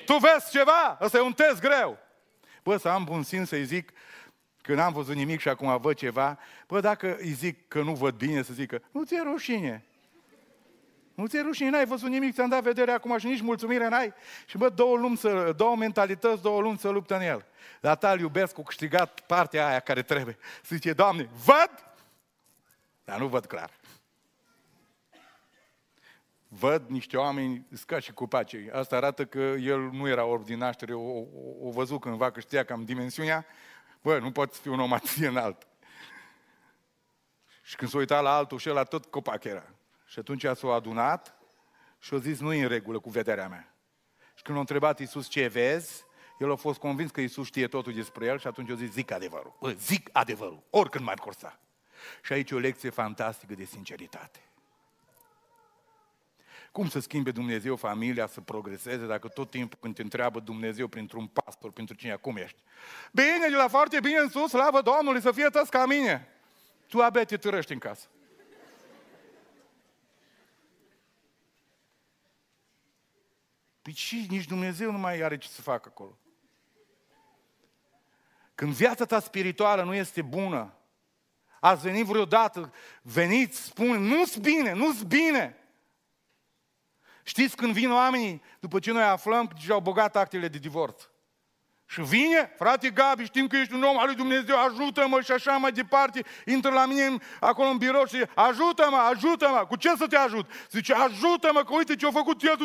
Tu 0.04 0.16
vezi 0.16 0.50
ceva? 0.50 0.98
Ăsta 1.00 1.18
e 1.18 1.20
un 1.20 1.32
test 1.32 1.60
greu. 1.60 1.98
Bă, 2.62 2.76
să 2.76 2.88
am 2.88 3.04
bun 3.04 3.22
simț 3.22 3.48
să-i 3.48 3.64
zic 3.64 3.92
că 4.62 4.74
n-am 4.74 4.92
văzut 4.92 5.14
nimic 5.14 5.40
și 5.40 5.48
acum 5.48 5.78
văd 5.80 5.96
ceva, 5.96 6.38
bă, 6.66 6.80
dacă 6.80 7.16
îi 7.20 7.30
zic 7.30 7.68
că 7.68 7.82
nu 7.82 7.92
văd 7.92 8.14
bine, 8.14 8.42
să 8.42 8.52
zică, 8.52 8.82
nu 8.90 9.04
ți-e 9.04 9.22
rușine. 9.22 9.84
Nu 11.18 11.26
ți-e 11.26 11.40
rușine, 11.40 11.70
n-ai 11.70 11.86
văzut 11.86 12.08
nimic, 12.08 12.34
ți-am 12.34 12.48
dat 12.48 12.62
vedere 12.62 12.90
acum 12.90 13.18
și 13.18 13.26
nici 13.26 13.40
mulțumire 13.40 13.88
n-ai. 13.88 14.14
Și 14.46 14.56
bă, 14.56 14.68
două, 14.68 14.96
lumi 14.96 15.16
să, 15.16 15.52
două 15.56 15.76
mentalități, 15.76 16.42
două 16.42 16.60
luni 16.60 16.78
să 16.78 16.88
luptă 16.88 17.14
în 17.16 17.20
el. 17.20 17.46
Dar 17.80 17.96
ta 17.96 18.16
iubesc, 18.18 18.54
cu 18.54 18.62
câștigat 18.62 19.20
partea 19.20 19.66
aia 19.66 19.80
care 19.80 20.02
trebuie. 20.02 20.38
Să 20.62 20.74
zice, 20.74 20.92
Doamne, 20.92 21.28
văd, 21.44 21.70
dar 23.04 23.18
nu 23.18 23.26
văd 23.26 23.46
clar. 23.46 23.70
Văd 26.48 26.88
niște 26.88 27.16
oameni 27.16 27.66
ca 27.86 27.98
și 27.98 28.12
cupacei. 28.12 28.70
Asta 28.70 28.96
arată 28.96 29.24
că 29.24 29.54
el 29.60 29.80
nu 29.80 30.08
era 30.08 30.24
orb 30.24 30.44
din 30.44 30.58
naștere, 30.58 30.94
o, 30.94 31.18
o, 31.18 31.24
o 31.60 31.70
văzut 31.70 32.00
cândva 32.00 32.30
că 32.30 32.40
știa 32.40 32.64
cam 32.64 32.84
dimensiunea. 32.84 33.46
Bă, 34.02 34.18
nu 34.18 34.32
poți 34.32 34.60
fi 34.60 34.68
un 34.68 34.80
om 34.80 34.92
atât 34.92 35.16
de 35.16 35.26
înalt. 35.26 35.66
Și 37.62 37.76
când 37.76 37.90
s-a 37.90 37.98
uitat 37.98 38.22
la 38.22 38.36
altul 38.36 38.58
și 38.58 38.68
la 38.68 38.84
tot 38.84 39.04
copac 39.04 39.44
era. 39.44 39.72
Și 40.08 40.18
atunci 40.18 40.44
s-a 40.54 40.72
adunat 40.72 41.38
și 41.98 42.14
a 42.14 42.18
zis, 42.18 42.40
nu 42.40 42.52
e 42.52 42.62
în 42.62 42.68
regulă 42.68 42.98
cu 42.98 43.10
vederea 43.10 43.48
mea. 43.48 43.74
Și 44.34 44.42
când 44.42 44.56
a 44.56 44.60
întrebat 44.60 45.00
Iisus 45.00 45.28
ce 45.28 45.46
vezi, 45.46 46.04
el 46.38 46.52
a 46.52 46.54
fost 46.54 46.78
convins 46.78 47.10
că 47.10 47.20
Iisus 47.20 47.46
știe 47.46 47.68
totul 47.68 47.92
despre 47.92 48.26
el 48.26 48.38
și 48.38 48.46
atunci 48.46 48.70
a 48.70 48.74
zis, 48.74 48.90
zic 48.90 49.10
adevărul. 49.10 49.56
Bă, 49.60 49.70
zic 49.70 50.08
adevărul, 50.12 50.62
oricând 50.70 51.04
m-ar 51.04 51.18
corsa. 51.18 51.60
Și 52.22 52.32
aici 52.32 52.50
e 52.50 52.54
o 52.54 52.58
lecție 52.58 52.90
fantastică 52.90 53.54
de 53.54 53.64
sinceritate. 53.64 54.42
Cum 56.72 56.88
să 56.88 57.00
schimbe 57.00 57.30
Dumnezeu 57.30 57.76
familia 57.76 58.26
să 58.26 58.40
progreseze 58.40 59.06
dacă 59.06 59.28
tot 59.28 59.50
timpul 59.50 59.78
când 59.80 59.94
te 59.94 60.02
întreabă 60.02 60.40
Dumnezeu 60.40 60.86
printr-un 60.86 61.26
pastor, 61.26 61.70
pentru 61.70 61.94
cine 61.94 62.14
cum 62.14 62.36
ești? 62.36 62.58
Bine, 63.12 63.48
de 63.48 63.56
la 63.56 63.68
foarte 63.68 64.00
bine 64.00 64.18
în 64.18 64.28
sus, 64.28 64.50
slavă 64.50 64.80
Domnului, 64.80 65.20
să 65.20 65.32
fie 65.32 65.48
tăți 65.48 65.70
ca 65.70 65.86
mine. 65.86 66.28
Tu 66.86 67.00
abia 67.00 67.24
te 67.24 67.36
târăști 67.36 67.72
în 67.72 67.78
casă. 67.78 68.08
Păi 73.88 73.96
și 73.96 74.26
nici 74.28 74.44
Dumnezeu 74.44 74.90
nu 74.90 74.98
mai 74.98 75.20
are 75.20 75.38
ce 75.38 75.48
să 75.48 75.62
facă 75.62 75.88
acolo. 75.90 76.18
Când 78.54 78.72
viața 78.72 79.04
ta 79.04 79.20
spirituală 79.20 79.82
nu 79.82 79.94
este 79.94 80.22
bună, 80.22 80.74
ați 81.60 81.82
venit 81.82 82.06
vreodată, 82.06 82.72
veniți, 83.02 83.62
spun, 83.62 84.02
nu-ți 84.02 84.40
bine, 84.40 84.72
nu-ți 84.72 85.04
bine. 85.04 85.56
Știți 87.22 87.56
când 87.56 87.72
vin 87.72 87.90
oamenii, 87.90 88.42
după 88.60 88.78
ce 88.78 88.92
noi 88.92 89.02
aflăm 89.02 89.46
că 89.46 89.54
deja 89.58 89.74
au 89.74 89.80
băgat 89.80 90.16
actele 90.16 90.48
de 90.48 90.58
divorț. 90.58 91.02
Și 91.90 92.00
vine, 92.00 92.52
frate 92.56 92.90
Gabi, 92.90 93.24
știm 93.24 93.46
că 93.46 93.56
ești 93.56 93.74
un 93.74 93.82
om 93.82 93.98
al 93.98 94.06
lui 94.06 94.14
Dumnezeu, 94.14 94.56
ajută-mă 94.58 95.20
și 95.20 95.32
așa 95.32 95.52
mai 95.52 95.72
departe. 95.72 96.24
Intră 96.46 96.70
la 96.70 96.86
mine 96.86 97.16
acolo 97.40 97.68
în 97.68 97.76
birou 97.76 98.04
și 98.04 98.24
ajută-mă, 98.34 98.96
ajută-mă. 98.96 99.66
Cu 99.68 99.76
ce 99.76 99.96
să 99.96 100.06
te 100.06 100.16
ajut? 100.16 100.50
Zice, 100.70 100.94
ajută-mă 100.94 101.64
că 101.64 101.74
uite 101.74 101.96
ce 101.96 102.06
a 102.06 102.10
făcut 102.10 102.42
el. 102.42 102.56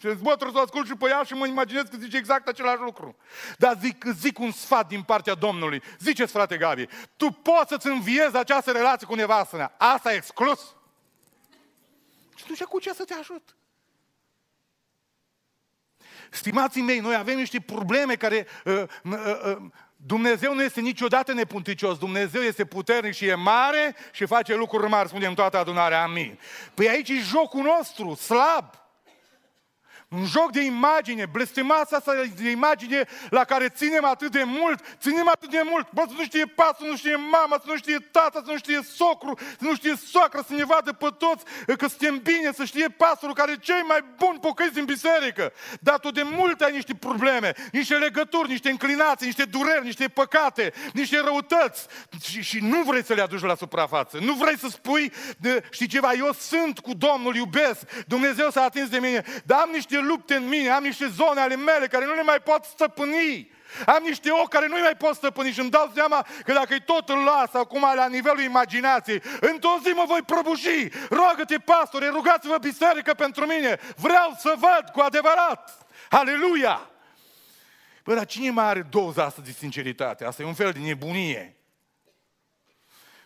Și 0.00 0.08
zic, 0.08 0.18
bă, 0.18 0.34
trebuie 0.36 0.52
să 0.52 0.62
ascult 0.64 0.86
și 0.86 0.94
pe 0.94 1.08
ea 1.08 1.22
și 1.22 1.32
mă 1.34 1.46
imaginez 1.46 1.82
că 1.82 1.96
zice 1.96 2.16
exact 2.16 2.48
același 2.48 2.80
lucru. 2.80 3.16
Dar 3.58 3.76
zic, 3.80 4.04
zic 4.04 4.38
un 4.38 4.50
sfat 4.50 4.88
din 4.88 5.02
partea 5.02 5.34
Domnului. 5.34 5.82
Ziceți, 5.98 6.32
frate 6.32 6.56
Gabi, 6.56 6.86
tu 7.16 7.30
poți 7.30 7.68
să-ți 7.68 7.86
înviezi 7.86 8.36
această 8.36 8.70
relație 8.70 9.06
cu 9.06 9.14
nevastă 9.14 9.56
mea. 9.56 9.74
Asta 9.78 10.12
e 10.12 10.16
exclus. 10.16 10.74
Și 12.36 12.44
tu 12.44 12.68
cu 12.68 12.78
ce 12.78 12.92
să 12.92 13.04
te 13.04 13.14
ajut? 13.14 13.54
Stimații 16.30 16.82
mei, 16.82 16.98
noi 16.98 17.14
avem 17.14 17.36
niște 17.36 17.60
probleme 17.60 18.14
care 18.14 18.46
uh, 18.64 18.82
uh, 19.02 19.12
uh, 19.46 19.56
Dumnezeu 20.06 20.54
nu 20.54 20.62
este 20.62 20.80
niciodată 20.80 21.32
nepunticios, 21.32 21.98
Dumnezeu 21.98 22.40
este 22.40 22.64
puternic 22.64 23.12
și 23.12 23.26
e 23.26 23.34
mare 23.34 23.96
și 24.12 24.26
face 24.26 24.54
lucruri 24.54 24.88
mari, 24.88 25.08
spunem 25.08 25.34
toată 25.34 25.58
adunarea, 25.58 26.02
amin. 26.02 26.38
Păi 26.74 26.88
aici 26.88 27.08
e 27.08 27.14
jocul 27.14 27.62
nostru, 27.62 28.14
slab. 28.14 28.80
Un 30.16 30.24
joc 30.24 30.52
de 30.52 30.60
imagine, 30.60 31.26
blestemața 31.26 31.96
asta 31.96 32.12
de 32.36 32.50
imagine 32.50 33.04
la 33.28 33.44
care 33.44 33.68
ținem 33.68 34.04
atât 34.04 34.30
de 34.30 34.42
mult, 34.44 34.84
ținem 35.00 35.28
atât 35.28 35.50
de 35.50 35.62
mult. 35.64 35.88
Bă, 35.92 36.02
să 36.06 36.14
nu 36.16 36.24
știe 36.24 36.46
pasul, 36.46 36.84
să 36.84 36.90
nu 36.90 36.96
știe 36.96 37.16
mama, 37.16 37.56
să 37.56 37.64
nu 37.66 37.76
știe 37.76 37.98
tata, 37.98 38.42
să 38.44 38.50
nu 38.50 38.56
știe 38.56 38.80
socru, 38.94 39.38
să 39.38 39.64
nu 39.64 39.74
știe 39.74 39.94
soacră, 40.06 40.44
să 40.46 40.54
ne 40.54 40.64
vadă 40.64 40.92
pe 40.92 41.06
toți 41.18 41.44
că 41.76 41.86
suntem 41.86 42.18
bine, 42.18 42.52
să 42.52 42.64
știe 42.64 42.88
pastorul 42.88 43.34
care 43.34 43.52
e 43.52 43.56
cei 43.56 43.82
mai 43.86 44.04
buni 44.16 44.38
pocăiți 44.38 44.74
din 44.74 44.84
biserică. 44.84 45.52
Dar 45.80 45.98
tu 45.98 46.10
de 46.10 46.22
mult 46.22 46.60
ai 46.60 46.72
niște 46.72 46.94
probleme, 46.94 47.52
niște 47.72 47.94
legături, 47.94 48.48
niște 48.48 48.70
înclinații, 48.70 49.26
niște 49.26 49.44
dureri, 49.44 49.84
niște 49.84 50.08
păcate, 50.08 50.72
niște 50.92 51.20
răutăți 51.20 51.86
și, 52.22 52.42
și 52.42 52.58
nu 52.62 52.82
vrei 52.82 53.04
să 53.04 53.14
le 53.14 53.22
aduci 53.22 53.40
la 53.40 53.54
suprafață. 53.54 54.18
Nu 54.20 54.32
vrei 54.32 54.58
să 54.58 54.68
spui, 54.68 55.12
de, 55.38 55.62
știi 55.70 55.86
ceva, 55.86 56.12
eu 56.12 56.32
sunt 56.32 56.78
cu 56.78 56.94
Domnul, 56.94 57.34
iubesc, 57.34 58.04
Dumnezeu 58.06 58.50
s-a 58.50 58.62
atins 58.62 58.88
de 58.88 58.98
mine, 58.98 59.24
dar 59.44 59.58
am 59.58 59.70
niște 59.72 59.98
lupte 60.00 60.34
în 60.34 60.48
mine, 60.48 60.68
am 60.68 60.82
niște 60.82 61.08
zone 61.08 61.40
ale 61.40 61.56
mele 61.56 61.86
care 61.86 62.04
nu 62.04 62.14
le 62.14 62.22
mai 62.22 62.40
pot 62.40 62.64
stăpâni. 62.64 63.50
Am 63.86 64.02
niște 64.02 64.30
ochi 64.30 64.48
care 64.48 64.66
nu 64.66 64.78
mai 64.78 64.96
pot 64.98 65.14
stăpâni 65.14 65.52
și 65.52 65.60
îmi 65.60 65.70
dau 65.70 65.90
seama 65.94 66.26
că 66.44 66.52
dacă 66.52 66.72
îi 66.72 66.82
tot 66.82 67.08
îl 67.08 67.18
las 67.18 67.54
acum 67.54 67.86
la 67.94 68.06
nivelul 68.06 68.40
imaginației, 68.40 69.22
într-o 69.40 69.78
zi 69.84 69.88
mă 69.88 70.04
voi 70.06 70.22
prăbuși. 70.22 70.88
Roagă-te, 71.10 71.58
pastore, 71.58 72.08
rugați-vă 72.08 72.58
biserică 72.58 73.14
pentru 73.14 73.46
mine. 73.46 73.80
Vreau 73.96 74.36
să 74.38 74.54
văd 74.58 74.90
cu 74.92 75.00
adevărat. 75.00 75.86
Aleluia! 76.10 76.90
Bă, 78.04 78.14
dar 78.14 78.26
cine 78.26 78.50
mai 78.50 78.64
are 78.64 78.82
doza 78.82 79.24
asta 79.24 79.42
de 79.44 79.50
sinceritate? 79.50 80.24
Asta 80.24 80.42
e 80.42 80.46
un 80.46 80.54
fel 80.54 80.72
de 80.72 80.78
nebunie. 80.78 81.56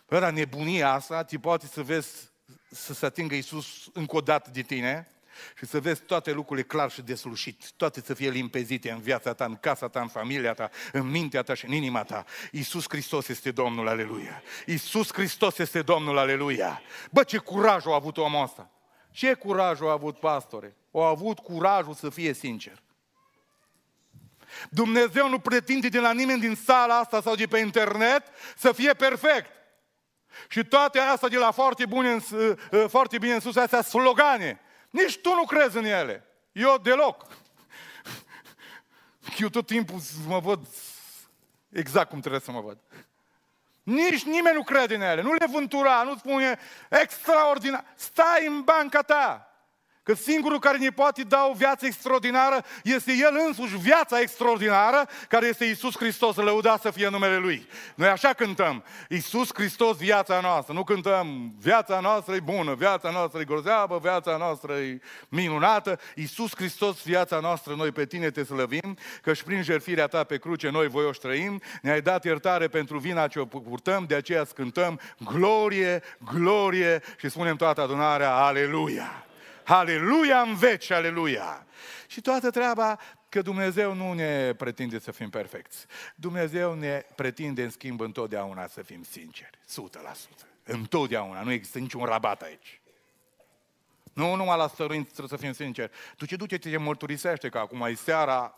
Bă, 0.07 0.19
dar 0.19 0.31
nebunia 0.31 0.91
asta 0.91 1.23
ti 1.23 1.37
poate 1.37 1.67
să 1.67 1.81
vezi 1.81 2.29
să 2.71 2.93
se 2.93 3.05
atingă 3.05 3.35
Iisus 3.35 3.89
încă 3.93 4.15
o 4.15 4.21
dată 4.21 4.49
de 4.53 4.61
tine, 4.61 5.07
și 5.57 5.65
să 5.65 5.79
vezi 5.79 6.01
toate 6.01 6.31
lucrurile 6.31 6.67
clar 6.67 6.91
și 6.91 7.01
deslușit, 7.01 7.71
toate 7.71 8.01
să 8.01 8.13
fie 8.13 8.29
limpezite 8.29 8.91
în 8.91 8.99
viața 8.99 9.33
ta, 9.33 9.45
în 9.45 9.55
casa 9.55 9.87
ta, 9.87 10.01
în 10.01 10.07
familia 10.07 10.53
ta, 10.53 10.69
în 10.91 11.09
mintea 11.09 11.41
ta 11.41 11.53
și 11.53 11.65
în 11.65 11.71
inima 11.71 12.03
ta. 12.03 12.25
Iisus 12.51 12.85
Hristos 12.87 13.27
este 13.27 13.51
Domnul, 13.51 13.87
aleluia! 13.87 14.41
Iisus 14.65 15.13
Hristos 15.13 15.57
este 15.57 15.81
Domnul, 15.81 16.17
aleluia! 16.17 16.81
Bă, 17.11 17.23
ce 17.23 17.37
curaj 17.37 17.85
a 17.85 17.93
avut 17.93 18.17
omul 18.17 18.43
ăsta! 18.43 18.69
Ce 19.11 19.33
curaj 19.33 19.81
a 19.81 19.91
avut 19.91 20.19
pastore? 20.19 20.75
Au 20.91 21.03
avut 21.03 21.39
curajul 21.39 21.93
să 21.93 22.09
fie 22.09 22.33
sincer. 22.33 22.83
Dumnezeu 24.69 25.29
nu 25.29 25.39
pretinde 25.39 25.87
de 25.87 25.99
la 25.99 26.11
nimeni 26.11 26.39
din 26.39 26.55
sala 26.55 26.99
asta 26.99 27.21
sau 27.21 27.35
de 27.35 27.45
pe 27.45 27.57
internet 27.57 28.23
să 28.57 28.71
fie 28.71 28.93
perfect. 28.93 29.49
Și 30.47 30.63
toate 30.63 30.99
astea 30.99 31.29
de 31.29 31.37
la 31.37 31.51
foarte, 31.51 31.85
bune 31.85 32.11
în, 32.11 32.21
uh, 32.31 32.85
foarte 32.87 33.17
bine 33.17 33.33
în 33.33 33.39
sus, 33.39 33.55
astea 33.55 33.81
slogane. 33.81 34.59
Nici 34.95 35.17
tu 35.17 35.33
nu 35.33 35.45
crezi 35.45 35.77
în 35.77 35.85
ele. 35.85 36.25
Eu 36.51 36.77
deloc. 36.77 37.27
Eu 39.37 39.49
tot 39.49 39.65
timpul 39.65 39.99
mă 40.27 40.39
văd 40.39 40.67
exact 41.69 42.09
cum 42.09 42.19
trebuie 42.19 42.41
să 42.41 42.51
mă 42.51 42.61
văd. 42.61 42.77
Nici 43.83 44.23
nimeni 44.23 44.55
nu 44.55 44.63
crede 44.63 44.95
în 44.95 45.01
ele. 45.01 45.21
Nu 45.21 45.33
le 45.33 45.45
vântura, 45.45 46.03
nu 46.03 46.17
spune 46.17 46.59
extraordinar. 46.89 47.85
Stai 47.95 48.47
în 48.47 48.61
banca 48.61 49.01
ta. 49.01 49.54
Că 50.05 50.13
singurul 50.13 50.59
care 50.59 50.77
ne 50.77 50.89
poate 50.89 51.21
da 51.21 51.47
o 51.51 51.53
viață 51.53 51.85
extraordinară 51.85 52.63
este 52.83 53.11
El 53.11 53.41
însuși, 53.47 53.77
viața 53.77 54.19
extraordinară, 54.19 55.07
care 55.27 55.47
este 55.47 55.65
Isus 55.65 55.97
Hristos, 55.97 56.35
lăudat 56.35 56.81
să 56.81 56.91
fie 56.91 57.09
numele 57.09 57.37
Lui. 57.37 57.67
Noi 57.95 58.07
așa 58.07 58.33
cântăm, 58.33 58.83
Isus 59.09 59.49
Hristos, 59.53 59.97
viața 59.97 60.39
noastră. 60.39 60.73
Nu 60.73 60.83
cântăm, 60.83 61.53
viața 61.59 61.99
noastră 61.99 62.35
e 62.35 62.39
bună, 62.39 62.73
viața 62.73 63.11
noastră 63.11 63.39
e 63.39 63.43
grozeavă, 63.43 63.99
viața 64.01 64.37
noastră 64.37 64.73
e 64.73 65.01
minunată. 65.29 65.99
Isus 66.15 66.55
Hristos, 66.55 67.03
viața 67.03 67.39
noastră, 67.39 67.73
noi 67.73 67.91
pe 67.91 68.05
Tine 68.05 68.29
te 68.29 68.43
slăvim, 68.43 68.97
că 69.21 69.33
și 69.33 69.43
prin 69.43 69.61
jertfirea 69.61 70.07
Ta 70.07 70.23
pe 70.23 70.37
cruce 70.37 70.69
noi 70.69 70.87
voi 70.87 71.05
o 71.05 71.09
trăim. 71.09 71.61
Ne-ai 71.81 72.01
dat 72.01 72.25
iertare 72.25 72.67
pentru 72.67 72.97
vina 72.97 73.27
ce 73.27 73.39
o 73.39 73.45
purtăm, 73.45 74.05
de 74.07 74.15
aceea 74.15 74.45
cântăm 74.55 74.99
glorie, 75.17 76.01
glorie 76.33 77.01
și 77.17 77.29
spunem 77.29 77.55
toată 77.55 77.81
adunarea, 77.81 78.35
aleluia! 78.35 79.24
Aleluia 79.65 80.41
în 80.41 80.55
veci, 80.55 80.89
aleluia! 80.89 81.65
Și 82.07 82.21
toată 82.21 82.49
treaba 82.49 82.99
că 83.29 83.41
Dumnezeu 83.41 83.93
nu 83.93 84.13
ne 84.13 84.53
pretinde 84.53 84.99
să 84.99 85.11
fim 85.11 85.29
perfecți. 85.29 85.85
Dumnezeu 86.15 86.73
ne 86.73 87.05
pretinde, 87.15 87.63
în 87.63 87.69
schimb, 87.69 87.99
întotdeauna 87.99 88.67
să 88.67 88.81
fim 88.81 89.03
sinceri. 89.03 89.59
100%. 89.67 90.45
Întotdeauna. 90.63 91.41
Nu 91.41 91.51
există 91.51 91.79
niciun 91.79 92.03
rabat 92.03 92.41
aici. 92.41 92.81
Nu 94.13 94.35
numai 94.35 94.57
la 94.57 94.67
stăruință 94.67 95.09
trebuie 95.09 95.39
să 95.39 95.45
fim 95.45 95.53
sinceri. 95.53 95.91
Tu 96.17 96.25
ce 96.25 96.35
duce, 96.35 96.57
te 96.57 96.77
mărturisește 96.77 97.49
că 97.49 97.57
acum 97.57 97.81
e 97.81 97.93
seara, 97.93 98.55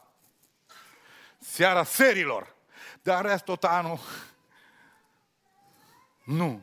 seara 1.39 1.83
serilor. 1.83 2.55
Dar 3.01 3.25
rest 3.25 3.43
tot 3.43 3.63
anul, 3.63 3.99
nu. 6.23 6.61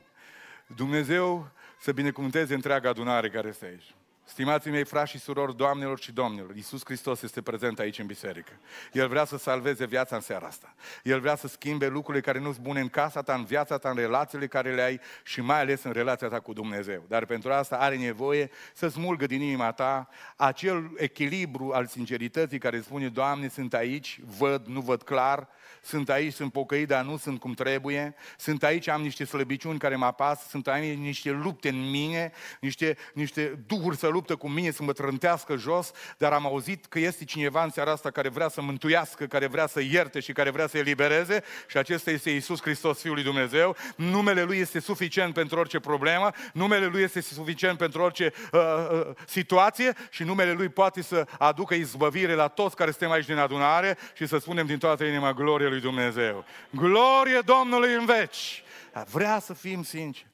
Dumnezeu 0.66 1.50
să 1.80 1.92
binecuvânteze 1.92 2.54
întreaga 2.54 2.88
adunare 2.88 3.30
care 3.30 3.48
este 3.48 3.64
aici. 3.64 3.93
Stimații 4.34 4.70
mei, 4.70 4.84
frați 4.84 5.10
și 5.10 5.18
surori, 5.18 5.56
doamnelor 5.56 6.00
și 6.00 6.12
domnilor, 6.12 6.54
Iisus 6.54 6.84
Hristos 6.84 7.22
este 7.22 7.42
prezent 7.42 7.78
aici 7.78 7.98
în 7.98 8.06
biserică. 8.06 8.52
El 8.92 9.08
vrea 9.08 9.24
să 9.24 9.38
salveze 9.38 9.86
viața 9.86 10.16
în 10.16 10.22
seara 10.22 10.46
asta. 10.46 10.74
El 11.02 11.20
vrea 11.20 11.36
să 11.36 11.48
schimbe 11.48 11.86
lucrurile 11.86 12.22
care 12.22 12.38
nu 12.38 12.52
sunt 12.52 12.64
bune 12.64 12.80
în 12.80 12.88
casa 12.88 13.22
ta, 13.22 13.34
în 13.34 13.44
viața 13.44 13.78
ta, 13.78 13.88
în 13.88 13.96
relațiile 13.96 14.46
care 14.46 14.74
le 14.74 14.82
ai 14.82 15.00
și 15.22 15.40
mai 15.40 15.60
ales 15.60 15.82
în 15.82 15.92
relația 15.92 16.28
ta 16.28 16.40
cu 16.40 16.52
Dumnezeu. 16.52 17.04
Dar 17.08 17.24
pentru 17.24 17.52
asta 17.52 17.76
are 17.76 17.96
nevoie 17.96 18.50
să 18.72 18.88
smulgă 18.88 19.26
din 19.26 19.40
inima 19.40 19.72
ta 19.72 20.08
acel 20.36 20.90
echilibru 20.96 21.72
al 21.72 21.86
sincerității 21.86 22.58
care 22.58 22.80
spune, 22.80 23.08
Doamne, 23.08 23.48
sunt 23.48 23.74
aici, 23.74 24.20
văd, 24.38 24.66
nu 24.66 24.80
văd 24.80 25.02
clar, 25.02 25.48
sunt 25.82 26.10
aici, 26.10 26.32
sunt 26.32 26.52
pocăit, 26.52 26.88
dar 26.88 27.04
nu 27.04 27.16
sunt 27.16 27.40
cum 27.40 27.52
trebuie, 27.52 28.14
sunt 28.38 28.62
aici, 28.62 28.88
am 28.88 29.02
niște 29.02 29.24
slăbiciuni 29.24 29.78
care 29.78 29.96
mă 29.96 30.04
apasă, 30.04 30.46
sunt 30.48 30.68
aici 30.68 30.98
niște 30.98 31.30
lupte 31.30 31.68
în 31.68 31.90
mine, 31.90 32.32
niște, 32.60 32.96
niște 33.14 33.62
duhuri 33.66 33.96
să 33.96 34.06
luptă 34.06 34.36
cu 34.36 34.48
mine, 34.48 34.70
să 34.70 34.82
mă 34.82 34.92
trântească 34.92 35.56
jos, 35.56 35.90
dar 36.18 36.32
am 36.32 36.46
auzit 36.46 36.86
că 36.86 36.98
este 36.98 37.24
cineva 37.24 37.64
în 37.64 37.70
seara 37.70 37.90
asta 37.90 38.10
care 38.10 38.28
vrea 38.28 38.48
să 38.48 38.62
mântuiască, 38.62 39.26
care 39.26 39.46
vrea 39.46 39.66
să 39.66 39.80
ierte 39.80 40.20
și 40.20 40.32
care 40.32 40.50
vrea 40.50 40.66
să 40.66 40.78
elibereze 40.78 41.42
și 41.66 41.76
acesta 41.76 42.10
este 42.10 42.30
Isus 42.30 42.60
Hristos, 42.60 43.00
Fiul 43.00 43.14
lui 43.14 43.22
Dumnezeu. 43.22 43.76
Numele 43.96 44.42
Lui 44.42 44.58
este 44.58 44.80
suficient 44.80 45.34
pentru 45.34 45.58
orice 45.58 45.80
problemă, 45.80 46.30
numele 46.52 46.86
Lui 46.86 47.02
este 47.02 47.20
suficient 47.20 47.78
pentru 47.78 48.02
orice 48.02 48.32
uh, 48.52 48.60
uh, 48.90 49.06
situație 49.26 49.92
și 50.10 50.22
numele 50.22 50.52
Lui 50.52 50.68
poate 50.68 51.02
să 51.02 51.26
aducă 51.38 51.74
izbăvire 51.74 52.34
la 52.34 52.48
toți 52.48 52.76
care 52.76 52.90
suntem 52.90 53.10
aici 53.10 53.26
din 53.26 53.38
adunare 53.38 53.98
și 54.14 54.26
să 54.26 54.38
spunem 54.38 54.66
din 54.66 54.78
toată 54.78 55.04
inima 55.04 55.32
glorie 55.32 55.63
lui 55.68 55.80
Dumnezeu. 55.80 56.44
Glorie 56.70 57.40
Domnului 57.40 57.94
în 57.94 58.04
veci! 58.04 58.62
Vrea 59.10 59.38
să 59.38 59.54
fim 59.54 59.82
sinceri. 59.82 60.30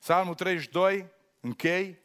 Psalmul 0.00 0.34
32, 0.34 1.06
închei, 1.40 1.98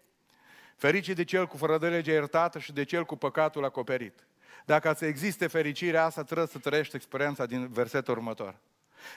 fericit 0.76 1.16
de 1.16 1.24
cel 1.24 1.47
cu 1.47 1.57
fără 1.57 1.78
de 1.78 1.89
legea 1.89 2.11
iertată 2.11 2.59
și 2.59 2.74
de 2.74 2.84
cel 2.84 3.05
cu 3.05 3.16
păcatul 3.16 3.64
acoperit. 3.64 4.28
Dacă 4.66 4.93
să 4.97 5.05
existe 5.05 5.47
fericirea 5.47 6.05
asta, 6.05 6.24
trebuie 6.24 6.47
să 6.47 6.57
trăiești 6.57 6.95
experiența 6.95 7.45
din 7.45 7.68
versetul 7.68 8.14
următor. 8.14 8.55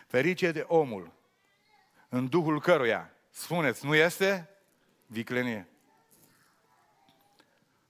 Ferice 0.07 0.51
de 0.51 0.65
omul 0.69 1.13
în 2.09 2.29
duhul 2.29 2.61
căruia, 2.61 3.11
spuneți, 3.31 3.87
nu 3.87 3.95
este 3.95 4.49
viclenie. 5.07 5.69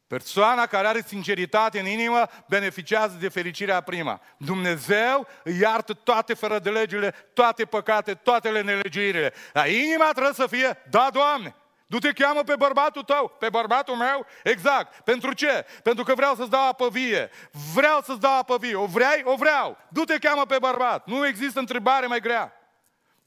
Persoana 0.07 0.67
care 0.67 0.87
are 0.87 1.05
sinceritate 1.07 1.81
în 1.81 1.87
inimă 1.87 2.27
beneficiază 2.49 3.17
de 3.21 3.29
fericirea 3.29 3.81
prima. 3.81 4.21
Dumnezeu 4.37 5.27
îi 5.45 5.59
iartă 5.59 5.93
toate 5.93 6.35
fără 6.35 6.59
de 6.59 6.71
legile, 6.71 7.15
toate 7.33 7.65
păcate, 7.65 8.15
toate 8.15 8.51
nelegiuirile. 8.51 9.33
Dar 9.53 9.69
inima 9.69 10.11
trebuie 10.13 10.35
să 10.35 10.47
fie, 10.47 10.79
da, 10.91 11.09
Doamne, 11.13 11.55
Du-te 11.89 12.13
cheamă 12.13 12.43
pe 12.43 12.55
bărbatul 12.57 13.03
tău, 13.03 13.37
pe 13.39 13.49
bărbatul 13.49 13.95
meu, 13.95 14.27
exact. 14.43 15.05
Pentru 15.05 15.33
ce? 15.33 15.67
Pentru 15.83 16.05
că 16.05 16.15
vreau 16.15 16.35
să-ți 16.35 16.51
dau 16.51 16.69
apă 16.69 16.89
vie. 16.89 17.31
Vreau 17.75 18.01
să-ți 18.01 18.21
dau 18.21 18.39
apă 18.39 18.57
vie. 18.59 18.75
O 18.75 18.87
vrei? 18.87 19.23
O 19.25 19.35
vreau. 19.35 19.77
Du-te 19.89 20.19
cheamă 20.19 20.47
pe 20.47 20.57
bărbat. 20.61 21.07
Nu 21.07 21.27
există 21.27 21.59
întrebare 21.59 22.07
mai 22.07 22.21
grea. 22.21 22.53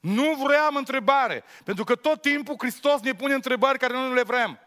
Nu 0.00 0.34
vreau 0.44 0.74
întrebare. 0.74 1.44
Pentru 1.64 1.84
că 1.84 1.94
tot 1.94 2.20
timpul 2.20 2.54
Hristos 2.58 3.00
ne 3.00 3.12
pune 3.12 3.34
întrebări 3.34 3.78
care 3.78 3.92
nu 3.92 4.12
le 4.12 4.22
vrem. 4.22 4.58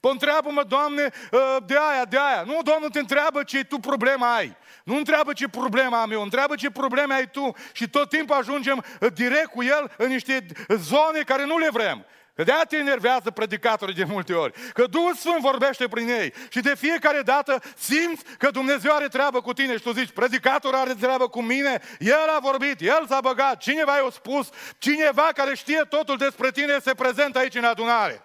Păi 0.00 0.10
întreabă-mă, 0.10 0.62
Doamne, 0.62 1.10
ă, 1.32 1.60
de 1.66 1.76
aia, 1.92 2.04
de 2.04 2.18
aia. 2.18 2.42
Nu, 2.46 2.58
Doamne, 2.62 2.88
te 2.88 2.98
întreabă 2.98 3.42
ce 3.42 3.64
tu 3.64 3.78
problema 3.78 4.34
ai. 4.34 4.56
Nu 4.84 4.96
întreabă 4.96 5.32
ce 5.32 5.48
problema 5.48 6.00
am 6.00 6.12
eu, 6.12 6.22
întreabă 6.22 6.54
ce 6.54 6.70
probleme 6.70 7.14
ai 7.14 7.30
tu. 7.30 7.54
Și 7.72 7.88
tot 7.88 8.08
timpul 8.08 8.36
ajungem 8.36 8.84
ă, 9.02 9.08
direct 9.08 9.50
cu 9.50 9.62
el 9.62 9.92
în 9.96 10.08
niște 10.08 10.46
zone 10.68 11.20
care 11.20 11.44
nu 11.44 11.58
le 11.58 11.68
vrem. 11.70 12.06
Că 12.36 12.42
de 12.42 12.52
te 12.68 12.76
enervează 12.76 13.30
predicatorii 13.30 13.94
de 13.94 14.04
multe 14.04 14.32
ori. 14.32 14.52
Că 14.72 14.86
Duhul 14.86 15.14
Sfânt 15.14 15.40
vorbește 15.40 15.88
prin 15.88 16.08
ei. 16.08 16.32
Și 16.48 16.60
de 16.60 16.74
fiecare 16.74 17.20
dată 17.20 17.62
simți 17.76 18.24
că 18.38 18.50
Dumnezeu 18.50 18.94
are 18.94 19.08
treabă 19.08 19.40
cu 19.40 19.52
tine 19.52 19.76
și 19.76 19.82
tu 19.82 19.92
zici, 19.92 20.10
predicatorul 20.10 20.78
are 20.78 20.94
treabă 20.94 21.28
cu 21.28 21.42
mine, 21.42 21.82
el 21.98 22.28
a 22.36 22.38
vorbit, 22.40 22.80
el 22.80 23.04
s-a 23.08 23.20
băgat, 23.20 23.60
cineva 23.60 23.96
i-a 23.96 24.10
spus, 24.10 24.48
cineva 24.78 25.28
care 25.34 25.54
știe 25.54 25.80
totul 25.88 26.16
despre 26.16 26.50
tine 26.50 26.78
se 26.78 26.94
prezentă 26.94 27.38
aici 27.38 27.54
în 27.54 27.64
adunare. 27.64 28.22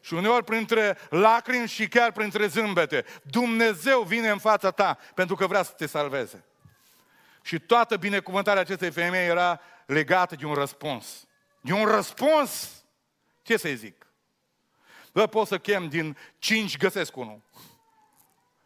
Și 0.00 0.14
uneori 0.14 0.44
printre 0.44 0.98
lacrimi 1.10 1.68
și 1.68 1.88
chiar 1.88 2.12
printre 2.12 2.46
zâmbete, 2.46 3.04
Dumnezeu 3.22 4.02
vine 4.02 4.28
în 4.28 4.38
fața 4.38 4.70
ta 4.70 4.98
pentru 5.14 5.34
că 5.36 5.46
vrea 5.46 5.62
să 5.62 5.72
te 5.76 5.86
salveze. 5.86 6.44
Și 7.42 7.58
toată 7.58 7.96
binecuvântarea 7.96 8.60
acestei 8.60 8.90
femei 8.90 9.26
era 9.26 9.60
legată 9.86 10.34
de 10.34 10.46
un 10.46 10.54
răspuns. 10.54 11.26
De 11.60 11.72
un 11.72 11.84
răspuns! 11.84 12.82
Ce 13.42 13.56
să-i 13.56 13.76
zic? 13.76 14.06
Bă, 15.12 15.26
pot 15.26 15.46
să 15.46 15.58
chem 15.58 15.88
din 15.88 16.16
cinci, 16.38 16.76
găsesc 16.76 17.16
unul. 17.16 17.40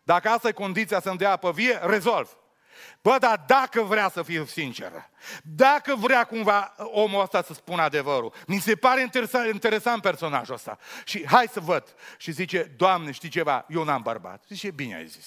Dacă 0.03 0.29
asta 0.29 0.49
e 0.49 0.53
condiția 0.53 1.01
să-mi 1.01 1.19
dea 1.19 1.31
apă 1.31 1.53
vie, 1.53 1.79
rezolv. 1.83 2.37
Bă, 3.03 3.17
dar 3.21 3.45
dacă 3.47 3.83
vrea 3.83 4.09
să 4.09 4.23
fiu 4.23 4.45
sincer, 4.45 4.93
dacă 5.43 5.95
vrea 5.97 6.25
cumva 6.25 6.75
omul 6.77 7.21
ăsta 7.21 7.43
să 7.43 7.55
spună 7.55 7.83
adevărul, 7.83 8.35
mi 8.47 8.59
se 8.59 8.75
pare 8.75 9.01
interesant, 9.01 9.53
interesant 9.53 10.03
personajul 10.03 10.55
ăsta. 10.55 10.79
Și 11.05 11.27
hai 11.27 11.47
să 11.53 11.61
văd. 11.61 11.95
Și 12.17 12.31
zice, 12.33 12.73
Doamne, 12.77 13.11
știi 13.11 13.29
ceva, 13.29 13.67
eu 13.69 13.85
n-am 13.85 14.03
bărbat. 14.03 14.45
Zice, 14.49 14.71
bine 14.71 14.95
ai 14.95 15.07
zis. 15.07 15.27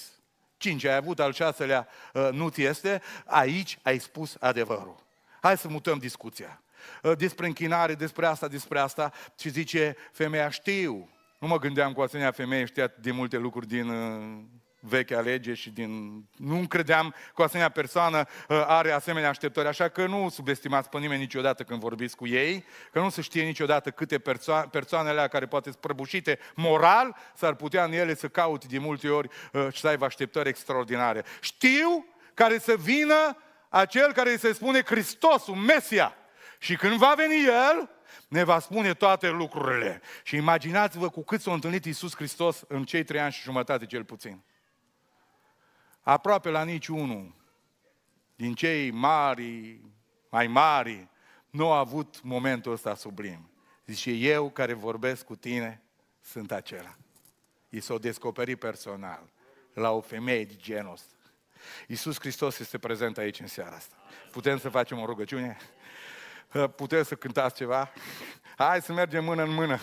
Cinci 0.56 0.84
ai 0.84 0.94
avut, 0.94 1.20
al 1.20 1.32
șaselea 1.32 1.88
uh, 2.12 2.28
nu 2.32 2.48
ți 2.48 2.62
este, 2.62 3.02
aici 3.24 3.78
ai 3.82 3.98
spus 3.98 4.36
adevărul. 4.40 5.04
Hai 5.40 5.58
să 5.58 5.68
mutăm 5.68 5.98
discuția. 5.98 6.62
Uh, 7.02 7.16
despre 7.16 7.46
închinare, 7.46 7.94
despre 7.94 8.26
asta, 8.26 8.48
despre 8.48 8.78
asta. 8.78 9.12
Și 9.38 9.48
zice, 9.48 9.96
femeia, 10.12 10.50
știu. 10.50 11.10
Nu 11.38 11.48
mă 11.48 11.58
gândeam 11.58 11.92
cu 11.92 12.00
asemenea 12.00 12.32
femeie, 12.32 12.64
știa 12.64 12.92
de 13.00 13.10
multe 13.10 13.36
lucruri 13.36 13.66
din 13.66 13.88
uh, 13.88 14.44
vechea 14.80 15.20
lege 15.20 15.54
și 15.54 15.70
din... 15.70 16.22
Nu 16.36 16.66
credeam 16.68 17.14
că 17.34 17.40
o 17.40 17.44
asemenea 17.44 17.70
persoană 17.70 18.18
uh, 18.18 18.64
are 18.66 18.90
asemenea 18.90 19.28
așteptări, 19.28 19.68
așa 19.68 19.88
că 19.88 20.06
nu 20.06 20.28
subestimați 20.28 20.88
pe 20.88 20.98
nimeni 20.98 21.20
niciodată 21.20 21.62
când 21.62 21.80
vorbiți 21.80 22.16
cu 22.16 22.26
ei, 22.26 22.64
că 22.92 23.00
nu 23.00 23.08
se 23.08 23.20
știe 23.20 23.44
niciodată 23.44 23.90
câte 23.90 24.18
perso- 24.18 24.70
persoanele 24.70 25.28
care 25.30 25.46
poate 25.46 25.70
sunt 25.70 25.80
prăbușite 25.80 26.38
moral, 26.54 27.16
s-ar 27.34 27.54
putea 27.54 27.84
în 27.84 27.92
ele 27.92 28.14
să 28.14 28.28
caute 28.28 28.66
de 28.70 28.78
multe 28.78 29.08
ori 29.08 29.28
uh, 29.52 29.66
și 29.72 29.80
să 29.80 29.88
aibă 29.88 30.04
așteptări 30.04 30.48
extraordinare. 30.48 31.24
Știu 31.40 32.06
care 32.34 32.58
să 32.58 32.74
vină 32.76 33.36
acel 33.68 34.12
care 34.12 34.30
îi 34.30 34.38
se 34.38 34.52
spune 34.52 34.82
Hristosul, 34.84 35.54
Mesia. 35.54 36.14
Și 36.58 36.76
când 36.76 36.96
va 36.96 37.14
veni 37.16 37.44
El, 37.44 37.90
ne 38.28 38.44
va 38.44 38.58
spune 38.58 38.94
toate 38.94 39.28
lucrurile. 39.28 40.00
Și 40.22 40.36
imaginați-vă 40.36 41.08
cu 41.08 41.24
cât 41.24 41.40
s-a 41.40 41.52
întâlnit 41.52 41.84
Iisus 41.84 42.14
Hristos 42.14 42.62
în 42.68 42.84
cei 42.84 43.04
trei 43.04 43.20
ani 43.20 43.32
și 43.32 43.42
jumătate 43.42 43.86
cel 43.86 44.04
puțin. 44.04 44.44
Aproape 46.08 46.50
la 46.50 46.64
niciunul 46.64 47.34
din 48.36 48.54
cei 48.54 48.90
mari, 48.90 49.80
mai 50.30 50.46
mari, 50.46 51.08
nu 51.50 51.70
a 51.70 51.78
avut 51.78 52.22
momentul 52.22 52.72
ăsta 52.72 52.94
sublim. 52.94 53.50
Zice, 53.86 54.10
eu 54.10 54.50
care 54.50 54.72
vorbesc 54.72 55.24
cu 55.24 55.36
tine 55.36 55.82
sunt 56.20 56.52
acela. 56.52 56.96
I 57.68 57.80
s-o 57.80 57.98
descoperi 57.98 58.56
personal 58.56 59.30
la 59.72 59.90
o 59.90 60.00
femeie 60.00 60.44
de 60.44 60.54
genul 60.56 60.92
ăsta. 60.92 61.14
Iisus 61.86 62.18
Hristos 62.20 62.58
este 62.58 62.78
prezent 62.78 63.18
aici 63.18 63.40
în 63.40 63.46
seara 63.46 63.76
asta. 63.76 63.96
Putem 64.30 64.58
să 64.58 64.68
facem 64.68 64.98
o 64.98 65.04
rugăciune? 65.04 65.56
Puteți 66.76 67.08
să 67.08 67.14
cântați 67.14 67.56
ceva? 67.56 67.92
Hai 68.58 68.82
să 68.82 68.92
mergem 68.92 69.24
mână 69.24 69.42
în 69.42 69.54
mână. 69.54 69.78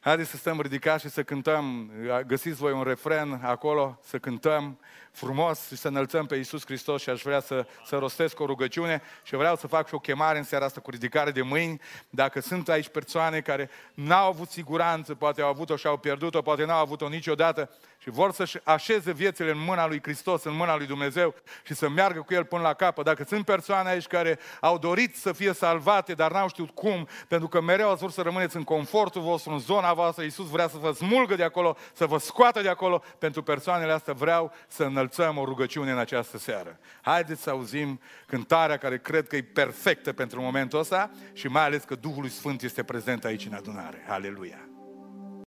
Haideți 0.00 0.30
să 0.30 0.36
stăm 0.36 0.60
ridicați 0.60 1.04
și 1.04 1.10
să 1.10 1.22
cântăm. 1.22 1.90
Găsiți 2.26 2.56
voi 2.56 2.72
un 2.72 2.82
refren 2.82 3.40
acolo, 3.44 3.98
să 4.04 4.18
cântăm 4.18 4.78
frumos 5.12 5.66
și 5.66 5.76
să 5.76 5.88
înălțăm 5.88 6.26
pe 6.26 6.36
Iisus 6.36 6.64
Hristos 6.64 7.02
și 7.02 7.10
aș 7.10 7.22
vrea 7.22 7.40
să, 7.40 7.66
să 7.84 7.96
rostesc 7.96 8.40
o 8.40 8.46
rugăciune 8.46 9.02
și 9.22 9.36
vreau 9.36 9.56
să 9.56 9.66
fac 9.66 9.88
și 9.88 9.94
o 9.94 9.98
chemare 9.98 10.38
în 10.38 10.44
seara 10.44 10.64
asta 10.64 10.80
cu 10.80 10.90
ridicare 10.90 11.30
de 11.30 11.42
mâini. 11.42 11.80
Dacă 12.10 12.40
sunt 12.40 12.68
aici 12.68 12.88
persoane 12.88 13.40
care 13.40 13.70
n-au 13.94 14.28
avut 14.28 14.50
siguranță, 14.50 15.14
poate 15.14 15.42
au 15.42 15.48
avut-o 15.48 15.76
și 15.76 15.86
au 15.86 15.96
pierdut-o, 15.96 16.42
poate 16.42 16.64
n-au 16.64 16.80
avut-o 16.80 17.08
niciodată 17.08 17.70
și 17.98 18.10
vor 18.10 18.32
să-și 18.32 18.58
așeze 18.64 19.12
viețile 19.12 19.50
în 19.50 19.58
mâna 19.58 19.86
lui 19.86 20.00
Hristos, 20.02 20.44
în 20.44 20.54
mâna 20.54 20.76
lui 20.76 20.86
Dumnezeu 20.86 21.34
și 21.62 21.74
să 21.74 21.88
meargă 21.88 22.20
cu 22.20 22.34
El 22.34 22.44
până 22.44 22.62
la 22.62 22.74
capăt. 22.74 23.04
Dacă 23.04 23.24
sunt 23.28 23.44
persoane 23.44 23.88
aici 23.88 24.06
care 24.06 24.38
au 24.60 24.78
dorit 24.78 25.16
să 25.16 25.32
fie 25.32 25.52
salvate, 25.52 26.12
dar 26.12 26.32
n-au 26.32 26.48
știut 26.48 26.70
cum, 26.70 27.08
pentru 27.28 27.48
că 27.48 27.60
mereu 27.72 27.90
ați 27.90 28.00
vrut 28.00 28.12
să 28.12 28.22
rămâneți 28.22 28.56
în 28.56 28.64
confortul 28.64 29.22
vostru, 29.22 29.52
în 29.52 29.58
zona 29.58 29.92
voastră, 29.92 30.22
Iisus 30.22 30.48
vrea 30.48 30.68
să 30.68 30.76
vă 30.80 30.92
smulgă 30.92 31.34
de 31.34 31.42
acolo, 31.42 31.76
să 31.92 32.06
vă 32.06 32.18
scoată 32.18 32.62
de 32.62 32.68
acolo. 32.68 33.02
Pentru 33.18 33.42
persoanele 33.42 33.92
astea 33.92 34.12
vreau 34.12 34.52
să 34.68 34.84
înălțăm 34.84 35.38
o 35.38 35.44
rugăciune 35.44 35.90
în 35.90 35.98
această 35.98 36.38
seară. 36.38 36.78
Haideți 37.02 37.42
să 37.42 37.50
auzim 37.50 38.00
cântarea 38.26 38.76
care 38.76 38.98
cred 38.98 39.26
că 39.26 39.36
e 39.36 39.42
perfectă 39.42 40.12
pentru 40.12 40.40
momentul 40.40 40.78
ăsta 40.78 41.10
și 41.32 41.46
mai 41.46 41.64
ales 41.64 41.82
că 41.82 41.94
Duhul 41.94 42.28
Sfânt 42.28 42.62
este 42.62 42.82
prezent 42.82 43.24
aici 43.24 43.46
în 43.46 43.54
adunare. 43.54 44.04
Aleluia! 44.08 44.71